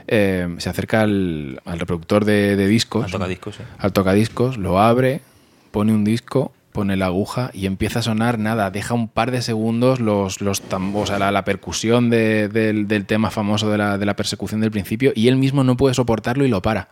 [0.07, 3.06] eh, se acerca al, al reproductor de, de discos.
[3.06, 3.64] Al tocadiscos, sí.
[3.77, 5.22] Al tocadiscos, lo abre,
[5.72, 8.72] pone un disco, pone la aguja y empieza a sonar nada.
[8.72, 12.88] Deja un par de segundos los, los tam- o sea, la, la percusión de- del,
[12.88, 15.93] del tema famoso de la, de la persecución del principio y él mismo no puede
[15.93, 16.88] soportarlo y lo para.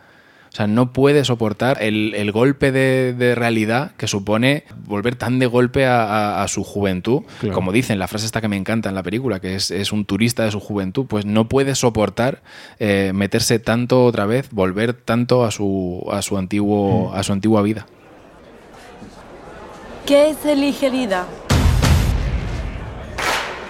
[0.50, 5.40] O sea, no puede soportar el, el golpe de, de realidad que supone volver tan
[5.40, 7.22] de golpe a, a- a su juventud.
[7.40, 7.54] Claro.
[7.56, 10.06] Como dicen, la frase esta que me encanta en la película, que es, es un
[10.06, 12.42] turista de su juventud, pues no puede soportar
[12.80, 17.62] eh, meterse tanto otra vez, volver tanto a su, a su, antiguo, a su antigua
[17.62, 17.86] vida.
[20.08, 21.26] ¿Qué es elige vida?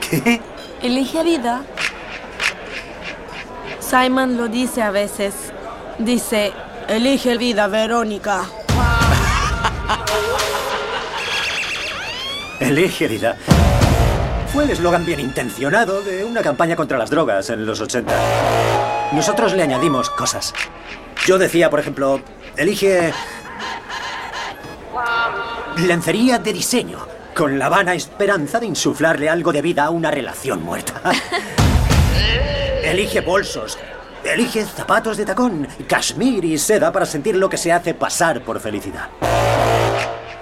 [0.07, 0.39] ¿Qué?
[0.83, 1.63] Elige vida.
[3.79, 5.33] Simon lo dice a veces.
[5.97, 6.53] Dice,
[6.87, 8.43] elige vida, Verónica.
[12.59, 13.35] Elige vida.
[14.53, 18.13] Fue el eslogan bien intencionado de una campaña contra las drogas en los 80.
[19.13, 20.53] Nosotros le añadimos cosas.
[21.25, 22.21] Yo decía, por ejemplo,
[22.55, 23.11] elige
[25.85, 26.99] lencería de diseño,
[27.35, 31.01] con la vana esperanza de insuflarle algo de vida a una relación muerta.
[32.83, 33.77] Elige bolsos.
[34.23, 38.59] Elige zapatos de tacón, cashmere y seda para sentir lo que se hace pasar por
[38.59, 39.09] felicidad.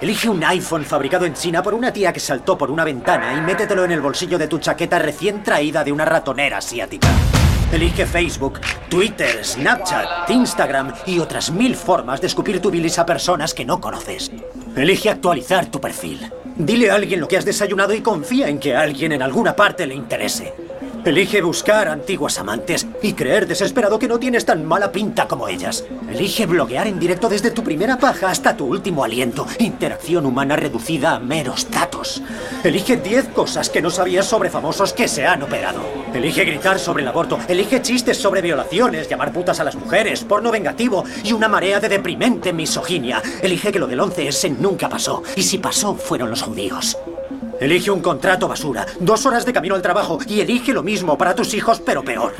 [0.00, 3.40] Elige un iPhone fabricado en China por una tía que saltó por una ventana y
[3.40, 7.08] métetelo en el bolsillo de tu chaqueta recién traída de una ratonera asiática.
[7.72, 13.52] Elige Facebook, Twitter, Snapchat, Instagram y otras mil formas de escupir tu bilis a personas
[13.52, 14.30] que no conoces.
[14.76, 16.30] Elige actualizar tu perfil.
[16.54, 19.56] Dile a alguien lo que has desayunado y confía en que a alguien en alguna
[19.56, 20.54] parte le interese.
[21.06, 25.84] Elige buscar antiguas amantes y creer desesperado que no tienes tan mala pinta como ellas.
[26.10, 29.46] Elige bloguear en directo desde tu primera paja hasta tu último aliento.
[29.60, 32.24] Interacción humana reducida a meros datos.
[32.64, 35.80] Elige 10 cosas que no sabías sobre famosos que se han operado.
[36.12, 37.38] Elige gritar sobre el aborto.
[37.46, 41.88] Elige chistes sobre violaciones, llamar putas a las mujeres, porno vengativo y una marea de
[41.88, 43.22] deprimente misoginia.
[43.42, 45.22] Elige que lo del 11S nunca pasó.
[45.36, 46.98] Y si pasó, fueron los judíos.
[47.60, 51.34] Elige un contrato basura, dos horas de camino al trabajo y elige lo mismo para
[51.34, 52.34] tus hijos, pero peor.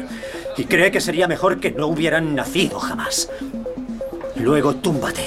[0.58, 3.30] Y cree que sería mejor que no hubieran nacido jamás.
[4.36, 5.26] Luego túmbate.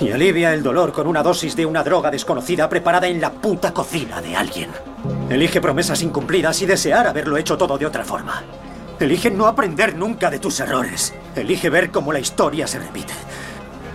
[0.00, 3.72] Y alivia el dolor con una dosis de una droga desconocida preparada en la puta
[3.72, 4.70] cocina de alguien.
[5.28, 8.42] Elige promesas incumplidas y desear haberlo hecho todo de otra forma.
[8.98, 11.12] Elige no aprender nunca de tus errores.
[11.36, 13.12] Elige ver cómo la historia se repite.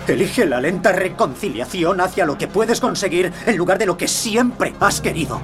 [0.09, 4.73] Elige la lenta reconciliación hacia lo que puedes conseguir en lugar de lo que siempre
[4.79, 5.39] has querido.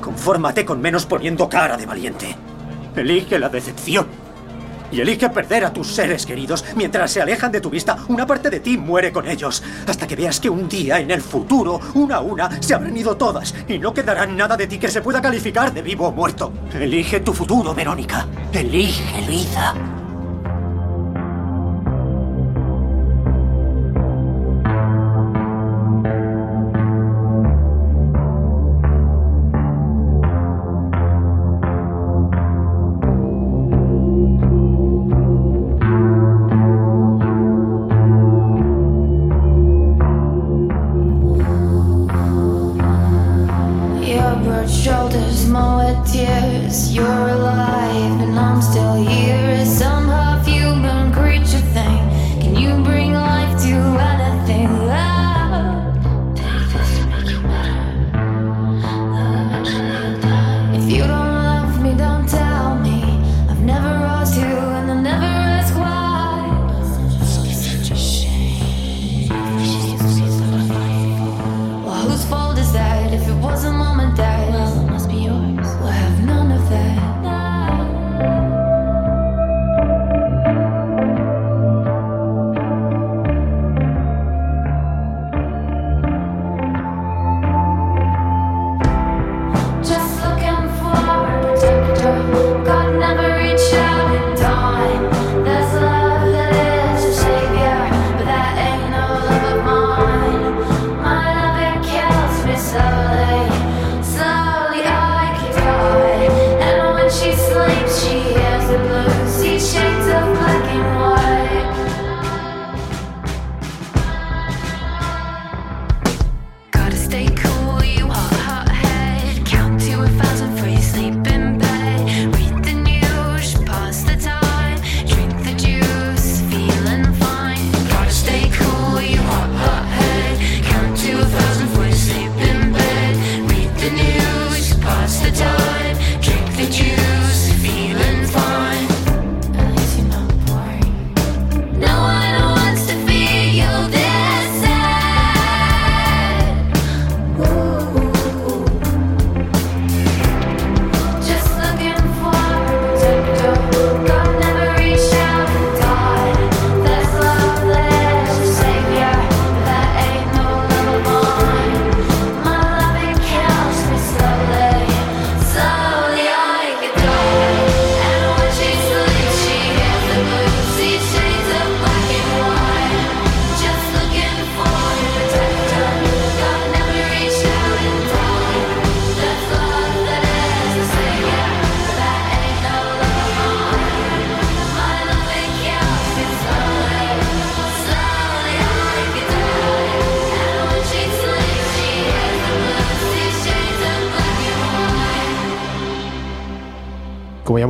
[0.00, 2.36] Confórmate con menos poniendo cara de valiente.
[2.94, 4.06] Elige la decepción.
[4.92, 6.64] Y elige perder a tus seres queridos.
[6.76, 9.62] Mientras se alejan de tu vista, una parte de ti muere con ellos.
[9.86, 13.16] Hasta que veas que un día en el futuro, una a una, se habrán ido
[13.16, 13.54] todas.
[13.66, 16.52] Y no quedará nada de ti que se pueda calificar de vivo o muerto.
[16.74, 18.26] Elige tu futuro, Verónica.
[18.52, 19.93] Elige vida.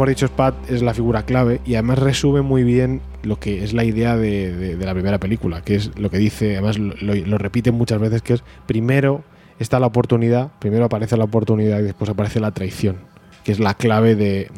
[0.04, 3.72] Hemos dicho, Spad es la figura clave y además resume muy bien lo que es
[3.72, 7.72] la idea de, la primera película, que es lo que dice, además lo, lo repite
[7.72, 9.24] muchas veces, que es primero
[9.58, 12.98] está la oportunidad, primero aparece la oportunidad y después aparece la traición,
[13.44, 14.48] que es la clave de,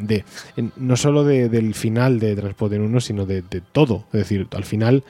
[0.77, 3.41] no solo de- del final de Transporte 1, sino de,
[3.71, 4.05] todo.
[4.13, 5.03] Es decir, al final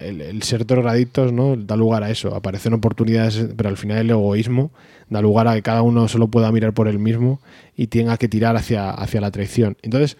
[0.00, 1.56] el, ser drogadictos ¿no?
[1.56, 4.70] da lugar a eso, aparecen oportunidades, pero al final el egoísmo
[5.10, 7.40] da lugar a que cada uno solo pueda mirar por él mismo
[7.76, 9.76] y tenga que tirar hacia, la traición.
[9.82, 10.16] Entonces,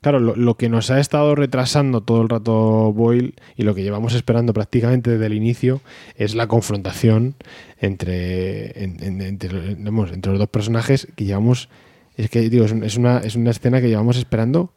[0.00, 4.12] Claro, lo, que nos ha estado retrasando todo el rato Boyle y lo que llevamos
[4.12, 5.80] esperando prácticamente desde el inicio
[6.18, 7.36] es la confrontación
[7.80, 11.70] entre, en- en- entre, entre los dos personajes que llevamos.
[12.16, 14.72] Es que digo, es, un- es una, es una escena que llevamos esperando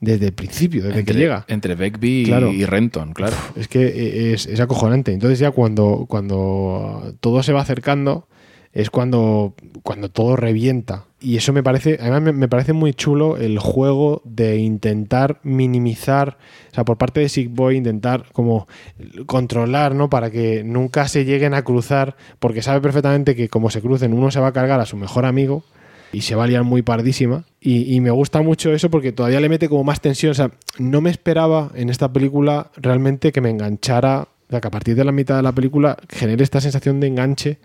[0.00, 1.44] desde el principio, desde entre, que llega.
[1.48, 2.52] Entre Begbie y- Claro.
[2.52, 3.36] y Renton, claro.
[3.56, 5.12] Es que es, es acojonante.
[5.12, 8.26] Entonces ya cuando, cuando todo se va acercando
[8.72, 11.04] es cuando, cuando todo revienta.
[11.20, 16.38] Y eso me parece, además me, me parece muy chulo el juego de intentar minimizar,
[16.70, 18.66] o sea, por parte de Sick Boy, intentar como
[19.26, 20.08] controlar, ¿no?
[20.10, 24.30] Para que nunca se lleguen a cruzar, porque sabe perfectamente que como se crucen, uno
[24.30, 25.64] se va a cargar a su mejor amigo
[26.12, 27.44] y se va a liar muy pardísima.
[27.60, 30.30] Y, y me gusta mucho eso porque todavía le mete como más tensión.
[30.32, 34.68] O sea, no me esperaba en esta película realmente que me enganchara, o sea, que
[34.68, 37.58] a partir de la mitad de la película genere esta sensación de enganche.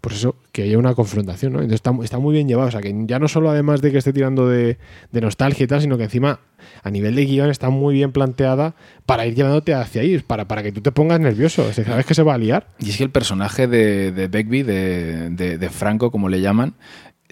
[0.00, 1.60] Por eso, que haya una confrontación, ¿no?
[1.60, 2.68] Entonces está, está muy bien llevado.
[2.68, 4.76] O sea, que ya no solo además de que esté tirando de,
[5.12, 6.40] de nostalgia y tal, sino que encima
[6.82, 8.74] a nivel de guion está muy bien planteada
[9.06, 11.66] para ir llevándote hacia ahí, para, para que tú te pongas nervioso.
[11.70, 12.66] Es sabes que se va a liar.
[12.80, 16.74] Y es que el personaje de, de Begbie, de, de- de Franco, como le llaman,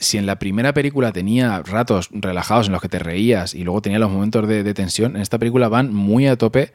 [0.03, 3.81] si en la primera película tenía ratos relajados en los que te reías y luego
[3.81, 6.73] tenía los momentos de, tensión, en esta película van muy a tope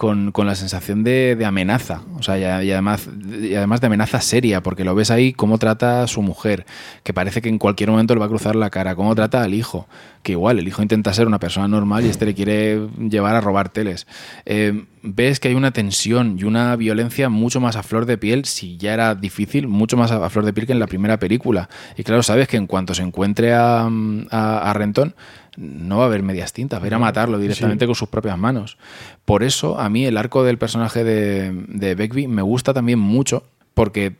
[0.00, 2.00] con, la sensación de, amenaza.
[2.18, 6.22] O sea, y, además, de amenaza seria, porque lo ves ahí cómo trata a su
[6.22, 6.64] mujer,
[7.02, 9.52] que parece que en cualquier momento le va a cruzar la cara, cómo trata al
[9.52, 9.88] hijo,
[10.22, 13.42] que igual el hijo intenta ser una persona normal y este le quiere llevar a
[13.42, 14.06] robar teles.
[14.46, 18.46] Eh, ves que hay una tensión y una violencia mucho más a flor de piel,
[18.46, 21.18] si ya era difícil, mucho más a, a flor de piel que en la primera
[21.18, 21.68] película.
[21.98, 23.86] Y claro, sabes que en cuanto se encuentre a,
[24.30, 25.14] a, a Renton,
[25.60, 27.86] no va a haber medias tintas, va a ir a matarlo directamente Sí.
[27.86, 28.78] con sus propias manos.
[29.24, 33.44] Por eso, a mí el arco del personaje de, de Begbie me gusta también mucho,
[33.74, 34.14] porque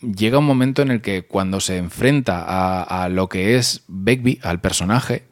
[0.00, 4.40] llega un momento en el que cuando se enfrenta a, a lo que es Begbie,
[4.42, 5.24] al personaje,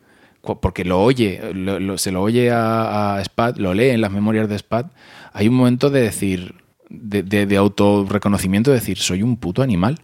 [0.60, 4.12] porque lo oye, lo- lo- se lo oye a, a Spad, lo lee en las
[4.12, 4.86] memorias de Spad,
[5.32, 6.56] hay un momento de decir,
[6.90, 9.98] de, de, de autorreconocimiento, de decir, soy un puto animal.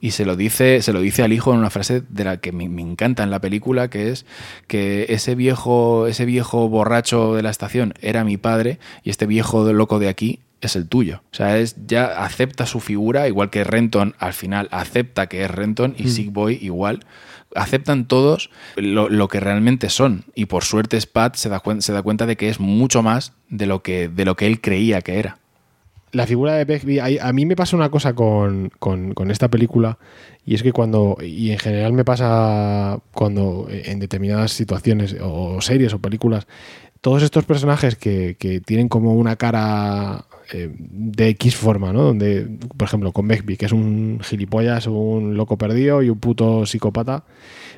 [0.00, 2.52] Y se lo dice, se lo dice al hijo en una frase de la que
[2.52, 4.26] me, me encanta en la película, que es
[4.66, 9.72] que ese viejo, ese viejo borracho de la estación era mi padre y este viejo
[9.72, 11.22] loco de aquí es el tuyo.
[11.32, 15.50] O sea, es, ya acepta su figura, igual que Renton al final acepta que es
[15.50, 16.08] Renton y Mm.
[16.08, 17.04] Sick Boy igual.
[17.54, 20.24] Aceptan todos lo, lo que realmente son.
[20.34, 23.66] Y por suerte Spad se da, se da cuenta de que es mucho más de
[23.66, 25.38] lo que, de lo que él creía que era.
[26.12, 29.98] La figura de Begbie, a mí me pasa una cosa con, con- esta película
[30.44, 35.92] y es que cuando, y en general me pasa cuando en determinadas situaciones o series
[35.92, 36.46] o películas,
[37.00, 42.02] todos estos personajes que, que tienen como una cara eh, de X forma, ¿no?
[42.02, 46.66] Donde, por ejemplo, con Begbie, que es un gilipollas, un loco perdido y un puto
[46.66, 47.24] psicópata,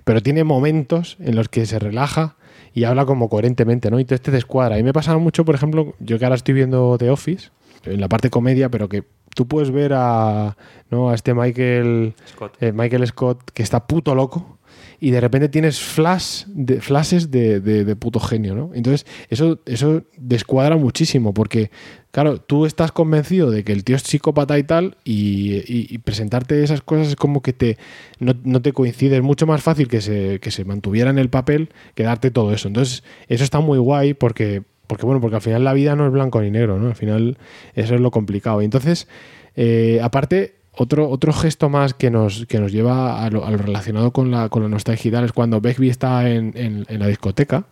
[0.05, 2.37] pero tiene momentos en los que se relaja
[2.75, 3.99] y habla como coherentemente, ¿no?
[3.99, 4.79] Y entonces te descuadra.
[4.79, 7.49] Y me pasa mucho, por ejemplo, yo que ahora estoy viendo The Office,
[7.85, 10.57] en la parte comedia, pero que tú puedes ver a,
[10.91, 11.11] ¿no?
[11.11, 12.57] a este Michael Scott.
[12.61, 14.59] eh, Michael Scott que está puto loco
[15.01, 18.71] y de repente tienes flash de, flashes de, de- de puto genio, ¿no?
[18.75, 21.71] Entonces eso, eso descuadra muchísimo porque,
[22.11, 25.99] claro, tú estás convencido de que el tío es psicópata y tal y, y- y
[25.99, 27.79] presentarte esas cosas es como que te
[28.19, 31.29] no, no te coincide, es mucho más fácil que se, que se mantuviera en el
[31.31, 32.67] papel que darte todo eso.
[32.67, 36.13] Entonces eso está muy guay porque porque bueno, porque al final la vida no es
[36.13, 36.89] blanco ni negro, ¿no?
[36.89, 37.39] Al final
[37.75, 38.61] eso es lo complicado.
[38.61, 39.07] Y entonces,
[39.55, 43.59] eh, aparte, otro, otro gesto más que nos, que nos lleva a lo, a lo
[43.59, 46.99] relacionado con la, con la nostalgia y tal es cuando Begbie está en, en- en
[47.01, 47.65] la discoteca,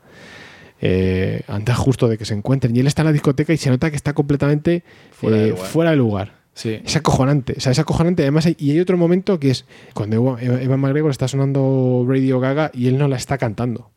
[0.81, 3.71] eh, antes justo de que se encuentren, y él está en la discoteca y se
[3.71, 5.67] nota que está completamente Fuera de eh, lugar.
[5.67, 6.33] fuera de lugar.
[6.53, 6.81] Sí.
[6.85, 8.23] Es acojonante, o sea, es acojonante.
[8.23, 12.41] Además, hay, y hay otro momento que es cuando Eva- Eva McGregor está sonando Radio
[12.41, 13.91] Gaga y él no la está cantando.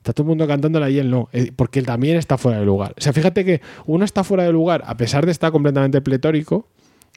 [0.00, 2.64] Está todo el mundo cantándola y él no, eh, porque él también está fuera de
[2.64, 2.94] lugar.
[2.96, 6.66] O sea, fíjate que uno está fuera de lugar a pesar de estar completamente pletórico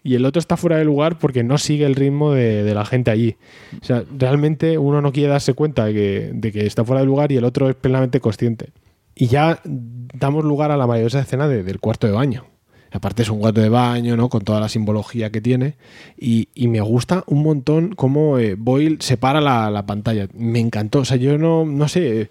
[0.04, 2.84] y el otro está fuera de lugar porque no sigue el ritmo de, de la
[2.86, 3.38] gente allí.
[3.82, 7.06] O sea, realmente uno no quiere darse cuenta de que, de que está fuera de
[7.06, 8.72] lugar y el otro es plenamente consciente.
[9.16, 12.48] Y ya damos lugar a la maravillosa escena de- del cuarto de baño.
[12.92, 14.30] Aparte es un cuarto de baño, ¿no?
[14.30, 15.76] Con toda la simbología que tiene.
[16.18, 20.28] Y, y me gusta un montón cómo eh, Boyle separa la, la pantalla.
[20.36, 21.00] Me encantó.
[21.00, 22.30] O sea, yo no, no sé.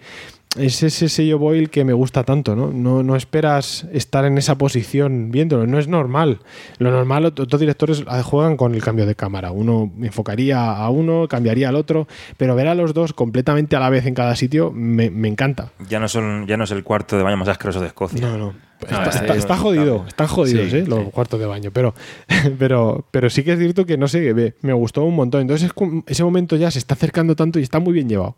[0.58, 2.70] Es ese sello Boyle que me gusta tanto, ¿no?
[2.72, 3.02] ¿no?
[3.02, 6.40] No esperas estar en esa posición viéndolo, no es normal.
[6.78, 9.50] Lo normal, ot- otros directores juegan con el cambio de cámara.
[9.50, 12.06] Uno enfocaría a uno, cambiaría al otro,
[12.36, 15.72] pero ver a los dos completamente a la vez en cada sitio me, me encanta.
[15.88, 18.20] Ya no, son, ya no es el cuarto de baño más asqueroso de Escocia.
[18.20, 18.54] No, no.
[18.82, 20.84] Está, está- es está jodido, están jodidos, Sí, ¿eh?
[20.86, 21.94] Los cuartos de baño, pero,
[22.58, 25.40] pero, pero sí que es cierto que no sé, me, me gustó un montón.
[25.42, 25.70] Entonces
[26.06, 28.34] ese momento ya se está acercando tanto y está muy bien llevado.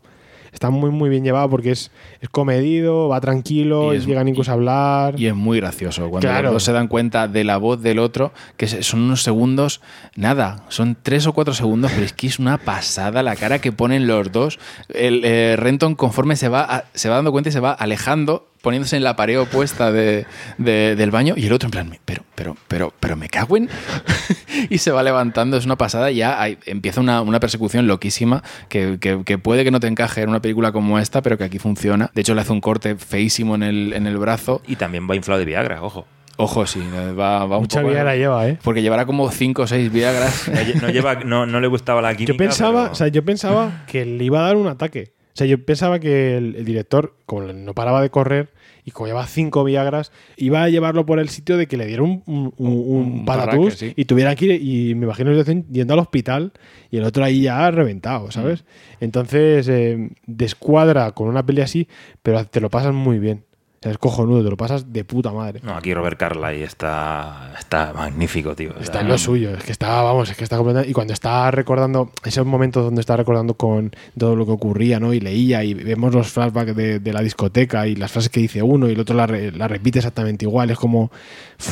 [0.55, 4.51] Está muy, muy bien llevado porque es, es comedido, va tranquilo, Y es- llegan incluso
[4.51, 5.19] a hablar.
[5.19, 6.43] Y es muy gracioso cuando Claro.
[6.43, 9.81] los dos se dan cuenta de la voz del otro, que son unos segundos,
[10.15, 13.73] nada, son tres o cuatro segundos, pero es que es una pasada la cara que
[13.73, 14.57] ponen los dos.
[14.87, 18.47] El eh, Renton conforme se va, a- se va dando cuenta y se va alejando,
[18.65, 20.25] poniéndose en la pared opuesta de-
[20.57, 23.69] de- del baño, y el otro en plan, pero, pero, pero, pero me cago en...
[24.69, 28.43] y se va levantando, es una pasada, y ya hay- empieza una, una persecución loquísima
[28.67, 31.43] que, que- que puede que no te encaje en una película como esta, pero que
[31.43, 32.09] aquí funciona.
[32.13, 34.61] De hecho, le hace un corte feísimo en el, en el brazo.
[34.67, 36.07] Y también va inflado de Viagra, ojo.
[36.37, 36.81] Ojo, sí,
[37.17, 38.57] va, va un Mucha poco- Viagra lleva, ¿eh?
[38.61, 40.47] Porque llevará como 5 o 6 Viagras.
[40.49, 42.33] No, lle- no lleva, no, no le gustaba la química.
[42.33, 45.13] Yo pensaba, pero- o sea, yo pensaba que le iba a dar un ataque.
[45.27, 48.53] O sea, yo pensaba que el, el director, como no paraba de correr
[48.85, 52.03] y como llevaba cinco Viagras, iba a llevarlo por el sitio de que le diera
[52.03, 53.93] un, un, un- un Un patatús parraque, sí.
[53.95, 55.31] y tuviera que ir, y me imagino
[55.71, 56.53] yendo al hospital
[56.91, 58.61] y el otro ahí ya reventado, ¿sabes?
[58.63, 59.03] Mm.
[59.05, 61.87] Entonces, eh, descuadra con una peli así,
[62.21, 63.43] pero te lo pasas muy bien.
[63.79, 65.59] O sea, es cojonudo, te lo pasas de puta madre.
[65.63, 68.73] No, aquí Robert Carlyle está, está magnífico, tío.
[68.79, 70.89] Está en lo suyo, es que está, vamos, es que está completamente.
[70.89, 75.13] Y cuando está recordando, esos momentos donde está recordando con todo lo que ocurría, ¿no?
[75.13, 78.63] Y leía y vemos los flashbacks de, de la discoteca y las frases que dice
[78.63, 80.71] uno y el otro la, la repite exactamente igual.
[80.71, 81.11] Es como,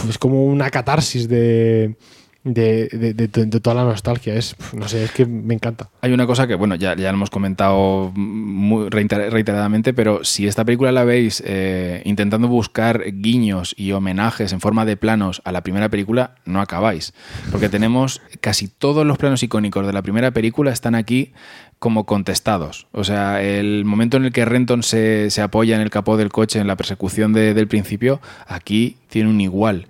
[0.07, 1.95] es como una catarsis de,
[2.43, 4.33] de, de- de- toda la nostalgia.
[4.35, 5.89] Es, no sé, es que me encanta.
[6.01, 10.47] Hay una cosa que, bueno, ya, ya lo hemos comentado muy reiter- reiteradamente, pero si
[10.47, 15.51] esta película la veis eh, intentando buscar guiños y homenajes en forma de planos a
[15.51, 17.13] la primera película, no acabáis.
[17.51, 21.31] Porque tenemos casi todos los planos icónicos de la primera película están aquí
[21.79, 22.87] como contestados.
[22.91, 26.29] O sea, el momento en el que Renton se, se apoya en el capó del
[26.29, 29.87] coche en la persecución de- del principio, aquí tiene un igual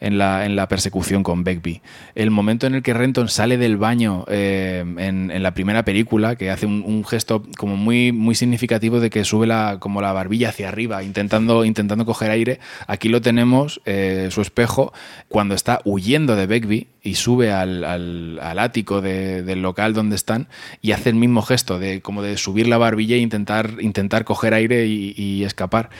[0.00, 1.80] en la, en la persecución con Begbie.
[2.14, 6.36] El momento en el que Renton sale del baño eh, en, en la primera película,
[6.36, 10.50] que hace un, gesto como muy, muy significativo de que sube la, como la barbilla
[10.50, 14.92] hacia arriba, intentando, intentando coger aire, aquí lo tenemos, eh, su espejo,
[15.28, 20.16] cuando está huyendo de Begbie y sube al, al- al ático de- del local donde
[20.16, 20.48] están
[20.82, 24.52] y hace el mismo gesto de como de subir la barbilla e intentar, intentar coger
[24.54, 25.90] aire y escapar.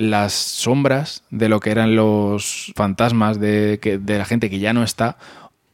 [0.00, 4.82] Las sombras de lo que eran los fantasmas de, de la gente que ya no
[4.82, 5.18] está,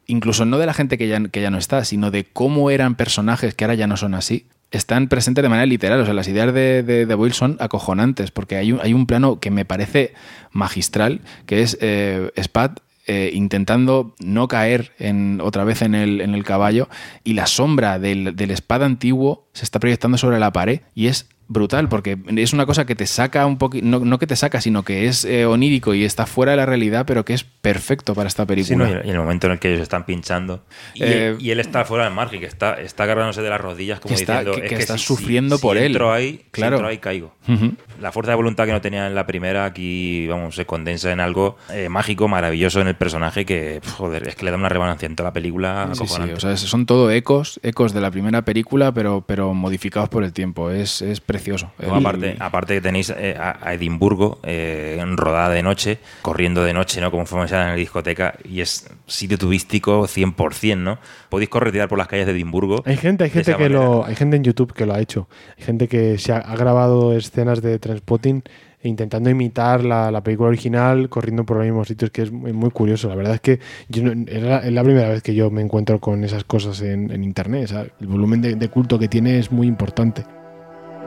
[0.07, 2.97] incluso no de la gente que ya, que ya no está, sino de cómo eran
[2.97, 6.01] personajes que ahora ya no son así, están presentes de manera literal.
[6.01, 9.07] O sea, las ideas de, de, de Boyle son acojonantes, porque hay un, hay un
[9.07, 10.13] plano que me parece
[10.51, 16.35] magistral, que es eh, Spad eh, intentando no caer en, otra vez en el, en
[16.35, 16.89] el caballo
[17.23, 21.29] y la sombra del, del espada antiguo se está proyectando sobre la pared y es
[21.49, 24.61] brutal porque es una cosa que te saca un poquito, no, no que te saca,
[24.61, 28.15] sino que es eh, onírico y está fuera de la realidad, pero que es perfecto
[28.15, 28.85] para esta Sí, película.
[28.89, 28.91] ¿no?
[28.97, 31.85] y en el momento en el que ellos están pinchando y, Eh, y él está
[31.85, 34.67] fuera del margen, que está, está agarrándose de las rodillas como Que está- diciendo que-
[34.67, 35.93] es que está si- sufriendo si- por si él.
[35.93, 36.77] entro ahí, Claro.
[36.77, 37.35] entro ahí caigo.
[37.49, 37.73] Ujú.
[38.01, 41.21] La fuerza de voluntad que no tenía en la primera aquí, vamos, se condensa en
[41.21, 45.07] algo eh, mágico, maravilloso en el personaje que, joder, es que le da una rebanancia
[45.07, 45.89] en toda la película.
[45.93, 50.09] Sí, sí, o sea, son todo ecos, ecos de la primera película, pero, pero modificados
[50.09, 50.71] por el tiempo.
[50.71, 51.71] Es, es precioso.
[51.91, 57.11] Aparte, aparte que tenéis eh, a, Edimburgo eh, rodada de noche, corriendo de noche, ¿no?
[57.11, 60.99] Como fuimos en la discoteca, y es sitio turístico 100%, ¿no?
[61.29, 62.83] Podéis corretear por las calles de Edimburgo.
[62.87, 63.81] Hay gente, hay gente que manera.
[63.81, 65.29] lo, hay gente en YouTube que lo ha hecho.
[65.59, 68.43] Hay gente que se ha, ha grabado escenas de Transpotting
[68.83, 72.71] intentando imitar la, la película original, corriendo por los mismos sitios, que es muy, muy
[72.71, 73.09] curioso.
[73.09, 73.59] La verdad es que
[73.89, 76.81] yo no- es, la, es la primera vez que yo me encuentro con esas cosas
[76.83, 77.71] en, en internet.
[78.01, 80.25] el volumen de, de culto que tiene es muy importante.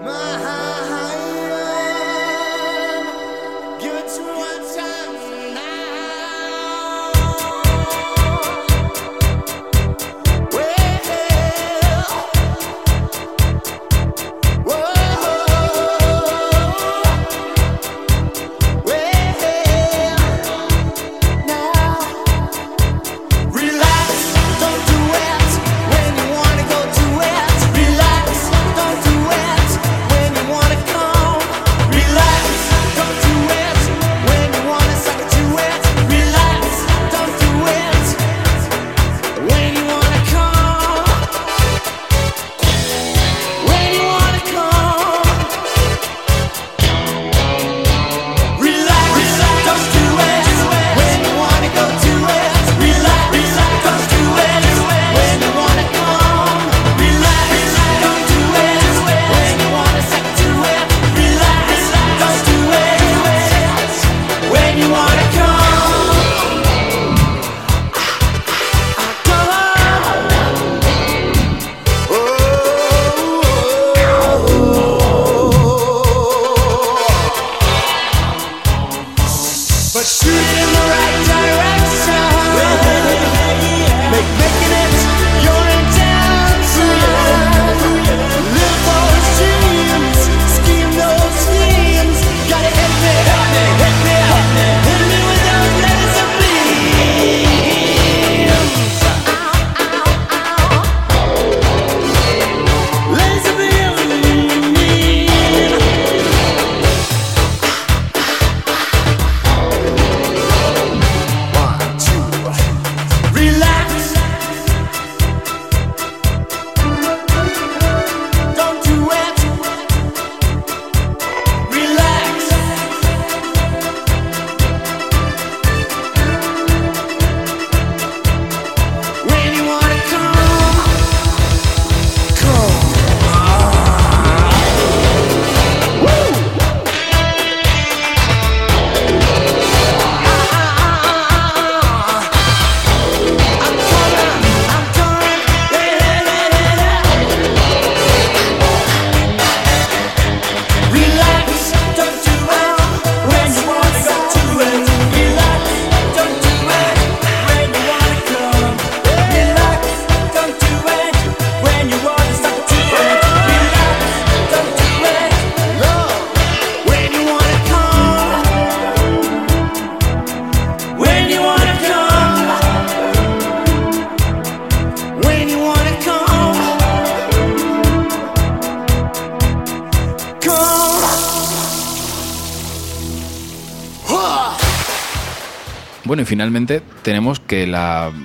[0.02, 0.59] My heart.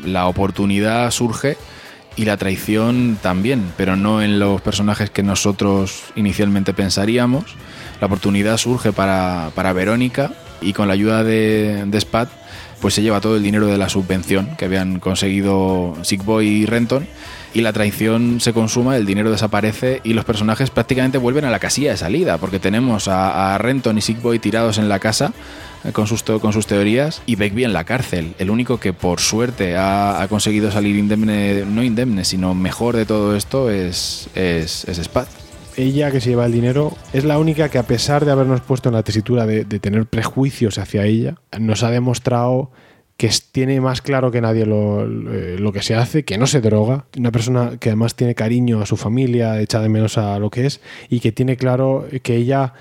[0.05, 1.57] La, oportunidad surge
[2.17, 7.45] y la traición también, pero no en los personajes que nosotros inicialmente pensaríamos.
[8.01, 12.29] La oportunidad surge para, para Verónica y con la ayuda de, de Spat
[12.81, 16.67] pues se lleva todo el dinero de la subvención que habían conseguido Sick Boy y
[16.67, 17.07] Renton
[17.55, 21.61] y la traición se consuma, el dinero desaparece y los personajes prácticamente vuelven a la
[21.61, 25.33] casilla de salida porque tenemos a, Renton y Sick Boy tirados en la casa
[25.93, 28.35] con sus, con sus teorías y Begbie en la cárcel.
[28.39, 33.37] El único que por suerte ha, conseguido salir indemne, no indemne, sino mejor de todo
[33.37, 35.29] esto es, es, es Spat.
[35.77, 38.89] ella que se lleva el dinero es la única que a pesar de habernos puesto
[38.89, 42.71] en la tesitura de, de tener prejuicios hacia ella, nos ha demostrado
[43.17, 46.61] que tiene más claro que nadie lo, lo- lo que se hace, que no se
[46.61, 50.51] droga, una persona que además tiene cariño a su familia, echa de menos a lo
[50.51, 52.73] que es, y que tiene claro que ella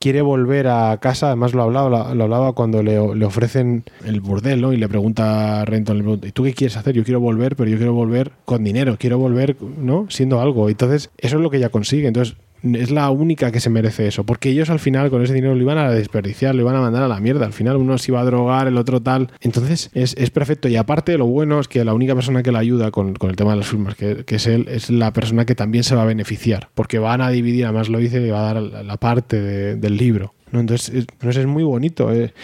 [0.00, 4.62] quiere volver a casa, además lo hablaba, lo, hablaba cuando le, le ofrecen el burdel,
[4.62, 4.72] ¿no?
[4.72, 6.94] Y le pregunta a Renton, le pregunta, ¿y tú qué quieres hacer?
[6.94, 10.06] Yo quiero volver, pero yo quiero volver con dinero, quiero volver, ¿no?
[10.08, 10.70] Siendo algo.
[10.70, 12.08] Entonces, eso es lo que ella consigue.
[12.08, 15.54] Entonces, es la única que se merece eso, porque ellos al final con ese dinero
[15.54, 17.46] lo iban a desperdiciar, lo iban a mandar a la mierda.
[17.46, 19.28] Al final uno se iba a drogar, el otro tal.
[19.40, 20.68] Entonces es, es perfecto.
[20.68, 23.36] Y aparte, lo bueno es que la única persona que la ayuda con, con el
[23.36, 26.02] tema de las firmas, que, que es él, es la persona que también se va
[26.02, 29.40] a beneficiar, porque van a dividir, además lo dice, le va a dar la, parte
[29.40, 30.34] de- del libro.
[30.52, 30.60] ¿no?
[30.60, 32.12] Entonces, es, es muy bonito.
[32.12, 32.34] eh.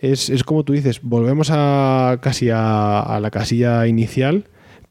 [0.00, 4.44] Es, es como tú dices, volvemos a casi a, a la casilla inicial,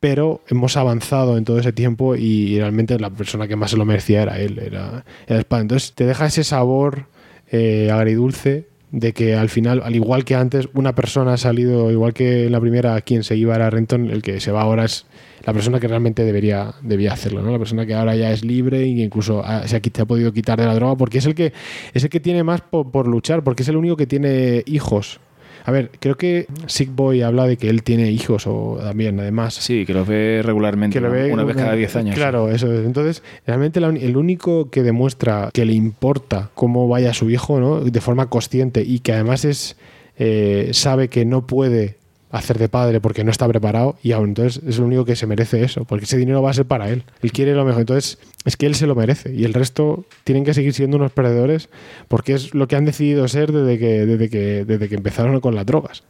[0.03, 3.85] pero hemos avanzado en todo ese tiempo y realmente la persona que más se lo
[3.85, 5.61] merecía era él, era, era Spad.
[5.61, 7.05] Entonces te deja ese sabor
[7.49, 12.13] eh, agridulce de que al final, al igual que antes, una persona ha salido, igual
[12.13, 15.05] que en la primera, quien se iba era Renton, el que se va ahora es
[15.45, 17.53] la persona que realmente debería, debía hacerlo, ¿no?
[17.53, 20.33] La persona que ahora ya es libre y que incluso se ha, se ha podido
[20.33, 21.53] quitar de la droga porque es el que,
[21.93, 25.21] es el que tiene más po- por luchar, porque es el único que tiene hijos.
[25.65, 29.53] A ver, creo que Sick Boy habla de que él tiene hijos o también, además.
[29.53, 31.13] Sí, que lo ve regularmente, Que lo ¿no?
[31.13, 32.15] ve una vez cada 10 años.
[32.15, 32.85] Claro, eso es.
[32.85, 37.79] Entonces, realmente la el único que demuestra que le importa cómo vaya su hijo, ¿no?
[37.79, 39.77] De forma consciente y que además es
[40.17, 41.97] eh, sabe que no puede
[42.33, 45.27] hacer de padre porque no está preparado y aún entonces es el único que se
[45.27, 47.03] merece eso, porque ese dinero va a ser para él.
[47.21, 50.43] Él quiere lo mejor, entonces es que él se lo merece y el resto tienen
[50.43, 51.69] que seguir siendo unos perdedores
[52.07, 55.53] porque es lo que han decidido ser desde que desde que desde que empezaron con
[55.53, 56.03] las drogas.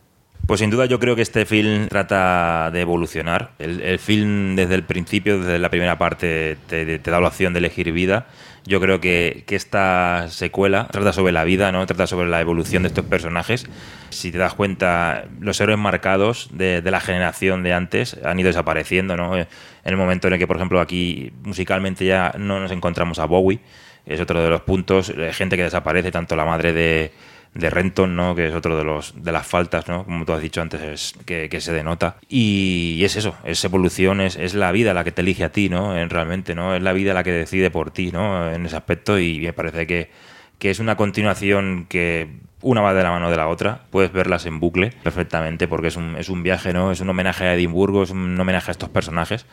[0.48, 3.52] Pues sin duda yo creo que este film trata de evolucionar.
[3.60, 7.54] El, el film desde el principio, desde la primera parte, te, te da la opción
[7.54, 8.28] de elegir vida.
[8.66, 11.86] Yo creo que, que esta secuela trata sobre la vida, ¿no?
[11.86, 13.68] Trata sobre la evolución de estos personajes.
[14.10, 19.18] Si te das cuenta, los héroes marcados de, la generación de antes han ido desapareciendo,
[19.18, 19.38] ¿no?
[19.38, 19.48] En
[19.84, 23.60] el momento en el que, por ejemplo, aquí musicalmente ya no nos encontramos a Bowie,
[24.06, 27.12] es otro de los puntos, eh, gente que desaparece, tanto la madre de,
[27.54, 28.36] de Renton, ¿no?
[28.36, 30.06] que es otro de los de las faltas, ¿no?
[30.06, 32.18] como tú has dicho antes, es, que, que se denota.
[32.28, 35.70] Y, es eso, es evolución, es, es la vida la que te elige a ti,
[35.70, 35.98] ¿no?
[35.98, 36.76] En, realmente, ¿no?
[36.76, 38.52] Es la vida la que decide por ti, ¿no?
[38.52, 40.10] En ese aspecto, y me parece que,
[40.58, 42.30] que es una continuación que
[42.62, 45.98] una va de la mano de la otra, puedes verlas en bucle perfectamente porque es
[45.98, 46.92] un, es un viaje, ¿no?
[46.92, 49.46] Es un homenaje a Edimburgo, es un homenaje a estos personajes,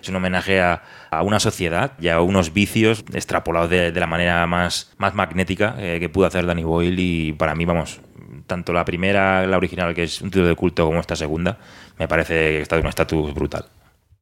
[0.00, 4.06] es un homenaje a, a una sociedad y a unos vicios extrapolados de, de la
[4.06, 8.00] manera más, más magnética eh, que pudo hacer Danny Boyle y para mí, vamos,
[8.46, 11.58] tanto la primera, la original, que es un título de culto, como esta segunda,
[11.98, 13.66] me parece que está de un estatus brutal.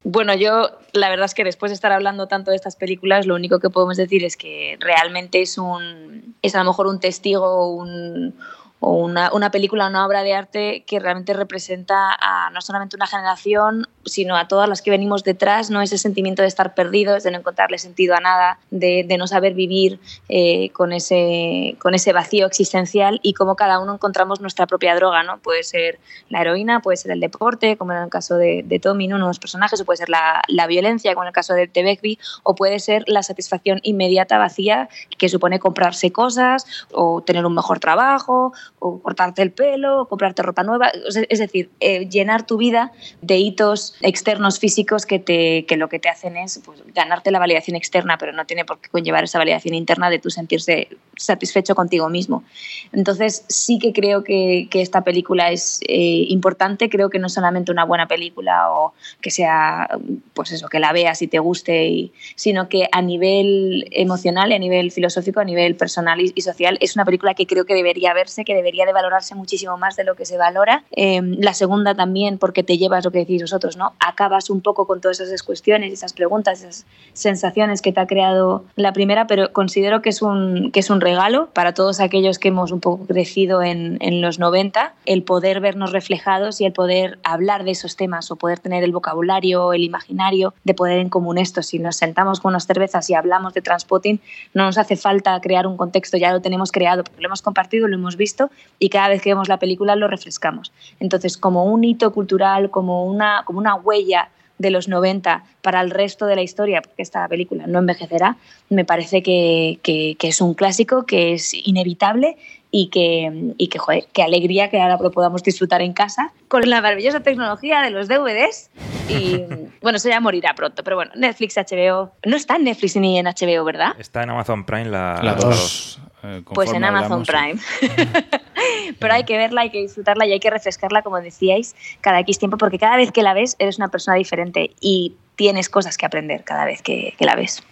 [0.08, 3.34] Bueno, yo la verdad es que después de estar hablando tanto de estas películas, lo
[3.34, 7.74] único que podemos decir es que realmente es un es a lo mejor un testigo
[7.74, 8.36] un,
[8.80, 13.06] o una, una película, una obra de arte que realmente representa a no solamente una
[13.06, 15.80] generación, sino a todas las que venimos detrás, ¿no?
[15.82, 19.98] Ese sentimiento de estar perdidos, de no encontrarle sentido a nada, de, no saber vivir
[20.28, 25.22] eh, con, ese, con ese vacío existencial y cómo cada uno encontramos nuestra propia droga,
[25.22, 25.38] ¿no?
[25.38, 25.98] Puede ser
[26.28, 29.16] la heroína, puede ser el deporte, como en el caso de, Tommy, ¿no?
[29.16, 31.70] uno de los personajes, o puede ser la, la violencia, como en el caso de,
[31.74, 34.88] Begbie, o puede ser la satisfacción inmediata, vacía,
[35.18, 40.42] que supone comprarse cosas, o tener un mejor trabajo, o cortarte el pelo, o comprarte
[40.42, 40.90] ropa nueva,
[41.28, 45.98] es decir, eh, llenar tu vida de hitos externos físicos que, te, que lo que
[45.98, 49.38] te hacen es pues, ganarte la validación externa, pero no tiene por qué conllevar esa
[49.38, 52.44] validación interna de tu sentirse satisfecho contigo mismo.
[52.92, 57.34] Entonces sí que creo que, que esta película es eh, importante, creo que no es
[57.34, 59.88] solamente una buena película o que sea,
[60.34, 64.58] pues eso, que la veas y te guste, y, sino que a nivel emocional, a
[64.58, 68.12] nivel filosófico, a nivel personal y, y social, es una película que creo que debería
[68.14, 70.84] verse, que debería de valorarse muchísimo más de lo que se valora.
[70.92, 73.92] Eh, la segunda también porque te llevas lo que decís vosotros, ¿no?
[74.00, 78.64] Acabas un poco con todas esas cuestiones, esas preguntas, esas sensaciones que te ha creado
[78.74, 82.48] la primera, pero considero que es un, que es un regalo para todos aquellos que
[82.48, 87.18] hemos un poco crecido en, en los 90, el poder vernos reflejados y el poder
[87.22, 91.38] hablar de esos temas o poder tener el vocabulario, el imaginario de poder en común
[91.38, 91.62] esto.
[91.62, 94.20] Si nos sentamos con unas cervezas y hablamos de Transpotting,
[94.54, 97.88] no nos hace falta crear un contexto, ya lo tenemos creado, porque lo hemos compartido,
[97.88, 98.45] lo hemos visto
[98.78, 100.72] y cada vez que vemos la película lo refrescamos.
[101.00, 105.90] Entonces, como un hito cultural, como una, como una huella de los 90 para el
[105.90, 108.36] resto de la historia, porque esta película no envejecerá,
[108.70, 112.36] me parece que, que- que es un clásico, que es inevitable
[112.70, 116.68] y que, y que, joder, qué alegría que ahora lo podamos disfrutar en casa con
[116.68, 118.70] la maravillosa tecnología de los DVDs.
[119.08, 119.42] Y
[119.82, 122.12] bueno, eso ya morirá pronto, pero bueno, Netflix, HBO.
[122.24, 123.92] No está en Netflix ni en HBO, ¿verdad?
[123.98, 126.00] Está en Amazon Prime la, La las dos.
[126.26, 127.60] Eh, Pues en Amazon hablamos.
[127.80, 128.20] Prime.
[128.98, 132.38] Pero hay que verla, hay que disfrutarla y hay que refrescarla, como decíais, cada X
[132.38, 136.06] tiempo, porque cada vez que la ves eres una persona diferente y tienes cosas que
[136.06, 137.62] aprender cada vez que, que la ves.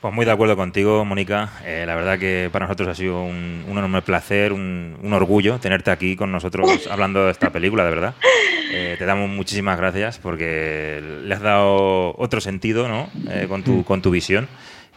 [0.00, 1.50] Pues muy de acuerdo contigo, Mónica.
[1.64, 5.58] Eh, la verdad que para nosotros ha sido un, un enorme placer, un, un orgullo
[5.60, 8.14] tenerte aquí con nosotros hablando de esta película, de verdad.
[8.70, 13.08] Eh, te damos muchísimas gracias porque le has dado otro sentido ¿no?
[13.30, 14.46] Eh, con, tu, con tu visión.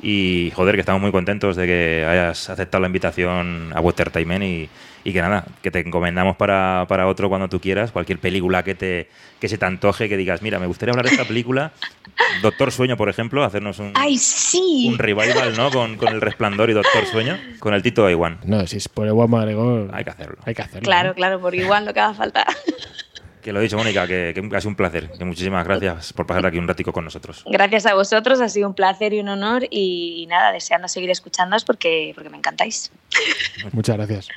[0.01, 4.69] Y joder, que estamos muy contentos de que hayas aceptado la invitación a Watertainment y,
[5.03, 8.75] y que nada, que te encomendamos para, para otro cuando tú quieras, cualquier película que,
[8.75, 9.09] te,
[9.39, 11.71] que se te antoje, que digas, mira, me gustaría hablar de esta película.
[12.41, 14.87] Doctor Sueño, por ejemplo, hacernos un, ¡Ay, sí!
[14.91, 15.71] un revival, ¿no?
[15.71, 18.39] Con, con el Resplandor y Doctor Sueño, con el Tito Iwan.
[18.43, 19.89] No, si es por Ewan McGregor.
[19.93, 20.37] Hay que hacerlo.
[20.45, 20.85] Hay que hacerlo.
[20.85, 22.45] Claro, claro, por igual lo que haga falta.
[23.47, 25.09] Que lo he dicho, Mónica, que, que ha sido un placer.
[25.17, 27.45] Que muchísimas gracias por pasar aquí un ratico con nosotros.
[27.45, 31.63] Gracias a vosotros, ha sido un placer y un honor y nada, deseando seguir escuchándoos
[31.63, 32.91] porque, porque me encantáis.
[33.71, 34.27] Muchas gracias.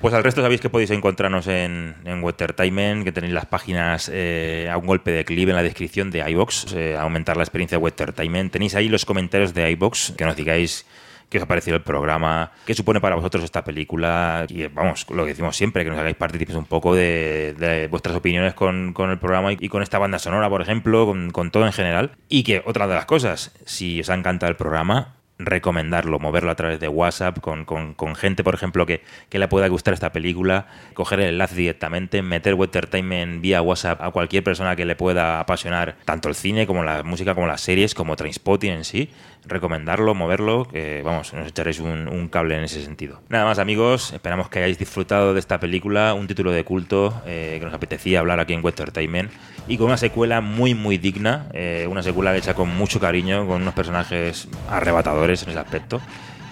[0.00, 4.70] Pues al resto sabéis que podéis encontrarnos en, en Watertainment, que tenéis las páginas eh,
[4.72, 7.84] a un golpe de clip en la descripción de iBox, eh, aumentar la experiencia de
[7.84, 8.50] Watertainment.
[8.50, 10.86] Tenéis ahí los comentarios de iBox, que nos digáis
[11.28, 14.46] qué os ha parecido el programa, qué supone para vosotros esta película.
[14.48, 18.16] Y eh, vamos, lo que decimos siempre, que nos hagáis partícipes un poco de, vuestras
[18.16, 21.66] opiniones con, con el programa y, con esta banda sonora, por ejemplo, con, con todo
[21.66, 22.12] en general.
[22.28, 26.54] Y que otra de las cosas, si os ha encantado el programa, recomendarlo, moverlo a
[26.54, 30.12] través de WhatsApp con, con- con gente, por ejemplo, que, que le pueda gustar esta
[30.12, 35.40] película, coger el enlace directamente, meter Entertainment vía WhatsApp a cualquier persona que le pueda
[35.40, 39.10] apasionar tanto el cine como la música, como las series, como Trainspotting en sí,
[39.46, 43.20] recomendarlo, moverlo, que vamos, nos echaréis un, cable en ese sentido.
[43.28, 47.56] Nada más amigos, esperamos que hayáis disfrutado de esta película, un título de culto eh,
[47.58, 49.30] que nos apetecía hablar aquí en Entertainment
[49.68, 53.62] y con una secuela muy muy digna, eh, una secuela hecha con mucho cariño, con
[53.62, 56.00] unos personajes arrebatadores en ese aspecto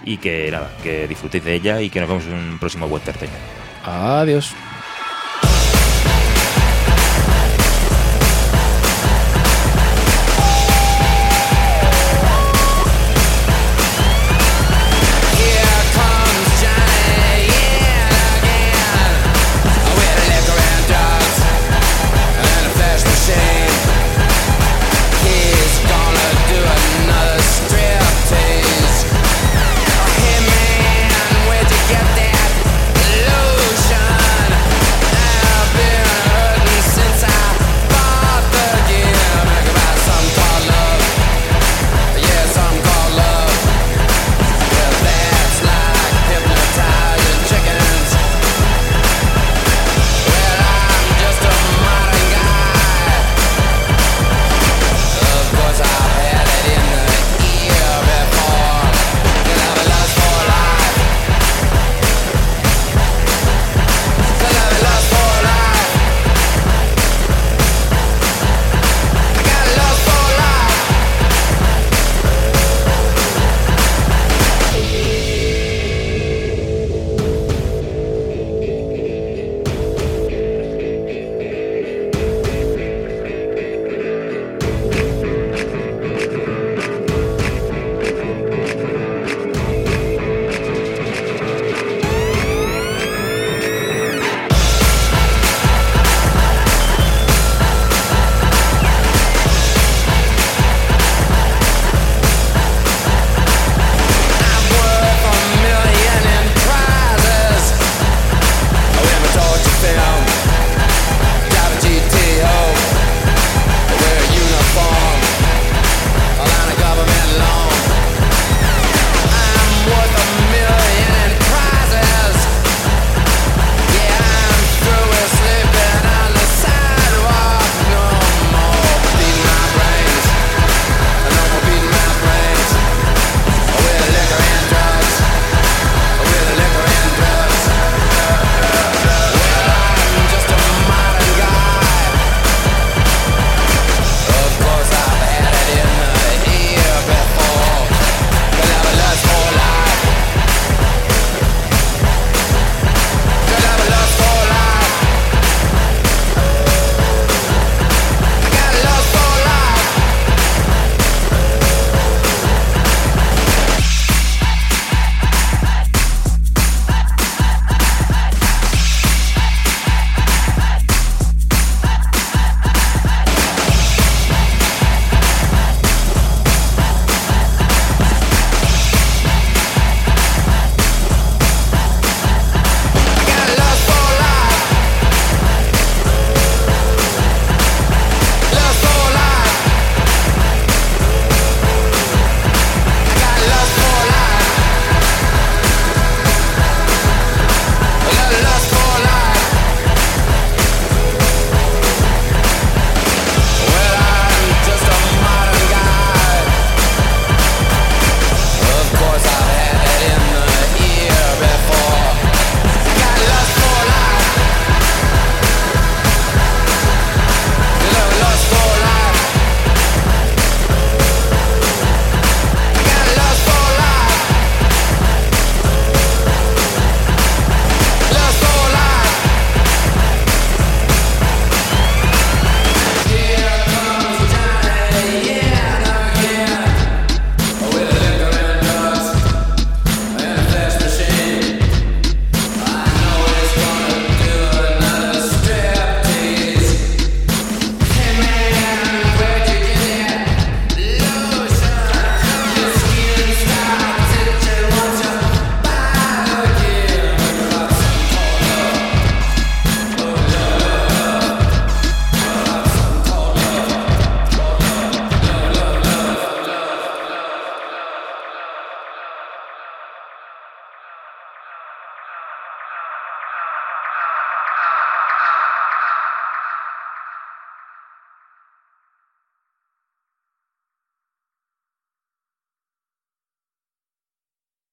[0.05, 3.43] y que nada, que disfrutéis de ella y que nos vemos en un próximo Entertainment.
[3.85, 4.55] Adiós.